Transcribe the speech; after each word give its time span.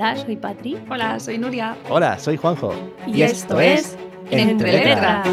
Hola, 0.00 0.16
soy 0.16 0.36
Patri. 0.36 0.78
Hola, 0.88 1.20
soy 1.20 1.36
Nuria. 1.36 1.76
Hola, 1.90 2.18
soy 2.18 2.38
Juanjo. 2.38 2.72
Y, 3.06 3.20
esto, 3.20 3.60
es 3.60 3.98
Entre 4.30 4.72
Letras. 4.72 5.28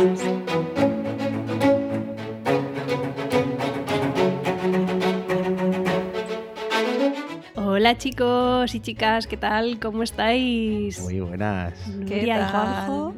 Hola 7.56 7.98
chicos 7.98 8.76
y 8.76 8.82
chicas, 8.82 9.26
¿qué 9.26 9.38
tal? 9.38 9.80
¿Cómo 9.80 10.04
estáis? 10.04 11.00
Muy 11.00 11.22
buenas. 11.22 11.74
¿Qué 12.06 12.18
Nuria 12.18 12.36
y 12.36 12.40
tal? 12.42 12.52
Juanjo, 12.52 13.14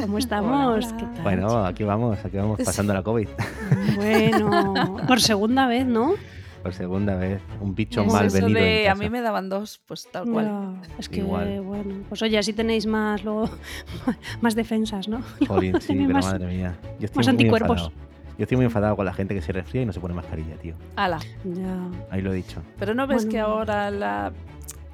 ¿cómo 0.00 0.18
estamos? 0.18 0.52
Hola, 0.52 0.68
hola. 0.68 0.96
¿Qué 0.98 1.04
tal? 1.16 1.22
Bueno, 1.24 1.66
aquí 1.66 1.82
vamos, 1.82 2.24
aquí 2.24 2.36
vamos 2.36 2.60
pasando 2.64 2.94
la 2.94 3.02
COVID. 3.02 3.26
Bueno, 3.96 4.98
por 5.08 5.20
segunda 5.20 5.66
vez, 5.66 5.84
¿no? 5.84 6.14
Por 6.62 6.72
segunda 6.74 7.16
vez. 7.16 7.42
Un 7.60 7.74
bicho 7.74 8.02
Es 8.02 8.12
mal 8.12 8.26
eso 8.26 8.36
venido. 8.36 8.60
de, 8.60 8.84
en 8.84 8.90
a 8.92 8.94
mí 8.94 9.10
me 9.10 9.20
daban 9.20 9.48
dos, 9.48 9.80
pues 9.86 10.08
tal 10.12 10.30
cual. 10.30 10.80
Es 10.98 11.08
que, 11.08 11.18
Igual. 11.20 11.60
bueno, 11.62 11.94
pues 12.08 12.22
oye, 12.22 12.38
así 12.38 12.52
tenéis 12.52 12.86
más, 12.86 13.24
luego, 13.24 13.50
más 14.40 14.54
defensas, 14.54 15.08
¿no? 15.08 15.22
Jolín, 15.48 15.80
sí, 15.80 15.94
pero 15.94 16.08
más- 16.10 16.26
madre 16.26 16.46
mía. 16.46 16.76
Yo 17.00 17.06
estoy 17.06 17.18
más 17.18 17.26
muy 17.26 17.30
anticuerpos. 17.32 17.78
enfadado. 17.82 18.12
Yo 18.38 18.44
estoy 18.44 18.56
muy 18.56 18.64
enfadado 18.66 18.96
con 18.96 19.04
la 19.04 19.12
gente 19.12 19.34
que 19.34 19.42
se 19.42 19.52
resfría 19.52 19.82
y 19.82 19.86
no 19.86 19.92
se 19.92 20.00
pone 20.00 20.14
mascarilla, 20.14 20.54
tío. 20.56 20.74
Ala. 20.96 21.18
Ya. 21.44 21.88
Ahí 22.10 22.22
lo 22.22 22.32
he 22.32 22.36
dicho. 22.36 22.62
Pero 22.78 22.94
no 22.94 23.06
ves 23.06 23.24
Bueno. 23.24 23.30
que 23.30 23.40
ahora 23.40 23.90
la 23.90 24.32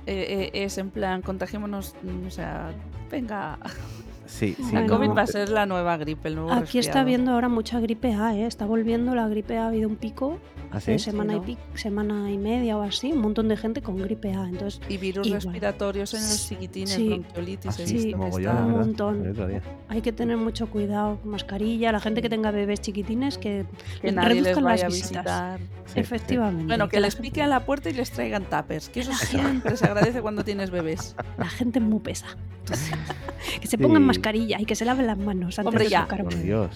eh, 0.06 0.50
eh, 0.54 0.64
es 0.64 0.78
en 0.78 0.90
plan, 0.90 1.22
contagiémonos, 1.22 1.94
mm, 2.02 2.26
o 2.26 2.30
sea, 2.30 2.70
venga, 3.10 3.58
Sí, 4.28 4.54
sí. 4.56 4.62
la 4.72 4.80
Bueno. 4.82 4.94
COVID 4.96 5.08
no, 5.08 5.14
va 5.14 5.22
a 5.22 5.26
ser 5.26 5.48
la 5.48 5.64
nueva 5.64 5.96
gripe, 5.96 6.28
el 6.28 6.34
nuevo 6.34 6.52
Aquí 6.52 6.62
está 6.64 6.72
resfriado. 6.78 6.98
habiendo 7.00 7.32
ahora 7.32 7.48
mucha 7.48 7.80
gripe 7.80 8.12
A, 8.12 8.36
¿eh? 8.36 8.44
Está 8.46 8.66
volviendo 8.66 9.14
la 9.14 9.26
gripe 9.26 9.56
A, 9.56 9.64
ha 9.64 9.68
habido 9.68 9.88
un 9.88 9.96
pico 9.96 10.38
¿Ah, 10.70 10.80
sí? 10.80 10.92
de 10.92 10.98
semana, 10.98 11.32
Sí, 11.32 11.36
y 11.36 11.40
¿no? 11.40 11.46
pic- 11.46 11.78
semana 11.78 12.30
y 12.30 12.36
media 12.36 12.76
o 12.76 12.82
así, 12.82 13.10
un 13.12 13.20
montón 13.22 13.48
de 13.48 13.56
gente 13.56 13.80
con 13.80 13.96
gripe 13.96 14.34
A. 14.34 14.46
Entonces, 14.46 14.82
Y 14.88 14.98
virus 14.98 15.26
Igual. 15.26 15.40
respiratorios 15.42 16.12
en 16.12 16.20
los 16.20 16.46
chiquitines, 16.48 16.90
Sí. 16.92 17.08
bronquiolitis, 17.08 17.78
he 17.78 17.82
Así, 17.84 17.98
Sí, 18.00 18.14
mogollón, 18.14 18.52
está- 18.56 18.64
un 18.66 18.72
montón. 18.72 19.26
El 19.26 19.62
hay 19.88 20.02
que 20.02 20.12
tener 20.12 20.36
mucho 20.36 20.68
cuidado 20.68 21.18
mascarilla. 21.24 21.90
La 21.90 22.00
gente 22.00 22.20
que 22.20 22.28
tenga 22.28 22.50
bebés 22.50 22.82
chiquitines, 22.82 23.38
que, 23.38 23.64
que 24.02 24.12
nadie 24.12 24.34
les 24.34 24.44
reduzcan 24.44 24.64
vaya 24.64 24.82
a 24.86 24.88
las 24.90 24.94
visitas. 24.94 25.24
visitar. 25.24 25.60
Sí, 25.86 26.00
Efectivamente. 26.00 26.66
Bueno, 26.66 26.88
que 26.90 27.00
les 27.00 27.14
gente- 27.14 27.30
piquen 27.30 27.48
la 27.48 27.60
puerta 27.64 27.88
y 27.88 27.94
les 27.94 28.10
traigan 28.10 28.44
tuppers, 28.44 28.90
que 28.90 29.00
eso 29.00 29.12
siempre 29.14 29.74
se 29.78 29.86
agradece 29.86 30.20
cuando 30.20 30.44
tienes 30.44 30.70
bebés. 30.70 31.16
La 31.38 31.46
gente 31.48 31.78
es 31.78 31.84
muy 31.86 32.00
pesa. 32.00 32.26
que 33.60 33.66
se 33.66 33.78
pongan 33.78 34.02
Sí. 34.02 34.06
Mascarilla 34.18 34.60
y 34.60 34.64
que 34.64 34.74
se 34.74 34.84
laven 34.84 35.06
las 35.06 35.18
manos 35.18 35.58
antes 35.58 35.66
Hombre, 35.68 35.84
de 35.84 35.90
ya. 35.90 36.02
tocar. 36.02 36.24
Por 36.24 36.42
Dios. 36.42 36.70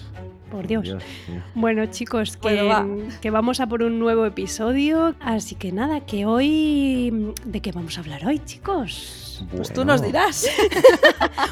Por 0.51 0.67
Dios. 0.67 0.95
Bueno, 1.55 1.85
chicos, 1.87 2.37
que, 2.37 2.41
Bueno, 2.41 2.67
va. 2.67 2.85
que 3.21 3.31
vamos 3.31 3.59
a 3.59 3.67
por 3.67 3.81
un 3.81 3.97
nuevo 3.99 4.25
episodio. 4.25 5.15
Así 5.19 5.55
que 5.55 5.71
nada, 5.71 6.01
que 6.01 6.25
hoy. 6.27 7.33
¿De 7.45 7.59
qué 7.59 7.71
vamos 7.71 7.97
a 7.97 8.01
hablar 8.01 8.25
hoy, 8.25 8.39
chicos? 8.39 9.43
Pues 9.55 9.73
tú 9.73 9.83
nos 9.85 10.01
dirás. 10.01 10.47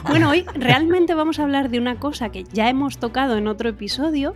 Bueno, 0.08 0.30
hoy 0.30 0.46
realmente 0.56 1.14
vamos 1.14 1.40
a 1.40 1.44
hablar 1.44 1.70
de 1.70 1.78
una 1.80 1.96
cosa 1.96 2.30
que 2.30 2.44
ya 2.52 2.70
hemos 2.70 2.98
tocado 2.98 3.38
en 3.38 3.48
otro 3.48 3.70
episodio. 3.70 4.36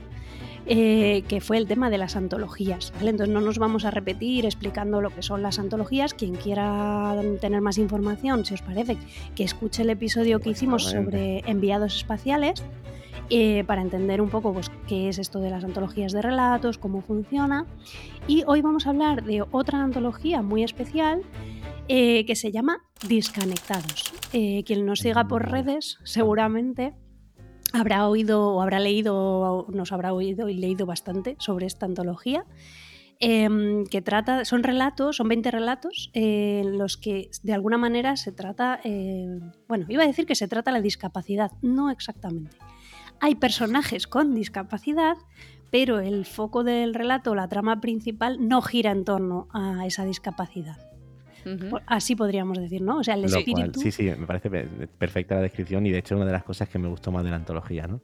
Eh, 0.65 1.23
que 1.27 1.41
fue 1.41 1.57
el 1.57 1.67
tema 1.67 1.89
de 1.89 1.97
las 1.97 2.15
antologías. 2.15 2.91
¿vale? 2.95 3.11
Entonces 3.11 3.33
no 3.33 3.41
nos 3.41 3.57
vamos 3.57 3.85
a 3.85 3.91
repetir 3.91 4.45
explicando 4.45 5.01
lo 5.01 5.09
que 5.09 5.21
son 5.21 5.41
las 5.41 5.59
antologías. 5.59 6.13
Quien 6.13 6.35
quiera 6.35 7.15
tener 7.39 7.61
más 7.61 7.77
información, 7.77 8.45
si 8.45 8.53
os 8.53 8.61
parece, 8.61 8.97
que 9.35 9.43
escuche 9.43 9.83
el 9.83 9.89
episodio 9.89 10.39
que 10.39 10.49
hicimos 10.49 10.83
sobre 10.83 11.39
enviados 11.49 11.95
espaciales 11.95 12.63
eh, 13.29 13.63
para 13.65 13.81
entender 13.81 14.21
un 14.21 14.29
poco 14.29 14.53
pues, 14.53 14.69
qué 14.87 15.09
es 15.09 15.17
esto 15.17 15.39
de 15.39 15.49
las 15.49 15.63
antologías 15.63 16.11
de 16.11 16.21
relatos, 16.21 16.77
cómo 16.77 17.01
funciona. 17.01 17.65
Y 18.27 18.43
hoy 18.45 18.61
vamos 18.61 18.85
a 18.85 18.91
hablar 18.91 19.23
de 19.23 19.43
otra 19.51 19.81
antología 19.81 20.41
muy 20.41 20.63
especial 20.63 21.21
eh, 21.87 22.25
que 22.25 22.35
se 22.35 22.51
llama 22.51 22.83
Disconectados. 23.07 24.13
Eh, 24.33 24.63
quien 24.65 24.85
nos 24.85 24.99
siga 24.99 25.27
por 25.27 25.49
redes 25.49 25.97
seguramente 26.03 26.93
habrá 27.75 28.07
oído 28.07 28.55
o 28.55 28.61
habrá 28.61 28.79
leído, 28.79 29.15
o 29.15 29.71
nos 29.71 29.91
habrá 29.91 30.13
oído 30.13 30.49
y 30.49 30.55
leído 30.55 30.85
bastante 30.85 31.35
sobre 31.39 31.65
esta 31.65 31.85
antología. 31.85 32.45
em, 33.21 33.85
que 33.85 34.01
trata, 34.01 34.43
son 34.43 34.61
relatos, 34.61 35.15
son 35.15 35.29
20 35.29 35.49
relatos 35.49 36.11
eh, 36.13 36.61
en 36.65 36.77
los 36.77 36.97
que 36.97 37.29
de 37.43 37.53
alguna 37.53 37.77
manera 37.77 38.17
se 38.17 38.33
trata, 38.33 38.81
eh, 38.83 39.39
bueno, 39.69 39.85
iba 39.87 40.03
a 40.03 40.07
decir 40.07 40.25
que 40.25 40.35
se 40.35 40.49
trata 40.49 40.73
la 40.73 40.81
discapacidad, 40.81 41.51
no 41.61 41.89
exactamente. 41.89 42.57
Hay 43.21 43.35
personajes 43.35 44.05
con 44.07 44.35
discapacidad, 44.35 45.15
pero 45.71 45.99
el 45.99 46.25
foco 46.25 46.65
del 46.65 46.93
relato, 46.93 47.35
la 47.35 47.47
trama 47.47 47.79
principal, 47.79 48.37
no 48.45 48.61
gira 48.61 48.91
en 48.91 49.05
torno 49.05 49.47
a 49.53 49.85
esa 49.85 50.03
discapacidad. 50.03 50.94
Por- 51.69 51.83
Así 51.85 52.15
podríamos 52.15 52.57
decir, 52.57 52.81
¿no? 52.81 52.97
O 52.99 53.03
sea, 53.03 53.13
el 53.15 53.21
Lo 53.23 53.27
cual- 53.29 53.39
espíritu. 53.39 53.79
sí, 53.79 53.91
sí, 53.91 54.03
me 54.03 54.25
parece 54.25 54.49
pe- 54.49 54.67
perfecta 54.97 55.35
la 55.35 55.41
descripción 55.41 55.85
y 55.85 55.91
de 55.91 55.99
hecho 55.99 56.15
una 56.15 56.25
de 56.25 56.31
las 56.31 56.43
cosas 56.43 56.67
que 56.69 56.79
me 56.79 56.87
gustó 56.87 57.11
más 57.11 57.23
de 57.23 57.29
la 57.29 57.35
antología, 57.37 57.87
¿no? 57.87 58.01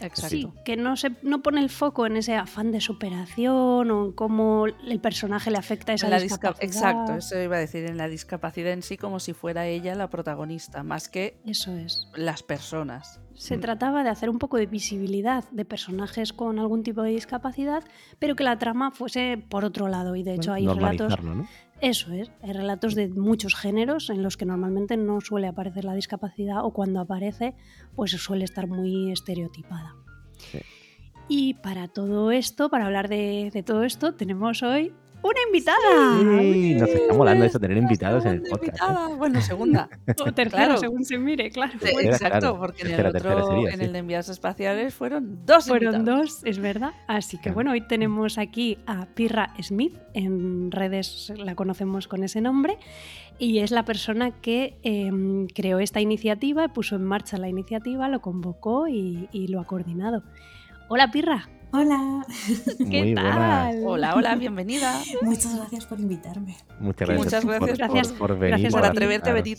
Exacto. 0.00 0.28
Sí, 0.30 0.48
que 0.64 0.76
no, 0.76 0.96
se, 0.96 1.12
no 1.22 1.42
pone 1.42 1.60
el 1.60 1.70
foco 1.70 2.06
en 2.06 2.16
ese 2.16 2.34
afán 2.34 2.72
de 2.72 2.80
superación 2.80 3.88
o 3.90 4.06
en 4.06 4.12
cómo 4.12 4.66
el 4.66 4.98
personaje 5.00 5.50
le 5.52 5.58
afecta 5.58 5.92
esa 5.92 6.06
En 6.06 6.10
la 6.10 6.16
disca- 6.18 6.48
discapacidad. 6.54 6.64
Exacto, 6.90 7.14
eso 7.14 7.40
iba 7.40 7.56
a 7.56 7.60
decir, 7.60 7.84
en 7.84 7.96
la 7.96 8.08
discapacidad 8.08 8.72
en 8.72 8.82
sí 8.82 8.96
como 8.96 9.20
si 9.20 9.32
fuera 9.32 9.66
ella 9.66 9.94
la 9.94 10.10
protagonista, 10.10 10.82
más 10.82 11.08
que 11.08 11.38
Eso 11.46 11.76
es. 11.76 12.08
las 12.16 12.42
personas. 12.42 13.20
Se 13.34 13.56
Mm. 13.56 13.60
trataba 13.60 14.02
de 14.02 14.10
hacer 14.10 14.28
un 14.28 14.38
poco 14.38 14.56
de 14.56 14.66
visibilidad 14.66 15.44
de 15.52 15.64
personajes 15.64 16.32
con 16.32 16.58
algún 16.58 16.82
tipo 16.82 17.02
de 17.02 17.10
discapacidad, 17.10 17.84
pero 18.18 18.34
que 18.34 18.42
la 18.44 18.58
trama 18.58 18.90
fuese 18.90 19.38
por 19.48 19.64
otro 19.64 19.86
lado. 19.88 20.16
Y 20.16 20.22
de 20.24 20.34
hecho 20.34 20.52
hay 20.52 20.66
relatos. 20.66 21.08
Normalizarlo, 21.10 21.34
¿no? 21.36 21.48
Eso 21.82 22.12
es, 22.12 22.30
hay 22.42 22.52
relatos 22.52 22.94
de 22.94 23.08
muchos 23.08 23.56
géneros 23.56 24.08
en 24.08 24.22
los 24.22 24.36
que 24.36 24.46
normalmente 24.46 24.96
no 24.96 25.20
suele 25.20 25.48
aparecer 25.48 25.84
la 25.84 25.94
discapacidad 25.94 26.64
o 26.64 26.72
cuando 26.72 27.00
aparece, 27.00 27.56
pues 27.96 28.12
suele 28.12 28.44
estar 28.44 28.68
muy 28.68 29.10
estereotipada. 29.10 29.96
Sí. 30.38 30.60
Y 31.26 31.54
para 31.54 31.88
todo 31.88 32.30
esto, 32.30 32.70
para 32.70 32.86
hablar 32.86 33.08
de, 33.08 33.50
de 33.52 33.62
todo 33.64 33.82
esto, 33.82 34.14
tenemos 34.14 34.62
hoy 34.62 34.94
una 35.22 35.38
invitada. 35.46 36.18
Sí, 36.18 36.74
nos 36.74 36.88
está 36.88 37.14
molando 37.14 37.44
eso, 37.44 37.58
tener 37.60 37.76
invitados 37.76 38.24
en 38.24 38.32
el 38.32 38.42
podcast. 38.42 38.62
¿eh? 38.64 38.66
invitada. 38.84 39.08
Bueno, 39.16 39.40
segunda. 39.40 39.88
O 40.26 40.32
tercera, 40.32 40.64
Claro. 40.66 40.76
según 40.80 41.04
se 41.04 41.18
mire, 41.18 41.50
claro. 41.50 41.72
Sí, 41.80 41.88
Exacto, 42.02 42.38
claro. 42.40 42.58
porque 42.58 42.82
en 42.82 42.88
Tercera, 42.88 43.08
el 43.08 43.12
tercera 43.14 43.34
otro, 43.36 43.46
sería, 43.56 43.70
en 43.70 43.78
sí. 43.78 43.84
el 43.84 43.92
de 43.92 43.98
envíos 43.98 44.28
espaciales 44.28 44.94
fueron 44.94 45.44
dos 45.46 45.66
Fueron 45.68 45.94
invitados. 45.96 46.20
dos, 46.40 46.44
es 46.44 46.58
verdad. 46.58 46.92
Así 47.06 47.38
que 47.38 47.50
bueno, 47.50 47.72
hoy 47.72 47.80
tenemos 47.82 48.38
aquí 48.38 48.78
a 48.86 49.06
Pirra 49.06 49.54
Smith, 49.62 49.94
en 50.14 50.70
redes 50.70 51.32
la 51.36 51.54
conocemos 51.54 52.08
con 52.08 52.22
ese 52.24 52.40
nombre, 52.40 52.78
y 53.38 53.58
es 53.60 53.70
la 53.70 53.84
persona 53.84 54.30
que 54.40 54.76
em, 54.82 55.46
creó 55.48 55.78
esta 55.78 56.00
iniciativa, 56.00 56.68
puso 56.72 56.96
en 56.96 57.04
marcha 57.04 57.38
la 57.38 57.48
iniciativa, 57.48 58.08
lo 58.08 58.20
convocó 58.20 58.86
y, 58.88 59.28
y 59.32 59.48
lo 59.48 59.60
ha 59.60 59.64
coordinado. 59.64 60.22
Hola 60.88 61.10
Pirra, 61.10 61.48
Hola, 61.74 62.26
¿qué 62.78 62.84
Muy 62.84 63.14
tal? 63.14 63.24
buenas. 63.24 63.76
Hola, 63.84 64.14
hola, 64.14 64.36
bienvenida. 64.36 65.00
muchas 65.22 65.56
gracias 65.56 65.86
por 65.86 65.98
invitarme. 66.00 66.56
Muchas 66.80 67.08
gracias, 67.08 67.24
Muchas 67.44 67.44
por- 67.58 67.76
gracias 67.78 68.08
por, 68.12 68.38
venir. 68.38 68.48
gracias 68.50 68.72
Por 68.74 68.84
atreverte 68.84 69.30
a 69.30 69.32
venir. 69.32 69.58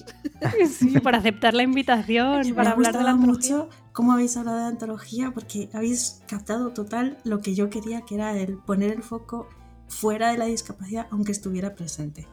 Sí, 0.70 1.00
por 1.00 1.16
aceptar 1.16 1.56
la 1.56 1.64
invitación, 1.64 2.42
Me 2.46 2.54
para 2.54 2.70
ha 2.70 2.74
hablar 2.74 2.96
de 2.98 3.04
la 3.04 3.12
antología. 3.12 3.56
mucho 3.58 3.70
cómo 3.94 4.14
habéis 4.14 4.38
hablado 4.38 4.60
de 4.60 4.66
antología 4.66 5.32
porque 5.34 5.70
habéis 5.74 6.22
captado 6.28 6.72
total 6.72 7.18
lo 7.24 7.40
que 7.40 7.56
yo 7.56 7.70
quería, 7.72 8.02
que 8.02 8.14
era 8.16 8.38
el 8.38 8.58
poner 8.58 8.92
el 8.92 9.02
foco 9.02 9.48
fuera 9.88 10.32
de 10.32 10.38
la 10.38 10.46
discapacidad 10.46 11.08
aunque 11.10 11.32
estuviera 11.32 11.74
presente. 11.74 12.28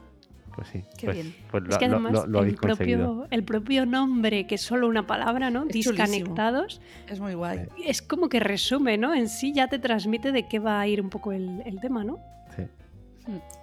Pues 0.55 0.69
sí, 0.69 0.85
Qué 0.99 1.07
pues, 1.07 1.17
bien. 1.17 1.35
pues 1.51 1.63
lo, 1.63 1.71
Es 1.71 1.79
que 1.79 1.85
además 1.87 2.13
lo- 2.13 2.27
lo 2.27 2.43
el, 2.43 2.55
propio, 2.57 3.27
el 3.31 3.45
propio 3.45 3.87
nombre, 3.87 4.47
que 4.47 4.57
es 4.57 4.61
solo 4.61 4.89
una 4.89 5.07
palabra, 5.07 5.51
¿no? 5.51 5.61
Es 5.69 5.69
chulísimo. 5.85 6.07
Disconectados, 6.07 6.81
Es 7.09 7.21
muy 7.21 7.35
guay. 7.35 7.67
es 7.85 8.03
como 8.03 8.29
que 8.29 8.41
resume, 8.41 8.99
¿no? 8.99 9.15
En 9.15 9.29
sí 9.29 9.53
ya 9.53 9.69
te 9.69 9.79
transmite 9.79 10.33
de 10.33 10.49
qué 10.49 10.59
va 10.59 10.81
a 10.81 10.87
ir 10.89 11.01
un 11.01 11.09
poco 11.09 11.33
el, 11.33 11.63
el 11.65 11.81
tema, 11.81 12.05
¿no? 12.05 12.19
Sí. 12.57 12.63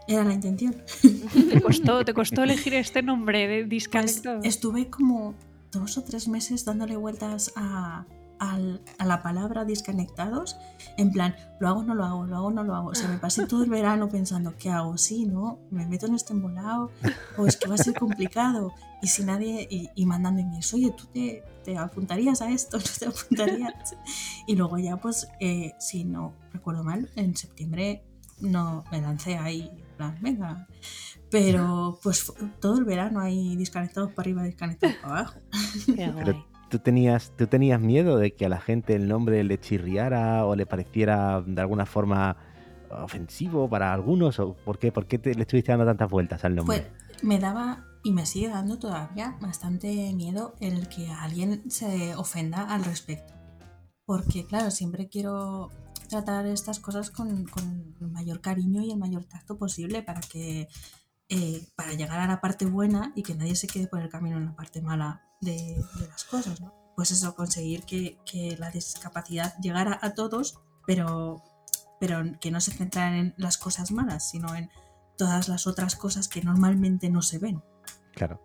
Era 0.07 0.23
la 0.23 0.33
intención. 0.33 0.75
Te 1.49 1.61
costó, 1.61 2.05
te 2.05 2.13
costó 2.13 2.43
elegir 2.43 2.73
este 2.75 3.01
nombre 3.03 3.47
de 3.47 3.59
Pues 3.59 3.69
disconectados. 3.69 4.45
estuve 4.45 4.89
como 4.89 5.35
dos 5.71 5.97
o 5.97 6.03
tres 6.03 6.27
meses 6.29 6.63
dándole 6.63 6.95
vueltas 6.95 7.51
a, 7.57 8.05
al- 8.39 8.81
a 8.97 9.05
la 9.05 9.21
palabra 9.23 9.65
disconectados. 9.65 10.57
En 10.97 11.11
plan, 11.11 11.35
lo 11.59 11.67
hago, 11.67 11.83
no 11.83 11.95
lo 11.95 12.05
hago, 12.05 12.25
lo 12.25 12.35
hago, 12.37 12.51
no 12.51 12.63
lo 12.63 12.75
hago. 12.75 12.89
O 12.89 12.95
sea, 12.95 13.07
me 13.09 13.17
pasé 13.17 13.45
todo 13.47 13.63
el 13.63 13.69
verano 13.69 14.09
pensando, 14.09 14.55
¿qué 14.57 14.69
hago? 14.69 14.97
Sí, 14.97 15.25
¿no? 15.25 15.59
¿Me 15.71 15.85
meto 15.85 16.05
en 16.07 16.15
este 16.15 16.33
embolado? 16.33 16.91
¿O 17.37 17.45
es 17.47 17.57
que 17.57 17.67
va 17.67 17.75
a 17.75 17.77
ser 17.77 17.93
complicado? 17.95 18.73
Y 19.01 19.07
si 19.07 19.23
nadie, 19.23 19.67
y, 19.69 19.89
y 19.95 20.05
mandando 20.05 20.41
emails, 20.41 20.73
oye, 20.73 20.91
¿tú 20.97 21.05
te, 21.07 21.43
te 21.63 21.77
apuntarías 21.77 22.41
a 22.41 22.49
esto? 22.49 22.77
¿No 22.77 22.83
te 22.99 23.05
apuntarías? 23.05 23.95
Y 24.47 24.55
luego 24.55 24.77
ya, 24.77 24.97
pues, 24.97 25.27
eh, 25.39 25.73
si 25.79 26.03
no 26.03 26.33
recuerdo 26.53 26.83
mal, 26.83 27.09
en 27.15 27.35
septiembre 27.35 28.03
no 28.39 28.83
me 28.91 29.01
lancé 29.01 29.37
ahí, 29.37 29.69
en 29.73 29.95
plan, 29.97 30.17
venga. 30.21 30.67
Pero 31.29 31.99
pues 32.03 32.31
todo 32.61 32.77
el 32.77 32.85
verano 32.85 33.19
ahí 33.19 33.55
desconectados 33.57 34.11
para 34.13 34.21
arriba, 34.21 34.43
desconectados 34.43 34.95
para 34.97 35.13
abajo. 35.19 35.39
Qué 35.85 36.09
guay. 36.11 36.45
¿Tú 36.69 36.79
tenías, 36.79 37.31
¿tú 37.37 37.47
tenías 37.47 37.79
miedo 37.79 38.17
de 38.17 38.33
que 38.33 38.45
a 38.45 38.49
la 38.49 38.59
gente 38.59 38.95
el 38.95 39.07
nombre 39.07 39.43
le 39.43 39.59
chirriara 39.59 40.45
o 40.45 40.55
le 40.55 40.65
pareciera 40.65 41.41
de 41.41 41.61
alguna 41.61 41.85
forma 41.85 42.37
ofensivo 42.89 43.69
para 43.69 43.93
algunos? 43.93 44.39
¿O 44.39 44.53
por 44.53 44.79
qué, 44.79 44.91
por 44.91 45.07
qué 45.07 45.19
te, 45.19 45.33
le 45.33 45.41
estuviste 45.41 45.71
dando 45.71 45.85
tantas 45.85 46.09
vueltas 46.09 46.43
al 46.45 46.55
nombre? 46.55 46.79
Pues 46.79 47.23
me 47.23 47.39
daba 47.39 47.85
y 48.03 48.11
me 48.11 48.25
sigue 48.25 48.49
dando 48.49 48.79
todavía 48.79 49.37
bastante 49.41 50.13
miedo 50.13 50.55
el 50.59 50.87
que 50.87 51.09
alguien 51.09 51.69
se 51.69 52.15
ofenda 52.15 52.63
al 52.63 52.83
respecto. 52.85 53.33
Porque, 54.05 54.45
claro, 54.45 54.71
siempre 54.71 55.09
quiero 55.09 55.69
tratar 56.07 56.45
estas 56.45 56.79
cosas 56.79 57.11
con, 57.11 57.45
con 57.45 57.95
el 57.99 58.07
mayor 58.07 58.39
cariño 58.39 58.81
y 58.81 58.91
el 58.91 58.97
mayor 58.97 59.25
tacto 59.25 59.57
posible 59.57 60.01
para 60.01 60.21
que 60.21 60.69
eh, 61.29 61.67
para 61.75 61.91
llegar 61.91 62.21
a 62.21 62.27
la 62.27 62.39
parte 62.39 62.65
buena 62.65 63.11
y 63.13 63.23
que 63.23 63.35
nadie 63.35 63.55
se 63.55 63.67
quede 63.67 63.87
por 63.87 63.99
el 63.99 64.07
camino 64.07 64.37
en 64.37 64.45
la 64.45 64.55
parte 64.55 64.81
mala 64.81 65.26
de, 65.41 65.83
de 65.99 66.07
las 66.07 66.23
cosas. 66.23 66.59
¿no? 66.61 66.73
Pues 66.95 67.11
eso, 67.11 67.35
conseguir 67.35 67.83
que, 67.83 68.17
que, 68.25 68.55
la 68.57 68.71
discapacidad 68.71 69.55
llegara 69.59 69.99
a 70.01 70.13
todos, 70.13 70.59
pero, 70.85 71.43
pero 71.99 72.23
que 72.39 72.51
no 72.51 72.59
se 72.61 72.71
centraran 72.71 73.13
en 73.15 73.33
las 73.37 73.57
cosas 73.57 73.91
malas, 73.91 74.29
sino 74.29 74.55
en 74.55 74.69
todas 75.17 75.47
las 75.47 75.67
otras 75.67 75.95
cosas 75.95 76.27
que 76.27 76.41
normalmente 76.41 77.09
no 77.09 77.21
se 77.21 77.37
ven. 77.39 77.61
Claro. 78.13 78.41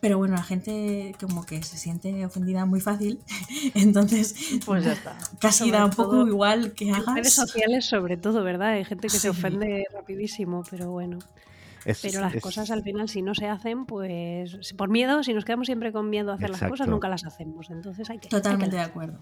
Pero 0.00 0.18
bueno, 0.18 0.34
la 0.34 0.42
gente 0.42 1.14
como 1.20 1.46
que 1.46 1.62
se 1.62 1.78
siente 1.78 2.26
ofendida 2.26 2.66
muy 2.66 2.80
fácil, 2.80 3.20
entonces 3.74 4.34
pues 4.66 4.84
ya 4.84 4.92
está. 4.94 5.16
casi 5.40 5.60
Sobre 5.60 5.70
da 5.78 5.84
un 5.84 5.90
poco 5.92 6.10
todo 6.10 6.26
igual 6.26 6.72
que 6.72 6.88
En 6.88 6.94
hagas. 6.96 7.14
redes 7.14 7.34
sociales 7.34 7.86
sobre 7.86 8.16
todo, 8.16 8.42
¿verdad? 8.42 8.70
Hay 8.70 8.84
gente 8.84 9.06
que 9.08 9.10
Sí. 9.14 9.20
se 9.20 9.28
ofende 9.30 9.86
rapidísimo, 9.92 10.62
pero 10.70 10.90
bueno. 10.90 11.18
Es- 11.84 12.00
Pero 12.02 12.20
las 12.20 12.34
es- 12.34 12.42
cosas 12.42 12.70
al 12.70 12.82
final, 12.82 13.08
si 13.08 13.22
no 13.22 13.34
se 13.34 13.46
hacen, 13.48 13.86
pues 13.86 14.72
por 14.76 14.88
miedo, 14.88 15.22
si 15.22 15.34
nos 15.34 15.44
quedamos 15.44 15.66
siempre 15.66 15.92
con 15.92 16.08
miedo 16.10 16.30
a 16.32 16.34
hacer 16.34 16.50
las 16.50 16.62
cosas, 16.62 16.88
nunca 16.88 17.08
las 17.08 17.24
hacemos. 17.24 17.70
Entonces 17.70 18.08
hay 18.10 18.18
que... 18.18 18.26
hay 18.26 18.30
que 18.30 18.36
Totalmente 18.36 18.76
de 18.76 18.82
acuerdo. 18.82 19.18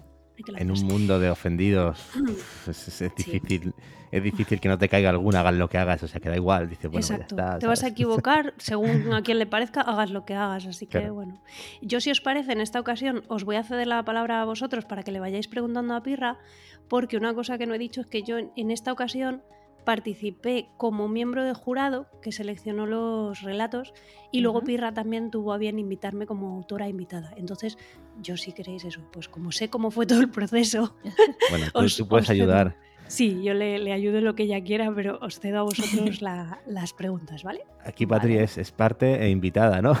En 0.57 0.71
un 0.71 0.83
mundo 0.85 1.19
de 1.19 1.29
ofendidos, 1.29 2.03
es, 2.67 2.87
es- 2.87 3.01
es 3.01 3.15
difícil, 3.15 3.75
es 4.11 4.23
difícil 4.23 4.59
que 4.59 4.69
no 4.69 4.77
te 4.77 4.89
caiga 4.89 5.09
alguna, 5.11 5.41
hagas 5.41 5.53
lo 5.53 5.69
que 5.69 5.77
hagas, 5.77 6.01
o 6.01 6.07
sea, 6.07 6.19
que 6.19 6.29
da 6.29 6.35
igual. 6.35 6.67
Dice, 6.69 6.87
bueno, 6.87 7.05
pues 7.05 7.09
ya 7.09 7.15
está. 7.25 7.59
Te 7.59 7.67
vas 7.67 7.83
a 7.83 7.87
equivocar 7.89 8.53
según 8.57 9.13
a 9.13 9.21
quien 9.21 9.37
le 9.37 9.45
parezca, 9.45 9.81
hagas 9.81 10.09
lo 10.09 10.25
que 10.25 10.33
hagas. 10.33 10.65
Así 10.65 10.87
que 10.87 10.99
Claro. 10.99 11.13
bueno. 11.13 11.43
Yo, 11.81 11.99
si 12.01 12.09
os 12.09 12.21
parece, 12.21 12.53
en 12.53 12.61
esta 12.61 12.79
ocasión 12.79 13.23
os 13.27 13.43
voy 13.43 13.57
a 13.57 13.63
ceder 13.63 13.85
la 13.87 14.03
palabra 14.03 14.41
a 14.41 14.45
vosotros 14.45 14.85
para 14.85 15.03
que 15.03 15.11
le 15.11 15.19
vayáis 15.19 15.47
preguntando 15.47 15.93
a 15.93 16.01
Pirra, 16.01 16.39
porque 16.87 17.17
una 17.17 17.35
cosa 17.35 17.57
que 17.59 17.67
no 17.67 17.75
he 17.75 17.79
dicho 17.79 18.01
es 18.01 18.07
que 18.07 18.23
yo 18.23 18.37
en 18.39 18.71
esta 18.71 18.91
ocasión 18.91 19.43
participé 19.83 20.69
como 20.77 21.07
miembro 21.07 21.43
de 21.43 21.53
jurado 21.53 22.07
que 22.21 22.31
seleccionó 22.31 22.85
los 22.85 23.41
relatos 23.41 23.93
y 24.31 24.41
luego. 24.41 24.61
Pirra 24.61 24.93
también 24.93 25.31
tuvo 25.31 25.53
a 25.53 25.57
bien 25.57 25.79
invitarme 25.79 26.25
como 26.25 26.55
autora 26.55 26.87
invitada. 26.87 27.33
Entonces, 27.35 27.77
yo 28.21 28.37
si 28.37 28.51
queréis 28.53 28.85
eso, 28.85 29.01
pues 29.11 29.27
como 29.27 29.51
sé 29.51 29.69
cómo 29.69 29.89
fue 29.91 30.05
todo 30.05 30.21
el 30.21 30.29
proceso, 30.29 30.95
Bueno, 31.49 31.65
tú, 31.73 31.79
os- 31.79 31.97
tú 31.97 32.07
puedes 32.07 32.27
cedo. 32.27 32.43
ayudar. 32.43 32.75
sí, 33.07 33.41
yo 33.43 33.53
le, 33.53 33.79
le 33.79 33.91
ayudo 33.91 34.19
en 34.19 34.25
lo 34.25 34.35
que 34.35 34.43
ella 34.43 34.63
quiera, 34.63 34.91
pero 34.93 35.17
os 35.21 35.39
cedo 35.39 35.59
a 35.59 35.63
vosotros 35.63 36.21
la- 36.21 36.59
las 36.67 36.93
preguntas, 36.93 37.43
¿vale? 37.43 37.65
Aquí 37.83 38.05
Patri 38.05 38.33
Vale. 38.35 38.43
es, 38.45 38.57
es 38.59 38.71
parte 38.71 39.23
e 39.25 39.29
invitada, 39.29 39.81
¿no? 39.81 39.95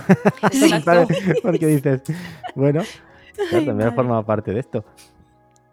¿Sabes? 0.83 1.09
Porque 1.41 1.65
dices, 1.67 2.03
bueno, 2.55 2.83
Ay, 3.39 3.49
también 3.65 3.77
madre. 3.77 3.89
has 3.89 3.95
formado 3.95 4.23
parte 4.25 4.53
de 4.53 4.59
esto. 4.59 4.85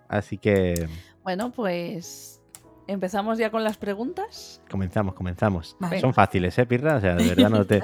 Así 0.08 0.38
que 0.38 0.88
Bueno, 1.22 1.52
pues 1.52 2.37
empezamos 2.88 3.38
ya 3.38 3.50
con 3.50 3.62
las 3.62 3.76
preguntas. 3.76 4.60
comenzamos, 4.70 5.14
comenzamos. 5.14 5.76
Vale. 5.78 6.00
Son 6.00 6.12
fáciles, 6.12 6.58
¿eh, 6.58 6.66
Pirra? 6.66 6.96
O 6.96 7.00
sea, 7.00 7.14
de 7.14 7.28
verdad 7.28 7.50
no 7.50 7.64
te, 7.64 7.80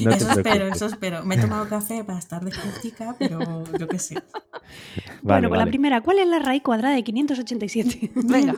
no 0.00 0.10
te 0.10 0.16
eso 0.16 0.30
espero, 0.32 0.66
eso 0.68 0.86
espero. 0.86 1.24
Me 1.24 1.36
he 1.36 1.38
tomado 1.38 1.68
café 1.68 2.02
para 2.04 2.18
estar 2.18 2.42
de 2.44 2.50
práctica, 2.50 3.14
pero 3.18 3.64
yo 3.78 3.86
qué 3.86 3.98
sé. 3.98 4.14
Vale, 5.22 5.22
bueno, 5.22 5.48
pues 5.50 5.58
la 5.60 5.66
primera, 5.66 6.00
¿cuál 6.00 6.18
es 6.18 6.26
la 6.26 6.38
raíz 6.40 6.62
cuadrada 6.62 6.94
de 6.94 7.04
587? 7.04 8.10
Venga. 8.14 8.54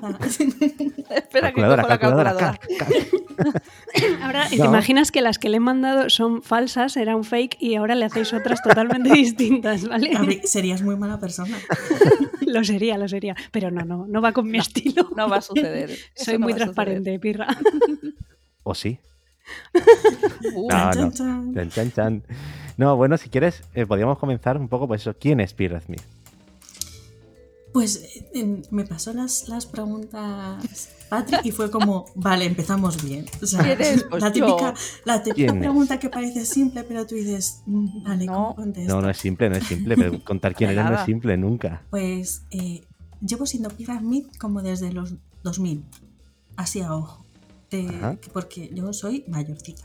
Espera 1.10 1.52
que 1.52 1.60
cojo 1.62 1.76
la 1.76 1.87
calculadora, 1.87 1.98
calculadora. 1.98 2.36
cal, 2.36 2.58
cal. 2.78 2.93
Ahora, 4.22 4.48
¿te 4.48 4.56
No. 4.56 4.66
imaginas 4.66 5.10
que 5.10 5.20
las 5.22 5.38
que 5.38 5.48
le 5.48 5.56
he 5.56 5.60
mandado 5.60 6.10
son 6.10 6.43
falsas, 6.43 6.96
eran 6.96 7.25
fake 7.25 7.56
y 7.60 7.75
ahora 7.76 7.94
le 7.94 8.04
hacéis 8.04 8.32
otras 8.32 8.62
totalmente 8.62 9.10
distintas, 9.14 9.88
¿vale? 9.88 10.14
A 10.16 10.22
ver, 10.22 10.40
serías 10.46 10.82
muy 10.82 10.96
mala 10.96 11.19
persona. 11.19 11.56
lo 12.46 12.62
sería, 12.64 12.98
lo 12.98 13.08
sería. 13.08 13.34
Pero 13.50 13.70
no, 13.70 13.84
no, 13.84 14.06
no 14.08 14.20
va 14.20 14.32
con 14.32 14.48
mi 14.50 14.58
estilo. 14.58 15.08
No 15.16 15.28
va 15.28 15.36
a 15.38 15.40
suceder. 15.40 15.80
Soy 16.15 16.35
no 16.35 16.41
muy 16.41 16.55
transparente, 16.55 17.19
pirra. 17.19 17.47
¿O 18.62 18.75
sí? 18.75 18.99
Uh, 20.55 20.69
No, 20.71 20.91
Chan, 20.93 21.53
no. 21.53 21.69
chan, 21.69 21.93
chan. 21.93 22.23
No, 22.77 22.97
bueno, 22.97 23.17
si 23.17 23.29
quieres, 23.29 23.62
eh, 23.75 23.87
podríamos 23.87 24.19
comenzar 24.19 24.56
un 24.56 24.69
poco, 24.69 24.87
pues 24.88 25.03
eso. 25.03 25.15
¿Quién 25.19 25.41
es 25.41 25.55
Pirra 25.55 25.81
Smith? 25.81 26.03
Pues 27.73 27.97
eh, 27.97 28.31
em, 28.35 28.62
me 28.71 28.85
pasó 28.85 29.12
las, 29.12 29.49
las 29.49 29.67
preguntas 29.67 30.88
Patrick 31.09 31.44
y 31.44 31.50
fue 31.50 31.71
como, 31.71 32.06
vale, 32.15 32.44
empezamos 32.44 33.03
bien. 33.05 33.27
O 33.43 33.47
sea, 33.47 33.62
¿Quién 33.62 33.81
es? 33.81 34.05
Pues 34.05 34.23
la 34.23 34.32
típica, 34.32 34.75
la 35.05 35.23
típica 35.23 35.53
pregunta 35.53 35.99
que 35.99 36.09
parece 36.09 36.44
simple, 36.47 36.85
pero 36.85 37.06
tú 37.06 37.17
dices, 37.17 37.62
mm, 37.67 38.05
vale, 38.05 38.27
No. 38.27 38.32
¿cómo 38.32 38.55
contesto? 38.56 38.94
No, 38.94 39.03
no 39.03 39.11
es 39.11 39.19
simple, 39.19 39.50
no 39.50 39.56
es 39.56 39.65
simple, 39.65 39.97
pero 39.97 40.25
contar 40.25 40.55
quién 40.55 40.71
eres 40.71 40.85
no 40.85 40.94
es 40.94 41.05
simple 41.05 41.37
nunca. 41.37 41.82
Pues 41.91 42.44
eh, 42.50 42.87
llevo 43.21 43.44
siendo 43.47 43.71
Pirra 43.71 43.99
Smith 43.99 44.27
como 44.38 44.62
desde 44.62 44.93
los 44.93 45.15
2000, 45.42 45.82
así 46.56 46.81
a 46.81 46.94
ojo, 46.94 47.25
De- 47.70 47.88
Ajá. 47.88 48.16
porque 48.32 48.70
yo 48.75 48.92
soy 48.92 49.25
mayorcita. 49.28 49.82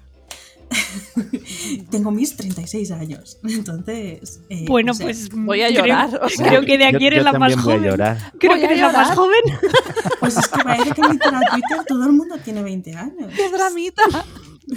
Tengo 1.91 2.09
mis 2.11 2.35
36 2.35 2.89
años, 2.91 3.37
entonces... 3.43 4.41
eh, 4.49 4.65
Bueno, 4.67 4.91
o 4.93 4.95
sea, 4.95 5.05
pues 5.05 5.29
Voy 5.29 5.61
a 5.61 5.67
creo- 5.67 5.81
llorar. 5.81 6.19
O 6.23 6.29
sea, 6.29 6.47
Creo 6.47 6.61
que 6.65 6.77
de 6.79 6.85
aquí 6.85 6.99
Yo- 7.01 7.07
eres 7.07 7.19
yo 7.23 7.31
la 7.31 7.37
más 7.39 7.55
joven. 7.55 7.83
llorar. 7.83 8.33
Creo 8.39 8.53
Voy 8.53 8.59
que 8.61 8.65
a 8.65 8.69
eres 8.69 8.81
la 8.81 8.91
más 8.91 9.15
joven. 9.15 9.41
Pues 10.19 10.37
es 10.37 10.47
que 10.47 10.63
parece 10.63 10.89
que 10.91 11.01
en 11.01 11.19
Twitter 11.19 11.83
todo 11.87 12.03
el 12.05 12.13
mundo 12.13 12.35
tiene 12.43 12.63
20 12.63 12.95
años. 12.95 13.31
¡Qué 13.35 13.49
dramita! 13.51 14.01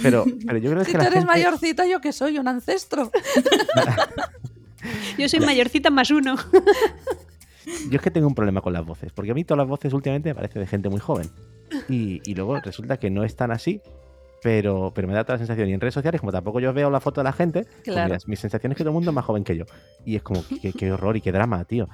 Pero, 0.03 0.23
pero 0.45 0.59
yo 0.59 0.69
creo 0.71 0.85
Si 0.85 0.91
que 0.91 0.97
tú 0.97 1.01
eres 1.01 1.13
gente... 1.13 1.25
mayorcita, 1.27 1.87
yo 1.87 1.99
que 2.01 2.13
soy 2.13 2.37
un 2.37 2.47
ancestro. 2.47 3.11
Yo 5.17 5.27
soy 5.27 5.39
mayorcita 5.39 5.89
más 5.89 6.11
uno. 6.11 6.35
Yo 7.89 7.97
es 7.97 8.01
que 8.01 8.11
tengo 8.11 8.27
un 8.27 8.35
problema 8.35 8.61
con 8.61 8.73
las 8.73 8.85
voces, 8.85 9.11
porque 9.13 9.31
a 9.31 9.33
mí 9.33 9.43
todas 9.43 9.59
las 9.59 9.67
voces 9.67 9.93
últimamente 9.93 10.29
me 10.29 10.35
parece 10.35 10.59
de 10.59 10.67
gente 10.67 10.89
muy 10.89 10.99
joven. 10.99 11.29
Y, 11.87 12.21
y 12.29 12.35
luego 12.35 12.59
resulta 12.59 12.97
que 12.97 13.09
no 13.09 13.23
es 13.23 13.35
tan 13.35 13.51
así, 13.51 13.81
pero, 14.41 14.91
pero 14.95 15.07
me 15.07 15.13
da 15.13 15.23
toda 15.23 15.35
la 15.35 15.39
sensación. 15.39 15.69
Y 15.69 15.73
en 15.73 15.81
redes 15.81 15.93
sociales, 15.93 16.19
como 16.21 16.31
tampoco 16.31 16.59
yo 16.59 16.73
veo 16.73 16.89
la 16.89 16.99
foto 16.99 17.21
de 17.21 17.25
la 17.25 17.33
gente, 17.33 17.63
pues 17.63 17.83
Claro. 17.83 18.05
mira, 18.13 18.19
mi 18.25 18.35
sensación 18.35 18.71
es 18.71 18.77
que 18.77 18.83
todo 18.83 18.91
el 18.91 18.95
mundo 18.95 19.11
es 19.11 19.15
más 19.15 19.25
joven 19.25 19.43
que 19.43 19.55
yo. 19.55 19.65
Y 20.05 20.15
es 20.15 20.23
como, 20.23 20.43
qué, 20.61 20.73
qué 20.73 20.91
horror 20.91 21.17
y 21.17 21.21
qué 21.21 21.31
drama, 21.31 21.63
tío. 21.65 21.87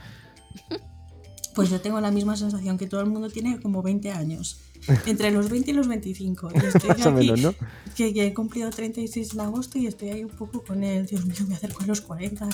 Pues 1.53 1.69
yo 1.69 1.79
tengo 1.79 2.01
la 2.01 2.11
misma 2.11 2.35
sensación 2.35 2.77
que 2.77 2.87
todo 2.87 3.01
el 3.01 3.07
mundo 3.07 3.29
tiene 3.29 3.59
como 3.61 3.81
20 3.81 4.11
años. 4.11 4.61
Entre 5.05 5.31
los 5.31 5.49
20 5.49 5.71
y 5.71 5.73
los 5.73 5.87
25. 5.87 6.49
Y 6.53 6.57
estoy 6.65 6.89
Más 6.89 7.05
o 7.05 7.09
aquí, 7.09 7.31
menos, 7.31 7.41
¿no? 7.41 7.53
que, 7.95 8.13
que 8.13 8.27
he 8.27 8.33
cumplido 8.33 8.69
36 8.69 9.33
en 9.33 9.39
agosto 9.41 9.77
y 9.77 9.87
estoy 9.87 10.09
ahí 10.09 10.23
un 10.23 10.29
poco 10.29 10.63
con 10.63 10.83
el, 10.83 11.05
Dios 11.05 11.25
mío, 11.25 11.37
me 11.47 11.55
acerco 11.55 11.83
a 11.83 11.87
los 11.87 12.01
40. 12.01 12.49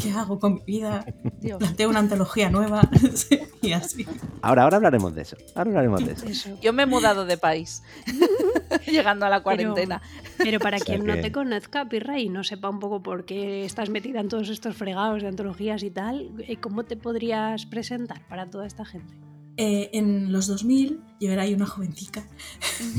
¿Qué 0.00 0.10
hago 0.12 0.38
con 0.38 0.54
mi 0.54 0.62
vida? 0.62 1.04
Dios. 1.40 1.58
Planteo 1.58 1.88
una 1.88 2.00
antología 2.00 2.50
nueva. 2.50 2.88
y 3.62 3.72
así. 3.72 4.06
Ahora, 4.42 4.64
ahora 4.64 4.76
hablaremos 4.76 5.14
de 5.14 5.22
eso. 5.22 5.36
Ahora 5.54 5.70
hablaremos 5.70 6.04
de 6.04 6.12
eso. 6.12 6.26
Eso. 6.26 6.58
Yo 6.60 6.72
me 6.72 6.84
he 6.84 6.86
mudado 6.86 7.24
de 7.24 7.36
país. 7.36 7.82
Llegando 8.86 9.26
a 9.26 9.28
la 9.28 9.42
cuarentena. 9.42 10.02
Pero 10.38 10.60
para 10.60 10.76
O 10.76 10.80
sea 10.80 10.86
quien 10.86 11.06
no 11.06 11.14
te 11.20 11.32
conozca, 11.32 11.88
Pirra, 11.88 12.18
y 12.18 12.28
no 12.28 12.44
sepa 12.44 12.68
un 12.68 12.78
poco 12.80 13.02
por 13.02 13.24
qué 13.24 13.64
estás 13.64 13.90
metida 13.90 14.20
en 14.20 14.28
todos 14.28 14.48
estos 14.48 14.76
fregados 14.76 15.22
de 15.22 15.28
antologías 15.28 15.82
y 15.82 15.90
tal, 15.90 16.30
eh, 16.46 16.56
¿cómo 16.56 16.84
te 16.84 16.96
podrías 16.96 17.66
presentar 17.66 18.26
para 18.28 18.46
toda 18.50 18.66
esta 18.66 18.84
gente? 18.84 19.14
Eh, 19.60 19.90
en 19.92 20.30
los 20.32 20.46
2000 20.46 21.00
yo 21.20 21.32
era 21.32 21.42
ahí 21.42 21.52
una 21.52 21.66
jovencica. 21.66 22.24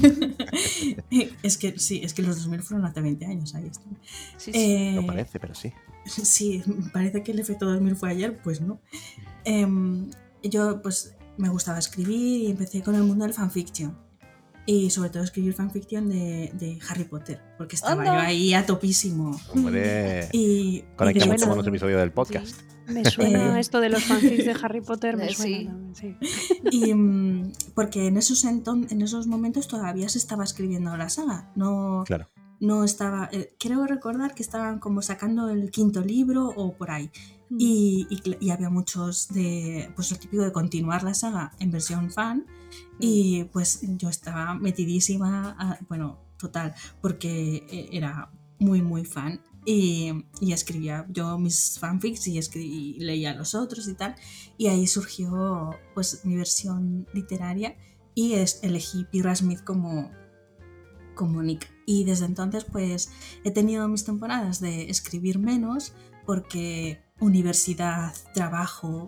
es 1.42 1.58
que 1.58 1.80
sí, 1.80 2.02
es 2.04 2.14
que 2.14 2.22
los 2.22 2.36
2000 2.36 2.62
fueron 2.62 2.86
hace 2.86 3.00
20 3.00 3.26
años. 3.26 3.56
Ahí 3.56 3.68
están. 3.68 3.98
Sí, 4.38 4.52
sí. 4.52 4.60
Eh, 4.60 4.92
No 4.96 5.06
parece, 5.06 5.40
pero 5.40 5.56
sí. 5.56 5.72
Sí, 6.06 6.62
parece 6.94 7.24
que 7.24 7.32
el 7.32 7.40
efecto 7.40 7.66
2000 7.66 7.96
fue 7.96 8.10
ayer, 8.10 8.38
pues 8.44 8.60
no. 8.60 8.82
Em, 9.46 10.10
yo 10.44 10.82
pues 10.82 11.16
me 11.38 11.48
gustaba 11.48 11.80
escribir 11.80 12.42
y 12.42 12.52
empecé 12.52 12.82
con 12.84 12.96
el 12.96 13.04
mundo 13.04 13.24
del 13.26 13.34
fanfiction. 13.34 13.98
Y 14.66 14.90
sobre 14.90 15.10
todo 15.10 15.24
escribir 15.24 15.54
fanfiction 15.54 16.10
de, 16.10 16.52
de 16.54 16.78
Harry 16.90 17.06
Potter, 17.06 17.42
porque 17.58 17.76
estaba 17.76 18.02
Anda. 18.02 18.22
yo 18.22 18.28
ahí 18.28 18.54
a 18.54 18.66
topísimo. 18.66 19.40
Hombre, 19.54 20.28
Y, 20.34 20.84
conectamos 20.96 21.44
con 21.44 21.58
los 21.58 21.66
episodios 21.68 22.00
del 22.02 22.12
podcast. 22.12 22.69
Me 22.90 23.06
suena 23.06 23.58
Eh. 23.58 23.60
esto 23.60 23.80
de 23.80 23.90
los 23.90 24.04
fanfics 24.04 24.46
de 24.46 24.52
Harry 24.64 24.82
Potter, 24.82 25.18
me 25.18 25.28
Eh, 25.28 25.34
suena 25.36 25.58
sí. 25.60 25.66
también, 25.66 25.96
sí. 25.96 26.16
y, 26.72 26.94
mm, 26.94 27.52
porque 27.76 28.08
en 28.08 28.18
esos, 28.18 28.46
enton- 28.46 28.88
en 28.92 29.02
esos 29.02 29.28
momentos 29.28 29.68
todavía 29.68 30.10
se 30.10 30.18
estaba 30.18 30.44
escribiendo 30.44 30.96
la 30.98 31.10
saga. 31.10 31.52
No, 31.56 32.04
Claro. 32.06 32.28
no 32.60 32.84
estaba. 32.84 33.30
eh, 33.32 33.54
creo 33.60 33.86
recordar 33.86 34.34
que 34.36 34.44
estaban 34.44 34.80
como 34.80 35.02
sacando 35.02 35.50
el 35.50 35.72
quinto 35.72 36.02
libro 36.02 36.48
o 36.56 36.74
por 36.74 36.92
ahí. 36.92 37.10
Mm. 37.50 37.56
Y, 37.60 38.08
y 38.40 38.50
había 38.52 38.70
muchos 38.70 39.30
de, 39.30 39.92
pues 39.96 40.12
lo 40.12 40.18
típico 40.18 40.44
de 40.44 40.52
continuar 40.52 41.04
la 41.04 41.14
saga 41.14 41.52
en 41.60 41.72
versión 41.72 42.12
fan. 42.12 42.46
Y 43.00 43.46
pues 43.46 43.80
yo 43.98 44.10
estaba 44.10 44.54
metidísima, 44.56 45.56
a- 45.58 45.80
bueno, 45.88 46.20
total, 46.38 46.74
porque 47.02 47.66
eh, 47.70 47.90
era 47.92 48.30
muy, 48.60 48.82
muy 48.82 49.04
fan. 49.06 49.42
Y, 49.72 50.26
escribía 50.52 51.06
yo 51.10 51.38
mis 51.38 51.78
fanfics 51.80 52.28
y, 52.28 52.38
escri- 52.38 52.64
y 52.96 53.00
leía 53.00 53.36
los 53.36 53.54
otros 53.54 53.88
y 53.88 53.94
tal. 53.94 54.16
Y 54.58 54.68
ahí 54.68 54.88
surgió 54.88 55.72
pues 55.94 56.26
mi 56.26 56.36
versión 56.36 57.08
literaria 57.14 57.76
y 58.16 58.34
elegí 58.64 59.06
Pirra 59.12 59.36
Smith 59.36 59.64
como, 59.64 60.10
como 61.16 61.44
Nick. 61.44 61.70
Y 61.86 62.04
desde 62.04 62.26
entonces 62.26 62.66
pues 62.66 63.12
he 63.44 63.52
tenido 63.52 63.88
mis 63.88 64.06
temporadas 64.06 64.60
de 64.60 64.90
escribir 64.90 65.38
menos 65.38 65.94
porque 66.26 67.02
universidad, 67.20 68.14
trabajo. 68.34 69.08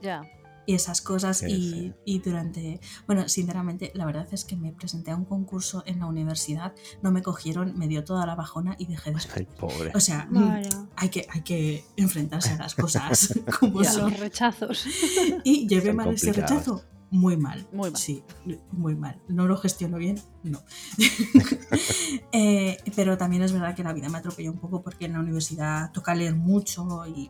Y 0.71 0.73
esas 0.73 1.01
cosas 1.01 1.43
y, 1.45 2.19
durante, 2.23 2.79
bueno, 3.05 3.27
sinceramente 3.27 3.91
la 3.93 4.05
verdad 4.05 4.25
es 4.31 4.45
que 4.45 4.55
me 4.55 4.71
presenté 4.71 5.11
a 5.11 5.17
un 5.17 5.25
concurso 5.25 5.83
en 5.85 5.99
la 5.99 6.05
universidad, 6.05 6.73
no 7.01 7.11
me 7.11 7.21
cogieron, 7.21 7.77
me 7.77 7.89
dio 7.89 8.05
toda 8.05 8.25
la 8.25 8.35
bajona 8.35 8.77
y 8.79 8.85
dejé 8.85 9.11
de 9.11 9.17
Ay, 9.35 9.47
pobre. 9.59 9.91
O 9.93 9.99
sea, 9.99 10.29
Vaya. 10.31 10.69
hay 10.95 11.09
que, 11.09 11.27
hay 11.29 11.41
que 11.41 11.83
enfrentarse 11.97 12.51
a 12.53 12.57
las 12.57 12.75
cosas 12.75 13.37
como 13.59 13.81
Y 13.81 13.85
a 13.85 13.91
son. 13.91 14.11
los 14.11 14.19
rechazos. 14.19 14.85
Y 15.43 15.67
llevé 15.67 15.87
Son 15.87 15.95
mal 15.97 16.13
ese 16.13 16.31
rechazo. 16.31 16.83
Muy 17.09 17.35
mal. 17.35 17.67
Muy 17.73 17.91
mal. 17.91 17.97
Sí, 17.99 18.23
muy 18.71 18.95
mal. 18.95 19.21
No 19.27 19.45
lo 19.45 19.57
gestiono 19.57 19.97
bien, 19.97 20.21
no. 20.43 20.61
Eh, 22.33 22.77
pero 22.95 23.17
también 23.17 23.43
es 23.43 23.51
verdad 23.51 23.75
que 23.75 23.83
la 23.83 23.91
vida 23.91 24.07
me 24.07 24.17
atropelló 24.17 24.51
un 24.51 24.57
poco 24.59 24.81
porque 24.81 25.05
en 25.05 25.13
la 25.13 25.19
universidad 25.19 25.91
toca 25.91 26.15
leer 26.15 26.35
mucho 26.35 27.05
y, 27.07 27.29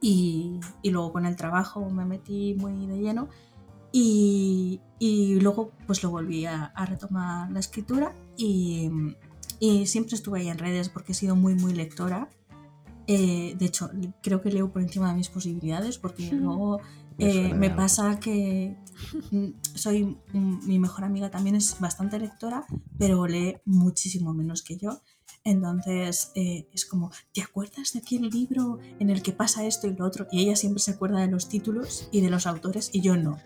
y, 0.00 0.60
y 0.82 0.90
luego 0.90 1.12
con 1.12 1.26
el 1.26 1.36
trabajo 1.36 1.88
me 1.90 2.04
metí 2.04 2.54
muy 2.54 2.86
de 2.86 2.98
lleno. 3.00 3.28
Y, 3.92 4.80
y 5.00 5.40
luego 5.40 5.72
pues 5.86 6.02
lo 6.04 6.10
volví 6.10 6.46
a, 6.46 6.66
a 6.66 6.86
retomar 6.86 7.50
la 7.50 7.58
escritura 7.58 8.14
y, 8.36 8.88
y 9.58 9.86
siempre 9.86 10.14
estuve 10.14 10.40
ahí 10.40 10.48
en 10.48 10.58
redes 10.58 10.88
porque 10.88 11.12
he 11.12 11.14
sido 11.14 11.34
muy 11.34 11.54
muy 11.54 11.74
lectora. 11.74 12.28
Eh, 13.08 13.56
de 13.58 13.66
hecho, 13.66 13.90
creo 14.22 14.40
que 14.40 14.52
leo 14.52 14.70
por 14.72 14.82
encima 14.82 15.08
de 15.08 15.14
mis 15.16 15.28
posibilidades 15.28 15.98
porque 15.98 16.30
luego 16.32 16.80
Me 17.18 17.48
eh, 17.48 17.54
me 17.54 17.70
pasa 17.70 18.18
que 18.20 18.76
mm, 19.30 19.48
soy 19.74 20.16
mm, 20.32 20.66
mi 20.66 20.78
mejor 20.78 21.04
amiga 21.04 21.30
también 21.30 21.56
es 21.56 21.78
bastante 21.80 22.18
lectora, 22.18 22.64
pero 22.98 23.26
lee 23.26 23.56
muchísimo 23.64 24.32
menos 24.32 24.62
que 24.62 24.76
yo. 24.76 25.02
Entonces 25.44 26.32
eh, 26.34 26.66
es 26.72 26.84
como, 26.84 27.10
¿te 27.32 27.42
acuerdas 27.42 27.92
de 27.94 28.00
aquel 28.00 28.28
libro 28.28 28.78
en 28.98 29.10
el 29.10 29.22
que 29.22 29.32
pasa 29.32 29.64
esto 29.66 29.86
y 29.86 29.96
lo 29.96 30.04
otro? 30.06 30.26
Y 30.30 30.42
ella 30.42 30.56
siempre 30.56 30.80
se 30.82 30.90
acuerda 30.92 31.20
de 31.20 31.28
los 31.28 31.48
títulos 31.48 32.08
y 32.12 32.20
de 32.20 32.30
los 32.30 32.46
autores 32.46 32.90
y 32.92 33.00
yo 33.00 33.16
no. 33.16 33.38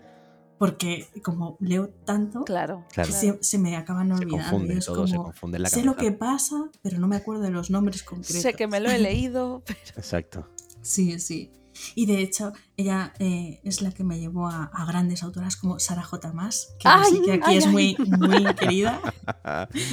Porque 0.57 1.07
como 1.21 1.57
leo 1.59 1.89
tanto, 2.05 2.43
Claro. 2.45 2.85
Claro. 2.93 3.11
se, 3.11 3.37
se 3.41 3.57
me 3.57 3.75
acaban 3.75 4.07
Se 4.07 4.13
olvidando. 4.23 4.37
confunde, 4.51 4.73
y 4.75 4.77
es 4.77 4.85
todo 4.85 5.05
se 5.07 5.13
como, 5.15 5.25
confunde 5.25 5.57
en 5.57 5.63
la 5.63 5.69
sé 5.69 5.81
cabeza. 5.81 5.91
lo 5.91 5.97
que 5.97 6.11
pasa, 6.13 6.69
pero 6.81 6.97
no 6.99 7.07
me 7.07 7.17
acuerdo 7.17 7.41
de 7.43 7.49
los 7.51 7.69
nombres 7.69 8.03
concretos. 8.03 8.41
Sé 8.41 8.53
que 8.53 8.67
me 8.67 8.79
lo 8.79 8.89
he 8.89 8.97
leído, 8.99 9.63
pero 9.65 9.79
Exacto. 9.97 10.49
Sí, 10.81 11.19
sí. 11.19 11.51
Y 11.95 12.05
de 12.05 12.19
hecho, 12.21 12.53
ella 12.77 13.13
eh, 13.19 13.59
es 13.63 13.81
la 13.81 13.91
que 13.91 14.03
me 14.03 14.19
llevó 14.19 14.47
a, 14.47 14.65
a 14.73 14.85
grandes 14.85 15.23
autoras 15.23 15.55
como 15.57 15.79
Sara 15.79 16.03
J. 16.03 16.31
Más, 16.33 16.73
que 16.79 16.87
Ay, 16.87 17.21
que 17.25 17.33
aquí 17.33 17.43
ay, 17.45 17.57
es 17.57 17.65
ay. 17.67 17.71
muy, 17.71 17.97
muy 18.17 18.45
querida. 18.59 18.99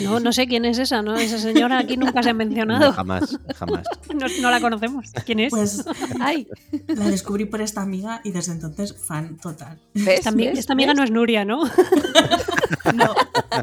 No, 0.02 0.20
no 0.20 0.32
sé 0.32 0.46
quién 0.46 0.64
es 0.64 0.78
esa, 0.78 1.02
¿no? 1.02 1.16
Esa 1.16 1.38
señora 1.38 1.78
aquí 1.78 1.96
nunca 1.96 2.22
se 2.22 2.30
ha 2.30 2.32
No, 2.32 2.38
mencionado. 2.38 2.92
jamás, 2.92 3.38
jamás. 3.56 3.86
No, 4.14 4.26
no 4.42 4.50
la 4.50 4.60
conocemos. 4.60 5.10
¿Quién 5.24 5.40
es? 5.40 5.50
Pues 5.50 5.84
ay, 6.20 6.46
la 6.86 7.08
descubrí 7.08 7.46
por 7.46 7.60
esta 7.62 7.80
amiga 7.82 8.20
y 8.24 8.30
desde 8.30 8.52
entonces 8.52 8.94
fan 8.94 9.36
total. 9.38 9.80
¿ves? 9.94 10.18
esta, 10.18 10.30
ami- 10.30 10.46
¿Ves? 10.50 10.58
esta 10.58 10.74
amiga 10.74 10.90
¿Ves? 10.92 10.98
no 10.98 11.04
es 11.04 11.10
Nuria, 11.10 11.44
¿no? 11.44 11.62
No, 12.94 13.14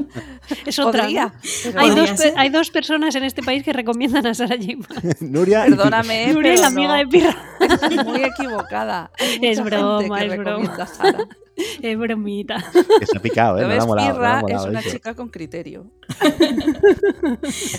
Es 0.65 0.79
otra. 0.79 1.05
Hay 1.05 1.89
dos, 1.91 2.11
hay 2.35 2.49
dos 2.49 2.69
personas 2.71 3.15
en 3.15 3.23
este 3.23 3.43
país 3.43 3.63
que 3.63 3.73
recomiendan 3.73 4.25
a 4.27 4.33
Sara 4.33 4.55
J. 4.57 5.15
Nuria. 5.21 5.63
Perdóname, 5.65 6.33
Nuria 6.33 6.51
pero 6.51 6.61
la 6.61 6.67
amiga 6.67 6.89
no. 6.89 6.97
de 6.97 7.07
Pirra. 7.07 7.37
Estás 7.59 8.05
muy 8.05 8.23
equivocada. 8.23 9.11
Hay 9.19 9.39
Es 9.41 9.63
broma, 9.63 10.19
gente 10.19 10.27
que 10.27 10.33
es 10.33 10.37
broma. 10.39 10.53
recomienda 10.53 10.83
a 10.83 10.87
Sara. 10.87 11.19
Es 11.81 11.97
bromita. 11.99 12.55
Ha 12.55 13.19
picado, 13.19 13.57
¿eh? 13.59 13.65
Pirra 13.65 13.85
molado 13.85 14.47
es 14.47 14.61
una 14.63 14.79
eso. 14.79 14.91
chica 14.91 15.13
con 15.13 15.27
criterio. 15.27 15.91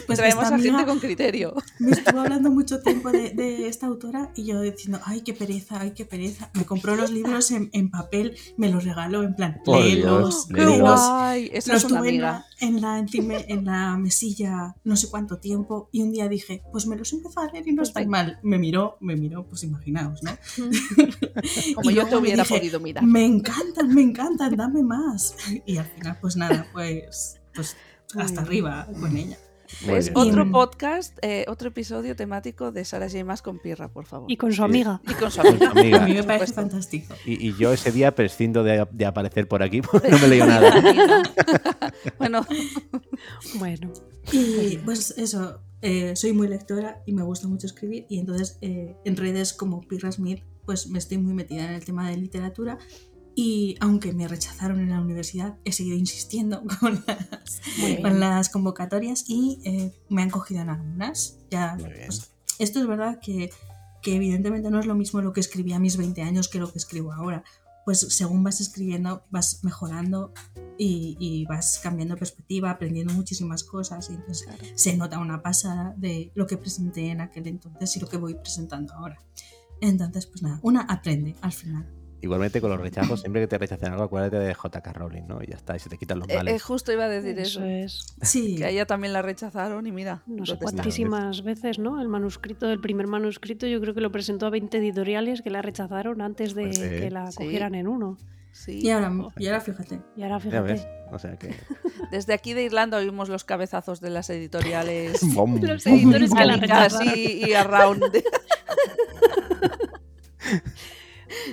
pues 0.07 0.19
Traemos 0.19 0.45
a 0.45 0.59
gente 0.59 0.85
con 0.85 0.99
criterio. 0.99 1.55
me 1.79 1.93
estuvo 1.93 2.21
hablando 2.21 2.51
mucho 2.51 2.83
tiempo 2.83 3.11
de, 3.11 3.31
de 3.31 3.69
esta 3.69 3.87
autora 3.87 4.33
y 4.37 4.45
yo 4.45 4.61
diciendo, 4.61 5.01
ay, 5.07 5.23
qué 5.23 5.33
pereza, 5.33 5.81
ay, 5.81 5.93
qué 5.93 6.05
pereza. 6.05 6.51
Me 6.53 6.67
compró 6.67 6.95
los 6.95 7.11
libros 7.11 7.51
en, 7.53 7.71
en 7.73 7.91
papel, 7.91 8.37
me 8.59 8.69
los 8.69 8.85
regaló 8.85 9.23
en 9.23 9.35
plan, 9.35 9.61
léelos, 9.67 10.47
Dios, 10.49 10.59
¡Qué 10.61 10.67
léelos. 10.67 11.01
Guay! 11.21 11.51
Esa 11.53 11.73
Los 11.75 11.85
es 11.85 11.91
una 11.91 12.09
en 12.09 12.21
la, 12.21 12.47
en, 12.61 12.81
la, 12.81 13.05
en 13.49 13.65
la 13.65 13.97
mesilla 13.97 14.77
no 14.85 14.97
sé 14.97 15.09
cuánto 15.11 15.39
tiempo 15.39 15.89
y 15.93 16.03
un 16.03 16.13
día 16.13 16.29
dije, 16.29 16.63
pues 16.73 16.87
me 16.87 16.97
los 16.97 17.13
empezó 17.13 17.41
a 17.41 17.51
leer 17.51 17.67
y 17.69 17.73
no 17.73 17.83
está 17.83 18.05
mal. 18.07 18.39
Me 18.43 18.59
miró, 18.59 18.97
me 19.01 19.17
miró, 19.17 19.47
pues 19.47 19.63
imaginaos, 19.63 20.23
¿no? 20.23 20.33
Como 21.75 21.91
Y 21.91 21.95
yo 21.95 22.07
te 22.07 22.17
hubiera 22.17 22.43
dije, 22.43 22.59
podido 22.59 22.81
mirar. 22.81 23.05
Me 23.05 23.25
encantan, 23.25 23.95
me 23.95 24.03
encantan, 24.03 24.57
dame 24.57 24.83
más. 24.83 25.37
Y 25.67 25.77
al 25.77 25.87
final, 25.87 26.19
pues 26.21 26.37
nada, 26.37 26.67
pues, 26.73 27.41
pues 27.55 27.77
hasta 28.17 28.41
arriba 28.41 28.89
con 28.99 29.17
ella. 29.17 29.39
Muy 29.83 29.95
¿Ves? 29.95 30.07
bien. 30.13 30.19
Otro 30.19 30.51
podcast, 30.51 31.19
eh, 31.23 31.45
otro 31.49 31.69
episodio 31.69 32.15
temático 32.17 32.73
de 32.73 32.85
Sara 32.85 33.09
J. 33.09 33.25
Maas 33.25 33.43
con 33.43 33.59
Pirra, 33.59 33.89
por 33.89 34.07
favor. 34.07 34.31
Y 34.31 34.37
con 34.37 34.51
su 34.53 34.57
Sí. 34.57 34.63
amiga. 34.63 35.01
Y 35.09 35.15
con 35.15 35.31
su 35.31 35.41
amiga. 35.41 35.71
amiga. 35.71 36.03
A 36.05 36.07
mí 36.07 36.15
me 36.15 36.23
parece 36.25 36.53
fantástico. 36.53 37.15
Y, 37.25 37.49
y 37.49 37.55
yo 37.57 37.73
ese 37.73 37.91
día 37.93 38.15
prescindo 38.15 38.63
de, 38.65 38.87
de 38.91 39.07
aparecer 39.07 39.49
por 39.49 39.63
aquí 39.63 39.81
porque 39.91 40.09
no 40.09 40.19
me 40.19 40.29
leí 40.29 40.41
nada. 40.41 40.73
bueno, 42.19 42.47
Bueno, 43.59 43.93
Y 44.33 44.77
pues 44.79 45.15
eso, 45.17 45.61
eh, 45.83 46.15
soy 46.17 46.33
muy 46.33 46.49
lectora 46.49 47.03
y 47.07 47.13
me 47.13 47.23
gusta 47.23 47.49
mucho 47.49 47.67
escribir 47.67 48.07
y 48.09 48.19
entonces 48.19 48.59
eh, 48.61 48.97
en 49.05 49.17
redes 49.17 49.53
como 49.53 49.81
Pirra 49.81 50.13
Smith 50.13 50.43
pues 50.67 50.89
me 50.89 50.99
estoy 50.99 51.19
muy 51.19 51.33
metida 51.35 51.65
en 51.65 51.71
el 51.73 51.85
tema 51.85 52.09
de 52.11 52.17
literatura 52.17 52.79
y 53.35 53.77
aunque 53.81 54.13
me 54.13 54.29
rechazaron 54.29 54.81
en 54.81 54.91
la 54.91 55.01
universidad 55.01 55.57
he 55.65 55.73
seguido 55.73 55.97
insistiendo 55.97 56.63
con 56.81 57.03
las, 57.07 57.61
con 58.01 58.21
las 58.21 58.49
convocatorias 58.49 59.25
y 59.29 59.61
eh, 59.65 59.93
me 60.09 60.23
han 60.23 60.31
cogido 60.31 60.63
en 60.63 60.71
algunas. 60.71 61.39
Ya, 61.51 61.77
pues, 61.79 62.33
esto 62.59 62.81
es 62.81 62.87
verdad 62.87 63.19
que, 63.21 63.51
que 64.03 64.17
evidentemente 64.17 64.71
no 64.71 64.81
es 64.81 64.87
lo 64.87 64.95
mismo 64.95 65.21
lo 65.21 65.33
que 65.33 65.41
escribí 65.41 65.73
a 65.73 65.79
mis 65.79 65.97
20 65.97 66.23
años 66.23 66.49
que 66.49 66.59
lo 66.59 66.71
que 66.71 66.79
escribo 66.79 67.13
ahora. 67.13 67.45
Pues 67.85 68.01
según 68.01 68.45
vas 68.45 68.61
escribiendo 68.61 69.25
vas 69.31 69.65
mejorando 69.65 70.33
y, 70.77 71.17
y 71.19 71.47
vas 71.47 71.81
cambiando 71.83 72.17
perspectiva, 72.17 72.71
aprendiendo 72.71 73.15
muchísimas 73.15 73.65
cosas 73.65 74.11
y 74.11 74.15
entonces 74.15 74.49
se 74.75 74.97
nota 74.97 75.19
una 75.19 75.43
pasada 75.43 75.95
de 75.97 76.31
lo 76.35 76.47
que 76.47 76.59
presenté 76.59 77.09
en 77.09 77.23
aquel 77.23 77.47
entonces 77.49 77.97
y 77.97 78.01
lo 78.01 78.09
que 78.09 78.19
voy 78.19 78.35
presentando 78.35 78.93
ahora. 78.93 79.19
Entonces, 79.81 80.27
pues 80.27 80.43
nada, 80.43 80.61
una 80.63 80.83
aprende 80.83 81.35
al 81.41 81.53
final. 81.53 82.00
Igualmente 82.23 82.61
con 82.61 82.71
los 82.71 82.81
rechazos, 82.81 83.21
siempre 83.21 83.41
que 83.43 83.47
te 83.49 83.57
rechacen 83.59 83.93
algo, 83.93 84.05
acuérdate 84.05 84.39
de 84.39 84.53
J.K. 84.55 84.93
Rowling, 84.93 85.23
¿no? 85.27 85.43
Y 85.43 85.47
ya 85.47 85.57
está, 85.57 85.75
y 85.75 85.79
se 85.79 85.89
te 85.89 85.97
quitan 85.97 86.19
los 86.19 86.29
eh, 86.29 86.33
eh, 86.35 86.37
males. 86.37 86.63
justo 86.63 86.93
iba 86.93 87.05
a 87.05 87.09
decir 87.09 87.39
eso. 87.39 87.65
Eso 87.65 87.65
es. 87.65 88.15
Sí, 88.23 88.57
Que 88.57 88.65
a 88.67 88.69
ella 88.71 88.85
también 88.87 89.13
la 89.13 89.23
rechazaron 89.23 89.87
y 89.87 89.93
mira. 89.93 90.23
No 90.27 90.45
sé 90.45 90.57
cuantísimas 90.59 91.43
veces, 91.43 91.79
¿no? 91.79 92.01
El 92.01 92.09
manuscrito, 92.09 92.71
el 92.71 92.81
primer 92.81 93.07
manuscrito, 93.07 93.67
yo 93.67 93.81
creo 93.81 93.95
que 93.95 94.01
lo 94.03 94.13
presentó 94.13 94.47
a 94.47 94.51
20 94.51 94.77
editoriales 94.79 95.41
que 95.43 95.51
la 95.51 95.63
rechazaron 95.63 96.21
antes 96.21 96.55
de 96.55 96.71
¿eh? 96.71 97.01
que 97.01 97.11
la 97.11 97.31
Sí. 97.31 97.39
cogieran 97.39 97.75
en 97.75 97.89
uno. 97.89 98.19
Sí. 98.53 98.81
y 98.83 98.91
ahora, 98.91 99.13
y 99.39 99.47
ahora 99.47 99.61
fíjate. 99.61 100.01
Y 100.17 100.23
ahora 100.25 100.41
fíjate. 100.41 100.87
O 101.13 101.19
sea 101.19 101.37
que. 101.39 101.55
Desde 102.11 102.35
aquí 102.35 102.53
de 102.53 102.65
Irlanda 102.65 102.99
oímos 102.99 103.29
los 103.29 103.45
cabezazos 103.45 104.01
de 104.01 104.11
las 104.11 104.29
editoriales. 104.31 105.21
Bom, 105.35 105.59
Los 105.61 105.85
bom, 105.85 105.95
editores 105.95 106.35
que 106.35 106.45
la 106.45 106.53
bom. 106.55 106.61
Rechazaron. 106.61 107.09
y, 107.17 107.49
y 107.49 107.53
Around. 107.55 108.03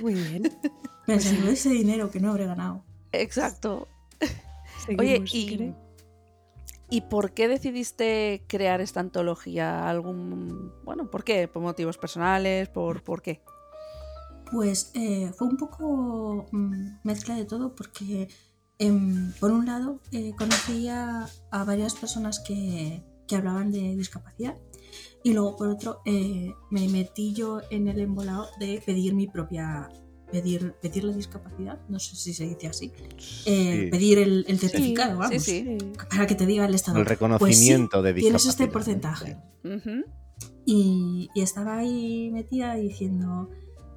Muy 0.02 0.14
bien. 0.14 0.58
Pensando 1.06 1.48
ese 1.50 1.70
dinero 1.70 2.10
que 2.10 2.20
no 2.20 2.30
habré 2.30 2.46
ganado. 2.46 2.84
Exacto. 3.12 3.88
Seguimos, 4.86 5.00
Oye, 5.00 5.24
y. 5.32 5.74
¿y 6.90 7.00
por 7.02 7.32
qué 7.32 7.48
decidiste 7.48 8.44
crear 8.46 8.80
esta 8.80 9.00
antología? 9.00 9.88
¿Algún. 9.88 10.72
Bueno, 10.84 11.10
¿por 11.10 11.24
qué? 11.24 11.48
¿Por 11.48 11.62
motivos 11.62 11.98
personales? 11.98 12.68
¿Por, 12.68 13.02
por 13.02 13.22
qué? 13.22 13.42
Pues 14.50 14.90
eh, 14.94 15.30
fue 15.36 15.46
un 15.46 15.56
poco 15.56 16.46
mm, 16.52 17.00
mezcla 17.04 17.34
de 17.34 17.44
todo 17.44 17.74
porque, 17.74 18.28
em, 18.78 19.32
por 19.40 19.50
un 19.50 19.66
lado, 19.66 20.00
eh, 20.12 20.34
conocía 20.36 21.26
a 21.50 21.64
varias 21.64 21.94
personas 21.94 22.40
que, 22.40 23.02
que 23.26 23.36
hablaban 23.36 23.70
de 23.70 23.94
discapacidad 23.94 24.56
y 25.24 25.32
luego, 25.32 25.56
por 25.56 25.68
otro, 25.68 26.00
eh, 26.04 26.52
me 26.70 26.88
metí 26.88 27.32
yo 27.34 27.60
en 27.70 27.88
el 27.88 28.00
embolado 28.00 28.46
de 28.60 28.82
pedir 28.84 29.14
mi 29.14 29.26
propia... 29.26 29.88
Pedir, 30.30 30.74
pedir 30.82 31.04
la 31.04 31.14
discapacidad, 31.14 31.80
no 31.88 31.98
sé 31.98 32.14
si 32.14 32.34
se 32.34 32.44
dice 32.46 32.66
así, 32.66 32.92
eh, 33.46 33.84
Sí. 33.84 33.90
pedir 33.90 34.18
el, 34.18 34.44
el 34.46 34.58
certificado, 34.58 35.12
sí, 35.12 35.18
vamos, 35.18 35.42
sí. 35.42 35.78
Sí. 35.80 35.92
para 36.10 36.26
que 36.26 36.34
te 36.34 36.44
diga 36.44 36.66
el 36.66 36.74
Estado. 36.74 36.98
El 36.98 37.06
reconocimiento 37.06 38.02
de 38.02 38.12
pues 38.12 38.16
sí, 38.16 38.26
Tienes 38.26 38.44
este 38.44 38.64
discapacidad, 38.64 39.40
porcentaje. 39.64 39.98
Y 40.66 41.30
estaba 41.34 41.78
ahí 41.78 42.30
metida 42.30 42.74
diciendo, 42.74 43.48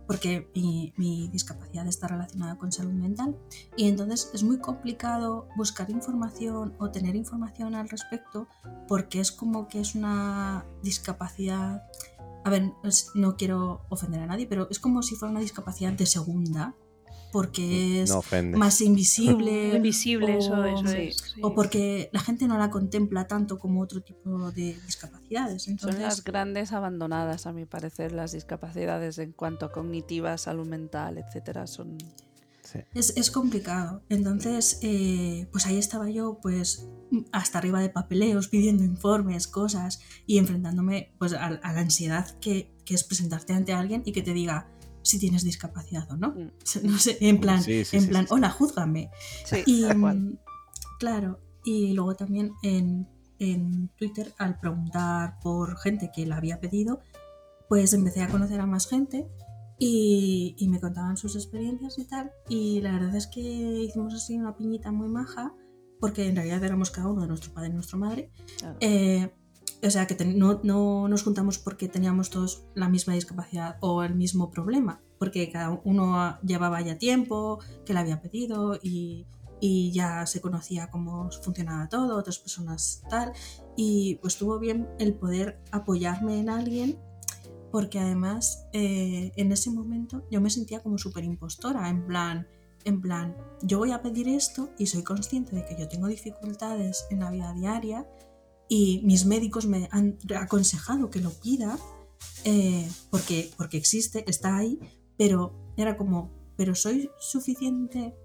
porque 0.08 0.50
mi, 0.56 1.30
discapacidad 1.32 1.88
está 1.88 2.08
relacionada 2.08 2.58
con 2.58 2.72
salud 2.72 2.94
mental, 2.94 3.38
y 3.76 3.88
entonces 3.88 4.30
es 4.34 4.44
muy 4.44 4.60
complicado 4.60 5.48
buscar 5.56 5.90
información 5.90 6.76
o 6.80 6.92
tener 6.92 7.16
información 7.16 7.76
al 7.76 7.90
respecto, 7.90 8.48
porque 8.88 9.20
es 9.20 9.32
como 9.32 9.68
que 9.68 9.80
es 9.80 9.96
una 9.96 10.66
discapacidad, 10.84 11.84
a 12.44 12.50
ver, 12.50 12.74
no 13.16 13.36
quiero 13.36 13.86
ofender 13.90 14.22
a 14.22 14.26
nadie, 14.26 14.48
pero 14.48 14.68
es 14.70 14.80
como 14.80 15.02
si 15.04 15.16
fuera 15.16 15.32
una 15.32 15.42
discapacidad 15.42 15.94
de 15.94 16.06
segunda, 16.06 16.76
porque 17.32 18.02
es 18.04 18.10
No 18.10 18.24
más 18.58 18.82
invisible. 18.82 19.70
Invisible, 19.76 20.38
eso, 20.38 20.54
o- 20.54 20.64
eso 20.66 20.88
sí. 20.88 20.98
es. 20.98 21.18
sí. 21.18 21.42
O 21.44 21.54
porque 21.56 22.10
la 22.14 22.20
gente 22.20 22.48
no 22.48 22.58
la 22.58 22.70
contempla 22.70 23.28
tanto 23.28 23.58
como 23.60 23.82
otro 23.82 24.02
tipo 24.02 24.52
de 24.52 24.78
discapacidades. 24.86 25.64
Son 25.64 25.72
Entonces, 25.74 26.02
las 26.02 26.24
grandes 26.24 26.72
abandonadas, 26.74 27.46
a 27.48 27.54
mi 27.54 27.66
parecer, 27.66 28.12
las 28.12 28.32
discapacidades 28.32 29.18
en 29.18 29.32
cuanto 29.32 29.66
a 29.66 29.72
cognitiva, 29.72 30.38
salud 30.38 30.68
mental, 30.68 31.18
etcétera. 31.18 31.68
Son 31.68 31.98
Sí. 32.64 32.80
Es, 32.94 33.18
es 33.18 33.32
complicado. 33.32 34.02
Entonces, 34.08 34.80
eh, 34.82 35.48
pues 35.52 35.66
ahí 35.66 35.78
estaba 35.78 36.10
yo, 36.10 36.40
pues 36.42 36.88
hasta 37.34 37.58
arriba 37.58 37.82
de 37.82 37.90
papeleos, 37.90 38.48
pidiendo 38.48 38.84
informes, 38.86 39.48
cosas 39.48 40.00
y 40.26 40.38
enfrentándome 40.38 41.12
pues 41.20 41.34
a, 41.34 41.48
a 41.48 41.74
la 41.74 41.80
ansiedad 41.82 42.30
que, 42.40 42.72
que 42.86 42.94
es 42.94 43.04
presentarte 43.04 43.52
ante 43.54 43.74
alguien 43.74 44.04
y 44.06 44.14
que 44.14 44.22
te 44.22 44.32
diga 44.34 44.70
si 45.04 45.20
tienes 45.20 45.44
discapacidad 45.44 46.10
o 46.12 46.18
no. 46.18 46.30
Mm. 46.30 46.52
No 46.84 46.98
sé, 46.98 47.18
en 47.22 47.40
plan, 47.40 47.62
Sí, 47.62 47.84
sí, 47.86 47.98
en 47.98 48.04
sí, 48.04 48.10
plan, 48.10 48.24
sí, 48.24 48.28
sí. 48.30 48.34
hola, 48.34 48.50
júzgame. 48.50 49.10
Y 49.66 49.86
claro, 51.00 51.40
y 51.64 51.94
luego 51.94 52.16
también 52.16 52.54
en, 52.64 53.08
en 53.40 53.90
Twitter, 53.98 54.34
al 54.38 54.60
preguntar 54.60 55.40
por 55.42 55.78
gente 55.80 56.12
que 56.14 56.26
la 56.26 56.38
había 56.38 56.60
pedido, 56.60 57.00
pues 57.70 57.94
empecé 57.94 58.22
a 58.22 58.28
conocer 58.28 58.60
a 58.60 58.66
más 58.66 58.88
gente 58.88 59.28
y, 59.80 60.56
y 60.58 60.68
me 60.70 60.80
contaban 60.80 61.18
sus 61.18 61.36
experiencias 61.36 61.98
y 61.98 62.06
tal. 62.06 62.32
Y 62.50 62.82
la 62.82 62.92
verdad 62.92 63.16
es 63.16 63.28
que 63.28 63.40
hicimos 63.40 64.14
así 64.14 64.38
una 64.38 64.56
piñita 64.56 64.92
muy 64.92 65.08
maja, 65.08 65.54
porque 66.00 66.28
en 66.28 66.36
realidad 66.36 66.64
éramos 66.64 66.92
cada 66.92 67.08
uno 67.08 67.22
de 67.22 67.28
nuestro 67.28 67.54
padre 67.54 67.70
y 67.70 67.74
nuestra 67.74 67.98
madre. 67.98 68.32
Claro. 68.58 68.78
Eh, 68.80 69.32
o 69.84 69.90
sea, 69.90 70.08
que 70.08 70.26
no, 70.26 70.60
no 70.64 71.08
nos 71.08 71.24
juntamos 71.24 71.58
porque 71.58 71.88
teníamos 71.88 72.30
todos 72.30 72.66
la 72.76 72.90
misma 72.90 73.14
discapacidad 73.14 73.78
o 73.82 74.04
el 74.04 74.16
mismo 74.16 74.52
problema, 74.52 75.02
porque 75.18 75.50
cada 75.52 75.82
uno 75.84 76.38
llevaba 76.42 76.82
ya 76.82 76.98
tiempo, 76.98 77.60
que 77.86 77.94
le 77.94 78.00
había 78.00 78.22
pedido 78.22 78.78
y, 78.82 79.26
y 79.60 79.92
ya 79.92 80.26
se 80.26 80.42
conocía 80.42 80.90
cómo 80.90 81.30
funcionaba 81.44 81.90
todo, 81.90 82.18
otras 82.18 82.40
personas 82.40 83.04
tal, 83.10 83.34
y 83.76 84.16
pues 84.22 84.34
estuvo 84.34 84.60
bien 84.60 84.88
el 85.00 85.14
poder 85.14 85.60
apoyarme 85.72 86.40
en 86.40 86.50
alguien, 86.50 87.00
porque 87.72 88.00
además 88.00 88.68
eh, 88.74 89.32
en 89.36 89.52
ese 89.52 89.72
momento 89.72 90.26
yo 90.30 90.42
me 90.42 90.50
sentía 90.50 90.82
como 90.82 90.98
súper 90.98 91.24
impostora, 91.24 91.90
en 91.90 92.06
plan, 92.06 92.48
en 92.84 93.02
plan, 93.02 93.36
yo 93.62 93.78
voy 93.78 93.92
a 93.92 94.02
pedir 94.02 94.28
esto 94.28 94.70
y 94.78 94.88
soy 94.88 95.04
consciente 95.04 95.56
de 95.56 95.66
que 95.66 95.78
yo 95.80 95.88
tengo 95.88 96.08
dificultades 96.08 97.06
en 97.12 97.20
la 97.20 97.32
vida 97.32 97.54
diaria 97.54 98.08
y 98.74 99.02
mis 99.04 99.26
médicos 99.26 99.66
me 99.66 99.90
han 99.92 100.18
aconsejado 100.34 101.10
que 101.10 101.20
lo 101.20 101.32
pida 101.32 101.78
eh, 102.46 102.88
porque, 103.10 103.52
porque 103.58 103.76
existe, 103.76 104.24
está 104.30 104.56
ahí, 104.56 104.80
pero 105.18 105.54
era 105.76 105.98
como, 105.98 106.32
pero 106.56 106.74
soy 106.74 107.10
suficiente 107.20 108.16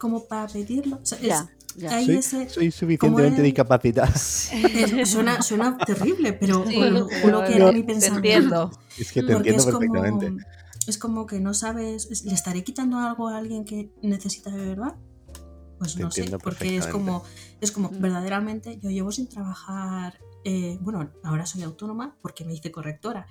como 0.00 0.24
para 0.26 0.48
pedirlo. 0.48 0.96
O 1.02 1.06
sea, 1.06 1.18
es- 1.18 1.44
Ya, 1.74 1.88
Soy, 2.04 2.16
ese- 2.16 2.50
soy 2.50 2.70
suficientemente 2.70 3.38
el- 3.38 3.44
discapacitado. 3.44 4.12
es- 4.52 5.08
suena, 5.08 5.40
suena 5.40 5.78
terrible, 5.78 6.32
pero 6.34 6.66
Sí, 6.66 6.74
juro, 6.74 7.08
pero 7.08 7.20
juro 7.22 7.44
que 7.44 7.58
no, 7.58 7.68
era 7.68 7.72
mi 7.72 7.80
te 7.82 7.86
pensamiento. 7.94 8.28
entiendo. 8.28 8.70
Es 8.98 9.12
que 9.12 9.22
te 9.22 9.32
entiendo 9.32 9.62
es 9.62 9.68
como, 9.74 9.78
perfectamente. 9.92 10.44
es 10.88 10.98
como 10.98 11.26
que 11.26 11.38
no 11.40 11.54
sabes, 11.54 12.08
es- 12.10 12.24
¿le 12.24 12.34
estaré 12.34 12.62
quitando 12.64 12.98
algo 12.98 13.28
a 13.28 13.38
alguien 13.38 13.64
que 13.64 13.90
necesita 14.02 14.50
de 14.50 14.66
verdad? 14.66 14.96
Pues 15.82 15.96
Te 15.96 16.02
no 16.04 16.12
sé, 16.12 16.38
porque 16.38 16.76
es 16.76 16.86
como, 16.86 17.24
es 17.60 17.72
como 17.72 17.90
Mm. 17.90 18.00
verdaderamente 18.00 18.78
yo 18.78 18.88
llevo 18.88 19.10
sin 19.10 19.28
trabajar, 19.28 20.20
eh, 20.44 20.78
bueno, 20.80 21.10
ahora 21.24 21.44
soy 21.44 21.64
autónoma 21.64 22.16
porque 22.22 22.44
me 22.44 22.54
hice 22.54 22.70
correctora, 22.70 23.26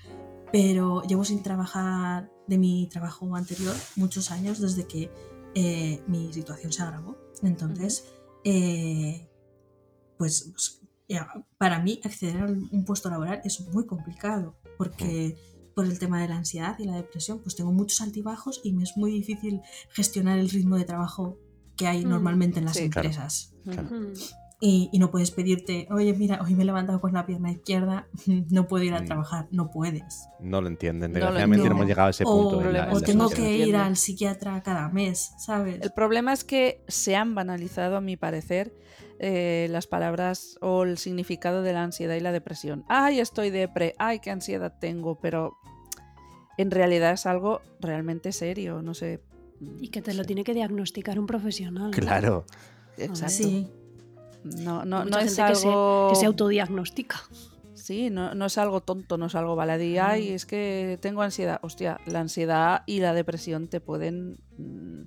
pero 0.51 1.01
llevo 1.03 1.23
sin 1.23 1.43
trabajar 1.43 2.29
de 2.47 2.57
mi 2.57 2.89
trabajo 2.91 3.33
anterior 3.37 3.73
muchos 3.95 4.31
años 4.31 4.59
desde 4.59 4.85
que 4.85 5.09
eh, 5.55 6.03
mi 6.07 6.33
situación 6.33 6.73
se 6.73 6.83
agravó. 6.83 7.15
Entonces, 7.41 8.11
eh, 8.43 9.29
pues, 10.17 10.49
pues, 10.51 10.81
ya, 11.07 11.45
para 11.57 11.79
mí 11.79 12.01
acceder 12.03 12.41
a 12.41 12.47
un 12.47 12.83
puesto 12.83 13.09
laboral 13.09 13.39
es 13.45 13.61
muy 13.69 13.85
complicado 13.85 14.57
porque 14.77 15.37
por 15.73 15.85
el 15.85 15.99
tema 15.99 16.21
de 16.21 16.27
la 16.27 16.35
ansiedad 16.35 16.77
y 16.79 16.83
la 16.83 16.97
depresión, 16.97 17.39
pues 17.39 17.55
tengo 17.55 17.71
muchos 17.71 18.01
altibajos 18.01 18.59
y 18.61 18.73
me 18.73 18.83
es 18.83 18.97
muy 18.97 19.11
difícil 19.11 19.61
gestionar 19.91 20.37
el 20.37 20.49
ritmo 20.49 20.75
de 20.75 20.83
trabajo 20.83 21.37
que 21.75 21.87
hay 21.87 22.05
Mm, 22.05 22.09
normalmente 22.09 22.59
en 22.59 22.65
las 22.65 22.77
sí, 22.77 22.83
empresas. 22.85 23.53
Claro. 23.63 23.89
Y, 24.63 24.89
y 24.93 24.99
no 24.99 25.09
puedes 25.09 25.31
pedirte, 25.31 25.87
oye, 25.89 26.13
mira, 26.13 26.39
hoy 26.43 26.53
me 26.53 26.61
he 26.61 26.65
levantado 26.67 27.01
con 27.01 27.13
la 27.13 27.25
pierna 27.25 27.51
izquierda, 27.51 28.07
no 28.51 28.67
puedo 28.67 28.83
ir 28.83 28.93
a 28.93 29.03
trabajar. 29.03 29.47
No 29.49 29.71
puedes. 29.71 30.27
No 30.39 30.61
lo 30.61 30.67
entienden. 30.67 31.13
Desgraciadamente 31.13 31.67
no, 31.67 31.75
hemos 31.75 31.87
llegado 31.87 32.07
a 32.07 32.11
ese 32.11 32.23
O, 32.27 32.27
punto. 32.31 32.61
en 32.61 32.73
la- 32.73 32.83
en 32.89 32.95
o 32.95 32.99
la 32.99 33.05
tengo 33.05 33.29
que 33.29 33.57
ir 33.57 33.75
al 33.75 33.97
psiquiatra 33.97 34.61
cada 34.61 34.87
mes, 34.89 35.33
¿sabes? 35.39 35.79
El 35.81 35.91
problema 35.91 36.31
es 36.31 36.43
que 36.43 36.83
se 36.87 37.15
han 37.15 37.33
banalizado, 37.33 37.97
a 37.97 38.01
mi 38.01 38.17
parecer, 38.17 38.71
eh, 39.17 39.65
las 39.71 39.87
palabras 39.87 40.57
o 40.61 40.83
el 40.83 40.99
significado 40.99 41.63
de 41.63 41.73
la 41.73 41.83
ansiedad 41.83 42.13
y 42.15 42.19
la 42.19 42.31
depresión. 42.31 42.85
Ay, 42.87 43.19
estoy 43.19 43.49
depre, 43.49 43.95
ay, 43.97 44.19
qué 44.19 44.29
ansiedad 44.29 44.73
tengo, 44.79 45.19
pero 45.19 45.57
en 46.57 46.69
realidad 46.69 47.13
es 47.13 47.25
algo 47.25 47.61
realmente 47.79 48.31
serio, 48.31 48.83
no 48.83 48.93
sé. 48.93 49.21
Y 49.79 49.89
que 49.89 50.01
te 50.01 50.13
lo 50.13 50.23
tiene 50.25 50.43
que 50.43 50.53
diagnosticar 50.53 51.19
un 51.19 51.27
profesional. 51.27 51.85
¿no? 51.85 51.91
Claro. 51.91 52.45
Exacto. 52.97 53.33
Sí, 53.33 53.67
No, 54.43 54.83
no, 54.85 55.03
Mucha 55.03 55.09
no 55.11 55.17
es 55.19 55.35
gente 55.35 55.51
que 55.53 55.55
se- 55.55 55.67
algo. 55.67 56.07
Que 56.09 56.15
se 56.15 56.25
autodiagnostica. 56.25 57.21
Sí, 57.75 58.09
no, 58.09 58.33
no 58.35 58.45
es 58.45 58.57
algo 58.57 58.81
tonto, 58.81 59.17
no 59.17 59.25
es 59.27 59.35
algo 59.35 59.55
baladí. 59.55 59.97
Ay, 59.97 60.29
es 60.29 60.45
que 60.45 60.97
tengo 61.01 61.21
ansiedad. 61.21 61.59
Hostia, 61.63 61.99
la 62.05 62.19
ansiedad 62.21 62.83
y 62.85 62.99
la 62.99 63.13
depresión 63.13 63.67
te 63.67 63.79
pueden 63.81 64.37
mm, 64.57 65.01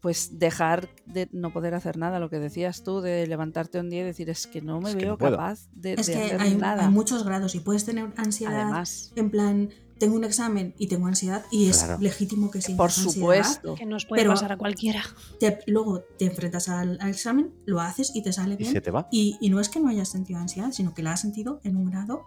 pues 0.00 0.38
dejar 0.38 0.88
de 1.06 1.28
no 1.32 1.52
poder 1.52 1.74
hacer 1.74 1.96
nada. 1.96 2.18
Lo 2.18 2.28
que 2.28 2.38
decías 2.40 2.82
tú 2.82 3.00
de 3.00 3.26
levantarte 3.26 3.78
un 3.78 3.88
día 3.88 4.00
y 4.00 4.04
decir 4.04 4.28
es 4.30 4.46
que 4.46 4.60
no 4.60 4.80
me 4.80 4.90
Es 4.90 4.96
veo 4.96 5.10
no 5.12 5.18
puedo". 5.18 5.32
capaz 5.36 5.68
de, 5.74 5.94
es 5.94 6.06
de 6.06 6.12
que 6.14 6.22
hacer 6.24 6.40
hay, 6.40 6.54
nada. 6.56 6.86
hay 6.86 6.90
muchos 6.92 7.24
grados 7.24 7.54
y 7.54 7.60
puedes 7.60 7.84
tener 7.84 8.10
ansiedad 8.16 8.62
Además, 8.62 9.12
en 9.16 9.30
plan, 9.30 9.70
tengo 10.02 10.16
un 10.16 10.24
examen 10.24 10.74
y 10.78 10.88
tengo 10.88 11.06
ansiedad 11.06 11.44
y 11.52 11.68
es 11.68 11.84
Claro. 11.84 11.98
legítimo 12.00 12.50
que 12.50 12.60
sientas 12.60 12.76
por 12.76 12.90
ansiedad. 12.90 13.12
supuesto. 13.14 13.74
Que 13.76 13.86
nos 13.86 14.04
puede 14.04 14.22
Pero- 14.22 14.32
pasar 14.32 14.50
a 14.50 14.56
cualquiera. 14.58 15.00
Te- 15.38 15.60
luego 15.68 16.00
te 16.18 16.24
enfrentas 16.24 16.68
al, 16.68 16.98
al 17.00 17.08
examen, 17.10 17.54
lo 17.66 17.80
haces 17.80 18.10
y 18.16 18.22
te 18.22 18.32
sale 18.32 18.54
Y 18.54 18.56
bien. 18.56 18.72
se 18.72 18.80
te 18.80 18.90
va. 18.90 19.06
Y, 19.12 19.38
y 19.40 19.48
no 19.48 19.60
es 19.60 19.68
que 19.68 19.78
no 19.78 19.88
hayas 19.88 20.08
sentido 20.08 20.40
ansiedad, 20.40 20.72
sino 20.72 20.92
que 20.92 21.04
la 21.04 21.12
has 21.12 21.20
sentido 21.20 21.60
en 21.62 21.76
un 21.76 21.86
grado 21.90 22.24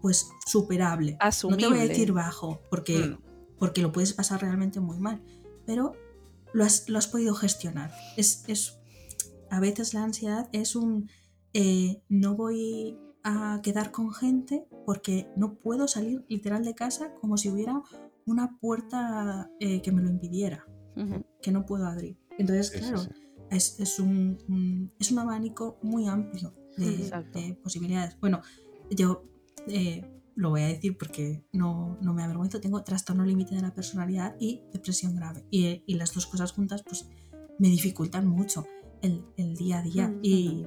pues 0.00 0.28
superable. 0.46 1.18
No 1.50 1.56
te 1.56 1.66
voy 1.66 1.80
a 1.80 1.86
decir 1.88 2.12
bajo, 2.12 2.60
porque, 2.70 2.98
Mm. 2.98 3.18
porque 3.58 3.82
lo 3.82 3.90
puedes 3.90 4.12
pasar 4.12 4.40
realmente 4.40 4.78
muy 4.78 5.00
mal, 5.00 5.20
pero 5.66 5.92
lo 6.52 6.64
has, 6.64 6.88
lo 6.88 6.98
has 6.98 7.08
podido 7.08 7.34
gestionar. 7.34 7.90
Es, 8.16 8.44
es- 8.46 8.78
a 9.50 9.58
veces 9.58 9.92
la 9.94 10.04
ansiedad 10.04 10.48
es 10.52 10.76
un 10.76 11.10
eh, 11.54 12.00
no 12.08 12.36
voy 12.36 12.96
a 13.24 13.60
quedar 13.62 13.90
con 13.90 14.12
gente 14.12 14.66
porque 14.86 15.28
no 15.36 15.54
puedo 15.54 15.88
salir 15.88 16.24
literal 16.28 16.64
de 16.64 16.74
casa 16.74 17.12
como 17.20 17.36
si 17.36 17.50
hubiera 17.50 17.82
una 18.26 18.58
puerta 18.60 19.50
eh, 19.60 19.80
que 19.82 19.92
me 19.92 20.02
lo 20.02 20.08
impidiera, 20.10 20.66
Ujú. 20.96 21.24
que 21.42 21.50
no 21.50 21.64
puedo 21.66 21.86
abrir. 21.86 22.18
Entonces, 22.38 22.68
Sí, 22.68 22.74
sí, 22.74 22.80
claro, 22.80 22.98
sí. 22.98 23.10
es, 23.50 23.80
es 23.80 23.98
un, 23.98 24.92
es 24.98 25.10
un 25.10 25.18
abanico 25.18 25.78
muy 25.82 26.06
amplio 26.06 26.54
de, 26.76 27.10
de 27.32 27.54
posibilidades. 27.62 28.18
Bueno, 28.20 28.40
yo 28.90 29.24
eh, 29.66 30.02
lo 30.36 30.50
voy 30.50 30.62
a 30.62 30.66
decir 30.68 30.96
porque 30.96 31.42
no, 31.52 31.98
no 32.00 32.14
me 32.14 32.22
avergüenzo, 32.22 32.60
tengo 32.60 32.82
trastorno 32.84 33.24
límite 33.24 33.54
de 33.56 33.62
la 33.62 33.74
personalidad 33.74 34.36
y 34.38 34.62
depresión 34.72 35.16
grave. 35.16 35.44
Y, 35.50 35.82
y 35.86 35.94
las 35.94 36.14
dos 36.14 36.26
cosas 36.26 36.52
juntas 36.52 36.82
pues 36.84 37.08
me 37.58 37.68
dificultan 37.68 38.26
mucho 38.28 38.64
el, 39.02 39.24
el 39.36 39.56
día 39.56 39.78
a 39.78 39.82
día. 39.82 40.08
Mm, 40.08 40.20
Y, 40.22 40.66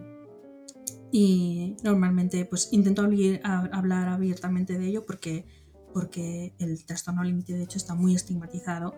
y 1.12 1.76
normalmente 1.84 2.45
pues 2.45 2.69
intento 2.71 3.02
hablar 3.43 4.08
abiertamente 4.08 4.78
de 4.78 4.88
ello 4.88 5.06
porque, 5.06 5.45
porque 5.93 6.54
el 6.60 6.86
trastorno 6.86 7.24
límite 7.24 7.54
de 7.54 7.63
hecho 7.63 7.78
está 7.78 7.95
muy 7.95 8.15
estigmatizado 8.15 8.95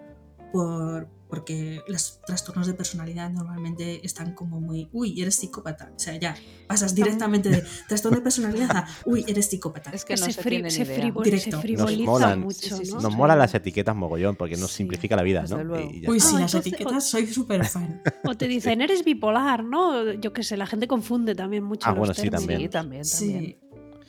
por, 0.52 1.08
porque 1.34 1.82
los 1.88 2.20
trastornos 2.28 2.68
de 2.68 2.76
personalidad 2.76 3.32
normalmente 3.32 4.06
están 4.06 4.36
como 4.36 4.62
muy, 4.62 4.88
uy, 4.94 5.20
eres 5.20 5.34
psicópata. 5.34 5.92
O 5.96 5.98
sea, 5.98 6.16
ya 6.16 6.36
pasas 6.68 6.94
directamente 6.94 7.50
de 7.50 7.64
trastorno 7.88 8.20
de 8.20 8.24
personalidad 8.24 8.70
a, 8.70 8.88
uy, 9.08 9.26
eres 9.28 9.48
psicópata. 9.48 9.90
Es 9.90 10.06
que 10.06 10.14
no 10.16 10.26
se, 10.26 10.32
se, 10.34 10.44
fri- 10.44 10.70
se 10.70 10.86
frivol- 10.86 11.24
Directo. 11.24 11.60
se 11.60 11.72
Nos 11.74 11.98
molan. 11.98 12.42
mucho, 12.42 12.60
Sí, 12.60 12.70
sí, 12.70 12.86
sí, 12.86 12.92
¿no? 12.94 13.02
Nos 13.02 13.16
molan 13.16 13.40
las 13.40 13.52
etiquetas 13.56 13.96
mogollón 13.96 14.36
porque 14.36 14.58
nos 14.58 14.70
Sí, 14.70 14.78
simplifica 14.78 15.16
la 15.16 15.24
vida, 15.24 15.44
¿no? 15.50 15.80
Y 15.82 16.08
Uy, 16.08 16.20
sí, 16.20 16.36
Ah, 16.36 16.42
las 16.42 16.54
entonces- 16.54 16.56
etiquetas 16.68 17.10
soy 17.10 17.26
súper 17.26 17.66
fan. 17.66 18.04
O 18.26 18.36
te 18.38 18.48
dicen, 18.48 18.82
eres 18.82 19.04
bipolar, 19.04 19.64
¿no? 19.64 20.14
Yo 20.14 20.34
qué 20.34 20.44
sé, 20.44 20.56
la 20.56 20.68
gente 20.68 20.88
confunde 20.88 21.34
también 21.34 21.64
mucho 21.64 21.88
Ah, 21.88 21.94
los 21.94 21.98
bueno, 22.00 22.14
sí, 22.14 22.22
términos. 22.30 22.42
también. 22.42 22.60
Sí, 22.62 22.70
también, 22.70 23.04
también. 23.10 23.44
Sí. 23.46 23.58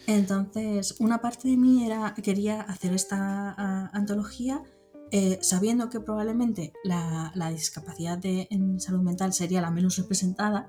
Entonces, 0.06 0.96
una 0.98 1.22
parte 1.22 1.48
de 1.48 1.56
mí 1.56 1.86
era 1.86 2.12
quería 2.22 2.60
hacer 2.60 2.92
esta 2.92 3.54
ah, 3.56 3.90
antología 3.94 4.62
eh, 5.16 5.38
sabiendo 5.42 5.88
que 5.90 6.00
probablemente 6.00 6.72
la, 6.82 7.30
la 7.36 7.48
discapacidad 7.50 8.18
de, 8.18 8.48
en 8.50 8.80
salud 8.80 9.00
mental 9.00 9.32
sería 9.32 9.60
la 9.60 9.70
menos 9.70 9.96
representada, 9.96 10.66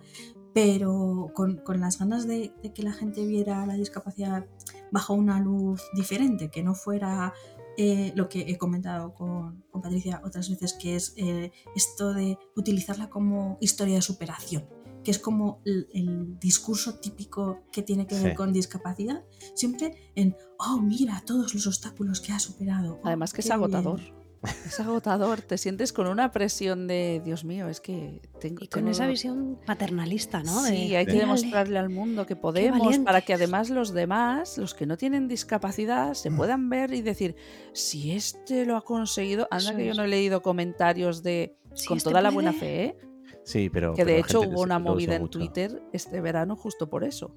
pero 0.53 1.31
con, 1.33 1.57
con 1.57 1.79
las 1.81 1.97
ganas 1.97 2.27
de, 2.27 2.53
de 2.61 2.71
que 2.71 2.83
la 2.83 2.93
gente 2.93 3.25
viera 3.25 3.65
la 3.65 3.73
discapacidad 3.73 4.45
bajo 4.91 5.13
una 5.15 5.39
luz 5.39 5.81
diferente, 5.95 6.49
que 6.51 6.61
no 6.63 6.75
fuera 6.75 7.33
eh, 7.77 8.13
lo 8.15 8.29
que 8.29 8.41
he 8.41 8.57
comentado 8.57 9.13
con, 9.15 9.63
con 9.71 9.81
Patricia 9.81 10.21
otras 10.23 10.47
veces, 10.49 10.73
que 10.73 10.95
es 10.95 11.13
eh, 11.17 11.51
esto 11.75 12.13
de 12.13 12.37
utilizarla 12.55 13.09
como 13.09 13.57
historia 13.61 13.95
de 13.95 14.01
superación, 14.03 14.63
que 15.03 15.09
es 15.11 15.17
como 15.19 15.59
el, 15.65 15.87
el 15.93 16.39
discurso 16.39 16.99
típico 16.99 17.63
que 17.71 17.81
tiene 17.81 18.05
que 18.05 18.15
ver 18.15 18.31
Sí. 18.31 18.35
con 18.37 18.53
discapacidad, 18.53 19.23
siempre 19.55 20.11
en, 20.15 20.35
oh, 20.59 20.79
mira 20.81 21.23
todos 21.25 21.53
los 21.55 21.65
obstáculos 21.67 22.21
que 22.21 22.31
ha 22.31 22.39
superado. 22.39 22.99
oh, 23.01 23.07
Además 23.07 23.33
que 23.33 23.41
es 23.41 23.47
qué 23.47 23.57
bien". 23.57 24.24
Es 24.65 24.79
agotador, 24.79 25.41
te 25.41 25.57
sientes 25.57 25.91
con 25.93 26.07
una 26.07 26.31
presión 26.31 26.87
de, 26.87 27.21
Dios 27.23 27.43
mío, 27.43 27.67
es 27.67 27.81
que 27.81 28.21
tengo... 28.39 28.63
Y 28.63 28.67
con 28.67 28.81
tengo- 28.81 28.91
esa 28.91 29.07
visión 29.07 29.59
paternalista, 29.65 30.43
¿no? 30.43 30.63
De, 30.63 30.69
Sí, 30.71 30.95
hay 30.95 31.05
que 31.05 31.13
"Mírale". 31.13 31.19
demostrarle 31.33 31.79
al 31.79 31.89
mundo 31.89 32.25
que 32.25 32.35
podemos 32.35 32.97
para 32.99 33.21
que 33.21 33.33
además 33.33 33.69
los 33.69 33.93
demás, 33.93 34.57
los 34.57 34.73
que 34.73 34.85
no 34.85 34.97
tienen 34.97 35.27
discapacidad, 35.27 36.13
se 36.13 36.29
Mm. 36.29 36.37
puedan 36.37 36.69
ver 36.69 36.93
y 36.93 37.01
decir, 37.01 37.35
si 37.73 38.11
este 38.11 38.65
lo 38.65 38.77
ha 38.77 38.83
conseguido, 38.83 39.47
anda 39.51 39.69
Eso 39.69 39.75
que 39.77 39.85
yo 39.85 39.93
no 39.93 40.03
he 40.03 40.07
leído 40.07 40.41
comentarios 40.41 41.23
de 41.23 41.57
Si 41.73 41.87
con 41.87 41.97
este 41.97 42.09
toda 42.09 42.21
la 42.21 42.31
buena 42.31 42.53
fe, 42.53 42.83
¿eh? 42.85 42.97
Sí, 43.43 43.69
pero. 43.69 43.93
que 43.93 44.05
de 44.05 44.13
pero 44.13 44.25
hecho 44.25 44.41
hubo 44.41 44.61
una 44.61 44.79
movida 44.79 45.15
en 45.15 45.21
mucho. 45.23 45.37
Twitter 45.37 45.81
este 45.93 46.19
verano 46.21 46.55
justo 46.55 46.89
por 46.89 47.03
eso. 47.03 47.35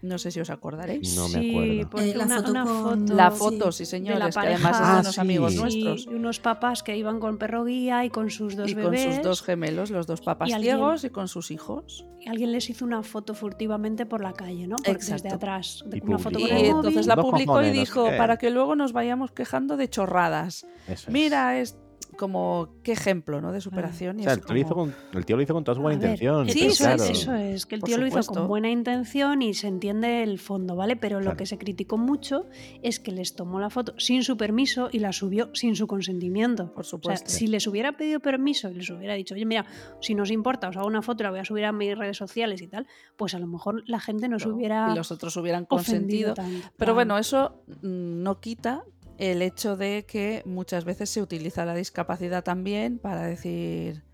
No 0.00 0.16
sé 0.18 0.30
si 0.30 0.38
os 0.38 0.48
acordaréis. 0.50 1.16
No 1.16 1.28
me 1.28 1.40
Sí, 1.40 1.50
acuerdo. 1.50 1.90
porque 1.90 2.10
Eh, 2.10 2.14
la 2.16 2.24
una, 2.26 2.36
foto 2.36 2.50
una 2.52 2.64
con- 2.64 2.82
foto 3.00 3.14
La 3.14 3.30
sí, 3.32 3.36
foto, 3.38 3.72
sí, 3.72 3.78
de 3.82 3.86
la 3.86 3.90
señores, 3.90 4.34
que 4.34 4.40
además 4.40 4.72
es 4.72 4.78
de 4.78 4.84
Ah, 4.92 5.00
unos 5.00 5.18
amigos 5.18 5.52
sí. 5.52 5.58
nuestros. 5.58 6.06
y 6.06 6.08
unos 6.14 6.38
papás 6.40 6.82
que 6.84 6.96
iban 6.96 7.18
con 7.18 7.36
perro 7.38 7.64
guía 7.64 8.04
y 8.04 8.10
con 8.10 8.30
sus 8.30 8.54
dos 8.54 8.70
Y 8.70 8.74
con 8.74 8.84
bebés. 8.84 9.16
sus 9.16 9.24
dos 9.24 9.42
gemelos, 9.42 9.90
los 9.90 10.06
dos 10.06 10.20
papás 10.20 10.48
y 10.48 10.52
alguien- 10.52 10.76
ciegos 10.76 11.02
y 11.04 11.10
con 11.10 11.26
sus 11.26 11.50
hijos. 11.50 12.04
y 12.20 12.28
alguien 12.28 12.52
les 12.52 12.68
hizo 12.70 12.84
una 12.84 13.02
foto 13.02 13.34
furtivamente 13.34 14.04
por 14.06 14.22
la 14.22 14.32
calle, 14.32 14.66
¿no? 14.68 14.76
Por- 14.76 14.96
desde 14.98 15.14
Exacto. 15.14 15.34
atrás. 15.36 15.84
Y 15.92 16.00
una 16.04 16.18
foto 16.18 16.38
con 16.38 16.48
Y 16.48 16.66
entonces 16.66 17.06
la 17.06 17.16
publicó 17.16 17.62
y 17.62 17.70
dijo, 17.70 18.08
para 18.16 18.36
que 18.36 18.50
luego 18.50 18.76
nos 18.76 18.92
vayamos 18.92 19.32
quejando 19.32 19.76
de 19.76 19.88
chorradas. 19.88 20.64
Eso 20.86 21.08
es. 21.08 21.08
Mira, 21.10 21.58
es 21.58 21.76
como 22.16 22.68
qué 22.82 22.92
ejemplo, 22.92 23.40
¿no? 23.40 23.52
De 23.52 23.60
superación. 23.60 24.16
O 24.16 24.20
y 24.20 24.22
sea, 24.24 24.32
es 24.32 24.38
el 24.38 24.44
tío, 24.44 24.54
lo 24.54 24.60
hizo 24.60 24.74
con, 24.74 24.94
el 25.14 25.24
tío 25.24 25.36
lo 25.36 25.42
hizo 25.42 25.54
con 25.54 25.62
toda 25.64 25.76
su 25.76 25.82
buena 25.82 25.98
ver, 26.00 26.10
intención. 26.10 26.48
Sí, 26.48 26.66
eso, 26.66 26.84
claro. 26.84 27.04
es, 27.04 27.10
eso 27.10 27.34
es, 27.34 27.66
que 27.66 27.74
el 27.76 27.80
Por 27.80 27.88
tío 27.88 27.98
lo 27.98 28.06
hizo 28.06 28.22
supuesto. 28.22 28.40
con 28.40 28.48
buena 28.48 28.70
intención 28.70 29.40
y 29.42 29.54
se 29.54 29.68
entiende 29.68 30.22
el 30.24 30.38
fondo, 30.38 30.74
¿vale? 30.74 30.96
Pero 30.96 31.18
lo 31.18 31.24
Claro. 31.26 31.36
que 31.36 31.46
se 31.46 31.58
criticó 31.58 31.96
mucho 31.96 32.46
es 32.82 32.98
que 32.98 33.12
les 33.12 33.36
tomó 33.36 33.60
la 33.60 33.70
foto 33.70 33.94
sin 33.98 34.24
su 34.24 34.36
permiso 34.36 34.88
y 34.90 34.98
la 34.98 35.12
subió 35.12 35.50
sin 35.54 35.76
su 35.76 35.86
consentimiento. 35.86 36.72
Por 36.72 36.80
O 36.80 36.84
sea, 36.84 36.90
supuesto. 36.90 37.30
si 37.30 37.46
les 37.46 37.66
hubiera 37.66 37.96
pedido 37.96 38.18
permiso 38.20 38.68
y 38.70 38.74
les 38.74 38.90
hubiera 38.90 39.14
dicho, 39.14 39.34
oye, 39.34 39.44
mira, 39.44 39.66
si 40.00 40.14
nos 40.14 40.30
importa, 40.30 40.68
os 40.70 40.76
hago 40.76 40.86
una 40.88 41.02
foto, 41.02 41.22
la 41.22 41.30
voy 41.30 41.38
a 41.40 41.44
subir 41.44 41.64
a 41.66 41.72
mis 41.72 41.96
redes 41.96 42.16
sociales 42.16 42.62
y 42.62 42.66
tal, 42.66 42.86
pues 43.16 43.34
a 43.34 43.38
lo 43.38 43.46
mejor 43.46 43.82
la 43.86 44.00
gente 44.00 44.28
no 44.28 44.38
se 44.38 44.44
Claro, 44.46 44.56
hubiera 44.56 44.88
y 44.92 44.96
los 44.96 45.12
otros 45.12 45.36
hubieran 45.36 45.66
consentido. 45.66 46.34
tanto. 46.34 46.50
Pero 46.62 46.72
claro. 46.76 46.94
bueno, 46.94 47.18
eso 47.18 47.62
mm, 47.82 48.22
no 48.22 48.40
quita 48.40 48.82
el 49.18 49.42
hecho 49.42 49.76
de 49.76 50.04
que 50.06 50.42
muchas 50.46 50.84
veces 50.84 51.10
se 51.10 51.20
utiliza 51.20 51.64
la 51.64 51.74
discapacidad 51.74 52.44
también 52.44 52.98
para 52.98 53.26
decir, 53.26 54.04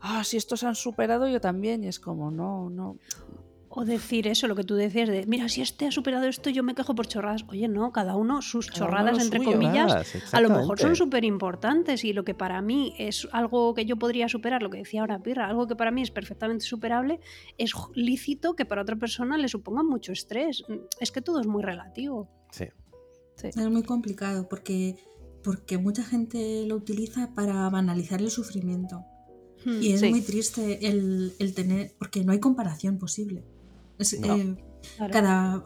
ah, 0.00 0.22
si 0.24 0.36
estos 0.36 0.62
han 0.62 0.76
superado, 0.76 1.28
yo 1.28 1.40
también. 1.40 1.82
Y 1.84 1.88
es 1.88 1.98
como, 1.98 2.30
no, 2.30 2.70
no. 2.70 2.96
O 3.74 3.86
decir 3.86 4.28
eso, 4.28 4.48
lo 4.48 4.54
que 4.54 4.64
tú 4.64 4.74
decías 4.74 5.08
de, 5.08 5.24
mira, 5.26 5.48
si 5.48 5.62
este 5.62 5.86
ha 5.86 5.90
superado 5.90 6.26
esto, 6.26 6.50
yo 6.50 6.62
me 6.62 6.74
quejo 6.74 6.94
por 6.94 7.06
chorradas. 7.06 7.44
Oye, 7.48 7.68
no, 7.68 7.90
cada 7.90 8.16
uno 8.16 8.42
sus 8.42 8.66
Cada 8.66 8.78
chorradas, 8.78 9.18
entre 9.18 9.38
suyo. 9.40 9.52
comillas, 9.52 10.14
a 10.34 10.40
lo 10.42 10.50
mejor 10.50 10.78
son 10.78 10.94
súper 10.94 11.24
importantes 11.24 12.04
y 12.04 12.12
lo 12.12 12.22
que 12.22 12.34
para 12.34 12.60
mí 12.60 12.94
es 12.98 13.26
algo 13.32 13.72
que 13.72 13.86
yo 13.86 13.96
podría 13.96 14.28
superar, 14.28 14.62
lo 14.62 14.68
que 14.68 14.76
decía 14.76 15.00
ahora 15.00 15.20
Pirra, 15.20 15.48
algo 15.48 15.66
que 15.66 15.74
para 15.74 15.90
mí 15.90 16.02
es 16.02 16.10
perfectamente 16.10 16.66
superable, 16.66 17.18
es 17.56 17.72
lícito 17.94 18.54
que 18.54 18.66
para 18.66 18.82
otra 18.82 18.96
persona 18.96 19.38
le 19.38 19.48
suponga 19.48 19.82
mucho 19.82 20.12
estrés. 20.12 20.64
Es 21.00 21.10
que 21.10 21.22
todo 21.22 21.40
es 21.40 21.46
muy 21.46 21.62
relativo. 21.62 22.28
Sí. 22.50 22.66
Sí. 23.36 23.48
Es 23.48 23.56
muy 23.70 23.82
complicado 23.82 24.48
porque, 24.48 24.96
porque 25.42 25.78
mucha 25.78 26.02
gente 26.04 26.64
lo 26.66 26.76
utiliza 26.76 27.34
para 27.34 27.68
banalizar 27.70 28.20
el 28.20 28.30
sufrimiento. 28.30 29.04
Y 29.64 29.92
es 29.92 30.00
Sí. 30.00 30.10
muy 30.10 30.22
triste 30.22 30.88
el, 30.88 31.34
el 31.38 31.54
tener, 31.54 31.94
porque 31.98 32.24
no 32.24 32.32
hay 32.32 32.40
comparación 32.40 32.98
posible. 32.98 33.44
Es, 33.98 34.18
No. 34.20 34.36
eh, 34.36 34.56
Claro. 34.96 35.12
cada, 35.12 35.64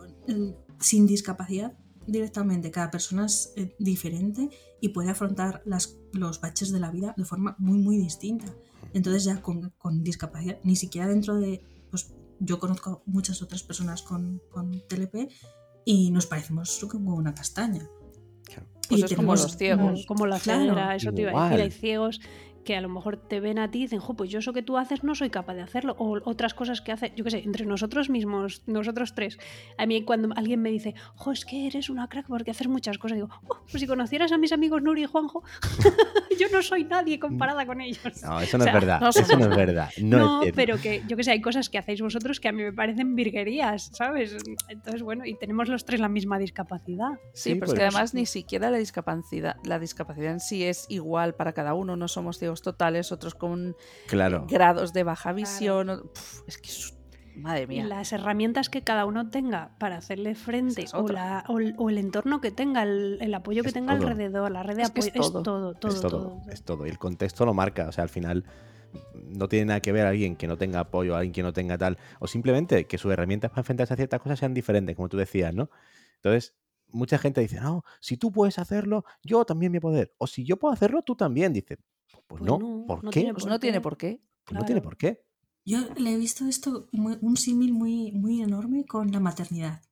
sin 0.81 1.07
discapacidad 1.07 1.73
directamente, 2.07 2.71
cada 2.71 2.91
persona 2.91 3.25
es 3.27 3.53
eh, 3.57 3.75
diferente 3.79 4.51
y 4.81 4.91
puede 4.91 5.09
afrontar 5.11 5.63
las, 5.65 5.97
los 6.13 6.41
baches 6.43 6.71
de 6.71 6.79
la 6.81 6.91
vida 6.91 7.15
de 7.17 7.25
forma 7.25 7.57
muy, 7.59 7.79
muy 7.79 7.97
distinta. 7.97 8.55
Entonces 8.93 9.25
ya 9.25 9.41
con, 9.41 9.71
con 9.79 10.05
discapacidad, 10.05 10.59
ni 10.63 10.77
siquiera 10.77 11.09
dentro 11.09 11.37
de, 11.37 11.63
pues 11.91 12.13
yo 12.39 12.59
conozco 12.61 13.03
muchas 13.07 13.41
otras 13.43 13.63
personas 13.63 14.03
con, 14.03 14.41
con 14.51 14.71
TLP 14.87 15.31
y 15.87 16.11
nos 16.11 16.27
parecemos 16.27 16.85
como 16.91 17.15
una 17.15 17.33
castaña. 17.35 17.89
Claro. 18.45 18.67
Pues 18.89 19.01
Y 19.01 19.05
es 19.05 19.11
como 19.15 19.17
tenemos- 19.35 19.43
los 19.43 19.57
ciegos. 19.57 20.05
Como, 20.07 20.07
como 20.07 20.27
la 20.27 20.39
Claro. 20.41 20.91
eso 20.93 21.13
te 21.13 21.23
iba 21.23 21.31
a 21.47 21.49
decir. 21.49 21.63
Hay 21.65 21.71
ciegos 21.71 22.21
que 22.67 22.77
a 22.77 22.81
lo 22.83 22.89
mejor 22.91 23.17
te 23.17 23.41
ven 23.41 23.59
a 23.59 23.71
ti 23.71 23.79
y 23.79 23.83
dicen, 23.83 24.01
jo, 24.01 24.15
pues 24.15 24.29
yo 24.31 24.41
eso 24.41 24.53
que 24.53 24.63
tú 24.63 24.77
haces 24.77 25.03
no 25.05 25.15
soy 25.15 25.31
capaz 25.31 25.55
de 25.55 25.63
hacerlo. 25.63 25.95
O 25.99 26.19
otras 26.25 26.53
cosas 26.53 26.81
que 26.83 26.93
hace, 26.93 27.13
yo 27.17 27.25
qué 27.25 27.31
sé, 27.31 27.39
entre 27.45 27.65
nosotros 27.65 28.11
mismos, 28.11 28.63
nosotros 28.67 29.15
tres. 29.15 29.39
A 29.79 29.87
mí 29.87 30.03
cuando 30.03 30.29
alguien 30.37 30.61
me 30.61 30.71
dice, 30.71 30.95
jo, 31.15 31.33
es 31.33 31.45
que 31.47 31.67
eres 31.69 31.89
una 31.89 32.09
crack 32.09 32.27
porque 32.27 32.51
haces 32.51 32.69
muchas 32.69 32.99
cosas, 32.99 33.17
digo, 33.17 33.29
oh, 33.49 33.61
pues 33.71 33.81
si 33.81 33.87
conocieras 33.87 34.33
a 34.33 34.37
mis 34.39 34.53
amigos 34.53 34.83
Nuri 34.83 35.05
y 35.05 35.07
Juanjo, 35.07 35.43
yo 36.39 36.49
no 36.53 36.61
soy 36.63 36.85
nadie 36.85 37.19
comparada 37.19 37.65
con 37.67 37.81
ellos. 37.81 38.03
No, 38.23 38.41
eso 38.41 38.59
no 38.59 38.65
O 38.65 38.67
sea, 38.67 38.73
es 38.75 38.81
verdad. 38.81 39.01
no 39.01 39.09
eso 39.11 39.37
no 39.39 39.45
es 39.51 39.57
verdad. 39.57 39.91
No, 40.03 40.19
No, 40.19 40.43
es 40.43 40.53
pero 40.53 40.77
que 40.79 41.03
yo 41.09 41.17
que 41.17 41.25
sé, 41.25 41.31
hay 41.31 41.41
cosas 41.41 41.71
que 41.71 41.79
hacéis 41.79 42.01
vosotros 42.03 42.41
que 42.41 42.49
a 42.49 42.53
mí 42.53 42.63
me 42.63 42.73
parecen 42.73 43.15
virguerías, 43.15 43.91
¿sabes? 43.95 44.37
Entonces, 44.69 45.03
bueno, 45.03 45.25
y 45.25 45.35
tenemos 45.37 45.69
los 45.69 45.85
tres 45.85 46.01
la 46.01 46.09
misma 46.09 46.39
discapacidad. 46.39 47.11
Sí, 47.33 47.55
pero 47.55 47.67
es 47.67 47.71
pues- 47.71 47.79
que 47.79 47.83
además 47.85 48.15
ni 48.15 48.27
siquiera 48.27 48.71
la 48.71 48.79
discapacidad, 48.79 49.57
la 49.65 49.79
discapacidad 49.79 50.33
en 50.33 50.41
sí 50.41 50.65
es 50.65 50.87
igual 50.89 51.35
para 51.35 51.53
cada 51.53 51.75
uno. 51.75 51.97
No 51.97 52.09
somos 52.09 52.39
ciegos 52.39 52.56
totales, 52.63 53.13
otros 53.13 53.35
con 53.35 53.77
Claro. 54.07 54.47
grados 54.49 54.93
de 54.93 55.03
baja 55.05 55.33
visión. 55.33 56.11
es 56.47 56.59
que 56.59 56.69
es- 56.71 56.93
madre 57.37 57.65
Y 57.65 57.67
mía. 57.67 57.85
las 57.85 58.13
herramientas 58.15 58.71
que 58.71 58.83
cada 58.83 59.05
uno 59.05 59.29
tenga 59.29 59.77
para 59.79 59.99
hacerle 59.99 60.35
frente 60.35 60.85
es 60.85 60.95
o, 60.95 61.07
la- 61.09 61.45
o 61.49 61.59
el, 61.59 61.75
o 61.77 61.91
el 61.91 61.99
entorno 61.99 62.41
que 62.41 62.51
tenga, 62.51 62.83
el, 62.83 63.19
el 63.21 63.35
apoyo 63.35 63.63
que 63.63 63.69
Es 63.69 63.75
tenga 63.75 63.95
todo. 63.99 64.09
alrededor, 64.09 64.51
la 64.51 64.63
red 64.63 64.77
de 64.77 64.83
Es 64.83 64.91
que 64.91 65.01
es 65.01 65.09
apoyo, 65.09 65.23
es 65.27 65.33
todo. 65.33 65.43
todo, 65.43 65.75
todo, 65.75 65.93
es 65.93 66.01
todo, 66.01 66.11
todo. 66.11 66.41
es 66.51 66.63
todo. 66.63 66.87
Y 66.87 66.91
el 66.91 66.99
contexto 66.99 67.45
lo 67.45 67.53
marca. 67.53 67.89
O 67.89 67.93
sea, 67.93 68.05
al 68.05 68.09
final 68.09 68.45
no 69.13 69.49
tiene 69.49 69.67
nada 69.67 69.81
que 69.81 69.93
ver 69.93 70.07
alguien 70.07 70.37
que 70.37 70.47
no 70.47 70.57
tenga 70.57 70.81
apoyo, 70.81 71.15
alguien 71.15 71.33
que 71.35 71.43
no 71.43 71.53
tenga 71.53 71.77
tal, 71.77 71.99
o 72.21 72.27
simplemente 72.27 72.87
que 72.87 72.97
sus 72.97 73.13
herramientas 73.13 73.51
para 73.51 73.61
enfrentarse 73.61 73.93
a 73.93 73.97
ciertas 73.99 74.21
cosas 74.21 74.39
sean 74.39 74.55
diferentes, 74.55 74.97
como 74.97 75.11
tú 75.11 75.19
decías, 75.19 75.55
¿no? 75.55 75.69
Entonces, 76.17 76.55
mucha 76.89 77.19
gente 77.19 77.43
dice, 77.43 77.61
no, 77.61 77.85
si 78.01 78.17
tú 78.17 78.33
puedes 78.33 78.59
hacerlo, 78.59 79.05
yo 79.23 79.45
también 79.45 79.73
voy 79.73 79.79
a 79.79 79.81
poder. 79.83 80.15
O 80.17 80.27
si 80.27 80.45
yo 80.45 80.57
puedo 80.57 80.73
hacerlo, 80.73 81.03
tú 81.03 81.17
también. 81.17 81.53
Dice, 81.53 81.77
pues, 82.11 82.23
Pues 82.29 82.43
no, 82.43 82.59
no, 82.59 82.85
¿por 82.87 83.05
no 83.05 83.11
qué? 83.11 83.21
tiene 83.21 83.33
Pues 83.35 83.45
por 83.45 83.51
no 83.53 83.57
qué. 83.59 83.61
tiene 83.61 83.81
por 83.81 83.97
qué. 83.97 84.21
Pues 84.45 84.59
no 84.59 84.65
tiene 84.65 84.81
por 84.81 84.97
qué. 84.97 85.25
Yo 85.65 85.79
le 85.97 86.13
he 86.13 86.17
visto 86.17 86.47
esto, 86.47 86.89
muy- 86.93 87.19
un 87.21 87.37
símil 87.37 87.73
muy, 87.73 88.13
muy 88.13 88.41
enorme 88.43 88.85
con 88.87 89.11
la 89.11 89.21
maternidad. 89.21 89.83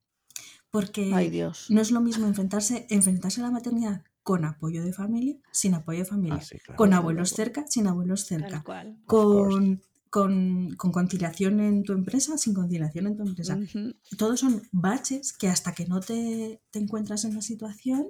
Porque 0.70 1.12
Ay, 1.14 1.30
Dios. 1.30 1.66
no 1.70 1.80
es 1.80 1.90
lo 1.90 2.00
mismo 2.00 2.26
enfrentarse, 2.26 2.86
enfrentarse 2.90 3.40
a 3.40 3.44
la 3.44 3.50
maternidad 3.50 4.02
con 4.22 4.44
apoyo 4.44 4.84
de 4.84 4.92
familia, 4.92 5.36
sin 5.52 5.74
apoyo 5.74 6.00
de 6.00 6.04
familia. 6.06 6.38
Ah, 6.40 6.44
sí, 6.44 6.58
claro. 6.58 6.76
con 6.78 6.92
abuelos 6.94 7.30
cerca, 7.30 7.66
sin 7.68 7.86
abuelos 7.86 8.24
cerca. 8.26 8.48
Tal 8.48 8.64
cual. 8.64 8.98
Con, 9.06 9.82
con, 10.10 10.74
con 10.76 10.92
conciliación 10.92 11.60
en 11.60 11.82
tu 11.82 11.92
empresa, 11.92 12.38
sin 12.38 12.54
conciliación 12.54 13.06
en 13.08 13.16
tu 13.16 13.22
empresa. 13.24 13.58
Todos 14.16 14.40
son 14.40 14.62
baches 14.72 15.32
que 15.32 15.48
hasta 15.48 15.72
que 15.74 15.86
no 15.86 16.00
te, 16.00 16.62
te 16.70 16.78
encuentras 16.78 17.24
en 17.24 17.34
la 17.34 17.42
situación, 17.42 18.08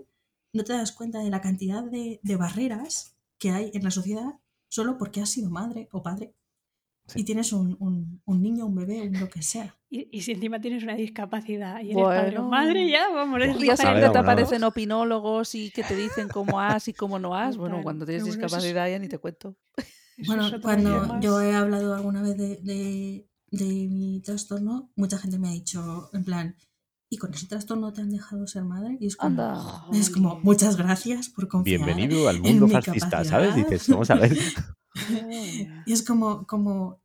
no 0.52 0.64
te 0.64 0.72
das 0.74 0.92
cuenta 0.92 1.18
de 1.20 1.30
la 1.30 1.40
cantidad 1.40 1.82
de, 1.82 2.20
de 2.22 2.36
barreras 2.36 3.16
que 3.38 3.50
hay 3.50 3.70
en 3.74 3.82
la 3.84 3.90
sociedad 3.90 4.32
solo 4.68 4.96
porque 4.98 5.20
has 5.20 5.30
sido 5.30 5.50
madre 5.50 5.88
o 5.92 6.02
padre. 6.02 6.34
Sí. 7.06 7.20
Y 7.20 7.24
tienes 7.24 7.52
un, 7.52 7.76
un- 7.80 8.22
un 8.24 8.42
niño, 8.42 8.64
un 8.64 8.74
bebé, 8.76 9.02
un 9.06 9.20
lo 9.20 9.28
que 9.28 9.42
sea. 9.42 9.76
Y, 9.90 10.08
y 10.10 10.22
si 10.22 10.32
encima 10.32 10.58
tienes 10.60 10.82
una 10.84 10.94
discapacidad 10.94 11.80
y 11.82 11.90
eres 11.90 12.02
padre 12.02 12.38
o 12.38 12.42
Bueno. 12.44 12.48
madre, 12.48 12.88
ya, 12.90 13.10
vamos, 13.10 13.42
El 13.42 13.50
es 13.50 13.58
día 13.60 13.74
A 13.74 13.76
siempre 13.76 14.00
ver, 14.00 14.10
te 14.10 14.16
vámonos. 14.18 14.32
aparecen 14.32 14.64
opinólogos 14.64 15.54
y 15.54 15.70
que 15.70 15.82
te 15.84 15.94
dicen 15.96 16.28
cómo 16.28 16.60
has 16.60 16.88
y 16.88 16.94
cómo 16.94 17.18
no 17.18 17.34
has. 17.36 17.58
Bueno, 17.58 17.80
cuando 17.82 18.06
tienes 18.06 18.22
bueno, 18.24 18.34
es- 18.34 18.40
discapacidad 18.40 18.88
ya 18.88 18.98
ni 18.98 19.08
te 19.08 19.18
cuento. 19.18 19.54
Bueno, 20.26 20.48
cuando 20.62 21.20
yo 21.20 21.40
he 21.42 21.52
hablado 21.54 21.94
alguna 21.94 22.22
vez 22.22 22.36
de, 22.38 22.56
de- 22.62 23.28
de 23.50 23.64
mi 23.88 24.20
trastorno, 24.20 24.90
mucha 24.96 25.18
gente 25.18 25.38
me 25.38 25.48
ha 25.48 25.52
dicho, 25.52 26.08
en 26.14 26.24
plan, 26.24 26.56
¿y 27.14 27.16
con 27.16 27.32
ese 27.32 27.46
trastorno 27.46 27.92
te 27.92 28.00
han 28.02 28.10
dejado 28.10 28.46
ser 28.46 28.64
madre? 28.64 28.96
Y 29.00 29.06
es 29.06 29.16
como, 29.16 29.28
Anda. 29.28 29.86
es 29.92 30.10
como 30.10 30.40
muchas 30.42 30.76
gracias 30.76 31.28
por 31.28 31.46
confiar. 31.48 31.84
Bienvenido 31.84 32.28
al 32.28 32.40
mundo 32.40 32.68
fascista, 32.68 33.24
¿sabes? 33.24 33.54
Dices, 33.54 33.88
vamos 33.88 34.10
a 34.10 34.16
ver. 34.16 34.36
Y 35.86 35.92
es 35.92 36.04
como, 36.04 36.46
como, 36.46 37.00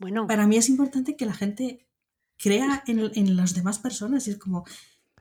Bueno, 0.00 0.26
para 0.26 0.46
mí 0.48 0.56
es 0.56 0.68
importante 0.68 1.16
que 1.16 1.24
la 1.24 1.34
gente 1.34 1.86
crea 2.36 2.82
en, 2.88 3.10
en 3.14 3.36
las 3.36 3.54
demás 3.54 3.78
personas 3.78 4.26
y 4.26 4.32
es 4.32 4.38
como, 4.38 4.64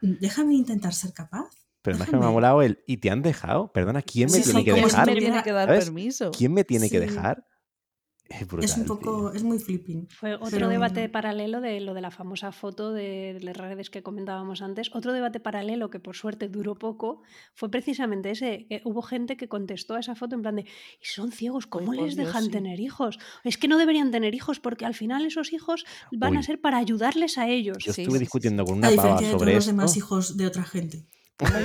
déjame 0.02 0.56
intentar 0.56 0.94
ser 0.96 1.14
capaz. 1.14 1.50
Pero 1.84 1.98
más 2.00 2.10
que 2.10 2.18
me 2.18 2.26
ha 2.26 2.30
molado 2.30 2.62
el, 2.64 2.84
¿y 2.88 2.98
te 2.98 3.10
han 3.12 3.22
dejado? 3.22 3.72
Perdona, 3.72 4.02
¿quién 4.02 4.32
me 4.32 4.38
Sí, 4.38 4.44
tiene 4.44 4.60
sí, 4.60 4.66
que 4.66 4.72
si 4.72 4.76
¿Quién 4.80 4.88
dejar? 4.88 5.08
me 5.08 5.16
tiene 5.16 5.44
que 5.44 5.52
dar 5.52 5.68
¿sabes? 5.68 5.86
permiso? 5.86 6.32
¿Quién 6.32 6.54
me 6.54 6.64
tiene 6.64 6.90
que 6.90 7.00
dejar? 7.00 7.46
Es 8.40 8.48
brutal. 8.48 8.66
es 8.66 8.78
un 8.78 8.86
tío. 8.86 8.96
poco, 9.00 9.34
es 9.34 9.44
muy 9.44 9.60
flipping. 9.60 10.08
Fue 10.10 10.36
otro 10.36 10.48
Pero- 10.52 10.70
debate 10.70 11.08
paralelo 11.10 11.62
de 11.62 11.80
lo 11.82 11.94
de 11.94 12.02
la 12.02 12.12
famosa 12.12 12.52
foto 12.52 12.92
de 12.94 13.38
las 13.42 13.56
redes 13.58 13.90
que 13.90 14.02
comentábamos 14.04 14.62
antes. 14.62 14.90
Otro 14.94 15.14
debate 15.14 15.40
paralelo 15.40 15.90
que 15.90 16.00
por 16.00 16.16
suerte 16.16 16.48
duró 16.50 16.76
poco 16.76 17.22
fue 17.54 17.70
precisamente 17.70 18.32
ese. 18.32 18.66
que 18.68 18.82
hubo 18.86 19.02
gente 19.02 19.38
que 19.38 19.48
contestó 19.48 19.96
a 19.96 20.00
esa 20.00 20.16
foto 20.16 20.36
en 20.36 20.42
plan 20.42 20.56
de, 20.56 20.62
¿y 20.64 21.06
son 21.06 21.32
ciegos? 21.32 21.68
¿Cómo 21.68 21.94
les 21.94 22.16
Dios, 22.16 22.28
dejan 22.28 22.46
sí. 22.46 22.52
tener 22.52 22.80
hijos? 22.80 23.20
Es 23.44 23.58
que 23.58 23.68
no 23.68 23.78
deberían 23.78 24.12
tener 24.12 24.34
hijos 24.36 24.60
porque 24.60 24.86
al 24.86 24.94
final 24.96 25.26
esos 25.26 25.54
hijos 25.54 25.86
van 26.12 26.38
a 26.38 26.44
ser 26.44 26.60
para 26.62 26.78
ayudarles 26.78 27.38
a 27.38 27.48
ellos. 27.48 27.78
Yo 27.84 27.94
Sí, 27.94 28.02
estuve 28.02 28.18
sí, 28.18 28.24
discutiendo 28.24 28.64
con 28.66 28.76
A 28.76 28.78
una 28.78 28.88
pava 28.90 28.92
diferencia 28.96 29.28
de 29.28 29.32
todos 29.34 29.42
sobre 29.42 29.54
los 29.56 29.64
esto. 29.66 29.72
demás 29.76 29.98
hijos 29.98 30.38
de 30.38 30.46
otra 30.48 30.64
gente. 30.64 31.06
Bueno, 31.40 31.60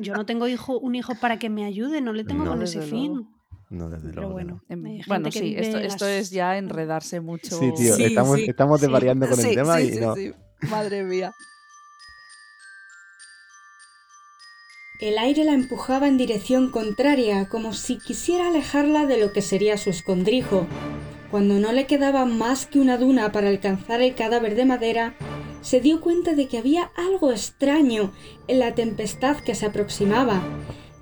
yo 0.00 0.14
no 0.14 0.26
tengo 0.26 0.48
hijo, 0.48 0.78
un 0.78 0.94
hijo 0.94 1.14
para 1.20 1.38
que 1.38 1.48
me 1.50 1.64
ayude, 1.64 2.00
no 2.00 2.12
le 2.12 2.24
tengo 2.24 2.44
No. 2.44 2.50
con 2.50 2.62
ese 2.62 2.82
fin. 2.82 3.12
luego. 3.14 3.28
No, 3.70 3.88
desde 3.90 4.08
Pero 4.08 4.20
luego. 4.22 4.32
bueno, 4.34 4.62
Em, 4.68 4.84
gente 4.84 5.04
Bueno, 5.06 5.30
sí, 5.32 5.54
esto, 5.56 5.78
esto 5.78 6.06
es 6.06 6.30
ya 6.30 6.56
enredarse 6.58 7.20
mucho. 7.20 7.58
Sí, 7.58 7.72
tío, 7.76 7.94
Sí, 7.96 8.04
estamos, 8.04 8.36
sí, 8.38 8.46
estamos 8.48 8.80
sí. 8.80 8.86
desvariando 8.86 9.28
con 9.28 9.38
el 9.40 9.46
Sí, 9.46 9.54
tema 9.54 9.78
sí, 9.78 9.82
y 9.86 9.92
sí, 9.92 10.00
no. 10.00 10.14
sí. 10.14 10.32
Madre 10.70 11.02
mía. 11.02 11.32
El 15.00 15.18
aire 15.18 15.44
la 15.44 15.52
empujaba 15.54 16.06
en 16.06 16.16
dirección 16.16 16.70
contraria, 16.70 17.48
como 17.48 17.72
si 17.72 17.98
quisiera 17.98 18.48
alejarla 18.48 19.06
de 19.06 19.18
lo 19.18 19.32
que 19.32 19.42
sería 19.42 19.76
su 19.76 19.90
escondrijo. 19.90 20.66
Cuando 21.30 21.54
no 21.58 21.72
le 21.72 21.86
quedaba 21.86 22.24
más 22.26 22.66
que 22.66 22.78
una 22.78 22.96
duna 22.96 23.32
para 23.32 23.48
alcanzar 23.48 24.00
el 24.02 24.14
cadáver 24.14 24.54
de 24.54 24.64
madera, 24.66 25.14
se 25.62 25.80
dio 25.80 26.00
cuenta 26.00 26.34
de 26.34 26.46
que 26.46 26.58
había 26.58 26.92
algo 26.96 27.32
extraño 27.32 28.12
en 28.46 28.60
la 28.60 28.74
tempestad 28.74 29.38
que 29.38 29.54
se 29.56 29.66
aproximaba. 29.66 30.40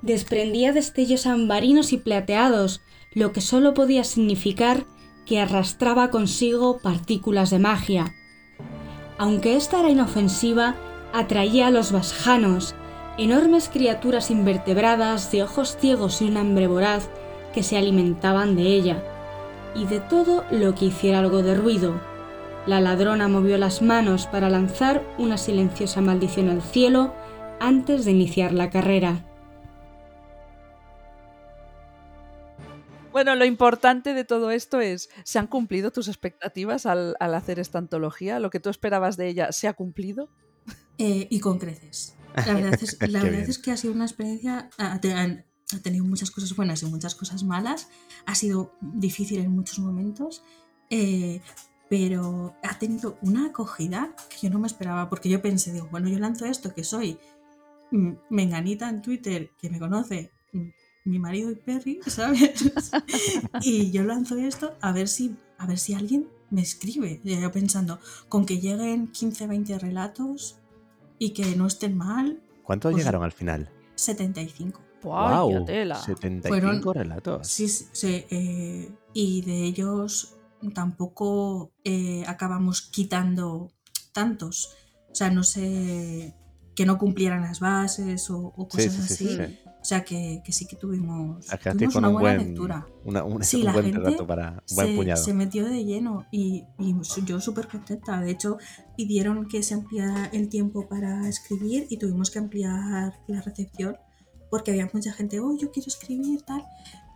Desprendía 0.03 0.73
destellos 0.73 1.27
ambarinos 1.27 1.93
y 1.93 1.97
plateados, 1.97 2.83
lo 3.15 3.33
que 3.33 3.41
solo 3.41 3.73
podía 3.73 4.03
significar 4.03 4.85
que 5.27 5.41
arrastraba 5.41 6.11
consigo 6.11 6.81
partículas 6.81 7.51
de 7.51 7.61
magia. 7.61 8.13
Aunque 9.17 9.57
esta 9.57 9.79
era 9.81 9.91
inofensiva, 9.91 10.75
atraía 11.13 11.69
a 11.69 11.71
los 11.71 11.93
basjanos, 11.93 12.75
enormes 13.17 13.69
criaturas 13.69 14.31
invertebradas 14.31 15.31
de 15.31 15.45
ojos 15.45 15.77
ciegos 15.79 16.21
y 16.21 16.25
un 16.25 16.37
hambre 16.37 16.67
voraz 16.67 17.09
que 17.55 17.63
se 17.63 17.77
alimentaban 17.77 18.57
de 18.57 18.63
ella, 18.63 19.05
y 19.77 19.85
de 19.85 20.01
todo 20.01 20.45
lo 20.51 20.75
que 20.75 20.87
hiciera 20.87 21.21
algo 21.21 21.43
de 21.43 21.55
ruido. 21.55 22.01
La 22.67 22.81
ladrona 22.81 23.29
movió 23.29 23.59
las 23.59 23.83
manos 23.83 24.27
para 24.27 24.51
lanzar 24.51 25.03
una 25.19 25.37
silenciosa 25.37 26.01
maldición 26.01 26.49
al 26.49 26.63
cielo 26.63 27.15
antes 27.61 28.05
de 28.05 28.11
iniciar 28.11 28.53
la 28.53 28.71
carrera. 28.71 29.25
Bueno, 33.13 33.35
lo 33.35 33.45
importante 33.45 34.15
de 34.15 34.25
todo 34.25 34.51
esto 34.51 34.81
es, 34.81 35.11
¿se 35.25 35.39
han 35.39 35.47
cumplido 35.47 35.91
tus 35.91 36.09
expectativas 36.09 36.87
al, 36.87 37.15
al 37.21 37.35
hacer 37.35 37.59
esta 37.59 37.79
antología? 37.79 38.41
¿Lo 38.41 38.51
que 38.51 38.61
tú 38.61 38.71
esperabas 38.71 39.17
de 39.17 39.29
ella 39.29 39.53
se 39.53 39.69
ha 39.69 39.75
cumplido? 39.75 40.31
Eh, 40.99 41.27
y 41.31 41.41
con 41.41 41.59
creces. 41.59 42.15
La 42.47 42.55
verdad, 42.55 42.79
es, 42.81 42.99
la 43.01 43.21
Qué 43.21 43.25
verdad 43.27 43.41
bien. 43.41 43.51
es 43.51 43.59
que 43.59 43.71
ha 43.71 43.77
sido 43.77 43.93
una 43.93 44.05
experiencia, 44.07 44.71
ha, 44.79 45.01
te- 45.01 45.13
han- 45.13 45.45
ha 45.75 45.79
tenido 45.81 46.05
muchas 46.05 46.31
cosas 46.31 46.55
buenas 46.57 46.83
y 46.83 46.87
muchas 46.87 47.15
cosas 47.15 47.45
malas, 47.45 47.89
ha 48.27 48.35
sido 48.35 48.75
difícil 48.81 49.41
en 49.41 49.51
muchos 49.53 49.79
momentos, 49.79 50.43
eh, 50.91 51.41
pero 51.89 52.55
ha 52.63 52.79
tenido 52.79 53.19
una 53.23 53.47
acogida 53.47 54.15
que 54.31 54.47
yo 54.47 54.51
no 54.53 54.59
me 54.59 54.67
esperaba, 54.67 55.09
porque 55.11 55.29
yo 55.29 55.41
pensé, 55.43 55.73
digo, 55.73 55.89
bueno, 55.91 56.09
yo 56.09 56.19
lanzo 56.19 56.45
esto, 56.47 56.75
que 56.75 56.85
soy 56.85 57.19
mm, 57.91 58.13
menganita 58.31 58.89
en 58.89 59.03
Twitter, 59.03 59.51
que 59.59 59.71
me 59.71 59.79
conoce 59.79 60.31
mm, 60.53 60.69
mi 61.05 61.19
marido 61.19 61.51
y 61.51 61.57
Perry, 61.57 62.01
¿sabes? 62.07 62.65
y 63.63 63.91
yo 63.91 64.03
lanzo 64.05 64.37
esto 64.37 64.75
a 64.81 64.93
ver 64.93 65.09
si, 65.09 65.37
a 65.59 65.67
ver 65.67 65.79
si 65.79 65.95
alguien 65.95 66.29
me 66.51 66.63
escribe. 66.63 67.21
Y 67.25 67.41
yo 67.41 67.51
pensando, 67.51 67.99
con 68.29 68.45
que 68.47 68.61
lleguen 68.61 69.09
15, 69.09 69.47
20 69.47 69.79
relatos 69.79 70.57
y 71.19 71.31
que 71.31 71.57
no 71.57 71.67
estén 71.67 71.97
mal, 71.97 72.41
¿Cuántos 72.63 72.93
Pues- 72.93 73.03
llegaron 73.03 73.25
al 73.25 73.33
final? 73.33 73.69
75. 73.97 74.81
¡Guau! 75.03 75.51
¡Wow! 75.51 75.65
tela! 75.65 75.97
75 75.97 76.49
Fueron- 76.49 76.95
relatos. 76.95 77.49
Sí, 77.49 77.67
sí, 77.69 77.87
sí, 77.93 78.25
eh, 78.31 78.89
y 79.13 79.43
de 79.43 79.65
ellos 79.65 80.37
tampoco 80.75 81.73
eh, 81.85 82.23
acabamos 82.29 82.83
quitando 82.83 83.73
tantos. 84.13 84.77
O 85.11 85.15
sea, 85.15 85.31
no 85.31 85.43
sé, 85.43 86.35
que 86.77 86.87
no 86.87 86.99
cumplieran 86.99 87.43
las 87.43 87.59
bases 87.59 88.31
o, 88.31 88.39
o 88.57 88.69
cosas 88.69 88.93
sí, 88.95 89.03
sí, 89.03 89.03
así. 89.03 89.27
sí, 89.29 89.37
sí. 89.37 89.59
O 89.83 89.85
sea, 89.85 90.05
que, 90.05 90.41
que 90.45 90.53
sí 90.53 90.65
que 90.67 90.77
tuvimos, 90.77 91.45
Sacasteis 91.47 91.75
tuvimos 91.77 91.95
con 91.95 92.05
una 92.05 92.09
un 92.15 92.21
buena 92.21 92.37
buen, 92.37 92.49
lectura. 92.49 92.87
una- 93.05 93.25
un, 93.25 93.43
Sí, 93.43 93.59
un 93.59 93.65
la 93.65 93.73
buen 93.73 93.85
gente 93.93 94.25
para 94.25 94.63
un 94.71 94.77
buen 94.77 94.89
se, 94.89 94.95
puñado. 94.97 95.25
se 95.25 95.35
metió 95.35 95.65
de 95.65 95.85
lleno 95.85 96.25
y, 96.31 96.65
y 96.79 96.95
yo 97.27 97.41
súper 97.41 97.67
contenta. 97.67 98.21
De 98.21 98.31
hecho, 98.31 98.59
pidieron 98.97 99.49
que 99.49 99.63
se 99.65 99.75
ampliara 99.75 100.27
el 100.27 100.49
tiempo 100.49 100.89
para 100.89 101.29
escribir 101.29 101.87
y 101.91 101.97
tuvimos 101.99 102.31
que 102.31 102.39
ampliar 102.39 103.13
la 103.27 103.41
recepción 103.43 103.97
porque 104.51 104.71
había 104.71 104.89
mucha 104.93 105.13
gente, 105.13 105.41
oh, 105.41 105.57
yo 105.59 105.73
quiero 105.73 105.89
escribir, 105.89 106.43
tal, 106.43 106.63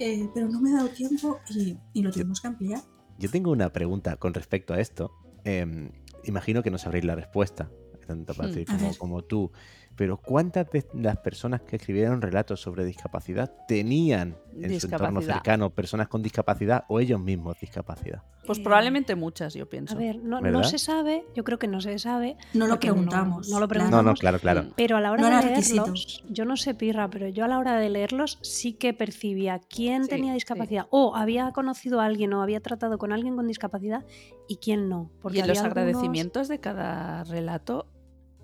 eh, 0.00 0.28
pero 0.34 0.48
no 0.48 0.60
me 0.60 0.70
he 0.70 0.72
dado 0.72 0.88
tiempo 0.88 1.38
y, 1.50 1.76
y 1.92 2.02
lo 2.02 2.10
tuvimos 2.10 2.40
que 2.40 2.48
ampliar. 2.48 2.82
Yo 3.18 3.30
tengo 3.30 3.50
una 3.52 3.70
pregunta 3.72 4.16
con 4.16 4.34
respecto 4.34 4.74
a 4.74 4.80
esto. 4.80 5.12
Em, 5.44 5.90
imagino 6.24 6.62
que 6.64 6.70
no 6.70 6.78
sabréis 6.78 7.04
la 7.04 7.14
respuesta, 7.14 7.70
tanto 8.06 8.32
Hmm, 8.34 8.36
Patrick 8.38 8.70
a 8.70 8.76
como, 8.78 8.96
como 8.98 9.22
tú. 9.22 9.52
Pero 9.96 10.18
¿cuántas 10.18 10.70
de 10.70 10.84
las 10.94 11.16
personas 11.18 11.62
que 11.62 11.76
escribieron 11.76 12.20
relatos 12.20 12.60
sobre 12.60 12.84
discapacidad 12.84 13.50
tenían 13.66 14.36
en 14.54 14.78
su 14.80 14.86
entorno 14.88 15.22
cercano 15.22 15.70
personas 15.70 16.08
con 16.08 16.22
discapacidad 16.22 16.84
o 16.88 17.00
ellos 17.00 17.18
mismos 17.20 17.56
discapacidad? 17.60 18.22
Pues 18.46 18.58
Eh, 18.58 18.62
probablemente 18.62 19.14
muchas, 19.16 19.54
yo 19.54 19.68
pienso. 19.68 19.94
A 19.94 19.98
ver, 19.98 20.22
no, 20.22 20.40
no 20.40 20.62
se 20.64 20.78
sabe, 20.78 21.24
yo 21.34 21.42
creo 21.44 21.58
que 21.58 21.66
no 21.66 21.80
se 21.80 21.98
sabe, 21.98 22.36
No 22.54 22.66
lo 22.66 22.74
no- 22.74 22.80
preguntamos. 22.80 23.48
no 23.48 23.58
lo 23.58 23.66
claro. 23.68 23.90
No, 23.90 24.02
no, 24.02 24.14
claro, 24.14 24.38
claro. 24.38 24.62
Mm. 24.64 24.72
pero 24.76 24.96
a 24.98 25.00
la 25.00 25.10
hora 25.12 25.22
No 25.22 25.28
de 25.42 25.46
leerlos, 25.50 26.22
yo 26.30 26.44
no 26.44 26.56
sé 26.56 26.74
pirra, 26.74 27.08
pero 27.10 27.28
yo 27.28 27.44
a 27.44 27.48
la 27.48 27.58
hora 27.58 27.76
de 27.78 27.88
leerlos 27.88 28.38
sí 28.42 28.74
que 28.74 28.92
percibía 28.92 29.60
quién 29.68 30.04
Sí, 30.04 30.10
tenía 30.10 30.32
sí. 30.32 30.34
discapacidad 30.36 30.86
o 30.90 31.16
había 31.16 31.50
conocido 31.52 32.00
a 32.00 32.04
alguien 32.04 32.32
o 32.34 32.42
había 32.42 32.60
tratado 32.60 32.98
con 32.98 33.12
alguien 33.12 33.34
con 33.34 33.48
discapacidad 33.48 34.04
y 34.46 34.56
quién 34.56 34.88
no. 34.88 35.10
Porque 35.22 35.38
y 35.38 35.40
en 35.40 35.48
los 35.48 35.58
algunos- 35.58 35.76
agradecimientos 35.78 36.48
de 36.48 36.60
cada 36.60 37.24
relato, 37.24 37.86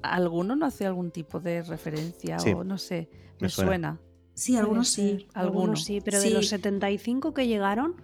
¿alguno 0.02 0.56
no 0.56 0.66
hace 0.66 0.86
algún 0.86 1.10
tipo 1.10 1.40
de 1.40 1.62
referencia 1.62 2.38
Sí, 2.38 2.52
o 2.52 2.64
no 2.64 2.78
sé? 2.78 3.08
me 3.40 3.46
Me, 3.46 3.48
suena. 3.48 3.68
suena. 3.70 4.00
Sí, 4.34 4.56
algunos 4.56 4.88
sí. 4.88 5.26
Alguno. 5.34 5.60
algunos 5.60 5.84
sí, 5.84 6.00
pero 6.04 6.20
de 6.20 6.30
los 6.30 6.48
75 6.48 7.34
que 7.34 7.46
llegaron, 7.46 7.96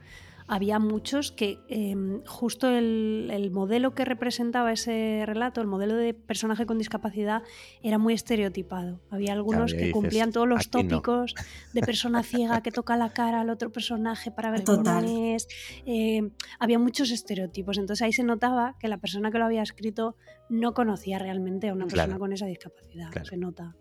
había 0.48 0.78
muchos 0.78 1.30
que 1.30 1.61
em, 1.68 2.24
justo 2.24 2.68
el, 2.68 3.28
el 3.32 3.50
modelo 3.50 3.94
que 3.94 4.04
representaba 4.04 4.72
ese 4.72 5.22
relato, 5.26 5.61
el 5.61 5.66
modelo 5.66 5.94
de 5.94 6.14
personaje 6.14 6.64
con 6.66 6.78
discapacidad, 6.78 7.42
era 7.82 7.98
muy 7.98 8.14
estereotipado. 8.14 9.00
Había 9.11 9.34
algunos 9.34 9.72
que 9.72 9.78
dices, 9.78 9.92
cumplían 9.92 10.32
todos 10.32 10.48
los 10.48 10.70
tópicos 10.70 11.34
de 11.74 11.80
persona 11.82 12.22
ciega 12.22 12.62
que 12.62 12.70
toca 12.70 12.96
la 12.96 13.11
cara 13.11 13.42
al 13.42 13.50
otro 13.50 13.70
personaje 13.70 14.30
para 14.30 14.50
ver 14.50 14.64
Total. 14.64 15.04
cómo 15.04 15.34
es. 15.34 15.46
Eh, 15.87 16.30
había 16.58 16.78
muchos 16.78 17.11
estereotipos. 17.11 17.76
Entonces 17.78 18.02
ahí 18.02 18.12
se 18.12 18.24
notaba 18.24 18.76
que 18.80 18.88
la 18.88 18.96
persona 18.98 19.30
que 19.30 19.38
lo 19.38 19.44
había 19.44 19.62
escrito 19.62 20.16
no 20.48 20.72
conocía 20.74 21.18
realmente 21.18 21.68
a 21.68 21.74
una 21.74 21.84
persona 21.84 22.04
Claro. 22.06 22.18
con 22.20 22.32
esa 22.32 22.46
discapacidad. 22.46 23.11
Claro. 23.11 23.26
Se 23.26 23.37
nota. 23.37 23.76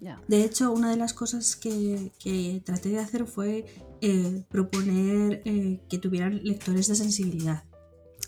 Ya. 0.00 0.20
De 0.28 0.44
hecho, 0.44 0.72
una 0.72 0.90
de 0.90 0.96
las 0.96 1.12
cosas 1.14 1.56
que, 1.56 2.12
que 2.18 2.62
traté 2.64 2.88
de 2.90 2.98
hacer 3.00 3.26
fue 3.26 3.66
eh, 4.00 4.44
proponer 4.48 5.42
eh, 5.44 5.80
que 5.88 5.98
tuvieran 5.98 6.42
lectores 6.42 6.88
de 6.88 6.94
sensibilidad. 6.94 7.64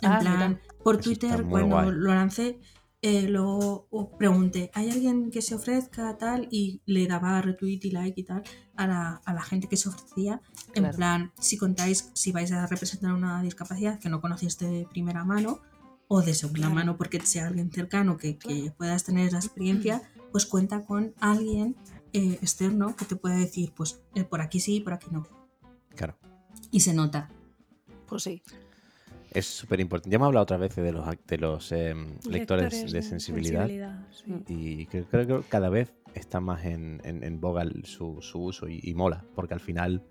En 0.03 0.13
Ah, 0.13 0.19
plan, 0.21 0.51
mira. 0.51 0.61
por 0.85 0.99
Twitter, 0.99 1.45
cuando 1.49 1.77
guay. 1.77 1.91
lo 1.93 2.15
lancé, 2.15 2.59
eh, 3.03 3.29
lo 3.29 3.89
pregunté, 4.19 4.71
¿hay 4.75 4.91
alguien 4.91 5.31
que 5.31 5.41
se 5.41 5.55
ofrezca 5.55 6.17
tal? 6.19 6.49
Y 6.51 6.83
le 6.87 7.07
daba 7.07 7.41
retweet 7.41 7.81
y 7.85 7.91
like 7.91 8.21
y 8.21 8.25
tal 8.25 8.43
a 8.77 8.87
la, 8.87 9.23
a 9.25 9.33
la 9.33 9.43
gente 9.43 9.69
que 9.69 9.77
se 9.77 9.89
ofrecía. 9.89 10.41
En 10.75 10.83
Claro. 10.83 10.97
plan, 10.97 11.33
si 11.41 11.57
contáis, 11.57 12.11
si 12.15 12.33
vais 12.33 12.53
a 12.53 12.67
representar 12.67 13.13
una 13.13 13.41
discapacidad 13.43 13.99
que 13.99 14.09
no 14.11 14.21
conocéis 14.21 14.59
de 14.59 14.87
primera 14.91 15.25
mano 15.25 15.61
o 16.09 16.21
de 16.23 16.35
segunda 16.35 16.61
Claro. 16.69 16.75
mano 16.75 16.97
porque 16.97 17.21
sea 17.21 17.47
alguien 17.47 17.71
cercano 17.73 18.17
que, 18.17 18.37
que 18.39 18.73
puedas 18.77 19.05
tener 19.05 19.33
la 19.33 19.39
experiencia, 19.39 20.03
pues 20.33 20.47
cuenta 20.47 20.85
con 20.85 21.15
alguien 21.21 21.77
eh, 22.13 22.39
externo 22.43 22.97
que 22.97 23.05
te 23.05 23.17
pueda 23.17 23.37
decir, 23.37 23.73
pues 23.75 24.01
eh, 24.15 24.25
por 24.25 24.41
aquí 24.41 24.61
sí, 24.61 24.81
por 24.81 24.93
aquí 24.95 25.09
no. 25.11 25.27
Claro. 25.95 26.17
Y 26.71 26.81
se 26.81 26.95
nota. 26.95 27.31
Pues 28.07 28.23
sí. 28.23 28.43
Es 29.31 29.47
súper 29.47 29.81
importante. 29.81 30.11
Ya 30.11 30.17
hemos 30.17 30.27
hablado 30.27 30.45
otras 30.45 30.61
veces 30.61 30.85
de 30.85 30.93
los, 30.93 31.05
de 31.27 31.39
los 31.39 31.73
em, 31.73 32.19
lectores, 32.29 32.91
de, 32.91 33.03
sensibilidad. 33.03 33.69
sí. 34.11 34.45
Y 34.49 34.87
creo 34.87 35.27
que 35.27 35.49
cada 35.49 35.69
vez 35.69 35.93
está 36.15 36.41
más 36.41 36.65
en, 36.65 37.01
en, 37.05 37.23
en 37.23 37.41
boga 37.41 37.65
su, 37.85 38.23
su 38.23 38.43
uso 38.43 38.69
y, 38.69 38.81
y 38.83 38.95
mola, 38.95 39.25
porque 39.35 39.53
al 39.55 39.61
final, 39.61 40.03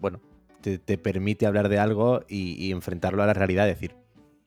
bueno, 0.00 0.20
te, 0.62 0.78
te 0.78 0.96
permite 0.96 1.46
hablar 1.46 1.68
de 1.68 1.78
algo 1.78 2.22
y, 2.28 2.52
y 2.64 2.72
enfrentarlo 2.72 3.22
a 3.22 3.26
la 3.26 3.34
realidad, 3.34 3.66
decir, 3.66 3.94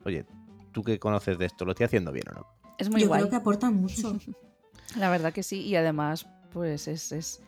oye, 0.04 0.26
tú 0.72 0.84
que 0.84 0.98
conoces 1.00 1.38
de 1.38 1.46
esto, 1.46 1.66
¿lo 1.66 1.72
estoy 1.72 1.86
haciendo 1.86 2.12
bien 2.12 2.26
o 2.32 2.40
no? 2.40 2.48
Es 2.78 2.90
muy 2.90 3.02
Yo 3.02 3.08
guay. 3.08 3.22
creo 3.22 3.30
que 3.30 3.36
aporta 3.36 3.70
mucho. 3.70 4.18
La 4.98 5.10
verdad 5.10 5.34
que 5.34 5.44
sí. 5.44 5.62
Y 5.62 5.76
además, 5.76 6.28
pues 6.52 6.88
es, 6.88 7.12
es 7.12 7.42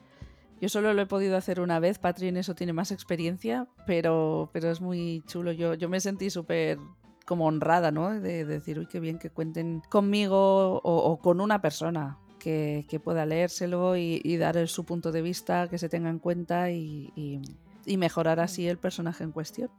Yo 0.60 0.70
solo 0.70 0.94
lo 0.94 1.02
he 1.02 1.06
podido 1.06 1.38
hacer 1.38 1.60
una 1.60 1.80
vez, 1.80 2.00
Patri 2.00 2.28
en 2.28 2.38
eso 2.38 2.56
tiene 2.56 2.74
más 2.74 2.92
experiencia, 2.92 3.68
pero, 3.86 4.50
pero 4.54 4.70
es 4.70 4.82
muy 4.82 5.24
chulo. 5.28 5.52
Yo, 5.52 5.74
yo 5.74 5.90
me 5.90 6.00
sentí 6.00 6.30
súper 6.30 6.78
como 7.26 7.46
honrada, 7.46 7.92
¿no? 7.92 8.20
De, 8.20 8.46
decir, 8.46 8.80
uy, 8.80 8.88
qué 8.88 9.00
bien 9.00 9.18
que 9.18 9.30
cuenten 9.30 9.82
conmigo 9.90 10.82
o, 10.84 11.20
con 11.20 11.40
una 11.40 11.62
persona 11.62 12.18
que, 12.40 12.86
pueda 13.04 13.26
leérselo 13.26 13.96
y, 13.96 14.38
dar 14.38 14.68
su 14.68 14.86
punto 14.86 15.12
de 15.12 15.22
vista, 15.22 15.68
que 15.70 15.78
se 15.78 15.88
tenga 15.90 16.10
en 16.10 16.20
cuenta 16.20 16.72
y 16.72 17.42
mejorar 17.86 18.40
así 18.40 18.68
el 18.68 18.78
personaje 18.78 19.24
en 19.24 19.32
cuestión. 19.32 19.70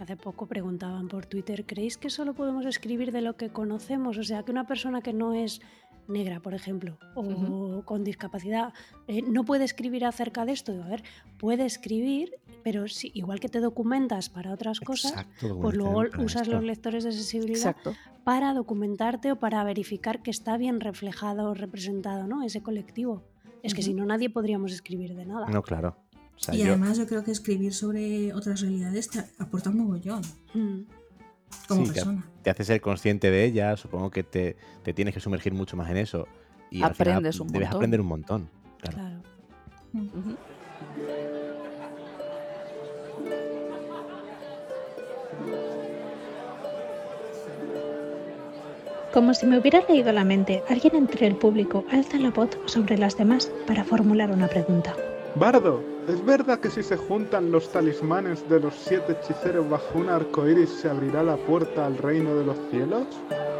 Hace 0.00 0.16
poco 0.16 0.46
preguntaban 0.46 1.08
por 1.08 1.26
Twitter, 1.26 1.64
¿creéis 1.64 1.96
que 1.96 2.10
solo 2.10 2.34
podemos 2.34 2.66
escribir 2.66 3.12
de 3.12 3.20
lo 3.20 3.36
que 3.36 3.50
conocemos? 3.50 4.18
O 4.18 4.24
sea, 4.24 4.42
que 4.42 4.50
una 4.50 4.66
persona 4.66 5.02
que 5.02 5.12
no 5.12 5.34
es 5.34 5.60
negra, 6.08 6.40
por 6.40 6.54
ejemplo, 6.54 6.98
o 7.14 7.82
con 7.84 8.04
discapacidad, 8.04 8.72
eh, 9.06 9.22
no 9.22 9.44
puede 9.44 9.64
escribir 9.64 10.04
acerca 10.04 10.44
de 10.44 10.52
esto. 10.52 10.72
A 10.82 10.88
ver, 10.88 11.02
puede 11.38 11.64
escribir, 11.66 12.34
pero 12.62 12.88
si, 12.88 13.10
igual 13.14 13.40
que 13.40 13.48
te 13.48 13.60
documentas 13.60 14.28
para 14.28 14.52
otras 14.52 14.80
cosas, 14.80 15.26
pues 15.40 15.76
luego 15.76 16.04
usas 16.18 16.48
los 16.48 16.62
lectores 16.62 17.04
de 17.04 17.10
accesibilidad 17.10 17.76
para 18.24 18.52
documentarte 18.54 19.32
o 19.32 19.36
para 19.36 19.62
verificar 19.64 20.22
que 20.22 20.30
está 20.30 20.56
bien 20.56 20.80
reflejado 20.80 21.50
o 21.50 21.54
representado 21.54 22.26
¿no? 22.26 22.42
ese 22.42 22.62
colectivo. 22.62 23.22
Es 23.62 23.74
que 23.74 23.82
si 23.82 23.92
no, 23.92 24.04
nadie 24.06 24.30
podríamos 24.30 24.72
escribir 24.72 25.14
de 25.14 25.26
nada. 25.26 25.48
No, 25.48 25.62
claro 25.62 25.96
y 26.52 26.62
además 26.62 26.98
yo 26.98 27.06
creo 27.06 27.24
que 27.24 27.32
escribir 27.32 27.74
sobre 27.74 28.32
otras 28.32 28.60
realidades 28.60 29.10
te 29.10 29.24
aporta 29.38 29.70
un 29.70 29.78
mogollón. 29.78 30.22
Mm. 30.54 30.82
Como 31.66 31.86
persona. 31.86 32.26
Te, 32.42 32.50
hace 32.50 32.64
ser 32.64 32.80
consciente 32.80 33.30
de 33.30 33.44
ellas, 33.44 33.80
supongo 33.80 34.10
que 34.10 34.22
te, 34.22 34.56
tienes 34.94 35.14
que 35.14 35.20
sumergir 35.20 35.52
mucho 35.52 35.76
más 35.76 35.90
en 35.90 35.98
eso. 35.98 36.26
Y 36.70 36.82
Aprendes 36.82 37.40
un 37.40 37.48
debes 37.48 37.70
aprender 37.70 38.00
un 38.00 38.06
montón. 38.06 38.50
Claro. 38.80 39.22
Como 49.12 49.32
si 49.34 49.46
me 49.46 49.58
hubiera 49.58 49.82
leído 49.88 50.12
la 50.12 50.22
mente, 50.22 50.62
alguien 50.68 50.94
entre 50.94 51.26
el 51.26 51.34
público 51.34 51.84
alza 51.90 52.18
la 52.18 52.30
voz 52.30 52.50
sobre 52.66 52.98
las 52.98 53.16
demás 53.16 53.50
para 53.66 53.82
formular 53.82 54.30
una 54.30 54.48
pregunta. 54.48 54.94
Bardo, 55.34 55.82
¿es 56.08 56.24
verdad 56.24 56.58
que 56.58 56.70
si 56.70 56.82
se 56.82 56.96
juntan 56.96 57.52
los 57.52 57.70
talismanes 57.70 58.48
de 58.48 58.60
los 58.60 58.74
siete 58.74 59.12
hechiceros 59.12 59.68
bajo 59.68 59.98
un 59.98 60.08
arco 60.08 60.48
iris 60.48 60.70
se 60.70 60.88
abrirá 60.88 61.22
la 61.22 61.36
puerta 61.36 61.86
al 61.86 61.98
reino 61.98 62.34
de 62.34 62.44
los 62.44 62.56
cielos? 62.70 63.06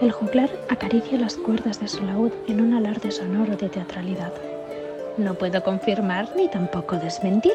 El 0.00 0.12
juglar 0.12 0.50
acaricia 0.70 1.18
las 1.18 1.36
cuerdas 1.36 1.80
de 1.80 1.88
su 1.88 2.02
laúd 2.04 2.32
en 2.46 2.60
un 2.60 2.74
alarde 2.74 3.10
sonoro 3.10 3.56
de 3.56 3.68
teatralidad. 3.68 4.32
No 5.18 5.34
puedo 5.34 5.62
confirmar 5.62 6.28
ni 6.36 6.48
tampoco 6.48 6.96
desmentir, 6.96 7.54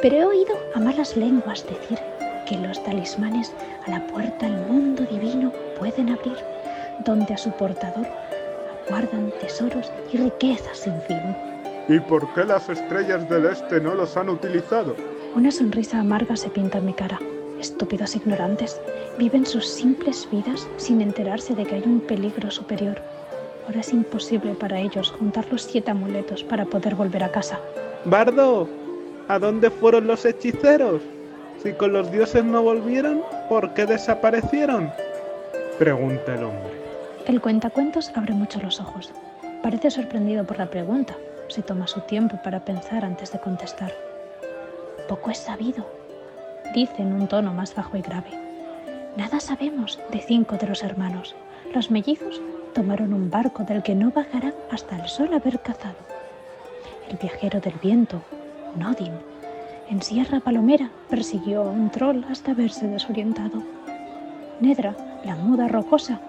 pero 0.00 0.16
he 0.16 0.24
oído 0.24 0.54
a 0.74 0.80
malas 0.80 1.16
lenguas 1.16 1.64
decir 1.66 1.98
que 2.48 2.58
los 2.58 2.82
talismanes 2.82 3.52
a 3.86 3.90
la 3.90 4.06
puerta 4.08 4.46
al 4.46 4.66
mundo 4.66 5.04
divino 5.04 5.52
pueden 5.78 6.08
abrir, 6.08 6.38
donde 7.04 7.34
a 7.34 7.38
su 7.38 7.50
portador 7.52 8.06
aguardan 8.86 9.32
tesoros 9.40 9.92
y 10.12 10.16
riquezas 10.16 10.78
sin 10.78 11.00
fin. 11.02 11.51
¿Y 11.88 11.98
por 11.98 12.32
qué 12.34 12.44
las 12.44 12.68
estrellas 12.68 13.28
del 13.28 13.46
este 13.46 13.80
no 13.80 13.94
los 13.94 14.16
han 14.16 14.28
utilizado? 14.28 14.94
Una 15.34 15.50
sonrisa 15.50 15.98
amarga 15.98 16.36
se 16.36 16.48
pinta 16.48 16.78
en 16.78 16.86
mi 16.86 16.92
cara. 16.92 17.18
Estúpidos 17.58 18.14
ignorantes. 18.14 18.80
Viven 19.18 19.44
sus 19.44 19.66
simples 19.66 20.28
vidas 20.30 20.68
sin 20.76 21.00
enterarse 21.00 21.54
de 21.54 21.64
que 21.64 21.76
hay 21.76 21.82
un 21.84 22.00
peligro 22.00 22.50
superior. 22.50 23.00
Ahora 23.66 23.80
es 23.80 23.92
imposible 23.92 24.54
para 24.54 24.78
ellos 24.78 25.12
juntar 25.18 25.46
los 25.50 25.62
siete 25.62 25.90
amuletos 25.90 26.44
para 26.44 26.64
poder 26.64 26.94
volver 26.94 27.24
a 27.24 27.32
casa. 27.32 27.58
Bardo, 28.04 28.68
¿a 29.28 29.38
dónde 29.38 29.70
fueron 29.70 30.06
los 30.06 30.24
hechiceros? 30.24 31.02
Si 31.62 31.72
con 31.72 31.92
los 31.92 32.10
dioses 32.10 32.44
no 32.44 32.62
volvieron, 32.62 33.22
¿por 33.48 33.74
qué 33.74 33.86
desaparecieron? 33.86 34.90
Pregunta 35.78 36.34
el 36.34 36.44
hombre. 36.44 36.72
El 37.26 37.40
cuentacuentos 37.40 38.10
abre 38.16 38.34
mucho 38.34 38.60
los 38.60 38.80
ojos. 38.80 39.12
Parece 39.62 39.92
sorprendido 39.92 40.44
por 40.44 40.58
la 40.58 40.66
pregunta, 40.66 41.16
se 41.52 41.62
toma 41.62 41.86
su 41.86 42.00
tiempo 42.00 42.38
para 42.42 42.64
pensar 42.64 43.04
antes 43.04 43.30
de 43.32 43.38
contestar. 43.38 43.92
Poco 45.08 45.30
es 45.30 45.38
sabido, 45.38 45.86
dice 46.74 47.02
en 47.02 47.12
un 47.12 47.28
tono 47.28 47.52
más 47.52 47.74
bajo 47.74 47.96
y 47.96 48.00
grave. 48.00 48.30
Nada 49.16 49.40
sabemos 49.40 50.00
de 50.10 50.20
cinco 50.20 50.56
de 50.56 50.66
los 50.66 50.82
hermanos. 50.82 51.34
Los 51.74 51.90
mellizos 51.90 52.40
tomaron 52.74 53.12
un 53.12 53.30
barco 53.30 53.64
del 53.64 53.82
que 53.82 53.94
no 53.94 54.10
bajarán 54.10 54.54
hasta 54.70 54.96
el 54.96 55.08
sol 55.08 55.34
haber 55.34 55.60
cazado. 55.60 55.96
El 57.10 57.18
viajero 57.18 57.60
del 57.60 57.74
viento, 57.74 58.22
Nodin, 58.74 59.12
en 59.90 60.00
Sierra 60.00 60.40
Palomera 60.40 60.90
persiguió 61.10 61.62
a 61.62 61.70
un 61.70 61.90
troll 61.90 62.24
hasta 62.30 62.54
verse 62.54 62.86
desorientado. 62.86 63.62
Nedra, 64.60 64.96
la 65.24 65.36
muda 65.36 65.68
rocosa, 65.68 66.20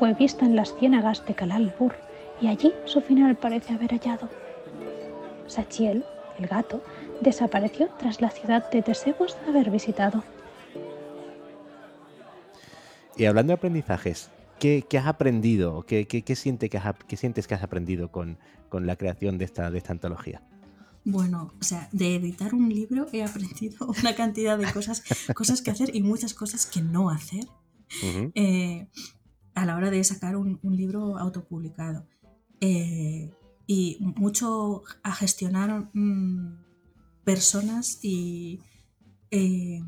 fue 0.00 0.14
vista 0.14 0.44
en 0.44 0.56
las 0.56 0.74
ciénagas 0.74 1.24
de 1.24 1.34
Calalbur 1.34 1.94
y 2.40 2.48
allí 2.48 2.72
su 2.86 3.00
final 3.00 3.36
parece 3.36 3.74
haber 3.74 3.92
hallado. 3.92 4.28
Sachiel, 5.46 6.04
el 6.38 6.46
gato, 6.46 6.82
desapareció 7.20 7.88
tras 7.98 8.20
la 8.20 8.30
ciudad 8.30 8.70
de 8.70 8.82
Tesebos 8.82 9.36
haber 9.46 9.70
visitado. 9.70 10.24
Y 13.16 13.26
hablando 13.26 13.52
de 13.52 13.54
aprendizajes, 13.54 14.30
¿qué, 14.58 14.86
has 14.98 15.06
aprendido? 15.06 15.84
¿Qué, 15.86 16.06
sientes 16.36 17.46
que 17.46 17.54
has 17.54 17.62
aprendido 17.62 18.10
con, 18.10 18.38
la 18.72 18.96
creación 18.96 19.38
de 19.38 19.44
esta, 19.44 19.70
de 19.70 19.78
esta 19.78 19.92
antología? 19.92 20.42
Bueno, 21.04 21.52
o 21.60 21.64
sea, 21.64 21.88
de 21.92 22.16
editar 22.16 22.54
un 22.54 22.70
libro 22.70 23.06
he 23.12 23.22
aprendido 23.22 23.86
una 24.00 24.14
cantidad 24.14 24.58
de 24.58 24.70
cosas, 24.72 25.04
cosas 25.34 25.60
que 25.60 25.70
hacer 25.70 25.94
y 25.94 26.02
muchas 26.02 26.34
cosas 26.34 26.66
que 26.66 26.80
no 26.80 27.10
hacer 27.10 27.44
eh, 28.34 28.88
a 29.54 29.66
la 29.66 29.76
hora 29.76 29.90
de 29.90 30.02
sacar 30.02 30.36
un, 30.36 30.58
libro 30.62 31.18
autopublicado. 31.18 32.06
Eh, 32.60 33.30
y 33.66 33.98
mucho 34.00 34.82
a 35.02 35.14
gestionar 35.14 35.90
mm, 35.92 36.58
personas 37.24 37.98
y... 38.02 38.60
Eh, 39.30 39.80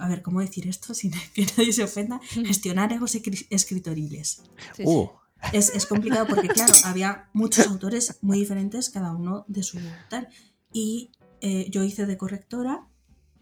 a 0.00 0.08
ver, 0.08 0.22
¿cómo 0.22 0.40
decir 0.40 0.66
esto 0.68 0.94
sin 0.94 1.12
que 1.34 1.46
nadie 1.56 1.72
se 1.72 1.84
ofenda? 1.84 2.20
Gestionar 2.20 2.92
egos 2.92 3.16
escritoriles. 3.50 4.42
Uh. 4.84 5.08
Es, 5.52 5.86
complicado 5.86 6.26
porque, 6.28 6.48
claro, 6.48 6.72
había 6.84 7.28
muchos 7.32 7.66
autores 7.66 8.18
muy 8.22 8.38
diferentes, 8.38 8.90
cada 8.90 9.12
uno 9.12 9.44
de 9.48 9.62
su 9.64 9.78
tal. 10.08 10.28
Y 10.72 11.10
eh, 11.40 11.68
yo 11.68 11.82
hice 11.82 12.06
de 12.06 12.16
correctora 12.16 12.86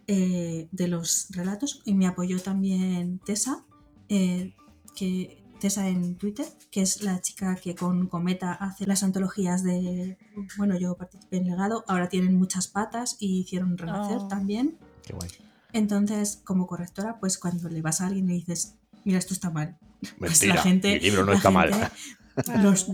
eh, 0.06 0.68
de 0.72 0.88
los 0.88 1.28
relatos 1.30 1.82
y 1.84 1.94
me 1.94 2.06
apoyó 2.06 2.40
también 2.40 3.20
Tessa, 3.24 3.64
que 4.08 5.39
Tessa 5.60 5.88
en 5.88 6.16
Twitter, 6.16 6.46
que 6.70 6.82
es 6.82 7.02
la 7.02 7.20
chica 7.20 7.54
que 7.54 7.74
con 7.76 8.08
Cometa 8.08 8.52
hace 8.52 8.86
las 8.86 9.02
antologías 9.02 9.62
de, 9.62 10.18
bueno, 10.56 10.76
yo 10.76 10.96
participé 10.96 11.36
en 11.36 11.46
Legado, 11.46 11.84
ahora 11.86 12.08
tienen 12.08 12.36
muchas 12.36 12.66
patas 12.66 13.16
y 13.20 13.40
hicieron 13.40 13.78
Renacer 13.78 14.18
oh. 14.18 14.28
también. 14.28 14.78
Qué 15.06 15.12
guay. 15.12 15.30
Entonces, 15.72 16.40
como 16.44 16.66
correctora, 16.66 17.18
pues 17.20 17.38
cuando 17.38 17.68
le 17.68 17.82
vas 17.82 18.00
a 18.00 18.06
alguien 18.06 18.28
y 18.30 18.34
dices, 18.34 18.74
mira, 19.04 19.18
esto 19.18 19.34
está 19.34 19.50
mal. 19.50 19.78
pues 20.18 20.44
la 20.44 20.60
gente, 20.62 20.94
mi 20.94 21.00
libro 21.00 21.24
no 21.24 21.32
está 21.32 21.50
mal. 21.50 21.70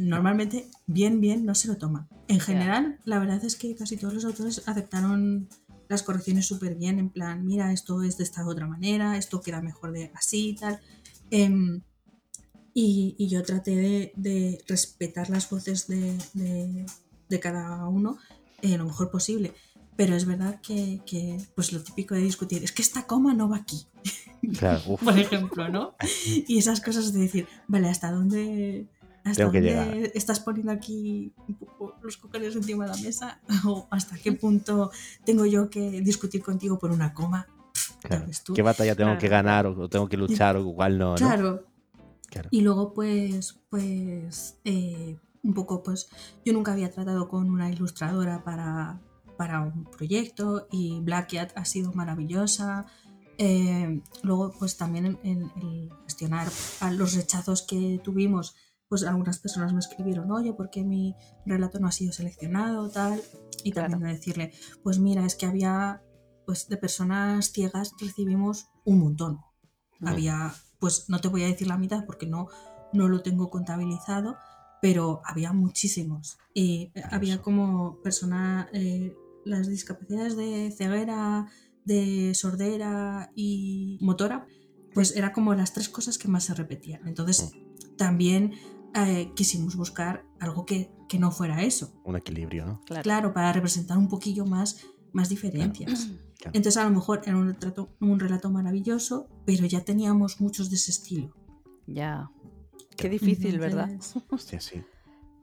normalmente, 0.00 0.68
bien, 0.87 1.20
bien, 1.20 1.46
no 1.46 1.55
se 1.55 1.68
lo 1.68 1.76
toma. 1.76 2.09
En 2.29 2.40
general, 2.40 2.98
la 3.05 3.18
verdad 3.18 3.42
es 3.44 3.57
que 3.57 3.74
casi 3.74 3.96
todos 3.96 4.14
los 4.14 4.24
autores 4.24 4.62
aceptaron 4.66 5.48
las 5.88 6.02
correcciones 6.02 6.46
súper 6.46 6.74
bien, 6.74 6.98
en 6.98 7.11
plan, 7.11 7.46
mira, 7.46 7.72
esto 7.72 8.02
es 8.02 8.18
de 8.18 8.24
esta 8.24 8.46
otra 8.46 8.66
manera, 8.66 9.16
esto 9.16 9.40
queda 9.40 9.62
mejor 9.62 9.92
de 9.92 10.11
así 10.14 10.50
y 10.50 10.57
tal. 10.57 10.81
Em, 11.31 11.83
y, 12.79 13.27
yo 13.27 13.43
traté 13.43 14.12
de, 14.15 14.62
respetar 14.69 15.31
las 15.31 15.49
voces 15.49 15.89
de, 15.89 16.85
cada 17.41 17.89
uno 17.89 18.19
eh, 18.61 18.77
lo 18.77 18.85
mejor 18.85 19.11
posible. 19.11 19.55
Pero 19.97 20.15
es 20.15 20.27
verdad 20.27 20.61
que, 20.61 21.01
pues 21.55 21.73
lo 21.73 21.83
típico 21.83 22.15
de 22.15 22.21
discutir 22.21 22.62
es 22.62 22.73
que 22.73 22.83
esta 22.83 23.07
coma 23.07 23.33
no 23.33 23.49
va 23.49 23.57
aquí. 23.57 23.87
Por 25.03 25.19
ejemplo, 25.19 25.71
¿no? 25.71 25.95
Y 26.47 26.59
esas 26.59 26.83
cosas 26.83 27.15
de 27.15 27.21
decir, 27.21 27.49
vale, 27.67 27.89
¿hasta 27.89 28.12
dónde, 28.12 28.89
hasta 29.25 29.51
estás 30.12 30.41
poniendo 30.41 30.71
aquí 30.71 31.33
los 32.03 32.19
cocones 32.19 32.55
encima 32.57 32.85
de 32.85 32.91
la 32.91 32.99
mesa? 32.99 33.41
¿O 33.65 33.89
hasta 33.91 34.19
qué 34.19 34.33
punto 34.33 34.91
tengo 35.25 35.47
yo 35.47 35.71
que 35.71 36.03
discutir 36.03 36.43
contigo 36.43 36.79
por 36.79 36.91
una 36.91 37.15
coma? 37.15 37.47
¿Qué 38.55 38.61
batalla 38.61 38.95
tengo 38.95 39.17
que 39.17 39.29
ganar 39.29 39.67
o 39.67 39.89
tengo 39.89 40.11
que 40.11 40.19
luchar 40.19 40.59
o 40.59 40.75
cuál 40.75 40.98
no? 40.98 41.15
Claro, 41.15 41.65
y 42.50 42.60
luego, 42.60 42.92
pues, 42.92 43.60
pues, 43.70 44.58
eh, 44.64 45.18
un 45.42 45.54
poco, 45.54 45.83
pues, 45.83 46.08
yo 46.44 46.52
nunca 46.52 46.72
había 46.72 46.90
tratado 46.90 47.29
con 47.29 47.50
una 47.50 47.70
ilustradora 47.70 48.42
para, 48.44 49.00
para 49.37 49.60
un 49.60 49.85
proyecto 49.85 50.66
y 50.70 51.00
Black 51.00 51.33
Cat 51.33 51.52
ha 51.56 51.64
sido 51.64 51.92
maravillosa. 51.92 52.87
Eh, 53.38 54.02
luego, 54.22 54.52
pues 54.58 54.77
también 54.77 55.18
en, 55.22 55.90
gestionar 56.04 56.48
los 56.92 57.14
rechazos 57.14 57.62
que 57.62 58.00
tuvimos, 58.02 58.54
pues 58.88 59.04
algunas 59.04 59.38
personas 59.38 59.72
me 59.72 59.81
escribieron, 59.81 60.31
oye, 60.31 60.52
¿por 60.52 60.70
qué 60.70 60.85
mi 60.85 61.14
relato 61.44 61.79
no 61.79 61.88
ha 61.88 61.92
sido 61.92 62.12
seleccionado? 62.12 62.88
Tal. 62.90 63.20
y 63.64 63.72
también 63.72 63.98
Claro. 63.98 64.12
de 64.12 64.18
decirle, 64.18 64.52
pues 64.83 64.98
mira, 65.00 65.27
es 65.27 65.35
que 65.35 65.46
había, 65.46 66.02
pues 66.46 66.68
de 66.68 66.77
personas 66.77 67.50
ciegas 67.52 67.92
recibimos 67.98 68.68
un 68.85 69.00
montón. 69.00 69.40
Mm. 69.98 70.08
Había, 70.08 70.54
pues 70.87 71.07
no 71.09 71.21
te 71.21 71.27
voy 71.27 71.43
a 71.43 71.47
decir 71.47 71.67
la 71.67 71.79
mitad 71.79 72.05
porque 72.07 72.27
no, 72.27 72.47
no 72.93 73.09
lo 73.09 73.21
tengo 73.21 73.51
contabilizado, 73.51 74.37
pero 74.81 75.21
había 75.25 75.53
muchísimos. 75.53 76.39
Y 76.55 76.93
había 77.11 77.43
como 77.43 78.01
personas, 78.03 78.69
eh, 78.73 79.17
las 79.45 79.67
discapacidades 79.67 80.37
de 80.37 80.73
ceguera, 80.79 81.49
de 81.85 82.37
sordera 82.37 83.33
y 83.35 83.99
motora, 84.01 84.47
pues 84.95 85.17
era 85.17 85.33
como 85.33 85.55
las 85.55 85.73
tres 85.73 85.89
cosas 85.89 86.19
que 86.19 86.29
más 86.29 86.45
se 86.45 86.55
repetían. 86.55 87.09
Entonces 87.09 87.51
también 87.99 88.53
eh, 88.95 89.33
quisimos 89.35 89.75
buscar 89.75 90.25
algo 90.39 90.67
que, 90.67 90.93
que 91.09 91.19
no 91.19 91.33
fuera 91.33 91.65
eso. 91.65 92.01
Un 92.05 92.15
equilibrio, 92.15 92.65
¿no? 92.65 92.81
Claro. 92.87 93.03
Claro, 93.03 93.35
para 93.35 93.53
representar 93.53 93.99
un 93.99 94.07
poquillo 94.07 94.47
más, 94.47 94.87
más 95.13 95.29
diferencias. 95.29 96.09
Claro. 96.38 96.54
Entonces 96.54 96.77
a 96.77 96.85
lo 96.85 96.90
mejor 96.90 97.23
era 97.25 97.35
un 97.35 97.54
relato, 97.54 97.96
un 97.98 98.21
relato 98.21 98.50
maravilloso, 98.50 99.27
pero 99.46 99.65
ya 99.65 99.81
teníamos 99.81 100.38
muchos 100.38 100.69
de 100.69 100.77
ese 100.77 100.90
estilo. 100.90 101.35
Ya. 101.87 102.31
Qué 102.94 103.09
difícil, 103.09 103.59
¿verdad? 103.59 103.88
Hostia, 104.29 104.61
sí. 104.61 104.83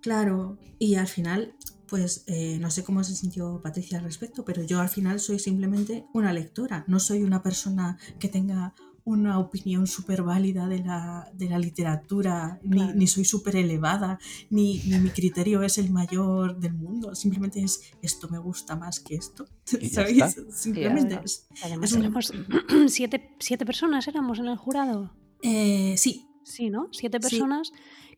Claro, 0.03 0.59
y 0.79 0.95
al 0.95 1.07
final, 1.07 1.55
pues 1.87 2.25
eh, 2.27 2.57
no 2.59 2.69
sé 2.69 2.83
cómo 2.83 3.03
se 3.03 3.15
sintió 3.15 3.61
Patricia 3.63 3.97
al 3.97 4.03
respecto, 4.03 4.45
pero 4.45 4.61
yo 4.61 4.81
al 4.81 4.89
final 4.89 5.19
soy 5.19 5.39
simplemente 5.39 6.05
una 6.13 6.33
lectora, 6.33 6.83
no 6.87 6.99
soy 6.99 7.23
una 7.23 7.41
persona 7.41 7.97
que 8.19 8.27
tenga 8.27 8.75
una 9.05 9.37
opinión 9.39 9.85
súper 9.87 10.23
válida 10.23 10.67
de 10.67 10.79
la, 10.79 11.29
de 11.33 11.49
la 11.49 11.59
literatura, 11.59 12.59
ni, 12.63 12.77
Claro. 12.77 12.93
ni 12.95 13.07
soy 13.07 13.25
súper 13.25 13.55
elevada, 13.57 14.17
ni, 14.49 14.79
ni 14.85 14.97
mi 14.99 15.09
criterio 15.09 15.61
es 15.61 15.77
el 15.77 15.91
mayor 15.91 16.57
del 16.57 16.73
mundo, 16.73 17.13
simplemente 17.15 17.61
es 17.61 17.81
esto 18.01 18.29
me 18.29 18.37
gusta 18.39 18.75
más 18.77 18.99
que 19.01 19.15
esto, 19.15 19.45
¿sabéis? 19.91 20.37
Simplemente 20.51 21.19
es... 21.23 21.47
Además, 21.63 21.89
Es 21.89 21.95
un- 21.97 22.01
éramos 22.01 22.33
siete, 22.87 23.35
siete 23.39 23.65
personas 23.65 24.07
éramos 24.07 24.39
en 24.39 24.47
el 24.47 24.57
jurado. 24.57 25.11
Eh, 25.41 25.95
sí, 25.97 26.25
Sí, 26.45 26.69
¿no? 26.69 26.87
Siete 26.91 27.19
Sí. 27.21 27.29
personas 27.29 27.71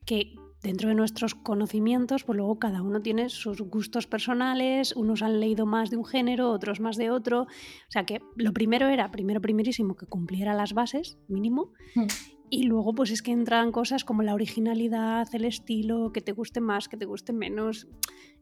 que 0.05 0.33
dentro 0.65 0.89
de 0.89 0.95
nuestros 0.95 1.35
conocimientos, 1.35 2.23
pues 2.23 2.37
luego 2.37 2.57
cada 2.57 2.81
uno 2.81 2.99
tiene 2.99 3.29
sus 3.29 3.61
gustos 3.61 4.07
personales, 4.07 4.95
unos 4.95 5.21
han 5.21 5.39
leído 5.39 5.67
más 5.67 5.91
de 5.91 5.97
un 5.97 6.05
género, 6.05 6.49
otros 6.49 6.79
más 6.79 6.97
de 6.97 7.11
otro. 7.11 7.43
O 7.43 7.89
sea 7.89 8.05
que 8.05 8.19
lo 8.35 8.51
primero 8.51 8.87
era, 8.87 9.11
primero 9.11 9.41
primerísimo, 9.41 9.95
que 9.95 10.07
cumpliera 10.07 10.55
las 10.55 10.73
bases, 10.73 11.19
mínimo. 11.27 11.71
Mm. 11.93 12.07
Y 12.49 12.63
luego 12.63 12.95
pues 12.95 13.11
es 13.11 13.21
que 13.21 13.31
entran 13.31 13.71
cosas 13.71 14.03
como 14.03 14.23
la 14.23 14.33
originalidad, 14.33 15.27
el 15.33 15.45
estilo, 15.45 16.11
que 16.11 16.21
te 16.21 16.31
guste 16.31 16.61
más, 16.61 16.89
que 16.89 16.97
te 16.97 17.05
guste 17.05 17.31
menos. 17.31 17.87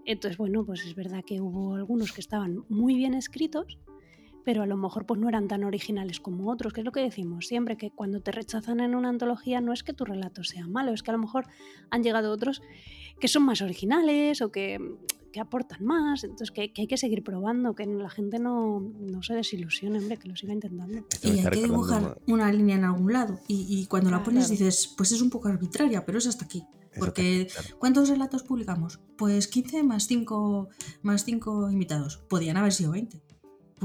Entonces, 0.06 0.38
bueno, 0.38 0.66
pues 0.66 0.86
es 0.86 0.96
verdad 0.96 1.24
que 1.26 1.42
hubo 1.42 1.76
algunos 1.76 2.14
que 2.14 2.22
estaban 2.22 2.64
muy 2.70 2.96
bien 2.96 3.14
escritos, 3.14 3.80
pero 4.44 4.64
a 4.64 4.66
lo 4.66 4.78
mejor 4.78 5.06
pues 5.06 5.20
no 5.20 5.30
eran 5.30 5.48
tan 5.48 5.64
originales 5.64 6.20
como 6.20 6.52
otros, 6.52 6.74
que 6.74 6.82
es 6.82 6.86
lo 6.86 6.92
que 6.92 7.02
decimos 7.02 7.48
siempre, 7.48 7.78
que 7.78 7.92
cuando 7.92 8.22
te 8.22 8.32
rechazan 8.32 8.80
en 8.80 8.96
una 8.96 9.10
antología 9.10 9.62
no 9.62 9.74
es 9.74 9.84
que 9.84 9.94
tu 9.94 10.06
relato 10.06 10.44
sea 10.44 10.68
malo, 10.68 10.94
es 10.94 11.04
que 11.04 11.12
a 11.12 11.14
lo 11.14 11.20
mejor 11.20 11.48
han 11.90 12.04
llegado 12.04 12.32
otros 12.32 12.62
que 13.20 13.28
son 13.28 13.44
más 13.44 13.62
originales 13.62 14.42
o 14.42 14.52
que, 14.52 14.80
que 15.32 15.40
aportan 15.40 15.84
más, 15.86 16.24
entonces 16.24 16.52
que, 16.52 16.74
que 16.74 16.82
hay 16.82 16.88
que 16.88 16.98
seguir 16.98 17.24
probando, 17.24 17.74
que 17.76 17.86
la 17.86 18.10
gente 18.10 18.40
no, 18.40 18.80
no 18.80 19.24
se 19.24 19.34
desilusione, 19.34 20.00
hombre, 20.00 20.18
que 20.18 20.28
lo 20.28 20.36
siga 20.36 20.54
intentando. 20.54 21.06
Y 21.22 21.40
hay 21.40 21.46
que 21.50 21.64
dibujar 21.64 22.18
una 22.28 22.52
línea 22.52 22.76
en 22.76 22.84
algún 22.84 23.14
lado. 23.14 23.40
Y, 23.48 23.66
y 23.70 23.86
cuando 23.88 24.10
la 24.10 24.18
Claro. 24.18 24.26
pones 24.32 24.50
dices, 24.50 24.94
pues 24.98 25.12
es 25.12 25.22
un 25.22 25.30
poco 25.30 25.48
arbitraria, 25.48 26.06
pero 26.06 26.18
es 26.18 26.28
hasta 26.28 26.46
aquí. 26.46 26.64
Porque. 27.00 27.48
¿cuántos 27.80 28.10
relatos 28.10 28.44
publicamos? 28.44 29.00
Pues 29.18 29.48
15 29.48 29.82
más 29.84 30.06
5, 30.06 30.70
más 31.02 31.26
5 31.26 31.72
invitados. 31.72 32.18
Podían 32.30 32.58
haber 32.58 32.72
sido 32.72 32.92
20. 32.92 33.23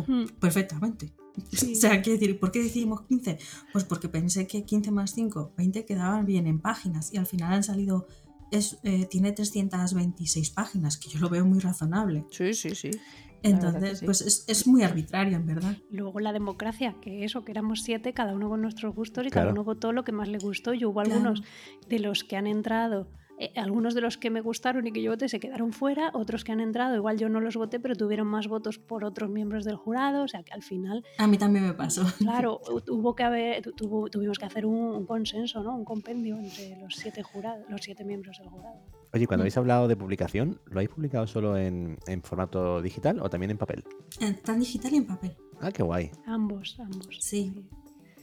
Hmm. 0.07 0.27
Perfectamente. 0.41 1.13
Sí. 1.53 1.73
O 1.73 1.75
sea, 1.77 2.03
quiero 2.03 2.19
decir, 2.19 2.39
¿por 2.41 2.51
qué 2.51 2.63
decidimos 2.63 3.03
15? 3.03 3.39
Pues 3.73 3.85
porque 3.85 4.09
pensé 4.09 4.47
que 4.47 4.65
15 4.65 4.91
más 4.91 5.13
5, 5.15 5.53
20 5.57 5.85
quedaban 5.85 6.27
bien 6.27 6.47
en 6.47 6.59
páginas. 6.61 7.13
Y 7.13 7.17
al 7.19 7.27
final 7.27 7.53
han 7.53 7.63
salido. 7.63 8.07
Es, 8.51 8.79
eh, 8.83 9.07
tiene 9.11 9.33
326 9.33 10.51
páginas, 10.51 10.97
que 10.97 11.09
yo 11.11 11.19
lo 11.21 11.29
veo 11.29 11.45
muy 11.45 11.59
razonable. 11.61 12.25
Sí, 12.31 12.55
sí, 12.55 12.75
sí. 12.75 12.91
Entonces, 13.43 14.01
sí. 14.01 14.05
pues 14.05 14.21
es, 14.23 14.45
es 14.49 14.67
muy 14.67 14.83
arbitrario, 14.83 15.37
en 15.37 15.47
verdad. 15.47 15.77
Luego 15.91 16.19
la 16.19 16.33
democracia, 16.33 16.97
que 17.01 17.25
eso, 17.25 17.45
que 17.45 17.53
éramos 17.53 17.83
siete, 17.83 18.13
cada 18.15 18.35
uno 18.35 18.49
con 18.49 18.61
nuestros 18.63 18.95
gustos 18.95 19.27
y 19.27 19.31
Claro. 19.31 19.49
cada 19.49 19.53
uno 19.53 19.65
votó 19.65 19.93
lo 19.93 20.03
que 20.03 20.11
más 20.13 20.29
le 20.29 20.39
gustó. 20.39 20.75
Y 20.75 20.85
hubo 20.85 20.95
Claro. 21.03 21.13
algunos 21.13 21.43
de 21.89 21.99
los 22.01 22.25
que 22.25 22.37
han 22.37 22.47
entrado, 22.49 23.09
eh, 23.39 23.53
algunos 23.57 23.95
de 23.95 24.01
los 24.01 24.19
que 24.19 24.31
me 24.31 24.41
gustaron 24.41 24.87
y 24.87 24.93
que 24.93 25.01
yo 25.03 25.11
voté 25.13 25.29
se 25.29 25.39
quedaron 25.41 25.73
fuera, 25.73 26.11
otros 26.15 26.45
que 26.45 26.53
han 26.53 26.61
entrado, 26.61 26.97
igual 26.97 27.19
yo 27.19 27.29
no 27.29 27.41
los 27.41 27.57
voté, 27.57 27.79
pero 27.81 27.95
tuvieron 27.95 28.27
más 28.27 28.49
votos 28.49 28.79
por 28.79 29.05
otros 29.05 29.31
miembros 29.31 29.65
del 29.65 29.77
jurado. 29.77 30.23
O 30.25 30.29
sea 30.29 30.43
que 30.43 30.53
al 30.53 30.63
final, 30.63 31.05
A 31.19 31.27
mí 31.27 31.39
también 31.39 31.67
me 31.67 31.73
pasó. 31.75 32.05
claro, 32.19 32.61
hu- 32.69 32.83
hubo 32.91 33.15
que 33.15 33.23
haber, 33.23 33.63
tu- 33.63 33.73
tuvo- 33.73 34.09
tuvimos 34.11 34.39
que 34.39 34.45
hacer 34.47 34.67
un, 34.67 34.75
un 34.97 35.07
consenso, 35.07 35.63
¿no? 35.63 35.77
Un 35.77 35.85
compendio 35.85 36.37
entre 36.37 36.77
los 36.81 36.95
siete 36.95 37.23
jurados, 37.23 37.65
los 37.69 37.81
siete 37.83 38.05
miembros 38.05 38.39
del 38.39 38.49
jurado. 38.49 38.77
Oye, 39.15 39.27
cuando 39.27 39.43
Mm. 39.43 39.45
habéis 39.45 39.57
hablado 39.57 39.89
de 39.89 39.97
publicación, 39.97 40.61
¿lo 40.67 40.73
habéis 40.81 40.91
publicado 40.91 41.27
solo 41.27 41.57
en, 41.57 41.97
en 42.07 42.23
formato 42.23 42.83
digital 42.83 43.21
o 43.21 43.31
también 43.31 43.51
en 43.53 43.59
papel? 43.59 43.85
Eh, 44.21 44.35
Tan 44.45 44.59
digital 44.61 44.93
y 44.93 44.97
en 44.97 45.07
papel. 45.07 45.37
Ah, 45.61 45.73
qué 45.73 45.83
guay. 45.83 46.11
Ambos, 46.27 46.79
ambos. 46.79 47.17
Sí. 47.21 47.53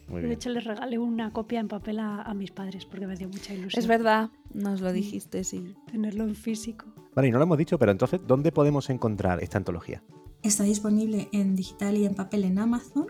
Muy 0.08 0.22
De 0.22 0.28
bien. 0.28 0.34
hecho, 0.38 0.50
les 0.50 0.64
regalé 0.64 0.98
una 1.00 1.32
copia 1.34 1.60
en 1.60 1.68
papel 1.68 2.00
a, 2.00 2.22
a 2.22 2.34
mis 2.34 2.52
padres 2.52 2.86
porque 2.86 3.08
me 3.08 3.14
hacía 3.14 3.28
mucha 3.28 3.54
ilusión 3.54 3.80
Es 3.80 3.88
verdad, 3.88 4.30
nos 4.54 4.82
lo 4.82 4.92
dijiste, 4.94 5.44
sí. 5.44 5.76
tenerlo 5.92 6.24
en 6.26 6.36
físico. 6.36 6.86
Vale, 7.16 7.30
y 7.30 7.32
no 7.32 7.38
lo 7.40 7.44
hemos 7.46 7.58
dicho, 7.58 7.80
pero 7.80 7.92
entonces, 7.92 8.20
¿dónde 8.28 8.52
podemos 8.52 8.90
encontrar 8.90 9.42
esta 9.42 9.58
antología? 9.58 10.04
Está 10.44 10.64
disponible 10.64 11.30
en 11.32 11.56
digital 11.56 11.98
y 11.98 12.06
en 12.06 12.14
papel 12.14 12.44
en 12.44 12.60
Amazon. 12.60 13.08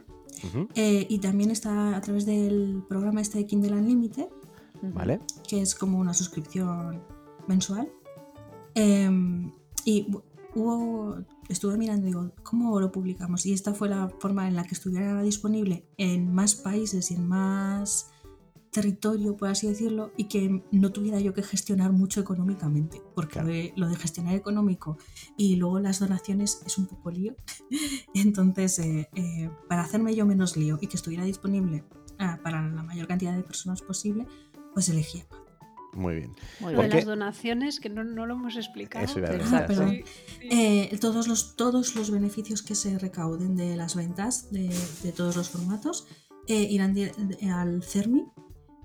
Eh, 0.75 1.07
y 1.09 1.17
también 1.19 1.49
está 1.49 1.95
a 1.95 2.01
través 2.01 2.25
del 2.25 2.83
programa 2.87 3.19
este 3.21 3.39
de 3.39 3.45
Kindle 3.45 3.73
Unlimited. 3.73 4.27
Vale. 4.81 5.19
que 5.47 5.61
es 5.61 5.73
como 5.73 5.97
una 5.97 6.13
suscripción 6.13 7.01
mensual. 7.47 7.89
Em, 8.75 9.51
y 9.85 10.05
hu- 10.11 10.21
hubo, 10.53 11.17
estuve 11.49 11.77
mirando, 11.77 12.05
digo, 12.07 12.31
¿cómo 12.43 12.79
lo 12.79 12.91
publicamos? 12.91 13.45
Y 13.45 13.53
esta 13.53 13.73
fue 13.73 13.89
la 13.89 14.09
forma 14.19 14.47
en 14.47 14.55
la 14.55 14.63
que 14.63 14.75
estuviera 14.75 15.21
disponible 15.21 15.87
en 15.97 16.33
más 16.33 16.55
países 16.55 17.11
y 17.11 17.15
en 17.15 17.27
más 17.27 18.11
territorio, 18.75 19.37
por 19.37 19.47
así 19.47 19.67
decirlo, 19.67 20.11
y 20.17 20.25
que 20.25 20.61
no 20.71 20.91
tuviera 20.91 21.19
yo 21.21 21.33
que 21.33 21.41
gestionar 21.41 21.93
mucho 21.93 22.19
económicamente, 22.19 23.01
porque 23.15 23.33
Claro. 23.33 23.47
lo, 23.77 23.87
de, 23.87 23.95
gestionar 23.95 24.35
económico 24.35 24.97
y 25.37 25.55
luego 25.55 25.79
las 25.79 25.99
donaciones 25.99 26.61
es 26.65 26.77
un 26.77 26.87
poco 26.87 27.09
lío. 27.09 27.35
Entonces, 28.13 28.79
eh, 28.79 29.09
eh, 29.15 29.49
para 29.69 29.83
hacerme 29.83 30.13
yo 30.13 30.25
menos 30.25 30.57
lío 30.57 30.77
y 30.81 30.87
que 30.87 30.97
estuviera 30.97 31.23
disponible 31.23 31.85
ah, 32.19 32.39
para 32.43 32.61
la 32.67 32.83
mayor 32.83 33.07
cantidad 33.07 33.33
de 33.33 33.43
personas 33.43 33.81
posible, 33.81 34.27
pues 34.73 34.89
elegí. 34.89 35.23
Muy 35.95 36.15
bien. 36.15 36.35
Muy 36.59 36.73
Lo 36.73 36.81
de 36.81 36.83
¿Por 36.83 36.85
bien. 36.85 36.95
las 36.97 37.05
donaciones, 37.05 37.79
que 37.79 37.89
no, 37.89 38.03
no 38.03 38.25
lo 38.25 38.33
hemos 38.35 38.55
explicado. 38.57 39.05
Eso 39.05 39.19
Ah, 39.53 39.65
perdón. 39.65 39.89
Sí, 39.91 40.03
sí. 40.41 40.47
Eh, 40.51 40.97
todos, 40.99 41.27
los, 41.27 41.55
todos 41.55 41.95
los 41.95 42.11
beneficios 42.11 42.61
que 42.61 42.75
se 42.75 42.99
recauden 42.99 43.55
de 43.55 43.75
las 43.75 43.95
ventas 43.95 44.51
de, 44.51 44.69
de 45.03 45.11
todos 45.11 45.35
los 45.35 45.49
formatos 45.49 46.07
eh, 46.47 46.67
irán 46.69 46.95
al 47.51 47.81
CERMI, 47.83 48.25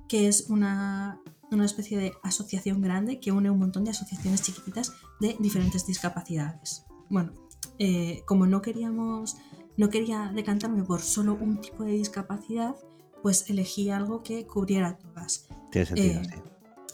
que 0.08 0.28
es 0.28 0.46
una, 0.48 1.20
una 1.50 1.64
especie 1.64 1.98
de 1.98 2.12
asociación 2.22 2.80
grande 2.80 3.20
que 3.20 3.32
une 3.32 3.50
un 3.50 3.58
montón 3.58 3.84
de 3.84 3.90
asociaciones 3.90 4.42
chiquititas 4.42 4.92
de 5.20 5.36
diferentes 5.40 5.86
discapacidades. 5.86 6.84
Bueno, 7.10 7.32
eh, 7.78 8.22
como 8.26 8.46
no 8.46 8.62
queríamos, 8.62 9.36
no 9.76 9.88
quería 9.90 10.30
decantarme 10.34 10.84
por 10.84 11.00
solo 11.02 11.34
un 11.40 11.60
tipo 11.60 11.82
de 11.84 11.92
discapacidad, 11.92 12.76
pues 13.22 13.50
elegí 13.50 13.90
algo 13.90 14.22
que 14.22 14.46
cubriera 14.46 14.96
todas. 14.96 15.48
Tiene 15.70 15.86
sentido, 15.86 16.20
Eh, 16.20 16.24
sí. 16.24 16.49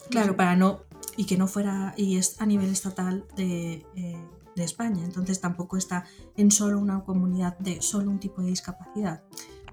Claro, 0.09 0.35
para 0.35 0.55
no. 0.55 0.81
Y 1.15 1.25
que 1.25 1.37
no 1.37 1.47
fuera. 1.47 1.93
Y 1.97 2.17
es 2.17 2.39
a 2.41 2.45
nivel 2.45 2.69
estatal 2.69 3.25
de, 3.35 3.85
eh, 3.95 4.23
de 4.55 4.63
España. 4.63 5.03
Entonces 5.03 5.39
tampoco 5.39 5.77
está 5.77 6.05
en 6.35 6.51
solo 6.51 6.79
una 6.79 7.03
comunidad 7.03 7.57
de 7.59 7.81
solo 7.81 8.11
un 8.11 8.19
tipo 8.19 8.41
de 8.41 8.49
discapacidad. 8.49 9.23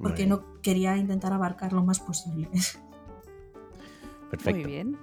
Porque 0.01 0.26
no 0.26 0.61
quería 0.61 0.97
intentar 0.97 1.32
abarcar 1.32 1.72
lo 1.72 1.85
más 1.85 2.01
posible. 2.01 2.49
Perfecto. 4.30 4.61
Muy 4.61 4.64
bien. 4.64 4.99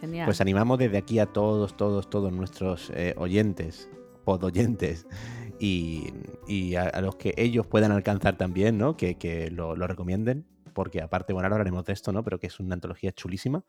Genial. 0.00 0.26
Pues 0.26 0.40
animamos 0.40 0.78
desde 0.78 0.98
aquí 0.98 1.18
a 1.18 1.26
todos, 1.26 1.76
todos, 1.76 2.10
todos 2.10 2.32
nuestros 2.32 2.90
eh, 2.94 3.14
oyentes, 3.16 3.88
podoyentes, 4.24 5.06
y, 5.58 6.12
y 6.46 6.74
a, 6.74 6.82
a 6.84 7.00
los 7.00 7.16
que 7.16 7.34
ellos 7.36 7.66
puedan 7.66 7.92
alcanzar 7.92 8.36
también, 8.36 8.78
¿no? 8.78 8.96
Que, 8.96 9.16
que 9.16 9.50
lo, 9.50 9.74
lo 9.74 9.86
recomienden, 9.86 10.46
porque 10.74 11.00
aparte, 11.00 11.32
bueno, 11.32 11.46
ahora 11.46 11.56
hablaremos 11.56 11.84
de 11.84 11.92
esto, 11.92 12.12
¿no? 12.12 12.22
Pero 12.22 12.38
que 12.38 12.46
es 12.46 12.60
una 12.60 12.74
antología 12.74 13.12
chulísima, 13.12 13.64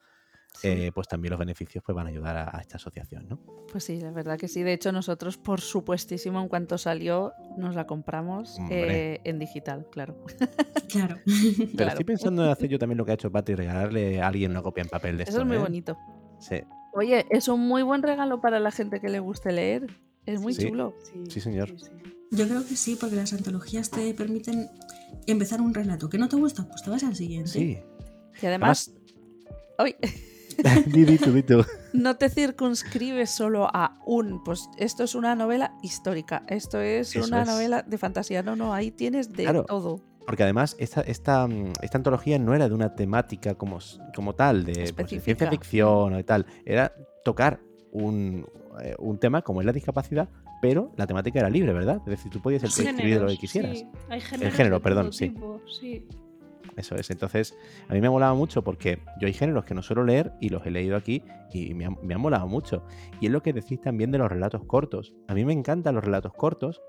Sí. 0.54 0.68
eh, 0.70 0.92
pues 0.94 1.08
también 1.08 1.30
los 1.32 1.40
beneficios 1.40 1.84
pues, 1.86 1.96
van 1.96 2.08
a 2.08 2.10
ayudar 2.10 2.36
a, 2.38 2.58
a 2.58 2.62
esta 2.62 2.78
asociación, 2.78 3.28
¿no? 3.30 3.40
Pues 3.72 3.84
sí, 3.84 4.00
la 4.02 4.12
verdad 4.12 4.40
que 4.40 4.48
sí. 4.48 4.64
De 4.64 4.74
hecho, 4.74 4.92
nosotros, 4.92 5.38
por 5.38 5.62
supuestísimo, 5.62 6.42
en 6.42 6.48
cuanto 6.48 6.78
salió, 6.80 7.34
nos 7.58 7.76
la 7.76 7.86
compramos 7.86 8.58
eh, 8.72 9.20
en 9.24 9.38
digital, 9.40 9.88
claro. 9.92 10.18
claro. 10.90 11.18
Pero 11.26 11.72
Claro. 11.76 11.90
estoy 11.92 12.06
pensando 12.06 12.44
en 12.44 12.50
hacer 12.50 12.70
yo 12.70 12.80
también 12.80 12.98
lo 12.98 13.06
que 13.06 13.12
ha 13.12 13.16
hecho 13.16 13.32
Patty, 13.32 13.54
regalarle 13.56 14.20
a 14.22 14.28
alguien 14.28 14.52
una 14.52 14.64
copia 14.64 14.82
en 14.82 14.90
papel 14.90 15.18
de 15.18 15.24
esto. 15.24 15.36
Eso 15.36 15.42
es 15.42 15.48
muy 15.48 15.58
¿eh? 15.58 15.60
bonito. 15.60 15.98
Sí. 16.40 16.56
Oye, 16.94 17.26
es 17.30 17.48
un 17.48 17.60
muy 17.60 17.84
buen 17.84 18.02
regalo 18.02 18.42
para 18.42 18.60
la 18.60 18.72
gente 18.72 19.00
que 19.00 19.10
le 19.10 19.20
guste 19.20 19.52
leer. 19.52 19.86
Es 20.26 20.42
muy 20.42 20.54
Sí. 20.56 20.68
chulo. 20.68 20.96
Sí, 21.30 21.40
señor. 21.40 21.72
Yo 22.32 22.48
creo 22.48 22.66
que 22.68 22.76
sí, 22.76 22.98
porque 23.00 23.16
las 23.16 23.32
antologías 23.32 23.90
te 23.92 24.12
permiten 24.16 24.70
empezar 25.28 25.62
un 25.62 25.74
relato. 25.74 26.10
¿Que 26.10 26.18
no 26.18 26.28
te 26.28 26.36
gusta? 26.36 26.68
Pues 26.68 26.82
te 26.82 26.90
vas 26.90 27.04
al 27.04 27.16
siguiente. 27.16 27.50
Sí. 27.52 27.78
Y 28.42 28.46
además, 28.46 28.92
Uy, 29.80 29.96
di, 30.02 30.08
di 30.86 31.18
tú, 31.18 31.32
di 31.34 31.44
tú. 31.44 31.64
no 31.94 32.16
te 32.18 32.30
circunscribes 32.30 33.30
solo 33.30 33.68
a 33.72 34.00
un, 34.06 34.44
pues 34.44 34.70
esto 34.78 35.04
es 35.04 35.16
una 35.16 35.36
novela 35.36 35.74
histórica, 35.84 36.44
esto 36.48 36.80
es 36.82 37.16
Eso 37.16 37.26
una 37.28 37.42
es. 37.44 37.48
novela 37.48 37.82
de 37.84 37.98
fantasía. 37.98 38.44
No, 38.44 38.56
no, 38.56 38.74
ahí 38.74 38.92
tienes 38.92 39.32
de 39.34 39.44
Claro. 39.44 39.64
todo. 39.66 40.02
Porque 40.26 40.44
además 40.44 40.76
esta, 40.80 41.02
esta, 41.02 41.48
mm, 41.48 41.74
esta 41.82 41.98
antología 41.98 42.38
no 42.38 42.54
era 42.54 42.68
de 42.68 42.76
una 42.76 42.96
temática 42.96 43.56
como, 43.56 43.80
como 44.16 44.36
tal, 44.36 44.66
de 44.66 44.94
pues, 44.94 45.10
de 45.10 45.20
ciencia 45.22 45.50
ficción 45.50 46.14
o 46.14 46.26
tal. 46.26 46.46
Era 46.66 46.92
tocar 47.24 47.60
un, 47.92 48.46
eh, 48.82 48.94
un 49.00 49.18
tema 49.20 49.42
como 49.42 49.62
es 49.62 49.66
la 49.66 49.72
discapacidad, 49.72 50.28
pero 50.62 50.92
la 50.98 51.08
temática 51.08 51.40
era 51.40 51.50
libre, 51.50 51.72
¿verdad? 51.72 52.02
Es 52.06 52.12
decir, 52.12 52.30
tú 52.32 52.42
podías 52.42 52.62
el- 52.64 52.70
escribir 52.88 53.22
lo 53.22 53.28
que 53.28 53.38
quisieras. 53.38 53.78
Sí, 53.78 53.88
hay 54.10 54.20
géneros 54.20 54.54
género, 54.54 54.76
de 54.78 54.82
perdón, 54.84 55.14
sí. 55.14 55.30
tipo, 55.30 55.62
sí. 55.80 56.06
Eso 56.78 56.96
es. 56.96 57.10
Entonces, 57.10 57.58
a 57.90 57.94
mí 57.94 58.00
me 58.02 58.08
ha 58.08 58.12
molado 58.12 58.36
mucho 58.36 58.64
porque 58.64 59.02
yo 59.20 59.28
hay 59.28 59.34
géneros 59.34 59.66
que 59.66 59.74
no 59.74 59.82
suelo 59.82 60.04
leer 60.06 60.34
y 60.40 60.50
los 60.50 60.66
he 60.66 60.72
leído 60.72 60.96
aquí 60.96 61.24
y 61.52 61.74
me 61.74 61.86
han, 61.86 61.98
me 62.04 62.14
han 62.14 62.22
molado 62.22 62.48
mucho. 62.48 62.86
Y 63.20 63.26
es 63.26 63.32
lo 63.32 63.42
que 63.42 63.52
decís 63.52 63.82
también 63.82 64.12
de 64.12 64.20
los 64.20 64.30
relatos 64.30 64.64
cortos. 64.66 65.14
A 65.28 65.34
mí 65.34 65.44
me 65.44 65.54
encantan 65.54 65.96
los 65.96 66.04
relatos 66.04 66.34
cortos 66.34 66.82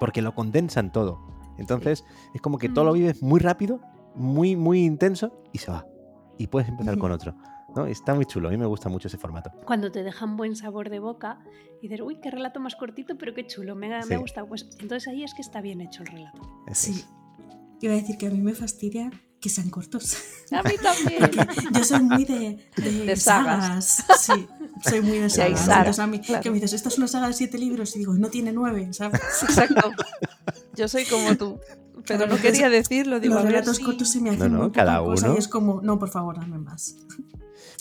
porque 0.00 0.20
lo 0.22 0.34
condensan 0.34 0.92
todo. 0.92 1.20
Entonces, 1.58 2.04
es 2.34 2.40
como 2.40 2.58
que 2.58 2.68
todo 2.68 2.84
lo 2.84 2.90
Mm. 2.92 2.94
vives 2.94 3.22
muy 3.22 3.40
rápido, 3.40 3.80
muy, 4.14 4.56
muy 4.56 4.84
intenso 4.84 5.42
y 5.52 5.58
se 5.58 5.70
va. 5.70 5.86
Y 6.38 6.46
puedes 6.48 6.68
empezar 6.68 6.98
con 6.98 7.10
otro. 7.12 7.34
¿no? 7.76 7.84
Está 7.86 8.14
muy 8.14 8.24
chulo. 8.24 8.48
A 8.48 8.50
mí 8.50 8.56
me 8.56 8.64
gusta 8.66 8.88
mucho 8.88 9.08
ese 9.08 9.18
formato. 9.18 9.50
Cuando 9.66 9.92
te 9.92 10.02
dejan 10.02 10.36
buen 10.38 10.56
sabor 10.56 10.88
de 10.88 11.00
boca 11.00 11.38
y 11.82 11.88
dices, 11.88 12.00
uy, 12.04 12.16
qué 12.20 12.30
relato 12.30 12.60
más 12.60 12.74
cortito, 12.76 13.18
pero 13.18 13.34
qué 13.34 13.46
chulo, 13.46 13.74
me 13.76 13.94
ha, 13.94 13.98
me 13.98 14.04
Sí. 14.04 14.14
ha 14.14 14.18
gustado. 14.18 14.46
Pues 14.48 14.68
entonces 14.80 15.06
ahí 15.06 15.22
es 15.22 15.34
que 15.34 15.42
está 15.42 15.60
bien 15.60 15.80
hecho 15.82 16.02
el 16.02 16.08
relato. 16.08 16.40
Sí. 16.72 17.04
Iba 17.80 17.92
a 17.94 17.96
decir 17.96 18.16
que 18.18 18.26
a 18.26 18.30
mí 18.30 18.40
me 18.40 18.54
fastidia 18.54 19.10
que 19.40 19.48
sean 19.48 19.70
cortos. 19.70 20.16
A 20.50 20.62
mí 20.62 20.74
también. 20.82 21.30
Yo 21.74 21.84
soy 21.84 22.02
muy 22.02 22.24
de, 22.24 22.58
de, 22.76 22.90
De 23.06 23.16
sagas. 23.16 23.84
sagas. 24.06 24.20
Sí, 24.22 24.48
soy 24.82 25.00
muy 25.02 25.18
de 25.18 25.30
sagas. 25.30 25.68
Entonces 25.68 25.98
a 25.98 26.06
mí, 26.06 26.20
claro. 26.20 26.42
que 26.42 26.50
me 26.50 26.54
dices, 26.54 26.72
esta 26.72 26.88
es 26.88 26.98
una 26.98 27.06
saga 27.06 27.28
de 27.28 27.34
siete 27.34 27.58
libros 27.58 27.94
y 27.94 28.00
digo, 28.00 28.14
no 28.14 28.28
tiene 28.30 28.50
nueve, 28.52 28.88
¿sabes? 28.92 29.20
Exacto. 29.42 29.92
Yo 30.74 30.88
soy 30.88 31.04
como 31.04 31.36
tú. 31.36 31.60
Pero 32.06 32.26
no 32.26 32.36
quería 32.38 32.70
decirlo, 32.70 33.20
digo, 33.20 33.34
Los 33.34 33.44
relatos 33.44 33.78
cortos 33.80 34.08
se 34.08 34.20
me 34.20 34.30
No, 34.30 34.36
hacen 34.36 34.52
no, 34.52 34.58
muy 34.62 34.70
cada 34.72 35.02
uno. 35.02 35.34
y 35.34 35.38
es 35.38 35.46
como, 35.46 35.80
no, 35.82 35.98
por 35.98 36.08
favor, 36.08 36.36
dame 36.40 36.58
más. 36.58 36.96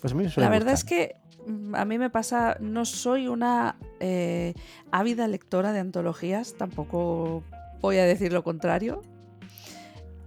Pues 0.02 0.14
a 0.14 0.16
mí 0.16 0.26
me 0.26 0.32
La 0.36 0.50
verdad 0.50 0.74
es 0.74 0.84
que 0.84 1.16
mm, 1.48 1.74
a 1.76 1.86
mí 1.86 1.98
me 1.98 2.10
pasa, 2.10 2.58
no 2.60 2.84
soy 2.84 3.28
una 3.30 3.78
eh, 4.02 4.54
ávida 4.91 5.28
lectora 5.28 5.72
de 5.72 5.80
antologías, 5.80 6.56
tampoco 6.58 7.43
voy 7.82 7.98
a 7.98 8.06
decir 8.06 8.34
lo 8.34 8.43
contrario, 8.43 9.02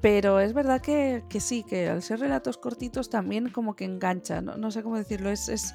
pero 0.01 0.41
es 0.41 0.53
verdad 0.53 0.81
que, 0.81 1.25
que 1.29 1.41
sí, 1.41 1.63
que 1.63 1.89
al 1.89 2.03
ser 2.03 2.21
relatos 2.21 2.57
cortitos 2.59 3.11
también 3.11 3.49
como 3.51 3.75
que 3.75 3.85
engancha, 3.85 4.41
no, 4.41 4.57
no 4.57 4.71
sé 4.71 4.83
cómo 4.83 4.97
decirlo, 4.97 5.31
es... 5.31 5.49
es 5.49 5.75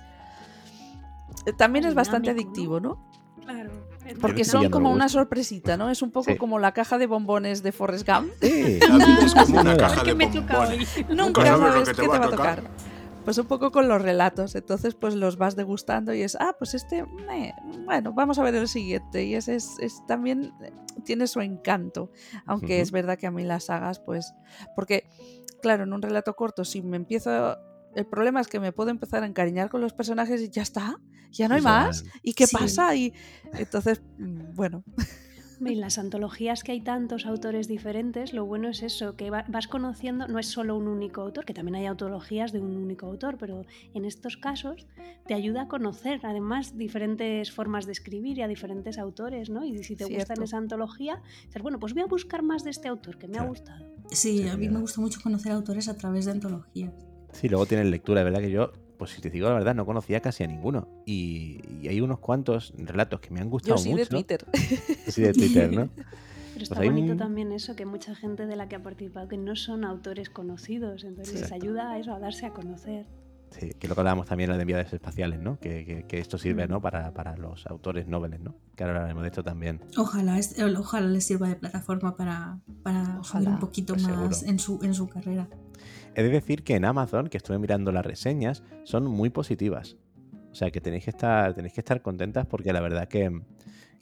eh, 1.46 1.54
también 1.54 1.86
es 1.86 1.94
bastante 1.94 2.32
adictivo, 2.32 2.80
¿no? 2.80 2.98
Claro. 3.44 3.70
Porque 4.22 4.44
son 4.44 4.70
como 4.70 4.92
una 4.92 5.10
sorpresita, 5.10 5.78
¿no? 5.78 5.90
Es 5.90 6.02
un 6.02 6.12
poco 6.12 6.32
Sí. 6.32 6.38
como 6.38 6.60
la 6.60 6.72
caja 6.74 6.98
de 6.98 7.06
bombones 7.08 7.62
de 7.64 7.72
Forrest 7.72 8.08
Gump. 8.08 8.32
Sí. 8.42 8.80
Es 9.26 9.34
como 9.34 9.62
una 9.62 9.78
caja 9.78 10.04
¿Qué 10.04 10.14
de 10.14 10.26
bombones. 10.26 11.06
Nunca 11.10 11.46
sabes 11.46 11.90
qué 11.90 12.08
va 12.08 12.14
te 12.14 12.18
a 12.18 12.20
va 12.20 12.26
a 12.26 12.30
tocar. 12.30 12.64
Pues 13.26 13.38
un 13.40 13.48
poco 13.48 13.72
con 13.72 13.88
los 13.88 14.02
relatos. 14.02 14.56
Entonces, 14.56 14.94
pues 14.96 15.16
los 15.16 15.38
vas 15.38 15.56
degustando 15.56 16.14
y 16.14 16.22
es, 16.22 16.36
ah, 16.40 16.56
pues 16.58 16.76
este, 16.76 17.04
meh, 17.06 17.54
bueno, 17.86 18.14
vamos 18.14 18.38
a 18.40 18.44
ver 18.44 18.54
el 18.56 18.68
siguiente. 18.68 19.26
Y 19.26 19.34
ese 19.36 19.56
es, 19.56 19.78
es 19.80 20.06
también 20.08 20.54
eh, 20.62 20.72
tiene 21.04 21.26
su 21.28 21.42
encanto. 21.42 22.12
Aunque 22.46 22.82
es 22.82 22.92
verdad 22.92 23.18
que 23.18 23.26
a 23.28 23.32
mí 23.32 23.44
las 23.44 23.66
sagas, 23.66 24.00
pues. 24.00 24.34
Porque, 24.76 25.10
claro, 25.62 25.84
en 25.84 25.94
un 25.94 26.02
relato 26.02 26.36
corto, 26.36 26.64
si 26.64 26.82
me 26.82 26.98
empiezo. 26.98 27.58
El 27.96 28.06
problema 28.06 28.42
es 28.42 28.48
que 28.48 28.60
me 28.60 28.72
puedo 28.74 28.90
empezar 28.92 29.24
a 29.24 29.26
encariñar 29.26 29.70
con 29.70 29.82
los 29.82 29.94
personajes 29.94 30.42
y 30.42 30.50
ya 30.50 30.62
está. 30.62 30.98
Ya 31.32 31.48
no 31.48 31.56
hay 31.56 31.62
más. 31.62 32.04
¿Y 32.22 32.34
qué 32.34 32.46
Sí. 32.46 32.56
pasa? 32.56 32.94
Y 32.96 33.14
entonces, 33.54 34.02
mm, 34.20 34.54
bueno. 34.54 34.84
En 35.62 35.80
las 35.80 35.98
antologías 35.98 36.64
que 36.64 36.72
hay 36.74 36.82
tantos 36.82 37.26
autores 37.26 37.68
diferentes, 37.68 38.34
lo 38.34 38.46
bueno 38.46 38.68
es 38.70 38.84
eso, 38.84 39.16
que 39.16 39.30
va- 39.30 39.46
vas 39.48 39.68
conociendo, 39.68 40.28
no 40.28 40.38
es 40.40 40.48
solo 40.48 40.76
un 40.76 40.88
único 40.88 41.22
autor, 41.22 41.46
que 41.46 41.54
también 41.54 41.76
hay 41.76 41.86
antologías 41.86 42.52
de 42.52 42.60
un 42.60 42.76
único 42.76 43.06
autor, 43.06 43.38
pero 43.38 43.66
en 43.94 44.06
estos 44.06 44.38
casos 44.38 44.86
te 45.28 45.34
ayuda 45.34 45.64
a 45.64 45.68
conocer 45.68 46.20
además 46.24 46.78
diferentes 46.78 47.52
formas 47.52 47.86
de 47.86 47.94
escribir 47.94 48.38
y 48.38 48.42
a 48.42 48.48
diferentes 48.48 48.98
autores, 48.98 49.50
¿no? 49.50 49.64
Y 49.66 49.84
si 49.84 49.96
te 49.96 50.06
gusta 50.06 50.34
en 50.34 50.44
esa 50.44 50.58
antología, 50.58 51.22
dices, 51.46 51.62
bueno, 51.62 51.80
pues 51.80 51.94
voy 51.94 52.04
a 52.04 52.08
buscar 52.08 52.42
más 52.44 52.64
de 52.64 52.72
este 52.72 52.88
autor 52.88 53.18
que 53.18 53.28
me 53.28 53.38
ha 53.38 53.44
gustado. 53.44 53.86
Sí, 54.10 54.40
Sí, 54.42 54.48
a 54.48 54.58
mí 54.58 54.68
me 54.70 54.80
gusta 54.80 55.00
mucho 55.02 55.20
conocer 55.22 55.52
autores 55.52 55.88
a 55.88 55.96
través 55.98 56.26
de 56.26 56.32
antologías. 56.32 56.94
Sí, 57.32 57.50
luego 57.50 57.66
tienen 57.66 57.92
lectura, 57.92 58.20
de 58.22 58.26
verdad 58.26 58.40
que 58.42 58.52
yo, 58.52 58.72
pues 58.98 59.12
si 59.12 59.22
te 59.22 59.30
digo 59.30 59.48
la 59.48 59.56
verdad, 59.56 59.76
no 59.76 59.86
conocía 59.86 60.20
casi 60.22 60.44
a 60.44 60.48
ninguno. 60.48 60.88
Y, 61.06 61.62
y 61.82 61.88
hay 61.88 62.02
unos 62.02 62.20
cuantos 62.20 62.74
relatos 62.78 63.20
que 63.20 63.30
me 63.32 63.40
han 63.42 63.50
gustado 63.50 63.76
Yo 63.76 63.84
sí 63.84 63.90
mucho. 63.90 64.04
de 64.04 64.10
Twitter. 64.10 64.46
Sí, 65.08 65.22
de 65.22 65.34
Twitter, 65.34 65.72
¿no? 65.74 65.90
Pero 66.54 66.64
está 66.64 66.80
hay 66.80 66.90
bonito 66.90 67.12
un- 67.12 67.18
también 67.18 67.52
eso, 67.52 67.76
que 67.76 67.86
mucha 67.86 68.16
gente 68.16 68.46
de 68.46 68.56
la 68.56 68.70
que 68.70 68.76
ha 68.78 68.82
participado 68.84 69.28
que 69.28 69.38
no 69.38 69.56
son 69.58 69.84
autores 69.84 70.30
conocidos, 70.30 71.04
entonces 71.04 71.34
les 71.34 71.44
Exacto. 71.44 71.66
ayuda 71.66 71.92
a 71.92 72.00
eso, 72.00 72.14
a 72.14 72.20
darse 72.20 72.46
a 72.46 72.52
conocer. 72.52 73.06
Sí, 73.52 73.72
que 73.78 73.88
lo 73.88 73.94
que 73.96 74.02
hablábamos 74.02 74.26
también 74.26 74.52
de 74.52 74.60
enviados 74.60 74.92
espaciales, 74.92 75.40
¿no? 75.42 75.60
Que, 75.60 75.86
que- 75.86 76.04
que 76.08 76.20
esto 76.20 76.38
sirve, 76.38 76.66
Mm. 76.68 76.72
¿no? 76.72 76.82
Para, 76.82 77.14
para 77.14 77.36
los 77.38 77.68
autores 77.68 78.08
noveles, 78.08 78.40
¿no? 78.40 78.56
Que 78.76 78.84
ahora 78.84 78.96
hablaremos 78.98 79.24
de 79.24 79.30
esto 79.30 79.44
también. 79.44 79.82
Ojalá, 79.98 80.40
es- 80.40 80.56
ojalá 80.78 81.08
les 81.08 81.26
sirva 81.26 81.50
de 81.50 81.56
plataforma 81.56 82.16
para, 82.16 82.60
para 82.84 83.04
subir 83.04 83.20
Ojalá, 83.20 83.50
un 83.52 83.60
poquito 83.60 83.94
pues 83.94 84.04
más 84.08 84.14
seguro. 84.40 84.52
en 84.52 84.60
su, 84.60 84.80
en 84.82 84.94
su 84.94 85.08
carrera. 85.10 85.48
He 86.16 86.24
de 86.24 86.30
decir 86.30 86.64
que 86.64 86.76
en 86.76 86.86
Amazon, 86.86 87.28
que 87.28 87.38
estuve 87.38 87.60
mirando 87.60 87.92
las 87.92 88.06
reseñas, 88.06 88.64
son 88.84 89.06
muy 89.06 89.30
positivas. 89.30 89.98
O 90.52 90.56
sea 90.56 90.72
que 90.72 90.80
tenéis 90.80 91.04
que 91.04 91.10
estar, 91.10 91.54
tenéis 91.54 91.74
que 91.74 91.82
estar 91.82 92.02
contentas 92.02 92.46
porque 92.46 92.72
la 92.72 92.80
verdad 92.80 93.10
que, 93.10 93.42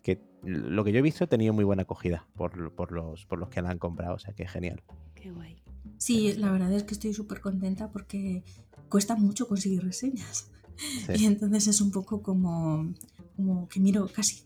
que 0.04 0.22
lo 0.44 0.84
que 0.84 0.92
yo 0.92 1.00
he 1.00 1.02
visto 1.02 1.24
ha 1.24 1.28
tenido 1.28 1.54
muy 1.54 1.64
buena 1.64 1.82
acogida 1.82 2.28
por, 2.36 2.72
por 2.76 2.92
los, 2.92 3.26
por 3.26 3.40
los 3.40 3.50
que 3.50 3.62
la 3.62 3.72
han 3.72 3.80
comprado. 3.80 4.16
O 4.16 4.20
sea 4.20 4.34
que 4.34 4.48
genial. 4.48 4.84
Qué 5.16 5.32
guay. 5.32 5.58
Sí, 5.98 6.34
la 6.34 6.52
verdad 6.52 6.72
es 6.74 6.84
que 6.84 6.94
estoy 6.94 7.14
súper 7.14 7.42
contenta 7.42 7.90
porque 7.90 8.44
cuesta 8.90 9.16
mucho 9.16 9.48
conseguir 9.48 9.84
reseñas. 9.84 10.52
Sí. 10.78 11.14
Y 11.24 11.26
entonces 11.26 11.68
es 11.68 11.82
un 11.82 11.92
poco 11.92 12.22
como, 12.22 12.94
como 13.36 13.68
que 13.68 13.80
miro 13.80 14.08
casi. 14.14 14.44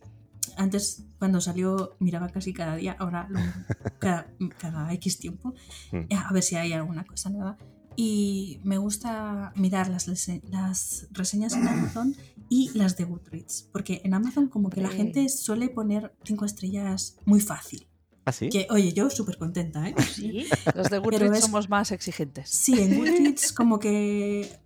Antes, 0.58 1.06
cuando 1.20 1.40
salió, 1.42 1.96
miraba 2.00 2.30
casi 2.30 2.54
cada 2.54 2.76
día, 2.76 2.96
ahora 3.00 3.28
lo- 3.30 3.40
cada, 4.00 4.28
cada 4.60 4.92
X 4.94 5.20
tiempo, 5.20 5.54
Mm. 5.92 6.14
a 6.14 6.34
ver 6.34 6.44
si 6.44 6.56
hay 6.56 6.74
alguna 6.74 7.06
cosa 7.06 7.30
nueva. 7.30 7.58
Y 7.96 8.60
me 8.64 8.78
gusta 8.78 9.52
mirar 9.56 9.90
las, 9.90 10.08
las 10.50 11.08
reseñas 11.12 11.54
en 11.54 11.68
Amazon 11.68 12.16
y 12.48 12.70
las 12.78 12.96
de 12.96 13.06
Goodreads, 13.06 13.70
porque 13.72 14.02
en 14.04 14.14
Amazon 14.14 14.50
como 14.50 14.70
que 14.70 14.82
la 14.82 14.90
gente 14.90 15.28
suele 15.30 15.70
poner 15.70 16.14
cinco 16.24 16.46
estrellas 16.46 17.18
muy 17.26 17.40
fácil. 17.42 17.88
¿Ah, 18.26 18.32
sí? 18.34 18.50
Que, 18.50 18.68
oye, 18.70 18.94
yo 18.94 19.10
súper 19.10 19.38
contenta, 19.38 19.88
¿eh? 19.90 19.96
Sí, 20.14 20.46
Los 20.76 20.90
de 20.90 21.00
Goodreads 21.00 21.38
es- 21.38 21.44
somos 21.46 21.70
más 21.70 21.92
exigentes. 21.92 22.50
Sí, 22.50 22.80
en 22.80 22.98
Goodreads 22.98 23.52
como 23.54 23.80
que 23.80 24.60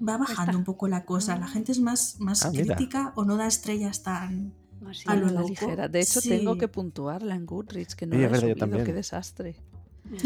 va 0.00 0.16
bajando 0.16 0.56
un 0.56 0.64
poco 0.64 0.88
la 0.88 1.04
cosa. 1.04 1.36
La 1.36 1.48
gente 1.48 1.72
es 1.72 1.80
más, 1.80 2.16
más 2.20 2.44
Ah, 2.46 2.50
mira. 2.50 2.76
crítica 2.76 3.12
o 3.16 3.24
no 3.26 3.36
da 3.36 3.46
estrellas 3.46 4.02
tan... 4.02 4.54
así. 4.90 5.04
A 5.06 5.14
lo 5.16 5.28
la 5.28 5.42
ligera. 5.42 5.88
De 5.88 6.00
hecho, 6.00 6.20
Sí. 6.20 6.28
tengo 6.28 6.56
que 6.58 6.68
puntuarla 6.68 7.34
en 7.34 7.46
Goodreads, 7.46 7.94
que 7.94 8.06
no 8.06 8.14
la 8.16 8.20
es 8.22 8.24
he 8.26 8.28
verdad, 8.28 8.40
yo 8.48 8.52
subido. 8.54 8.56
también. 8.66 8.84
Qué 8.84 8.92
desastre. 8.92 9.56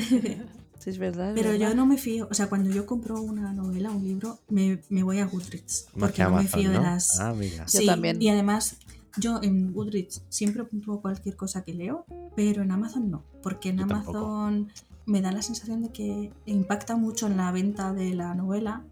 Sí, 0.79 0.91
es 0.91 0.99
verdad. 0.99 1.35
es 1.37 1.43
Pero 1.43 1.55
yo 1.55 1.75
no 1.75 1.87
me 1.87 1.97
fío, 1.97 2.29
o 2.31 2.35
sea, 2.35 2.49
cuando 2.49 2.69
yo 2.71 2.85
compro 2.85 3.21
una 3.23 3.53
novela, 3.53 3.91
un 3.91 4.05
libro, 4.05 4.41
me, 4.51 4.81
me 4.91 5.03
voy 5.03 5.19
a 5.21 5.25
Goodreads. 5.27 5.87
Más 5.95 6.11
Porque 6.11 6.17
que 6.17 6.23
no 6.25 6.31
me 6.31 6.37
Amazon, 6.41 6.61
fío 6.61 6.71
de 6.71 6.77
¿no? 6.77 6.83
las... 6.83 7.21
Ah, 7.21 7.33
mira. 7.33 7.65
Yo 7.67 7.81
Sí, 7.81 7.87
también. 7.87 8.21
Y 8.21 8.29
además, 8.29 8.77
yo 9.17 9.41
en 9.43 9.73
Goodreads 9.73 10.23
siempre 10.29 10.65
puntúo 10.65 11.01
cualquier 11.01 11.37
cosa 11.37 11.63
que 11.65 11.73
leo, 11.73 12.05
pero 12.37 12.63
en 12.63 12.71
Amazon 12.73 13.09
no. 13.11 13.23
Porque 13.43 13.71
en 13.71 13.79
Yo 13.79 13.87
tampoco. 13.87 14.19
Amazon 14.19 14.69
me 15.07 15.23
da 15.23 15.33
la 15.33 15.41
sensación 15.43 15.81
de 15.83 15.91
que 15.91 16.33
impacta 16.45 16.97
mucho 16.97 17.29
en 17.29 17.37
la 17.39 17.51
venta 17.53 17.95
de 17.95 18.13
la 18.15 18.35
novela 18.35 18.83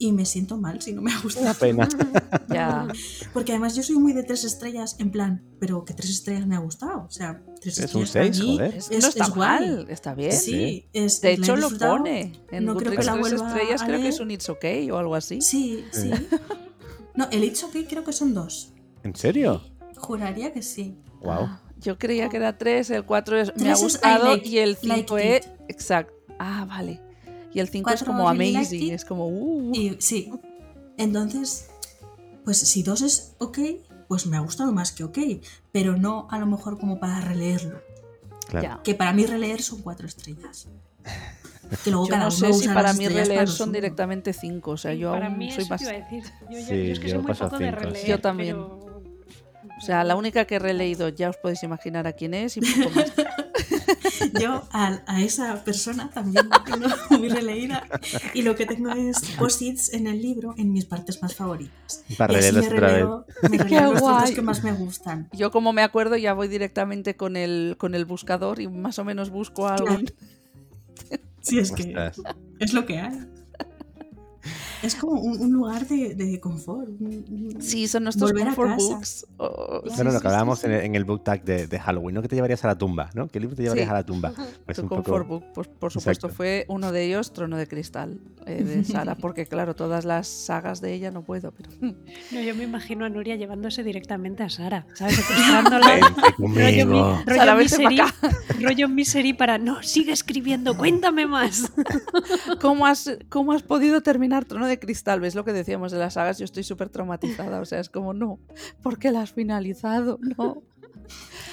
y 0.00 0.10
me 0.12 0.24
siento 0.24 0.56
mal 0.56 0.80
si 0.82 0.92
no 0.92 1.02
me 1.02 1.10
ha 1.12 1.14
Una 1.14 1.22
gustado. 1.22 1.54
pena. 1.60 1.88
Ya. 2.48 2.88
Porque 3.32 3.52
además 3.52 3.76
yo 3.76 3.84
soy 3.84 3.96
muy 3.96 4.12
de 4.12 4.24
tres 4.24 4.42
estrellas, 4.42 4.96
en 4.98 5.12
plan, 5.12 5.44
pero 5.60 5.84
que 5.84 5.94
tres 5.94 6.10
estrellas 6.10 6.48
me 6.48 6.56
ha 6.56 6.58
gustado. 6.58 7.04
O 7.06 7.10
sea, 7.10 7.40
tres 7.60 7.78
Es 7.78 7.94
un 7.94 8.02
estrellas 8.02 8.12
para 8.12 8.34
seis, 8.34 8.44
mí 8.44 8.56
joder. 8.56 8.74
Es- 8.74 8.90
no 8.90 8.96
está 9.08 9.24
es 9.24 9.30
guay. 9.30 9.60
mal, 9.68 9.86
está 9.88 10.14
bien. 10.14 10.32
Sí, 10.32 10.88
es, 10.92 11.20
De 11.20 11.32
hecho, 11.34 11.54
lo 11.54 11.70
pone. 11.70 12.32
En 12.50 12.64
No 12.64 12.74
creo 12.74 12.90
que 12.90 13.04
la 13.04 13.12
tres 13.12 13.20
vuelva 13.20 13.48
estrellas 13.48 13.82
a 13.82 13.86
creo 13.86 14.00
que 14.00 14.08
es 14.08 14.18
un 14.18 14.30
It's 14.32 14.48
Okay 14.48 14.90
o 14.90 14.98
algo 14.98 15.14
así. 15.14 15.40
Sí, 15.40 15.84
sí. 15.92 16.10
No, 17.14 17.28
el 17.30 17.44
It's 17.44 17.62
OK 17.62 17.76
creo 17.88 18.02
que 18.02 18.12
son 18.12 18.34
dos. 18.34 18.72
¿En 19.04 19.14
serio? 19.14 19.62
Juraría 19.96 20.52
que 20.52 20.62
sí. 20.62 20.96
Wow. 21.22 21.32
Ah, 21.42 21.62
Yo 21.78 21.98
creía 21.98 22.28
que 22.30 22.38
era 22.38 22.58
tres, 22.58 22.90
el 22.90 23.04
cuatro 23.04 23.38
es 23.38 23.54
me 23.56 23.70
ha 23.70 23.76
gustado 23.76 24.24
like- 24.34 24.48
y 24.48 24.58
el 24.58 24.76
like 24.82 25.02
cinco 25.06 25.18
it. 25.18 25.24
es... 25.24 25.48
Exacto. 25.68 26.14
Ah, 26.38 26.64
vale. 26.68 27.00
Y 27.52 27.60
el 27.60 27.68
cinco 27.68 27.90
es 27.90 28.00
Cuatro 28.00 28.12
como 28.12 28.28
amazing, 28.28 28.82
it. 28.84 28.92
es 28.92 29.04
como... 29.04 29.26
Uh, 29.28 29.72
Y 29.74 29.96
sí. 29.98 30.30
Entonces, 30.96 31.68
pues 32.44 32.58
si 32.58 32.82
dos 32.82 33.02
es 33.02 33.34
ok, 33.38 33.58
pues 34.08 34.26
me 34.26 34.36
ha 34.36 34.40
gustado 34.40 34.72
más 34.72 34.92
que 34.92 35.04
ok, 35.04 35.18
pero 35.72 35.96
no 35.96 36.28
a 36.30 36.38
lo 36.38 36.46
mejor 36.46 36.78
como 36.78 37.00
para 37.00 37.20
releerlo. 37.20 37.80
Claro. 38.48 38.82
Que 38.82 38.94
para 38.94 39.12
mí 39.12 39.26
releer 39.26 39.62
son 39.62 39.82
cuatro 39.82 40.06
estrellas. 40.06 40.68
Que 41.84 41.90
luego 41.90 42.06
Yo 42.06 42.10
cada 42.10 42.24
no 42.28 42.28
uno 42.36 42.36
sé 42.36 42.52
si 42.52 42.68
para 42.68 42.92
mí 42.92 43.04
para 43.06 43.20
releer 43.20 43.40
lo 43.42 43.46
son 43.46 43.68
suyo. 43.68 43.72
directamente 43.72 44.32
cinco. 44.32 44.72
O 44.72 44.76
sea, 44.76 44.92
yo 44.94 45.12
para 45.12 45.26
aún 45.26 45.38
mí 45.38 45.52
soy 45.52 45.64
más. 45.68 45.80
Yo, 45.80 45.88
es 45.90 46.98
que 46.98 47.08
yo 47.08 47.14
soy 47.14 47.18
muy 47.22 47.34
poco 47.34 47.58
de 47.58 47.70
releer. 47.70 48.06
Yo 48.06 48.20
también. 48.20 48.56
pero- 48.56 49.02
O 49.78 49.80
sea, 49.80 50.02
la 50.04 50.16
única 50.16 50.44
que 50.46 50.56
he 50.56 50.58
releído 50.58 51.08
ya 51.08 51.30
os 51.30 51.36
podéis 51.36 51.62
imaginar 51.62 52.06
a 52.08 52.12
quién 52.12 52.34
es 52.34 52.56
y 52.56 52.60
poco 52.60 52.90
más. 52.94 53.12
Yo 54.40 54.68
a, 54.72 55.00
a 55.06 55.22
esa 55.22 55.62
persona 55.64 56.10
también 56.10 56.48
la 56.48 56.62
tengo 56.64 56.86
muy 57.18 57.28
releída 57.28 57.86
y 58.34 58.42
lo 58.42 58.54
que 58.56 58.66
tengo 58.66 58.90
es 58.90 59.20
post-its 59.38 59.92
en 59.94 60.06
el 60.06 60.20
libro 60.20 60.54
en 60.58 60.72
mis 60.72 60.84
partes 60.84 61.22
más 61.22 61.34
favoritas. 61.34 62.04
Para 62.16 62.34
y 62.34 62.36
así 62.36 62.52
me 62.52 62.60
otra 62.60 62.70
vez. 62.70 62.80
releo, 62.80 63.26
me 63.50 63.58
releo 63.58 63.80
los 63.92 64.02
trozos 64.02 64.20
guay. 64.22 64.34
que 64.34 64.42
más 64.42 64.62
me 64.64 64.72
gustan. 64.72 65.28
Yo 65.32 65.50
como 65.50 65.72
me 65.72 65.82
acuerdo 65.82 66.16
ya 66.16 66.32
voy 66.34 66.48
directamente 66.48 67.16
con 67.16 67.36
el, 67.36 67.76
con 67.78 67.94
el 67.94 68.04
buscador 68.04 68.60
y 68.60 68.68
más 68.68 68.98
o 68.98 69.04
menos 69.04 69.30
busco 69.30 69.68
algo. 69.68 69.86
Claro. 69.86 70.04
Sí, 71.42 71.58
es 71.58 71.72
que 71.72 71.84
Ostras. 71.84 72.20
es 72.58 72.72
lo 72.74 72.84
que 72.84 72.98
hay. 72.98 73.18
Es 74.82 74.94
como 74.94 75.20
un, 75.20 75.40
un 75.40 75.52
lugar 75.52 75.86
de, 75.86 76.14
de 76.14 76.40
confort. 76.40 76.88
un- 76.88 77.56
Sí, 77.60 77.86
son 77.88 78.04
nuestros 78.04 78.30
Volver 78.32 78.48
a 78.48 78.54
comfort 78.54 78.70
casa. 78.78 78.88
books. 78.94 79.26
o- 79.36 79.82
Sí, 79.86 79.90
No, 79.98 80.04
no, 80.04 80.04
lo 80.04 80.16
sí, 80.16 80.20
que 80.22 80.26
hablábamos 80.28 80.58
sí, 80.60 80.66
en, 80.66 80.72
en 80.72 80.94
el 80.94 81.04
book 81.04 81.24
tag 81.24 81.44
de, 81.44 81.66
de 81.66 81.78
Halloween, 81.80 82.14
¿no? 82.14 82.22
Que 82.22 82.28
te 82.28 82.34
llevarías 82.36 82.64
a 82.64 82.68
la 82.68 82.78
tumba, 82.78 83.10
¿no? 83.14 83.28
¿Qué 83.28 83.40
libro 83.40 83.54
te 83.56 83.62
llevarías 83.62 83.86
Sí. 83.86 83.90
a 83.90 83.94
la 83.94 84.04
tumba? 84.04 84.32
Pues 84.64 84.76
tu 84.76 84.82
un 84.82 84.88
comfort 84.88 85.26
poco... 85.26 85.40
book, 85.54 85.66
por 85.78 85.92
supuesto, 85.92 86.26
Exacto. 86.28 86.28
fue 86.36 86.64
uno 86.68 86.92
de 86.92 87.04
ellos, 87.04 87.32
Trono 87.32 87.56
de 87.56 87.66
Cristal, 87.66 88.20
eh, 88.46 88.62
de 88.64 88.84
Sara, 89.04 89.14
porque 89.16 89.46
claro, 89.46 89.74
todas 89.74 90.04
las 90.04 90.28
sagas 90.28 90.80
de 90.80 90.94
ella 90.94 91.10
no 91.10 91.22
puedo, 91.22 91.52
pero 91.52 91.70
No, 92.30 92.40
yo 92.40 92.54
me 92.54 92.64
imagino 92.64 93.04
a 93.04 93.08
Nuria 93.08 93.36
llevándose 93.36 93.82
directamente 93.84 94.42
a 94.42 94.48
Sara, 94.48 94.86
¿sabes? 94.94 95.16
Secuestrándola. 95.16 96.14
Rollo, 96.38 96.86
mi- 96.86 97.00
rollo 97.00 97.22
Sara, 97.26 97.54
misery, 97.56 97.98
rollo 98.60 98.88
misery 98.88 99.32
para 99.34 99.58
no, 99.58 99.82
sigue 99.82 100.12
escribiendo, 100.12 100.76
cuéntame 100.76 101.26
más. 101.26 101.70
¿cómo 102.60 102.86
has, 102.86 103.18
¿cómo 103.28 103.52
has 103.52 103.62
podido 103.62 104.00
terminar 104.02 104.44
Trono 104.44 104.66
de 104.66 104.69
Cristal? 104.78 105.20
¿Ves 105.20 105.34
lo 105.34 105.44
que 105.44 105.52
decíamos 105.52 105.90
de 105.92 105.98
las 105.98 106.14
sagas? 106.14 106.38
Yo 106.38 106.44
estoy 106.44 106.62
súper 106.62 106.88
traumatizada, 106.90 107.60
o 107.60 107.64
sea, 107.64 107.80
es 107.80 107.88
como, 107.90 108.12
no, 108.14 108.38
¿por 108.82 108.98
qué 108.98 109.10
la 109.10 109.22
has 109.22 109.32
finalizado? 109.32 110.18
No. 110.38 110.62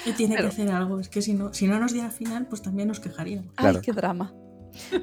Y 0.05 0.11
tiene 0.13 0.35
Pero- 0.35 0.49
que 0.49 0.53
hacer 0.53 0.71
algo. 0.71 0.99
Es 0.99 1.09
que 1.09 1.21
si 1.21 1.33
no, 1.33 1.53
si 1.53 1.67
no 1.67 1.79
nos 1.79 1.93
diera 1.93 2.11
final, 2.11 2.47
pues 2.47 2.61
también 2.61 2.87
nos 2.87 2.99
quejaríamos. 2.99 3.53
Claro. 3.55 3.77
Ay, 3.77 3.81
qué 3.83 3.91
drama. 3.91 4.33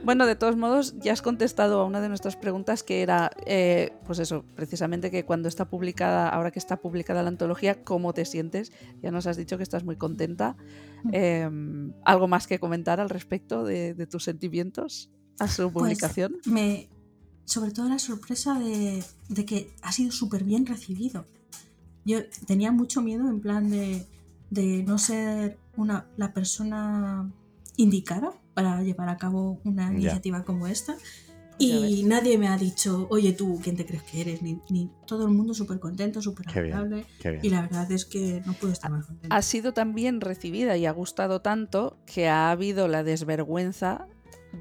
Bueno, 0.04 0.24
de 0.26 0.36
todos 0.36 0.56
modos, 0.56 0.94
ya 1.00 1.12
has 1.12 1.20
contestado 1.22 1.80
a 1.80 1.84
una 1.84 2.00
de 2.00 2.08
nuestras 2.08 2.36
preguntas 2.36 2.84
que 2.84 3.02
era, 3.02 3.32
eh, 3.44 3.92
pues 4.06 4.20
eso, 4.20 4.44
precisamente 4.54 5.10
que 5.10 5.24
cuando 5.24 5.48
está 5.48 5.64
publicada, 5.68 6.28
ahora 6.28 6.52
que 6.52 6.60
está 6.60 6.76
publicada 6.76 7.24
la 7.24 7.28
antología, 7.30 7.82
¿cómo 7.82 8.12
te 8.14 8.24
sientes? 8.24 8.70
Ya 9.02 9.10
nos 9.10 9.26
has 9.26 9.36
dicho 9.36 9.56
que 9.56 9.64
estás 9.64 9.82
muy 9.82 9.96
contenta. 9.96 10.56
Eh, 11.12 11.50
¿Algo 12.04 12.28
más 12.28 12.46
que 12.46 12.60
comentar 12.60 13.00
al 13.00 13.10
respecto 13.10 13.64
de, 13.64 13.94
de 13.94 14.06
tus 14.06 14.22
sentimientos 14.22 15.10
a 15.40 15.48
su 15.48 15.64
Pues, 15.72 15.82
publicación? 15.82 16.36
me, 16.46 16.88
sobre 17.44 17.70
todo 17.72 17.88
la 17.88 17.98
sorpresa 17.98 18.58
de, 18.58 19.02
de 19.28 19.44
que 19.44 19.74
ha 19.82 19.92
sido 19.92 20.10
súper 20.12 20.44
bien 20.44 20.66
recibido. 20.66 21.26
Yo 22.04 22.18
tenía 22.46 22.70
mucho 22.72 23.00
miedo 23.02 23.28
en 23.28 23.40
plan 23.40 23.70
de, 23.70 24.06
de 24.50 24.82
no 24.82 24.98
ser 24.98 25.58
una, 25.76 26.06
la 26.16 26.32
persona 26.34 27.30
indicada 27.76 28.32
para 28.54 28.82
llevar 28.82 29.08
a 29.08 29.16
cabo 29.16 29.58
una 29.64 29.88
Ya. 29.90 29.94
iniciativa 29.98 30.44
como 30.44 30.66
esta. 30.66 30.96
Y 31.56 32.02
nadie 32.04 32.36
me 32.36 32.48
ha 32.48 32.58
dicho, 32.58 33.06
oye 33.10 33.32
tú, 33.32 33.60
¿quién 33.62 33.76
te 33.76 33.86
crees 33.86 34.02
que 34.02 34.20
eres? 34.22 34.42
Ni, 34.42 34.58
ni 34.70 34.90
todo 35.06 35.24
el 35.26 35.30
mundo 35.32 35.54
súper 35.54 35.78
contento, 35.78 36.20
súper 36.20 36.46
Qué 36.46 36.62
bien. 36.62 36.74
agradable. 36.74 37.06
Qué 37.20 37.30
bien. 37.30 37.44
Y 37.44 37.48
la 37.50 37.62
verdad 37.62 37.90
es 37.92 38.04
que 38.04 38.42
no 38.44 38.54
puedo 38.54 38.72
estar 38.72 38.90
más 38.90 39.06
contenta. 39.06 39.34
Ha 39.34 39.40
sido 39.42 39.72
tan 39.72 39.94
bien 39.94 40.20
recibida 40.20 40.76
y 40.76 40.84
ha 40.86 40.90
gustado 40.90 41.42
tanto 41.42 41.96
que 42.06 42.28
ha 42.28 42.50
habido 42.50 42.88
la 42.88 43.04
desvergüenza 43.04 44.08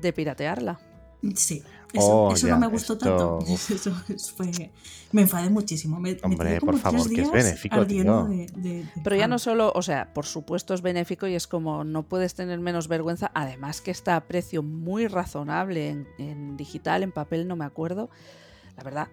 de 0.03 0.13
piratearla. 0.13 0.79
Sí, 1.35 1.63
eso, 1.93 2.23
Oh, 2.27 2.33
eso 2.33 2.47
ya, 2.47 2.53
no 2.55 2.59
me 2.59 2.67
gustó 2.67 2.97
tanto. 2.97 3.39
Eso 3.69 3.91
fue- 4.35 4.71
me 5.11 5.21
enfadé 5.21 5.49
muchísimo. 5.49 5.99
Me, 5.99 6.17
Hombre, 6.23 6.59
por 6.59 6.77
favor, 6.79 7.07
que 7.09 7.21
es 7.21 7.31
benéfico, 7.31 7.75
ardiendo 7.75 8.27
tío. 8.27 8.37
de- 8.37 8.45
de- 8.55 8.83
de 8.83 8.89
Pero 9.03 9.15
ya 9.15 9.27
no 9.27 9.37
solo, 9.39 9.71
o 9.75 9.81
sea, 9.83 10.11
por 10.13 10.25
supuesto 10.25 10.73
es 10.73 10.81
benéfico 10.81 11.27
y 11.27 11.35
es 11.35 11.47
como 11.47 11.83
no 11.83 12.03
puedes 12.03 12.33
tener 12.33 12.59
menos 12.59 12.87
vergüenza, 12.87 13.31
además 13.35 13.79
que 13.81 13.91
está 13.91 14.15
a 14.15 14.21
precio 14.25 14.63
muy 14.63 15.07
razonable 15.07 15.89
en, 15.89 16.07
en 16.17 16.57
digital, 16.57 17.03
en 17.03 17.11
papel 17.11 17.47
no 17.47 17.55
me 17.55 17.65
acuerdo. 17.65 18.09
La 18.75 18.83
verdad, 18.83 19.07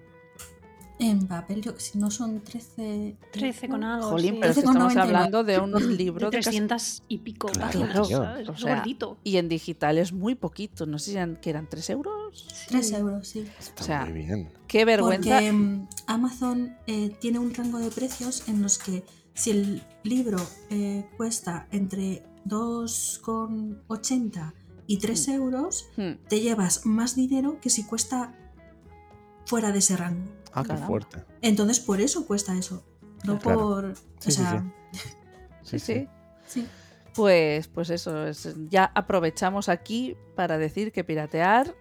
En 1.02 1.26
papel, 1.26 1.62
yo, 1.62 1.72
si 1.78 1.96
no 1.98 2.10
son 2.10 2.40
13. 2.40 3.16
13 3.32 3.68
con 3.68 3.82
algo. 3.84 4.10
jolín, 4.10 4.34
sí. 4.34 4.38
pero 4.40 4.50
es 4.52 4.58
que 4.58 4.64
estamos 4.66 4.92
13,99. 4.92 5.00
hablando 5.00 5.44
de 5.44 5.58
un 5.58 5.72
de 5.72 5.80
libro 5.80 6.30
de 6.30 6.36
casi- 6.38 6.50
300 6.50 7.02
y 7.08 7.18
pico 7.18 7.48
Claro, 7.48 7.66
páginas. 7.66 8.08
¿sabes? 8.08 8.48
O 8.50 8.56
sea, 8.56 8.76
gordito. 8.76 9.16
y 9.24 9.36
en 9.38 9.48
digital 9.48 9.96
es 9.98 10.12
muy 10.12 10.34
poquito, 10.34 10.84
no 10.86 10.98
sé 10.98 11.10
si 11.12 11.16
eran, 11.16 11.36
que 11.36 11.48
eran 11.50 11.66
3 11.68 11.88
euros. 11.90 12.46
3 12.68 12.92
euros, 12.92 13.26
sí. 13.26 13.46
Está 13.58 13.82
o 13.82 13.86
sea, 13.86 14.04
muy 14.04 14.12
bien. 14.24 14.50
Qué 14.68 14.84
vergüenza. 14.84 15.30
Porque 15.30 15.52
mm, 15.52 15.88
Amazon 16.06 16.76
eh, 16.86 17.16
tiene 17.18 17.38
un 17.38 17.54
rango 17.54 17.78
de 17.78 17.90
precios 17.90 18.46
en 18.48 18.60
los 18.62 18.78
que 18.78 19.02
si 19.32 19.50
el 19.52 19.82
libro 20.04 20.38
eh, 20.68 21.08
cuesta 21.16 21.66
entre 21.72 22.22
2,80 22.46 24.52
y 24.86 24.98
3 24.98 25.28
euros, 25.28 25.86
Hmm, 25.96 26.12
te 26.28 26.40
llevas 26.40 26.84
más 26.84 27.16
dinero 27.16 27.58
que 27.60 27.70
si 27.70 27.84
cuesta 27.84 28.34
fuera 29.46 29.72
de 29.72 29.78
ese 29.78 29.96
rango. 29.96 30.30
Ah, 30.52 30.62
qué 30.62 30.68
Caramba. 30.68 30.86
fuerte. 30.86 31.24
Entonces 31.42 31.80
por 31.80 32.00
eso 32.00 32.26
cuesta 32.26 32.56
eso. 32.56 32.84
No 33.24 33.38
Claro. 33.38 33.58
por. 33.60 33.94
Sí, 33.96 34.28
o 34.28 34.30
sí, 34.30 34.32
sea, 34.32 34.64
sí, 35.62 35.78
sí. 35.78 36.08
sí. 36.46 36.66
Pues, 37.14 37.68
pues 37.68 37.90
eso, 37.90 38.26
es- 38.26 38.54
ya 38.68 38.84
aprovechamos 38.94 39.68
aquí 39.68 40.16
para 40.36 40.58
decir 40.58 40.92
que 40.92 41.04
piratear 41.04 41.74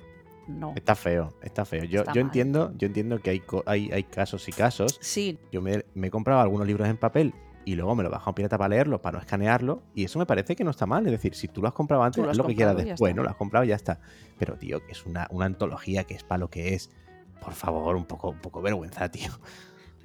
no. 0.48 0.74
Está 0.76 0.96
feo, 0.96 1.34
está 1.44 1.64
feo. 1.64 1.84
Yo, 1.84 2.00
Está 2.02 2.14
yo 2.14 2.22
entiendo, 2.22 2.74
yo 2.76 2.88
entiendo 2.88 3.20
que 3.22 3.30
hay, 3.30 3.44
hay, 3.68 3.92
hay 3.92 4.04
casos 4.04 4.48
y 4.50 4.52
casos. 4.52 4.98
Sí, 5.00 5.38
Yo 5.52 5.62
me, 5.62 5.86
me 5.94 6.08
he 6.08 6.10
comprado 6.12 6.42
algunos 6.42 6.66
libros 6.66 6.88
en 6.90 6.98
papel 6.98 7.36
y 7.66 7.76
luego 7.76 7.94
me 7.94 8.02
lo 8.02 8.10
bajo 8.10 8.28
a 8.28 8.32
un 8.32 8.36
pirata 8.36 8.58
para 8.58 8.70
leerlo, 8.70 9.00
para 9.00 9.18
no 9.18 9.22
escanearlo. 9.22 9.84
Y 9.94 10.06
eso 10.06 10.18
me 10.18 10.26
parece 10.26 10.56
que 10.56 10.64
no 10.64 10.72
está 10.72 10.88
mal. 10.88 11.06
Es 11.06 11.12
decir, 11.12 11.36
si 11.36 11.48
tú 11.48 11.62
lo 11.62 11.68
has 11.68 11.76
comprado 11.76 12.02
antes, 12.02 12.18
lo 12.24 12.32
has 12.32 12.34
haz 12.34 12.38
lo 12.40 12.48
que 12.48 12.56
quieras 12.56 12.76
después. 12.78 13.16
¿no? 13.16 13.22
Lo 13.22 13.30
has 13.30 13.36
comprado 13.36 13.64
y 13.64 13.68
ya 13.68 13.76
está. 13.76 14.00
Pero, 14.40 14.56
tío, 14.58 14.84
que 14.84 14.94
es 14.94 15.06
una, 15.06 15.28
una 15.30 15.46
antología 15.46 16.04
que 16.06 16.16
es 16.16 16.24
para 16.24 16.40
lo 16.40 16.50
que 16.50 16.74
es. 16.74 16.90
Por 17.42 17.54
favor, 17.54 17.96
un 17.96 18.06
poco, 18.06 18.30
un 18.30 18.40
poco 18.40 18.62
vergüenza, 18.62 19.10
tío. 19.10 19.32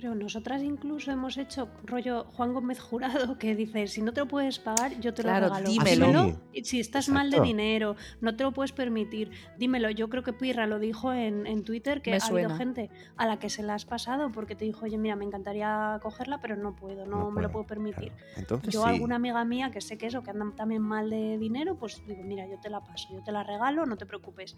Pero 0.05 0.15
nosotras 0.17 0.63
incluso 0.63 1.11
hemos 1.13 1.39
hecho 1.39 1.71
rollo 1.83 2.25
Juan 2.35 2.53
Gómez 2.53 2.79
Jurado 2.79 3.39
que 3.39 3.55
dice, 3.57 3.87
si 3.87 4.03
no 4.03 4.13
te 4.13 4.21
lo 4.21 4.29
puedes 4.29 4.59
pagar, 4.59 5.01
yo 5.01 5.15
te 5.15 5.23
Claro, 5.23 5.49
lo 5.49 5.55
regalo. 5.55 5.71
dímelo. 5.71 6.41
Y 6.53 6.63
Si 6.63 6.79
estás 6.79 7.09
mal 7.09 7.31
de 7.31 7.41
dinero, 7.41 7.97
no 8.21 8.37
te 8.37 8.45
lo 8.45 8.53
puedes 8.53 8.73
permitir, 8.73 9.31
dímelo. 9.57 9.89
Yo 9.89 10.11
creo 10.11 10.23
que 10.23 10.35
Pirra 10.35 10.67
lo 10.67 10.79
dijo 10.79 11.11
en, 11.15 11.47
en 11.47 11.65
Twitter, 11.65 12.03
que 12.03 12.11
Me 12.11 12.17
ha 12.19 12.21
suena. 12.21 12.49
habido 12.49 12.59
gente 12.59 12.91
a 13.17 13.25
la 13.27 13.39
que 13.39 13.49
se 13.49 13.63
la 13.63 13.73
has 13.77 13.87
pasado 13.87 14.31
porque 14.31 14.55
te 14.55 14.67
dijo, 14.67 14.85
oye, 14.85 14.99
mira, 14.99 15.17
me 15.17 15.25
encantaría 15.25 15.99
cogerla, 16.03 16.39
pero 16.39 16.55
no 16.57 16.77
puedo, 16.77 17.07
no, 17.07 17.21
No 17.21 17.31
me 17.31 17.41
lo 17.41 17.51
puedo, 17.51 17.67
permitir. 17.67 18.13
Claro. 18.13 18.33
Entonces, 18.37 18.75
Yo, 18.75 18.83
sí. 18.83 18.89
alguna 18.91 19.17
amiga 19.17 19.43
mía 19.47 19.71
que 19.71 19.81
sé 19.81 19.97
que 19.97 20.09
eso, 20.09 20.23
que 20.23 20.33
andan 20.33 20.55
también 20.55 20.83
mal 20.83 21.09
de 21.09 21.39
dinero, 21.39 21.79
pues 21.79 22.03
digo, 22.07 22.23
mira, 22.25 22.47
yo 22.47 22.61
te 22.61 22.69
la 22.69 22.81
paso, 22.85 23.09
yo 23.11 23.23
te 23.23 23.33
la 23.33 23.43
regalo, 23.43 23.87
no 23.87 23.97
te 23.97 24.05
preocupes. 24.05 24.55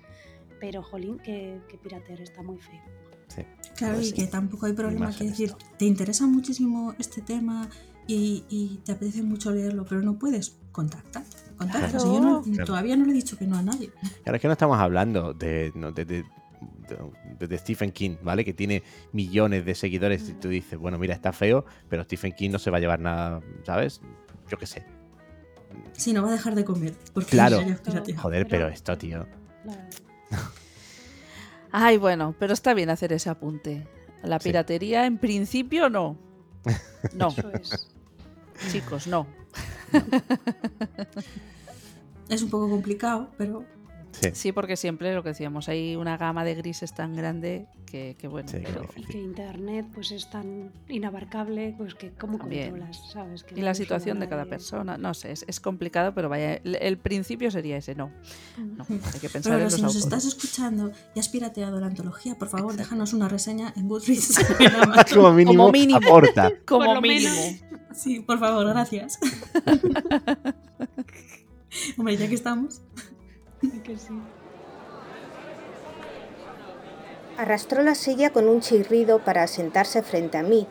Pero, 0.59 0.83
jolín, 0.83 1.21
que, 1.21 1.61
que 1.69 1.79
piratear 1.79 2.21
está 2.21 2.43
muy 2.43 2.59
feo. 2.59 2.83
Sí. 3.29 3.43
Claro, 3.77 3.95
Pues 3.97 4.07
y 4.07 4.11
sí. 4.11 4.17
que 4.17 4.27
tampoco 4.27 4.67
hay 4.67 4.73
problema 4.73 5.13
que 5.15 5.25
decir, 5.25 5.51
esto. 5.51 5.65
te 5.79 5.85
interesa 5.85 6.27
muchísimo 6.27 6.95
este 6.99 7.21
tema 7.21 7.69
y, 8.07 8.45
y 8.49 8.81
te 8.85 8.93
apetece 8.93 9.23
mucho 9.23 9.51
leerlo, 9.53 9.85
pero 9.85 10.01
no 10.03 10.19
puedes, 10.19 10.57
contacta. 10.73 11.23
Contacta. 11.59 11.91
Claro. 11.91 12.05
Yo 12.15 12.21
no- 12.21 12.43
Claro. 12.43 12.65
todavía 12.65 12.97
no 12.97 13.05
le 13.05 13.11
he 13.13 13.15
dicho 13.15 13.37
que 13.37 13.47
no 13.47 13.57
a 13.57 13.63
nadie. 13.63 13.91
Ahora 14.25 14.37
es 14.37 14.41
que 14.43 14.49
no 14.49 14.53
estamos 14.53 14.79
hablando 14.79 15.33
de, 15.35 15.73
no, 15.75 15.93
de, 15.93 16.05
de- 16.05 16.25
de- 17.39 17.47
de 17.49 17.59
Stephen 17.59 17.93
King, 17.93 18.17
¿vale? 18.23 18.45
Que 18.45 18.55
tiene 18.55 18.83
millones 19.13 19.65
de 19.67 19.75
seguidores 19.75 20.29
y 20.29 20.33
tú 20.35 20.49
dices, 20.49 20.79
bueno, 20.79 20.99
mira, 20.99 21.15
está 21.15 21.33
feo, 21.33 21.65
pero 21.89 22.03
Stephen 22.05 22.33
King 22.33 22.51
no 22.51 22.59
se 22.59 22.71
va 22.71 22.77
a 22.79 22.81
llevar 22.81 23.01
nada, 23.01 23.41
¿sabes? 23.65 24.01
Yo 24.49 24.57
qué 24.57 24.67
sé. 24.67 24.87
Si 25.93 26.13
no 26.13 26.23
va 26.23 26.29
a 26.29 26.33
dejar 26.33 26.55
de 26.55 26.65
comer. 26.65 26.95
Porque 27.13 27.31
Claro. 27.31 27.59
Joder, 27.59 28.47
Pero- 28.47 28.49
pero 28.49 28.69
esto, 28.69 28.97
tío. 28.97 29.27
Claro. 29.65 29.83
Ay, 31.79 31.99
bueno, 31.99 32.35
pero 32.39 32.55
está 32.55 32.73
bien 32.73 32.89
hacer 32.89 33.13
ese 33.13 33.29
apunte. 33.29 33.87
La 34.23 34.39
Sí. 34.41 34.49
piratería 34.49 35.05
en 35.05 35.19
principio 35.19 35.91
no. 35.91 36.17
No, 37.15 37.29
Eso 37.29 37.51
es. 37.53 37.89
chicos, 38.73 39.07
no. 39.07 39.27
Es 42.31 42.43
un 42.43 42.49
poco 42.51 42.69
complicado, 42.71 43.29
pero 43.37 43.65
Sí. 44.21 44.31
Sí, 44.33 44.53
porque 44.53 44.77
siempre 44.77 45.15
lo 45.15 45.23
que 45.23 45.31
decíamos, 45.31 45.69
hay 45.69 45.95
una 45.97 46.17
gama 46.17 46.45
de 46.45 46.55
grises 46.55 46.95
tan 46.95 47.15
grande 47.15 47.67
que, 47.87 48.17
que 48.19 48.29
bueno. 48.29 48.49
Sí, 48.49 48.59
pero-. 48.65 48.89
Y 48.97 49.05
que 49.05 49.19
internet 49.21 49.87
pues 49.93 50.11
es 50.11 50.31
tan 50.31 50.73
inabarcable, 50.89 51.75
pues 51.77 51.95
que 51.95 52.13
cómo 52.13 52.39
También. 52.39 52.71
controlas, 52.71 53.11
¿sabes? 53.13 53.45
Que 53.45 53.59
Y 53.59 53.63
la 53.63 53.75
situación 53.75 54.19
de 54.21 54.29
cada 54.29 54.47
persona, 54.47 54.97
no 54.97 55.13
sé, 55.15 55.33
es, 55.33 55.45
es 55.49 55.61
complicado, 55.61 56.15
pero 56.15 56.29
vaya, 56.29 56.55
el, 56.55 56.77
el 56.81 56.99
principio 56.99 57.51
sería 57.51 57.77
ese, 57.77 57.95
no. 57.95 58.11
No 58.59 58.85
hay 58.89 59.21
que 59.21 59.29
pensar 59.29 59.53
Pero 59.55 59.65
en 59.65 59.71
si 59.71 59.83
nos 59.83 59.95
autores. 59.97 59.97
estás 59.97 60.25
escuchando 60.25 60.93
y 61.15 61.21
has 61.21 61.29
pirateado 61.29 61.79
la 61.81 61.87
antología, 61.87 62.35
por 62.37 62.49
favor, 62.49 62.73
Exacto. 62.73 62.83
déjanos 62.85 63.13
una 63.13 63.29
reseña 63.29 63.73
en 63.77 63.89
Goodreads. 63.89 64.39
Como 65.15 65.33
mínimo, 65.33 65.65
Como 65.65 65.73
mínimo. 65.73 65.99
aporta. 65.99 66.51
Como 66.67 66.87
Por 66.87 67.03
mínimo. 67.03 67.35
menos. 67.35 67.61
Sí, 67.95 68.21
por 68.21 68.39
favor, 68.39 68.67
gracias. 68.67 69.19
Hombre, 71.97 72.17
ya 72.17 72.29
que 72.29 72.35
estamos. 72.35 72.81
Arrastró 77.39 77.83
la 77.83 77.95
silla 77.95 78.31
con 78.31 78.49
un 78.49 78.61
chirrido 78.61 79.19
para 79.19 79.47
sentarse 79.47 80.03
frente 80.03 80.39
a 80.39 80.43
mí, 80.43 80.67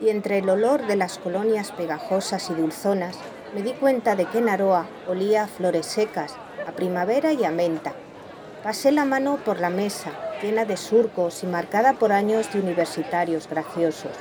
y 0.00 0.08
entre 0.08 0.38
el 0.38 0.48
olor 0.48 0.86
de 0.86 0.96
las 0.96 1.18
colonias 1.18 1.72
pegajosas 1.72 2.50
y 2.50 2.54
dulzonas, 2.54 3.18
me 3.54 3.62
di 3.62 3.72
cuenta 3.72 4.16
de 4.16 4.26
que 4.26 4.40
Naroa 4.40 4.86
olía 5.08 5.44
a 5.44 5.48
flores 5.48 5.86
secas, 5.86 6.34
a 6.66 6.72
primavera 6.72 7.32
y 7.32 7.44
a 7.44 7.50
menta. 7.50 7.92
Pasé 8.62 8.92
la 8.92 9.04
mano 9.04 9.38
por 9.44 9.60
la 9.60 9.70
mesa, 9.70 10.12
llena 10.42 10.64
de 10.64 10.76
surcos 10.76 11.42
y 11.42 11.46
marcada 11.46 11.94
por 11.94 12.12
años 12.12 12.52
de 12.52 12.60
universitarios 12.60 13.48
graciosos. 13.48 14.12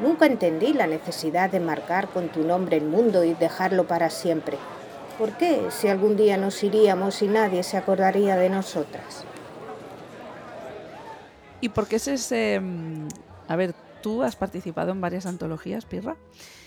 Nunca 0.00 0.26
entendí 0.26 0.72
la 0.74 0.86
necesidad 0.86 1.50
de 1.50 1.60
marcar 1.60 2.08
con 2.08 2.28
tu 2.28 2.40
nombre 2.40 2.76
el 2.76 2.84
mundo 2.84 3.24
y 3.24 3.34
dejarlo 3.34 3.86
para 3.86 4.10
siempre. 4.10 4.58
¿Por 5.18 5.36
qué, 5.38 5.68
si 5.70 5.88
algún 5.88 6.16
día 6.16 6.36
nos 6.36 6.62
iríamos 6.62 7.22
y 7.22 7.28
nadie 7.28 7.62
se 7.62 7.76
acordaría 7.76 8.36
de 8.36 8.50
nosotras? 8.50 9.24
¿Y 11.60 11.70
por 11.70 11.86
qué 11.88 11.96
es 11.96 12.08
ese... 12.08 12.60
mm, 12.60 13.08
A 13.48 13.56
ver, 13.56 13.74
tú 14.02 14.22
has 14.22 14.36
participado 14.36 14.92
en 14.92 15.00
varias 15.00 15.24
antologías, 15.26 15.86
Pirra. 15.86 16.16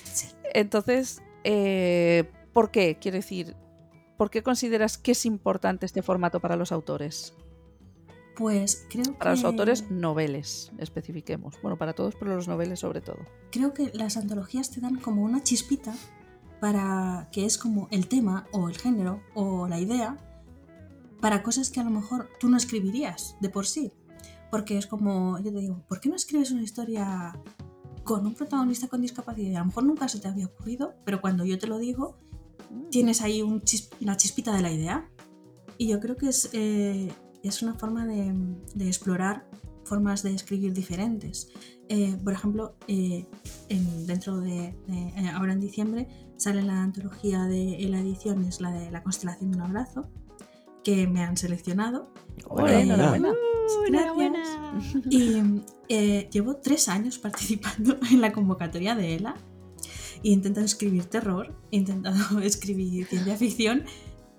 Sí. 0.03 0.29
Entonces, 0.53 1.21
eh, 1.43 2.29
¿por 2.53 2.71
qué? 2.71 2.97
Quiero 2.99 3.17
decir, 3.17 3.55
¿por 4.17 4.31
qué 4.31 4.41
consideras 4.41 4.97
que 4.97 5.11
es 5.11 5.25
importante 5.25 5.85
este 5.85 6.01
formato 6.01 6.39
para 6.39 6.55
los 6.55 6.71
autores? 6.71 7.33
Pues 8.35 8.87
creo 8.89 9.13
Para 9.17 9.31
los 9.31 9.41
que- 9.41 9.47
autores 9.47 9.91
noveles, 9.91 10.71
especifiquemos. 10.79 11.61
Bueno, 11.61 11.77
para 11.77 11.93
todos, 11.93 12.15
pero 12.15 12.35
los 12.35 12.47
noveles 12.47 12.79
sobre 12.79 13.01
todo. 13.01 13.19
creo 13.51 13.73
que 13.73 13.91
las 13.93 14.17
antologías 14.17 14.71
te 14.71 14.79
dan 14.81 14.95
como 14.95 15.23
una 15.23 15.43
chispita 15.43 15.93
para 16.59 17.29
que 17.31 17.45
es 17.45 17.57
como 17.57 17.87
el 17.91 18.07
tema 18.07 18.47
o 18.51 18.69
el 18.69 18.77
género 18.77 19.21
o 19.33 19.67
la 19.67 19.79
idea 19.79 20.17
para 21.21 21.43
cosas 21.43 21.69
que 21.69 21.79
a 21.79 21.83
lo 21.83 21.89
mejor 21.89 22.29
tú 22.39 22.49
no 22.49 22.57
escribirías 22.57 23.35
de 23.41 23.49
por 23.49 23.65
sí. 23.65 23.91
Porque 24.51 24.77
es 24.77 24.87
como, 24.87 25.37
yo 25.39 25.51
te 25.51 25.59
digo, 25.59 25.83
¿por 25.87 25.99
qué 25.99 26.09
no 26.09 26.15
escribes 26.15 26.51
una 26.51 26.63
historia 26.63 27.33
con 28.03 28.25
un 28.25 28.33
protagonista 28.33 28.87
con 28.87 29.01
discapacidad? 29.01 29.57
A 29.57 29.59
lo 29.59 29.65
mejor 29.65 29.83
nunca 29.83 30.07
se 30.07 30.19
te 30.19 30.27
había 30.27 30.47
ocurrido, 30.47 30.95
pero 31.05 31.21
cuando 31.21 31.45
yo 31.45 31.59
te 31.59 31.67
lo 31.67 31.77
digo, 31.77 32.17
tienes 32.89 33.21
ahí 33.21 33.41
un 33.41 33.61
chis- 33.61 33.89
una 34.01 34.17
chispita 34.17 34.53
de 34.55 34.61
la 34.61 34.71
idea. 34.71 35.09
Y 35.77 35.87
yo 35.87 35.99
creo 35.99 36.15
que 36.15 36.29
es, 36.29 36.49
eh, 36.53 37.11
es 37.43 37.61
una 37.61 37.73
forma 37.75 38.05
de 38.05 38.87
explorar 38.87 39.48
formas 39.89 40.23
de 40.23 40.33
escribir 40.33 40.73
diferentes. 40.73 41.49
Eh, 41.89 42.15
por 42.23 42.31
ejemplo, 42.33 42.75
eh, 42.87 43.25
en- 43.69 44.05
dentro 44.07 44.39
de, 44.39 44.75
de- 44.87 45.07
eh, 45.17 45.29
ahora 45.33 45.53
en 45.53 45.59
diciembre 45.59 46.07
sale 46.37 46.61
la 46.61 46.81
antología 46.83 47.43
de 47.45 47.85
la 47.89 47.99
edición, 47.99 48.45
es 48.45 48.61
la 48.61 48.71
de 48.71 48.91
la 48.91 49.01
constelación 49.03 49.51
de 49.51 49.57
un 49.57 49.63
abrazo, 49.63 50.09
que 50.83 51.07
me 51.07 51.21
han 51.23 51.35
seleccionado. 51.35 52.13
Eh, 52.37 52.81
enhorabuena. 52.81 53.29
Uh. 54.75 54.99
Y 55.09 55.61
eh, 55.89 56.29
llevo 56.31 56.55
tres 56.57 56.87
años 56.87 57.17
participando 57.19 57.97
en 58.11 58.21
la 58.21 58.31
convocatoria 58.31 58.95
de 58.95 59.15
ELA. 59.15 59.35
He 60.23 60.29
intentado 60.31 60.65
escribir 60.65 61.05
terror, 61.05 61.55
he 61.71 61.77
intentado 61.77 62.39
escribir 62.51 63.05
ciencia 63.07 63.35
ficción. 63.35 63.83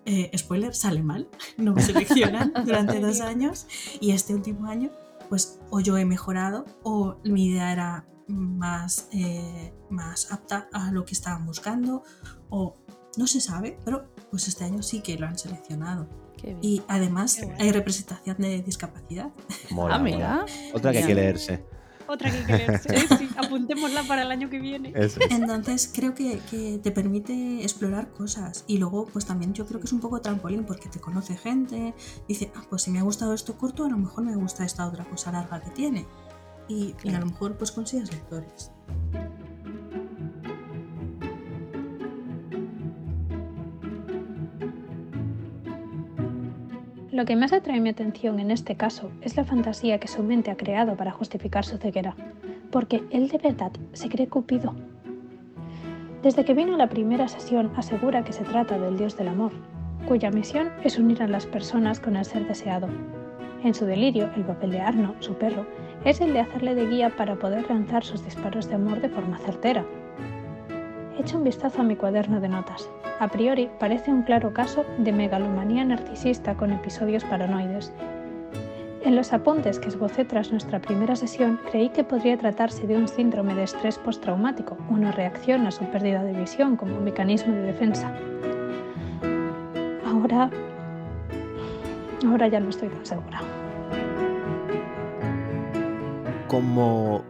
Eh, 0.06 0.30
spoiler, 0.36 0.74
sale 0.74 1.02
mal, 1.02 1.28
no 1.58 1.74
me 1.74 1.82
seleccionan 1.82 2.52
durante 2.64 3.00
dos 3.00 3.20
años. 3.20 3.66
Y 4.00 4.12
este 4.12 4.34
último 4.34 4.66
año, 4.66 4.90
pues 5.30 5.60
o 5.70 5.80
yo 5.80 5.96
he 5.96 6.04
mejorado 6.04 6.66
o 6.82 7.16
mi 7.24 7.46
idea 7.46 7.72
era 7.72 8.04
más, 8.26 9.08
eh, 9.12 9.72
más 9.88 10.30
apta 10.30 10.68
a 10.72 10.92
lo 10.92 11.04
que 11.06 11.14
estaban 11.14 11.46
buscando 11.46 12.02
o 12.50 12.74
no 13.16 13.26
se 13.26 13.40
sabe, 13.40 13.78
pero 13.84 14.12
pues 14.30 14.48
este 14.48 14.64
año 14.64 14.82
sí 14.82 15.00
que 15.00 15.16
lo 15.16 15.26
han 15.26 15.38
seleccionado. 15.38 16.08
Qué 16.36 16.48
bien. 16.48 16.58
Y 16.62 16.82
además 16.88 17.40
hay 17.58 17.70
representación 17.72 18.36
de 18.38 18.62
discapacidad. 18.62 19.30
Mola, 19.70 19.94
ah, 19.94 19.98
mira. 19.98 20.18
mola. 20.18 20.46
Otra 20.74 20.92
que 20.92 20.98
hay 20.98 21.06
que 21.06 21.14
leerse. 21.14 21.64
Otra 22.10 22.30
que 22.30 22.44
leerse. 22.44 22.88
Sí, 23.18 23.28
apuntémosla 23.36 24.02
para 24.02 24.22
el 24.22 24.30
año 24.30 24.50
que 24.50 24.58
viene. 24.58 24.92
Es. 24.96 25.16
Entonces 25.30 25.90
creo 25.94 26.14
que, 26.14 26.40
que 26.50 26.78
te 26.82 26.90
permite 26.90 27.62
explorar 27.62 28.10
cosas 28.10 28.64
y 28.66 28.78
luego 28.78 29.06
pues 29.06 29.26
también 29.26 29.54
yo 29.54 29.64
creo 29.66 29.78
que 29.78 29.86
es 29.86 29.92
un 29.92 30.00
poco 30.00 30.20
trampolín 30.20 30.64
porque 30.64 30.88
te 30.88 30.98
conoce 30.98 31.36
gente, 31.36 31.94
dice, 32.26 32.50
ah, 32.56 32.64
pues 32.68 32.82
si 32.82 32.90
me 32.90 32.98
ha 32.98 33.02
gustado 33.02 33.32
esto 33.32 33.56
corto, 33.56 33.84
a 33.84 33.88
lo 33.88 33.96
mejor 33.96 34.24
me 34.24 34.34
gusta 34.34 34.64
esta 34.64 34.86
otra 34.86 35.04
cosa 35.04 35.30
larga 35.30 35.60
que 35.60 35.70
tiene. 35.70 36.06
Y, 36.68 36.94
y 37.04 37.14
a 37.14 37.20
lo 37.20 37.26
mejor 37.26 37.56
pues 37.56 37.70
consigues 37.70 38.10
lectores. 38.10 38.72
Lo 47.12 47.24
que 47.24 47.34
más 47.34 47.52
atrae 47.52 47.80
mi 47.80 47.88
atención 47.88 48.38
en 48.38 48.52
este 48.52 48.76
caso 48.76 49.10
es 49.20 49.36
la 49.36 49.44
fantasía 49.44 49.98
que 49.98 50.06
su 50.06 50.22
mente 50.22 50.52
ha 50.52 50.56
creado 50.56 50.94
para 50.94 51.10
justificar 51.10 51.64
su 51.64 51.76
ceguera, 51.76 52.14
porque 52.70 53.02
él 53.10 53.28
de 53.28 53.38
verdad 53.38 53.72
se 53.92 54.08
cree 54.08 54.28
Cupido. 54.28 54.76
Desde 56.22 56.44
que 56.44 56.54
vino 56.54 56.76
a 56.76 56.78
la 56.78 56.88
primera 56.88 57.26
sesión 57.26 57.72
asegura 57.74 58.22
que 58.22 58.32
se 58.32 58.44
trata 58.44 58.78
del 58.78 58.96
dios 58.96 59.16
del 59.16 59.26
amor, 59.26 59.50
cuya 60.06 60.30
misión 60.30 60.70
es 60.84 60.98
unir 60.98 61.20
a 61.20 61.26
las 61.26 61.46
personas 61.46 61.98
con 61.98 62.14
el 62.14 62.24
ser 62.24 62.46
deseado. 62.46 62.88
En 63.64 63.74
su 63.74 63.86
delirio, 63.86 64.30
el 64.36 64.44
papel 64.44 64.70
de 64.70 64.80
Arno, 64.80 65.16
su 65.18 65.34
perro, 65.34 65.66
es 66.04 66.20
el 66.20 66.32
de 66.32 66.40
hacerle 66.40 66.76
de 66.76 66.86
guía 66.86 67.10
para 67.16 67.34
poder 67.34 67.68
lanzar 67.68 68.04
sus 68.04 68.24
disparos 68.24 68.68
de 68.68 68.76
amor 68.76 69.00
de 69.00 69.08
forma 69.08 69.38
certera. 69.38 69.84
Echa 71.20 71.36
un 71.36 71.44
vistazo 71.44 71.82
a 71.82 71.84
mi 71.84 71.96
cuaderno 71.96 72.40
de 72.40 72.48
notas. 72.48 72.88
A 73.18 73.28
priori 73.28 73.68
parece 73.78 74.10
un 74.10 74.22
claro 74.22 74.54
caso 74.54 74.86
de 74.96 75.12
megalomanía 75.12 75.84
narcisista 75.84 76.56
con 76.56 76.72
episodios 76.72 77.24
paranoides. 77.24 77.92
En 79.04 79.16
los 79.16 79.34
apuntes 79.34 79.78
que 79.78 79.88
esbocé 79.88 80.24
tras 80.24 80.50
nuestra 80.50 80.80
primera 80.80 81.14
sesión 81.14 81.60
creí 81.70 81.90
que 81.90 82.04
podría 82.04 82.38
tratarse 82.38 82.86
de 82.86 82.96
un 82.96 83.06
síndrome 83.06 83.54
de 83.54 83.64
estrés 83.64 83.98
postraumático, 83.98 84.78
una 84.88 85.12
reacción 85.12 85.66
a 85.66 85.70
su 85.70 85.84
pérdida 85.90 86.24
de 86.24 86.32
visión 86.32 86.76
como 86.76 86.96
un 86.96 87.04
mecanismo 87.04 87.52
de 87.52 87.62
defensa. 87.64 88.10
Ahora... 90.06 90.48
Ahora 92.26 92.48
ya 92.48 92.60
no 92.60 92.70
estoy 92.70 92.88
tan 92.88 93.04
segura. 93.04 93.42
Como, 96.48 97.24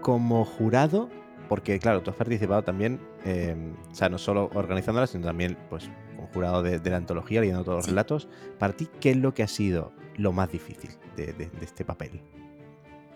como 0.00 0.46
jurado, 0.46 1.10
porque 1.50 1.78
claro, 1.78 2.00
tú 2.02 2.10
has 2.10 2.16
participado 2.16 2.62
también, 2.62 2.98
eh, 3.24 3.56
o 3.90 3.94
sea, 3.94 4.08
no 4.08 4.18
solo 4.18 4.50
organizándola, 4.54 5.06
sino 5.06 5.24
también 5.26 5.56
pues 5.70 5.88
como 6.16 6.28
jurado 6.28 6.62
de, 6.62 6.78
de 6.78 6.90
la 6.90 6.96
antología, 6.98 7.40
leyendo 7.40 7.64
todos 7.64 7.76
los 7.78 7.84
Sí. 7.86 7.90
relatos. 7.90 8.28
Para 8.58 8.74
ti, 8.76 8.88
¿qué 9.00 9.10
es 9.12 9.16
lo 9.16 9.34
que 9.34 9.42
ha 9.42 9.48
sido 9.48 9.92
lo 10.16 10.32
más 10.32 10.50
difícil 10.52 10.90
de, 11.16 11.32
de- 11.32 11.48
de 11.50 11.64
este 11.64 11.84
papel? 11.84 12.20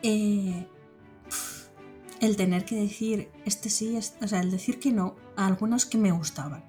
Eh, 0.02 0.66
el 2.20 2.36
tener 2.36 2.64
que 2.64 2.76
decir 2.76 3.28
este 3.44 3.70
sí, 3.70 3.96
o 4.20 4.26
sea, 4.28 4.40
el 4.40 4.50
decir 4.50 4.80
que 4.80 4.92
no 4.92 5.14
a 5.36 5.46
algunos 5.46 5.86
que 5.86 5.98
me 5.98 6.10
gustaban. 6.10 6.64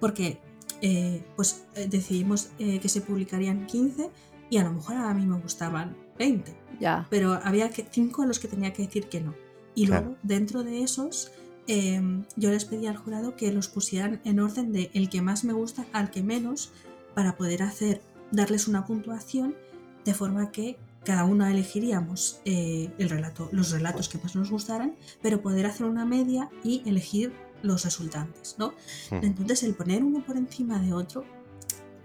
Porque 0.00 0.38
eh, 0.80 1.22
pues 1.36 1.64
eh, 1.76 1.86
decidimos 1.88 2.50
eh, 2.58 2.80
que 2.80 2.88
se 2.88 3.00
publicarían 3.00 3.66
15 3.66 4.10
y 4.50 4.58
a 4.58 4.64
lo 4.64 4.72
mejor 4.72 4.96
a 4.96 5.14
mí 5.14 5.24
me 5.26 5.38
gustaban 5.38 5.96
20. 6.18 6.54
Ya. 6.80 7.06
pero 7.10 7.34
había 7.44 7.70
que, 7.70 7.86
cinco 7.90 8.22
a 8.22 8.26
los 8.26 8.40
que 8.40 8.48
tenía 8.48 8.72
que 8.72 8.82
decir 8.82 9.08
que 9.08 9.20
no. 9.20 9.34
Y 9.74 9.86
Claro. 9.86 10.06
luego, 10.06 10.18
dentro 10.24 10.62
de 10.64 10.82
esos, 10.82 11.30
em, 11.66 12.24
yo 12.36 12.50
les 12.50 12.64
pedí 12.64 12.86
al 12.86 12.96
jurado 12.96 13.36
que 13.36 13.52
los 13.52 13.68
pusieran 13.68 14.20
en 14.24 14.40
orden 14.40 14.72
de 14.72 14.90
el 14.94 15.08
que 15.08 15.22
más 15.22 15.44
me 15.44 15.52
gusta 15.52 15.86
al 15.92 16.10
que 16.10 16.22
menos, 16.22 16.70
para 17.14 17.36
poder 17.36 17.62
hacer, 17.62 18.00
darles 18.30 18.68
una 18.68 18.86
puntuación, 18.86 19.54
de 20.04 20.14
forma 20.14 20.50
que 20.50 20.76
cada 21.04 21.24
uno 21.24 21.46
elegiríamos 21.46 22.40
eh, 22.44 22.90
el 22.98 23.10
relato, 23.10 23.48
los 23.52 23.70
relatos 23.70 24.08
que 24.08 24.18
más 24.18 24.36
nos 24.36 24.50
gustaran, 24.50 24.94
pero 25.20 25.42
poder 25.42 25.66
hacer 25.66 25.86
una 25.86 26.04
media 26.04 26.48
y 26.62 26.82
elegir 26.86 27.32
los 27.62 27.84
resultantes, 27.84 28.56
¿no? 28.58 28.74
Hmm. 29.10 29.24
Entonces 29.24 29.62
el 29.62 29.74
poner 29.74 30.02
uno 30.04 30.24
por 30.24 30.36
encima 30.36 30.78
de 30.80 30.92
otro 30.92 31.24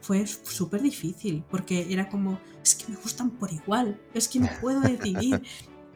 fue 0.01 0.25
súper 0.25 0.81
difícil, 0.81 1.43
porque 1.49 1.91
era 1.91 2.09
como, 2.09 2.39
es 2.63 2.75
que 2.75 2.91
me 2.91 2.97
gustan 2.97 3.31
por 3.31 3.51
igual, 3.51 3.99
es 4.13 4.27
que 4.27 4.39
no 4.39 4.49
puedo 4.61 4.79
decidir. 4.81 5.41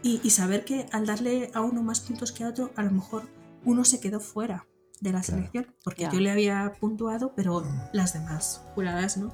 Y, 0.04 0.20
y 0.24 0.32
saber 0.32 0.66
que 0.66 0.88
al 0.92 1.06
darle 1.06 1.52
a 1.54 1.62
uno 1.62 1.84
más 1.84 2.00
puntos 2.00 2.32
que 2.32 2.44
a 2.44 2.50
otro, 2.50 2.72
a 2.76 2.82
lo 2.82 2.90
mejor 2.90 3.30
uno 3.66 3.84
se 3.86 4.00
quedó 4.00 4.20
fuera 4.20 4.68
de 5.00 5.12
la 5.12 5.22
Claro. 5.22 5.38
selección, 5.38 5.76
porque 5.84 6.04
Ya. 6.04 6.12
yo 6.12 6.20
le 6.20 6.32
había 6.32 6.74
puntuado, 6.80 7.34
pero 7.36 7.64
las 7.94 8.14
demás 8.14 8.64
juradas 8.76 9.18
no. 9.18 9.34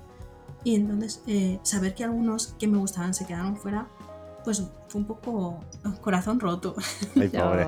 Y 0.64 0.76
entonces 0.76 1.22
eh, 1.28 1.60
saber 1.64 1.94
que 1.96 2.04
algunos 2.04 2.48
que 2.60 2.68
me 2.68 2.78
gustaban 2.78 3.14
se 3.14 3.26
quedaron 3.26 3.58
fuera, 3.58 3.88
pues 4.44 4.64
fue 4.88 5.02
un 5.02 5.08
poco 5.08 5.60
eh, 5.86 5.90
corazón 6.02 6.40
roto. 6.40 6.76
Ay, 7.16 7.30
pobre. 7.30 7.68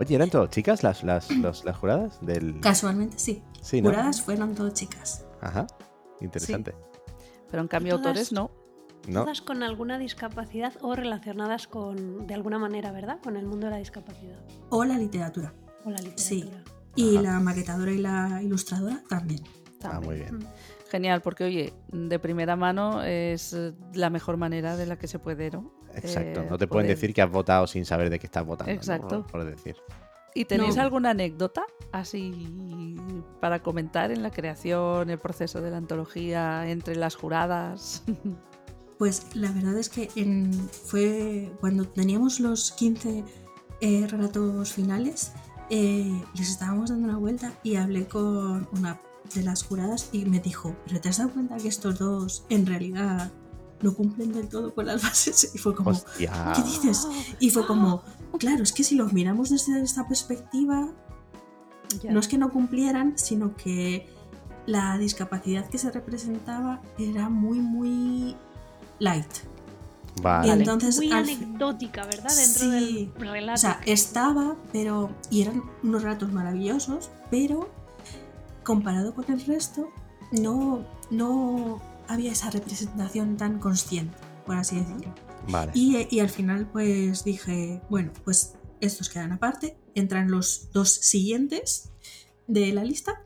Oye, 0.00 0.14
¿eran 0.14 0.30
todo 0.30 0.46
chicas 0.46 0.82
las, 0.82 1.02
las, 1.02 1.30
los- 1.30 1.64
las 1.64 1.76
juradas? 1.76 2.18
Del... 2.20 2.60
Casualmente 2.60 3.18
sí. 3.18 3.42
Sí, 3.60 3.82
¿no? 3.82 3.90
Juradas 3.90 4.20
fueron 4.22 4.54
todas 4.54 4.74
chicas. 4.74 5.24
Ajá. 5.40 5.66
Interesante. 6.20 6.74
Pero 7.50 7.62
en 7.62 7.68
cambio 7.68 7.94
Todas- 7.96 8.06
autores 8.06 8.32
no. 8.32 8.50
¿No? 9.08 9.22
Todas 9.24 9.42
con 9.42 9.62
alguna 9.62 9.98
discapacidad 9.98 10.72
o 10.80 10.94
relacionadas 10.96 11.66
con, 11.66 12.26
de 12.26 12.32
alguna 12.34 12.58
manera, 12.58 12.90
¿verdad? 12.90 13.18
Con 13.22 13.36
el 13.36 13.44
mundo 13.44 13.66
de 13.66 13.72
la 13.72 13.76
discapacidad 13.78 14.38
O 14.70 14.82
la 14.84 14.96
literatura. 14.96 15.52
O 15.84 15.90
la 15.90 15.98
Sí. 16.16 16.36
literatura. 16.42 16.62
Y 16.96 17.14
Ajá. 17.16 17.22
la 17.22 17.40
maquetadora 17.40 17.90
y 17.92 17.98
la 17.98 18.40
ilustradora 18.42 19.02
también. 19.08 19.42
Ah, 19.82 20.00
muy 20.00 20.16
bien. 20.16 20.36
Mm. 20.38 20.42
Genial, 20.90 21.22
porque 21.22 21.44
oye, 21.44 21.72
de 21.92 22.18
primera 22.18 22.54
mano 22.56 23.02
es 23.02 23.52
eh, 23.52 23.74
la 23.94 24.10
mejor 24.10 24.36
manera 24.36 24.76
de 24.76 24.86
la 24.86 24.96
que 24.96 25.08
se 25.08 25.18
puede, 25.18 25.50
¿no? 25.50 25.72
Exacto. 25.94 26.42
Eh, 26.42 26.46
no 26.48 26.56
te 26.56 26.66
pueden 26.66 26.86
decir 26.88 27.12
que 27.12 27.20
has 27.20 27.30
votado 27.30 27.66
sin 27.66 27.84
saber 27.84 28.10
de 28.10 28.18
qué 28.18 28.26
estás 28.26 28.46
votando. 28.46 28.72
¿no? 28.72 28.76
Exacto. 28.78 29.26
Por 29.26 29.44
decir. 29.44 29.76
¿Y 30.36 30.44
tenéis 30.46 30.76
No. 30.76 30.82
alguna 30.82 31.10
anécdota 31.10 31.64
así 31.92 32.96
para 33.40 33.62
comentar 33.62 34.10
en 34.10 34.22
la 34.22 34.30
creación, 34.30 35.10
el 35.10 35.18
proceso 35.18 35.60
de 35.60 35.70
la 35.70 35.76
antología, 35.78 36.68
entre 36.70 36.96
las 36.96 37.14
juradas? 37.16 38.02
Pues 38.96 39.34
la 39.34 39.50
verdad 39.50 39.76
es 39.76 39.88
que 39.88 40.08
en- 40.14 40.52
fue 40.70 41.50
cuando 41.60 41.84
teníamos 41.84 42.38
los 42.38 42.70
15 42.70 43.24
eh, 43.80 44.06
relatos 44.08 44.72
finales, 44.72 45.32
eh, 45.70 46.22
les 46.34 46.50
estábamos 46.50 46.90
dando 46.90 47.08
una 47.08 47.18
vuelta 47.18 47.52
y 47.62 47.76
hablé 47.76 48.06
con 48.06 48.68
una 48.72 49.00
de 49.34 49.42
las 49.42 49.62
juradas 49.64 50.08
y 50.12 50.24
me 50.26 50.40
dijo, 50.40 50.74
pero 50.86 51.00
¿te 51.00 51.08
has 51.08 51.18
dado 51.18 51.30
cuenta 51.30 51.56
que 51.56 51.68
estos 51.68 51.98
dos 51.98 52.44
en 52.50 52.66
realidad 52.66 53.32
no 53.80 53.94
cumplen 53.94 54.32
del 54.32 54.48
todo 54.48 54.74
con 54.74 54.86
las 54.86 55.02
bases? 55.02 55.50
Y 55.54 55.58
fue 55.58 55.74
como, 55.74 55.90
Hostia. 55.90 56.52
¿qué 56.54 56.62
dices? 56.62 57.06
Y 57.40 57.50
fue 57.50 57.66
como, 57.66 58.02
claro, 58.38 58.62
es 58.62 58.72
que 58.72 58.84
si 58.84 58.94
los 58.94 59.12
miramos 59.12 59.50
desde 59.50 59.82
esta 59.82 60.06
perspectiva, 60.06 60.88
Ya. 62.02 62.12
no 62.12 62.20
es 62.20 62.28
que 62.28 62.38
no 62.38 62.50
cumplieran, 62.50 63.14
sino 63.16 63.56
que 63.56 64.08
la 64.66 64.96
discapacidad 64.98 65.68
que 65.68 65.78
se 65.78 65.90
representaba 65.90 66.80
era 66.98 67.28
muy, 67.28 67.58
muy 67.60 68.36
light. 68.98 69.26
Vale. 70.22 70.48
Y 70.48 70.50
entonces, 70.52 70.96
Muy 70.96 71.10
al 71.12 71.24
anecdótica, 71.24 72.04
¿verdad? 72.06 72.30
Dentro 72.36 72.62
Sí. 72.64 72.70
del 72.70 73.12
relato. 73.16 73.54
o 73.54 73.60
sea, 73.60 73.80
que- 73.80 73.92
estaba, 73.92 74.56
pero. 74.72 75.10
Y 75.30 75.42
eran 75.42 75.62
unos 75.82 76.02
relatos 76.02 76.32
maravillosos, 76.32 77.10
pero 77.30 77.68
comparado 78.62 79.14
con 79.14 79.30
el 79.30 79.44
resto, 79.44 79.88
no, 80.32 80.86
no 81.10 81.82
había 82.08 82.32
esa 82.32 82.50
representación 82.50 83.36
tan 83.36 83.58
consciente, 83.58 84.16
por 84.46 84.56
así 84.56 84.76
decirlo. 84.76 85.12
Vale. 85.48 85.72
Y, 85.74 86.06
y 86.10 86.20
al 86.20 86.30
final, 86.30 86.66
pues 86.72 87.24
dije, 87.24 87.82
bueno, 87.90 88.12
pues 88.24 88.54
estos 88.80 89.08
quedan 89.10 89.32
aparte, 89.32 89.76
entran 89.94 90.30
los 90.30 90.70
dos 90.72 90.90
siguientes 90.90 91.90
de 92.46 92.72
la 92.72 92.84
lista 92.84 93.22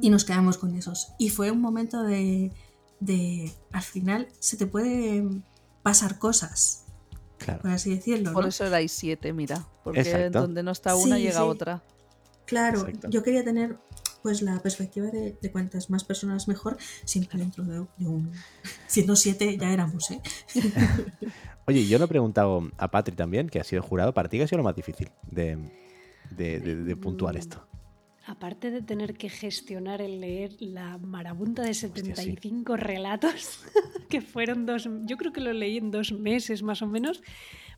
y 0.00 0.10
nos 0.10 0.24
quedamos 0.24 0.58
con 0.58 0.74
esos. 0.74 1.08
Y 1.18 1.28
fue 1.30 1.50
un 1.50 1.60
momento 1.60 2.02
de, 2.02 2.52
de 3.00 3.52
al 3.72 3.82
final 3.82 4.28
se 4.40 4.56
te 4.56 4.66
puede 4.66 5.28
pasar 5.82 6.18
cosas, 6.18 6.84
Claro. 7.38 7.62
por 7.62 7.70
así 7.70 7.94
decirlo. 7.94 8.32
Por 8.32 8.44
¿no? 8.44 8.48
eso 8.48 8.64
erais 8.66 8.92
siete, 8.92 9.32
mira. 9.32 9.66
Porque 9.84 10.00
Exacto. 10.00 10.40
donde 10.42 10.62
no 10.62 10.70
está 10.70 10.94
una 10.96 11.16
Sí, 11.16 11.22
llega 11.22 11.40
sí. 11.40 11.44
otra. 11.46 11.82
Claro, 12.46 12.80
Exacto. 12.86 13.08
yo 13.10 13.22
quería 13.22 13.44
tener 13.44 13.78
pues 14.22 14.40
la 14.42 14.60
perspectiva 14.60 15.06
de, 15.08 15.36
de 15.40 15.50
cuantas 15.50 15.90
más 15.90 16.04
personas 16.04 16.46
mejor, 16.46 16.76
siempre 17.04 17.38
dentro 17.40 17.64
de, 17.64 17.84
de 17.96 18.06
un... 18.06 18.30
Siendo 18.86 19.16
siete 19.16 19.56
ya 19.58 19.72
éramos, 19.72 20.12
¿eh? 20.12 20.20
Oye, 21.66 21.86
yo 21.86 21.98
le 21.98 22.04
he 22.04 22.08
preguntado 22.08 22.70
a 22.76 22.90
Patri 22.90 23.14
también, 23.16 23.48
que 23.48 23.58
ha 23.60 23.64
sido 23.64 23.82
jurado, 23.82 24.14
para 24.14 24.28
ti 24.28 24.36
qué 24.38 24.44
ha 24.44 24.48
sido 24.48 24.58
lo 24.58 24.64
más 24.64 24.76
difícil 24.76 25.10
de, 25.30 25.58
de- 26.30 26.60
de- 26.60 26.76
de 26.76 26.96
puntuar 26.96 27.36
esto. 27.36 27.66
Aparte 28.24 28.70
de 28.70 28.82
tener 28.82 29.14
que 29.14 29.28
gestionar 29.28 30.00
el 30.00 30.20
leer 30.20 30.52
la 30.60 30.96
marabunta 30.98 31.62
de 31.62 31.74
75 31.74 32.76
relatos, 32.76 33.60
que 34.08 34.20
fueron 34.20 34.64
dos, 34.64 34.88
yo 35.06 35.16
creo 35.16 35.32
que 35.32 35.40
lo 35.40 35.52
leí 35.52 35.76
en 35.78 35.90
dos 35.90 36.12
meses 36.12 36.62
más 36.62 36.82
o 36.82 36.86
menos, 36.86 37.20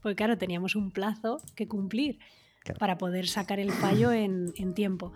porque 0.03 0.16
claro, 0.16 0.36
teníamos 0.36 0.76
un 0.76 0.90
plazo 0.90 1.40
que 1.55 1.66
cumplir 1.68 2.18
Claro. 2.62 2.78
para 2.78 2.97
poder 2.97 3.26
sacar 3.28 3.61
el 3.61 3.70
fallo 3.72 4.11
en, 4.11 4.55
en 4.57 4.72
tiempo. 4.72 5.12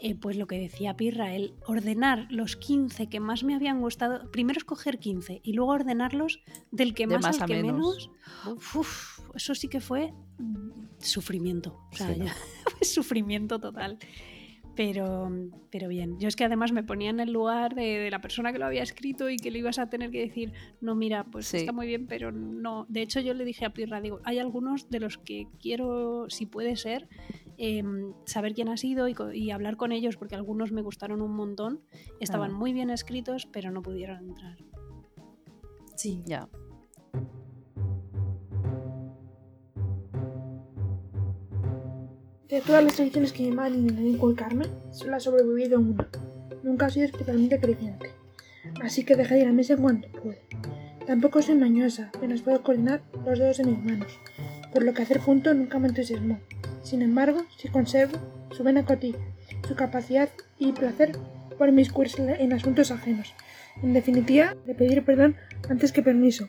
Eh, 0.00 0.14
pues 0.14 0.38
lo 0.38 0.46
que 0.46 0.58
decía 0.58 0.96
Pirra, 0.96 1.34
el 1.34 1.52
ordenar 1.66 2.26
los 2.30 2.56
15 2.56 3.08
que 3.10 3.20
más 3.20 3.44
me 3.44 3.54
habían 3.54 3.82
gustado, 3.82 4.30
primero 4.30 4.56
escoger 4.56 4.98
15 4.98 5.42
y 5.44 5.52
luego 5.52 5.72
ordenarlos 5.72 6.40
del 6.70 6.94
que 6.94 7.06
más, 7.06 7.20
más 7.22 7.36
al 7.36 7.42
a 7.42 7.46
que 7.46 7.62
menos. 7.62 8.10
menos. 8.46 8.74
Uf, 8.74 9.20
eso 9.34 9.54
sí 9.54 9.68
que 9.68 9.80
fue 9.80 10.14
mm, 10.38 10.70
sufrimiento. 10.98 11.78
O 11.92 11.96
sea, 11.96 12.14
Sí, 12.14 12.18
¿no? 12.20 12.24
ya- 12.26 12.34
fue 12.78 12.86
sufrimiento 12.86 13.58
total. 13.58 13.98
Pero, 14.76 15.30
pero 15.70 15.88
bien, 15.88 16.18
yo 16.20 16.28
es 16.28 16.36
que 16.36 16.44
además 16.44 16.70
me 16.70 16.82
ponía 16.82 17.08
en 17.08 17.18
el 17.18 17.32
lugar 17.32 17.74
de, 17.74 17.98
de 17.98 18.10
la 18.10 18.20
persona 18.20 18.52
que 18.52 18.58
lo 18.58 18.66
había 18.66 18.82
escrito 18.82 19.30
y 19.30 19.38
que 19.38 19.50
le 19.50 19.58
ibas 19.60 19.78
a 19.78 19.88
tener 19.88 20.10
que 20.10 20.20
decir, 20.20 20.52
no, 20.82 20.94
mira, 20.94 21.24
pues 21.24 21.46
Sí. 21.46 21.56
está 21.58 21.72
muy 21.72 21.86
bien, 21.86 22.06
pero 22.06 22.30
no. 22.30 22.84
De 22.90 23.00
hecho, 23.00 23.20
yo 23.20 23.32
le 23.32 23.44
dije 23.46 23.64
a 23.64 23.70
Pirra, 23.70 24.02
digo, 24.02 24.20
hay 24.24 24.38
algunos 24.38 24.90
de 24.90 25.00
los 25.00 25.16
que 25.16 25.46
quiero, 25.60 26.28
si 26.28 26.44
puede 26.44 26.76
ser, 26.76 27.08
em, 27.56 28.12
saber 28.26 28.52
quién 28.54 28.68
ha 28.68 28.76
sido 28.76 29.08
y, 29.08 29.50
hablar 29.50 29.78
con 29.78 29.92
ellos, 29.92 30.16
porque 30.18 30.34
algunos 30.34 30.72
me 30.72 30.82
gustaron 30.82 31.22
un 31.22 31.34
montón, 31.34 31.80
estaban 32.20 32.52
muy 32.52 32.74
bien 32.74 32.90
escritos, 32.90 33.46
pero 33.50 33.70
no 33.70 33.82
pudieron 33.82 34.28
entrar. 34.28 34.58
Sí. 35.94 36.22
Ya. 36.26 36.48
De 42.48 42.60
todas 42.60 42.84
las 42.84 42.94
tradiciones 42.94 43.32
que 43.32 43.42
mi 43.42 43.50
madre 43.50 43.76
intentó 43.76 44.02
inculcarme, 44.02 44.66
solo 44.92 45.16
ha 45.16 45.20
sobrevivido 45.20 45.80
una. 45.80 46.08
Nunca 46.62 46.86
ha 46.86 46.90
sido 46.90 47.06
especialmente 47.06 47.58
creyente. 47.58 48.10
Así 48.82 49.04
que 49.04 49.16
dejé 49.16 49.34
de 49.34 49.40
ir 49.42 49.48
a 49.48 49.52
misa 49.52 49.74
en 49.74 49.82
cuanto 49.82 50.08
pude. 50.20 50.40
Tampoco 51.06 51.42
soy 51.42 51.54
mañosa, 51.56 52.10
apenas 52.14 52.42
puedo 52.42 52.62
coordinar 52.62 53.00
los 53.24 53.38
dedos 53.38 53.58
de 53.58 53.64
mis 53.64 53.82
manos, 53.84 54.18
por 54.72 54.82
lo 54.84 54.92
que 54.92 55.02
hacer 55.02 55.20
punto 55.20 55.54
nunca 55.54 55.78
me 55.78 55.88
entusiasmó. 55.88 56.40
Sin 56.82 57.02
embargo, 57.02 57.42
sí 57.58 57.68
conservo 57.68 58.18
su 58.50 58.62
vena 58.64 58.84
cotilla, 58.84 59.18
su 59.68 59.74
capacidad 59.76 60.28
y 60.58 60.72
placer 60.72 61.12
por 61.58 61.68
inmiscuirse 61.68 62.22
en- 62.42 62.52
asuntos 62.52 62.90
ajenos. 62.90 63.34
En 63.82 63.92
definitiva, 63.92 64.56
de 64.66 64.74
pedir 64.74 65.04
perdón 65.04 65.36
antes 65.68 65.92
que 65.92 66.02
permiso. 66.02 66.48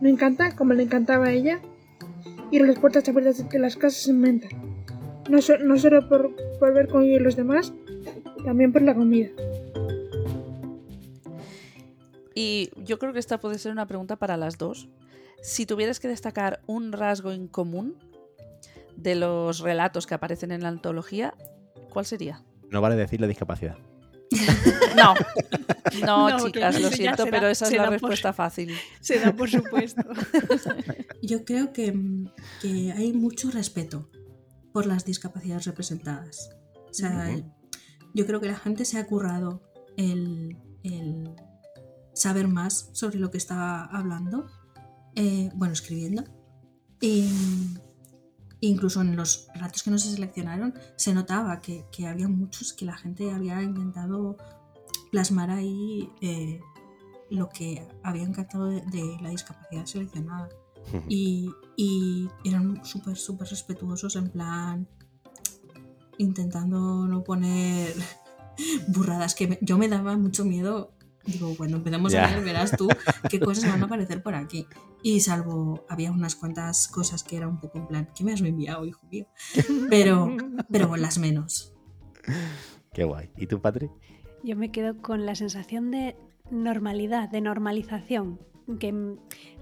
Me 0.00 0.08
encanta, 0.10 0.54
como 0.56 0.72
le 0.74 0.82
encantaba 0.84 1.26
a 1.26 1.32
ella, 1.32 1.60
ir 2.50 2.62
a 2.62 2.66
las 2.66 2.78
puertas 2.78 3.06
abiertas 3.08 3.48
de 3.48 3.58
las 3.58 3.76
casas 3.76 4.06
en. 4.08 4.48
No, 5.28 5.42
so- 5.42 5.58
no 5.58 5.78
solo 5.78 6.08
por, 6.08 6.34
por 6.58 6.72
ver 6.74 6.88
cómo 6.88 7.04
viven 7.04 7.24
los 7.24 7.36
demás, 7.36 7.72
también 8.44 8.72
por 8.72 8.82
la 8.82 8.94
comida. 8.94 9.28
Y 12.34 12.70
yo 12.76 12.98
creo 12.98 13.12
que 13.12 13.18
esta 13.18 13.38
puede 13.40 13.58
ser 13.58 13.72
una 13.72 13.86
pregunta 13.86 14.16
para 14.16 14.36
las 14.36 14.58
dos. 14.58 14.88
Si 15.42 15.66
tuvieras 15.66 16.00
que 16.00 16.08
destacar 16.08 16.60
un 16.66 16.92
rasgo 16.92 17.32
en 17.32 17.48
común 17.48 17.96
de 18.96 19.14
los 19.14 19.60
relatos 19.60 20.06
que 20.06 20.14
aparecen 20.14 20.50
en 20.52 20.62
la 20.62 20.68
antología, 20.68 21.34
¿cuál 21.90 22.06
sería? 22.06 22.42
No 22.70 22.80
vale 22.80 22.96
decir 22.96 23.20
la 23.20 23.26
discapacidad. 23.26 23.76
No, 26.04 26.28
no, 26.28 26.44
chicas, 26.46 26.80
lo 26.80 26.90
siento, 26.90 27.24
pero 27.30 27.48
esa 27.48 27.66
es 27.66 27.72
la 27.72 27.84
por- 27.84 27.92
respuesta 27.94 28.32
fácil. 28.32 28.74
Se 29.00 29.18
da 29.18 29.32
por 29.32 29.48
supuesto. 29.48 30.02
Yo 31.22 31.44
creo 31.44 31.72
que, 31.72 31.94
que 32.60 32.92
hay 32.92 33.12
mucho 33.14 33.50
respeto 33.50 34.08
por 34.78 34.86
las 34.86 35.04
discapacidades 35.04 35.64
representadas. 35.64 36.50
O 36.88 36.94
sea, 36.94 37.36
yo 38.14 38.26
creo 38.26 38.40
que 38.40 38.46
la 38.46 38.56
gente 38.56 38.84
se 38.84 38.96
ha 38.96 39.08
currado 39.08 39.60
el, 39.96 40.56
el 40.84 41.34
saber 42.12 42.46
más 42.46 42.88
sobre 42.92 43.18
lo 43.18 43.32
que 43.32 43.38
está 43.38 43.86
hablando, 43.86 44.46
eh, 45.16 45.50
bueno, 45.56 45.72
escribiendo. 45.72 46.22
Y 47.00 47.28
incluso 48.60 49.00
en 49.00 49.16
los 49.16 49.48
relatos 49.52 49.82
que 49.82 49.90
no 49.90 49.98
se 49.98 50.12
seleccionaron 50.12 50.74
se 50.94 51.12
notaba 51.12 51.58
que, 51.58 51.84
que 51.90 52.06
había 52.06 52.28
muchos 52.28 52.72
que 52.72 52.84
la 52.84 52.96
gente 52.96 53.32
había 53.32 53.60
intentado 53.60 54.36
plasmar 55.10 55.50
ahí 55.50 56.08
eh, 56.20 56.60
lo 57.30 57.48
que 57.48 57.84
había 58.04 58.22
encantado 58.22 58.66
de, 58.66 58.82
de 58.82 59.18
la 59.22 59.30
discapacidad 59.30 59.86
seleccionada. 59.86 60.48
Y, 61.08 61.50
y 61.76 62.28
eran 62.44 62.84
súper, 62.84 63.16
súper 63.16 63.48
respetuosos 63.48 64.16
en 64.16 64.30
plan 64.30 64.88
intentando 66.18 67.06
no 67.06 67.22
poner 67.24 67.94
burradas 68.88 69.34
que 69.34 69.48
me- 69.48 69.58
yo 69.62 69.78
me 69.78 69.88
daba 69.88 70.16
mucho 70.16 70.44
miedo. 70.44 70.92
Digo, 71.24 71.54
cuando 71.56 71.76
empecemos 71.76 72.10
Ya. 72.12 72.24
a 72.26 72.30
leer 72.30 72.42
verás 72.44 72.72
tú 72.76 72.88
qué 73.28 73.38
cosas 73.38 73.70
van 73.70 73.82
a 73.82 73.84
aparecer 73.86 74.22
por 74.22 74.34
aquí. 74.34 74.66
Y 75.02 75.20
salvo, 75.20 75.84
había 75.88 76.10
unas 76.10 76.34
cuantas 76.34 76.88
cosas 76.88 77.22
que 77.22 77.36
era 77.36 77.46
un 77.46 77.60
poco 77.60 77.78
en 77.78 77.86
plan, 77.86 78.08
¿qué 78.16 78.24
me 78.24 78.32
has 78.32 78.40
enviado, 78.40 78.86
hijo 78.86 79.06
mío? 79.10 79.26
Pero, 79.90 80.34
pero 80.70 80.96
las 80.96 81.18
menos. 81.18 81.74
Qué 82.94 83.04
guay. 83.04 83.30
¿Y 83.36 83.46
tú, 83.46 83.60
Patri? 83.60 83.90
Yo 84.42 84.56
me 84.56 84.70
quedo 84.72 84.96
con 85.02 85.26
la 85.26 85.34
sensación 85.34 85.90
de 85.90 86.16
normalidad, 86.50 87.28
de 87.28 87.42
normalización. 87.42 88.40
Que 88.78 88.92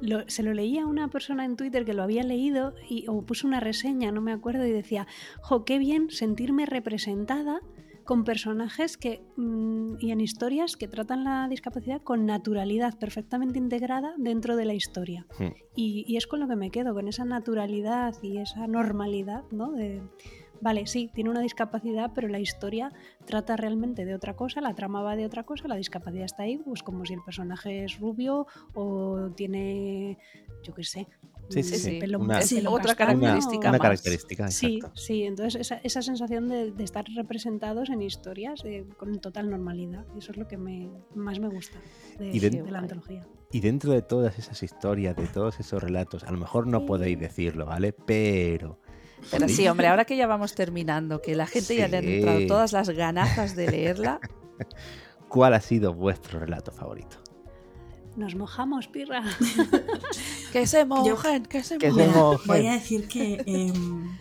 lo- 0.00 0.28
se 0.28 0.42
lo 0.42 0.52
leía 0.52 0.82
a 0.82 0.86
una 0.86 1.08
persona 1.08 1.44
en 1.44 1.56
Twitter 1.56 1.84
que 1.84 1.94
lo 1.94 2.02
había 2.02 2.22
leído 2.22 2.74
y, 2.88 3.06
o 3.08 3.22
puso 3.22 3.46
una 3.46 3.60
reseña, 3.60 4.10
no 4.12 4.20
me 4.20 4.32
acuerdo, 4.32 4.66
y 4.66 4.72
decía, 4.72 5.06
jo, 5.40 5.64
qué 5.64 5.78
bien 5.78 6.10
sentirme 6.10 6.66
representada 6.66 7.60
con 8.04 8.22
personajes 8.22 8.96
que 8.96 9.20
mm, 9.36 9.96
y 9.98 10.12
en 10.12 10.20
historias 10.20 10.76
que 10.76 10.86
tratan 10.86 11.24
la 11.24 11.48
discapacidad 11.48 12.00
con 12.02 12.24
naturalidad 12.24 12.96
perfectamente 12.98 13.58
integrada 13.58 14.14
dentro 14.16 14.54
de 14.56 14.64
la 14.64 14.74
historia. 14.74 15.26
Hmm. 15.40 15.48
Y, 15.74 16.04
y 16.06 16.16
es 16.16 16.26
con 16.28 16.38
lo 16.38 16.46
que 16.46 16.54
me 16.56 16.70
quedo, 16.70 16.94
con 16.94 17.08
esa 17.08 17.24
naturalidad 17.24 18.14
y 18.22 18.38
esa 18.38 18.66
normalidad, 18.68 19.42
¿no? 19.50 19.72
De, 19.72 20.02
vale, 20.60 20.86
sí, 20.86 21.10
tiene 21.14 21.30
una 21.30 21.40
discapacidad, 21.40 22.10
pero 22.14 22.28
la 22.28 22.38
historia 22.40 22.92
trata 23.24 23.56
realmente 23.56 24.04
de 24.04 24.14
otra 24.14 24.34
cosa, 24.34 24.60
la 24.60 24.74
trama 24.74 25.02
va 25.02 25.16
de 25.16 25.26
otra 25.26 25.42
cosa, 25.44 25.68
la 25.68 25.76
discapacidad 25.76 26.24
está 26.24 26.44
ahí, 26.44 26.58
pues 26.58 26.82
como 26.82 27.04
si 27.04 27.14
el 27.14 27.22
personaje 27.22 27.84
es 27.84 27.98
rubio 27.98 28.46
o 28.74 29.30
tiene, 29.36 30.18
yo 30.62 30.74
qué 30.74 30.84
sé, 30.84 31.06
Sí, 31.48 31.62
sí, 31.62 31.76
mm, 31.76 31.78
sí. 31.78 31.98
pelo- 32.00 32.18
Una- 32.18 32.42
Sí, 32.42 32.56
pelo 32.56 32.72
otra 32.72 32.96
castaño 32.96 33.20
característica 33.20 33.68
Una 33.68 33.78
más. 33.78 33.80
característica, 33.86 34.50
Sí, 34.50 34.78
exacto. 34.78 34.96
sí, 35.00 35.22
entonces 35.22 35.60
esa, 35.60 35.76
esa 35.84 36.02
sensación 36.02 36.48
de, 36.48 36.72
de 36.72 36.82
estar 36.84 37.04
representados 37.14 37.88
en 37.88 38.02
historias 38.02 38.64
eh, 38.64 38.84
con 38.96 39.20
total 39.20 39.48
normalidad, 39.48 40.04
y 40.14 40.18
eso 40.18 40.32
es 40.32 40.38
lo 40.38 40.48
que 40.48 40.56
me, 40.56 40.88
más 41.14 41.38
me 41.38 41.46
gusta 41.48 41.78
de, 42.18 42.30
Y 42.32 42.40
de- 42.40 42.50
de 42.62 42.70
la 42.70 42.80
antología. 42.80 43.24
Y 43.52 43.60
dentro 43.60 43.92
de 43.92 44.02
todas 44.02 44.38
esas 44.40 44.60
historias, 44.64 45.14
de 45.14 45.28
todos 45.28 45.60
esos 45.60 45.80
relatos, 45.80 46.24
a 46.24 46.32
lo 46.32 46.38
mejor 46.38 46.66
no 46.66 46.84
podéis 46.84 47.18
decirlo, 47.20 47.64
¿vale? 47.64 47.92
Pero. 47.92 48.80
Pero 49.30 49.48
sí, 49.48 49.66
hombre, 49.66 49.88
ahora 49.88 50.04
que 50.04 50.16
ya 50.16 50.26
vamos 50.26 50.54
terminando, 50.54 51.20
que 51.20 51.34
la 51.34 51.46
gente 51.46 51.74
ya 51.76 51.88
le 51.88 51.96
han 51.96 52.04
entrado 52.04 52.46
todas 52.46 52.72
las 52.72 52.90
ganazas 52.90 53.56
de 53.56 53.70
leerla, 53.70 54.20
¿Cuál 55.28 55.54
ha 55.54 55.60
sido 55.60 55.92
vuestro 55.92 56.40
relato 56.40 56.72
favorito? 56.72 57.16
Nos 58.16 58.34
mojamos, 58.34 58.88
pirra. 58.88 59.22
que 60.52 60.66
se 60.66 60.84
mojen, 60.84 61.44
que 61.44 61.62
se 61.62 61.78
Que 61.78 61.90
se 61.92 62.06
mojen. 62.06 62.14
Mojen. 62.14 62.46
voy 62.46 62.66
a 62.66 62.72
decir 62.72 63.08
que 63.08 63.42
em, 63.46 64.16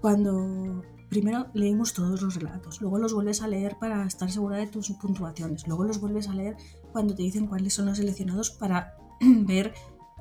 cuando 0.00 0.82
primero 1.08 1.46
leímos 1.54 1.92
todos 1.94 2.22
los 2.22 2.34
relatos, 2.34 2.80
luego 2.80 2.98
los 2.98 3.12
vuelves 3.12 3.42
a 3.42 3.48
leer 3.48 3.76
para 3.78 4.06
estar 4.06 4.30
segura 4.30 4.56
de 4.56 4.66
tus 4.66 4.90
puntuaciones, 4.92 5.66
luego 5.68 5.84
los 5.84 6.00
vuelves 6.00 6.28
a 6.28 6.34
leer 6.34 6.56
cuando 6.92 7.14
te 7.14 7.22
dicen 7.22 7.46
cuáles 7.46 7.74
son 7.74 7.86
los 7.86 7.98
seleccionados 7.98 8.50
para 8.50 8.96
ver 9.20 9.74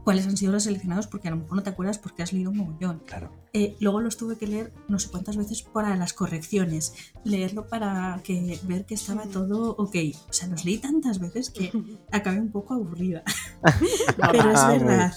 cuáles 0.04 0.26
han 0.28 0.38
sido 0.38 0.52
los 0.52 0.64
seleccionados, 0.64 1.08
porque 1.08 1.28
a 1.28 1.32
lo 1.32 1.38
mejor 1.38 1.56
no 1.58 1.64
te 1.64 1.70
acuerdas 1.70 1.98
porque 2.00 2.24
has 2.24 2.34
leído 2.34 2.52
un 2.52 2.58
mogollón. 2.58 3.00
Claro. 3.06 3.32
Eh, 3.54 3.76
luego 3.80 4.00
los 4.02 4.16
tuve 4.18 4.38
que 4.38 4.46
leer 4.48 4.72
no 4.88 5.00
sé 5.00 5.10
cuántas 5.10 5.36
veces 5.38 5.64
para 5.64 5.96
las 5.96 6.14
correcciones, 6.14 6.94
leerlo 7.24 7.68
para 7.68 8.22
que 8.24 8.60
ver 8.64 8.86
que 8.86 8.94
estaba 8.96 9.24
todo 9.24 9.72
ok. 9.78 9.96
O 10.30 10.34
sea, 10.34 10.48
los 10.50 10.66
leí 10.66 10.78
tantas 10.78 11.20
veces 11.20 11.50
que 11.50 11.72
acabé 12.12 12.40
un 12.40 12.52
poco 12.52 12.76
aburrida. 12.76 13.24
Pero 14.32 14.52
es 14.52 14.60
Ah, 14.60 14.72
verdad. 14.72 15.14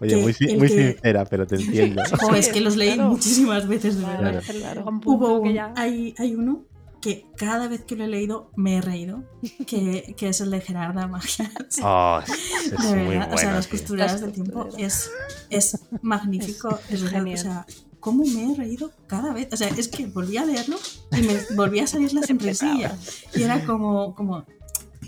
Oye, 0.00 0.16
muy, 0.16 0.34
muy 0.58 0.68
que- 0.68 0.92
sincera, 0.92 1.24
pero 1.24 1.46
te 1.46 1.56
entiendo. 1.56 2.02
Es 2.36 2.48
que 2.48 2.60
los 2.60 2.76
leí 2.76 2.94
claro. 2.94 3.10
muchísimas 3.10 3.66
veces, 3.66 3.98
de 3.98 4.04
verdad. 4.04 4.42
Claro. 4.46 4.84
Punto 4.84 5.10
Hubo 5.10 5.40
un- 5.40 5.58
hay, 5.76 6.14
hay 6.18 6.34
uno 6.34 6.64
que 7.06 7.24
cada 7.36 7.68
vez 7.68 7.84
que 7.84 7.94
lo 7.94 8.02
he 8.04 8.08
leído 8.08 8.50
me 8.56 8.78
he 8.78 8.80
reído, 8.80 9.22
que, 9.66 10.14
que 10.16 10.28
es 10.28 10.40
el 10.40 10.50
de 10.50 10.60
Gerarda 10.60 11.06
Magia. 11.06 11.50
Oh, 11.82 12.18
es, 12.26 12.72
es 12.72 12.90
De 12.90 12.96
muy 12.96 13.08
verdad, 13.14 13.32
o 13.32 13.36
sea, 13.36 13.46
bueno. 13.46 13.56
las 13.58 13.66
costureras 13.68 14.12
Las 14.12 14.20
del 14.22 14.32
tiempo 14.32 14.68
es, 14.76 15.10
es 15.50 15.78
magnífico. 16.02 16.68
Es 16.88 16.94
Es, 16.94 17.02
verdad, 17.04 17.18
genial. 17.18 17.38
o 17.38 17.42
sea, 17.42 17.66
cómo 18.00 18.24
me 18.24 18.52
he 18.52 18.56
reído 18.56 18.90
cada 19.06 19.32
vez. 19.32 19.46
O 19.52 19.56
sea, 19.56 19.68
es 19.68 19.86
que 19.88 20.06
volví 20.06 20.36
a 20.36 20.44
leerlo 20.44 20.78
y 21.12 21.22
me 21.22 21.36
volvía 21.54 21.84
a 21.84 21.86
salir 21.86 22.12
la 22.12 22.22
sonrisilla. 22.22 22.96
Y 23.34 23.42
era 23.44 23.64
como, 23.64 24.14
como 24.16 24.44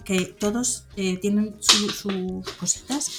que 0.05 0.25
todos 0.27 0.87
eh, 0.97 1.17
tienen 1.19 1.57
su- 1.59 1.91
sus 1.91 2.49
cositas, 2.61 3.11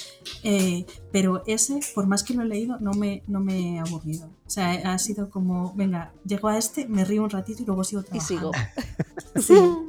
eh, 0.42 0.86
pero 1.12 1.42
ese, 1.46 1.80
por 1.94 2.06
más 2.06 2.22
que 2.24 2.32
lo 2.34 2.42
he 2.42 2.46
leído, 2.46 2.78
no 2.80 2.92
me, 2.92 3.22
no 3.26 3.40
me 3.40 3.76
he 3.76 3.78
aburrido. 3.78 4.30
O 4.50 4.52
sea, 4.52 4.72
ha 4.72 4.98
sido 4.98 5.30
como, 5.30 5.72
venga, 5.76 6.12
llego 6.24 6.48
a 6.48 6.58
este, 6.58 6.88
me 6.88 7.04
río 7.04 7.22
un 7.22 7.30
ratito 7.30 7.62
y 7.62 7.66
luego 7.66 7.84
sigo 7.84 8.02
Y 8.02 8.18
trabajando. 8.18 8.50
sigo. 9.40 9.86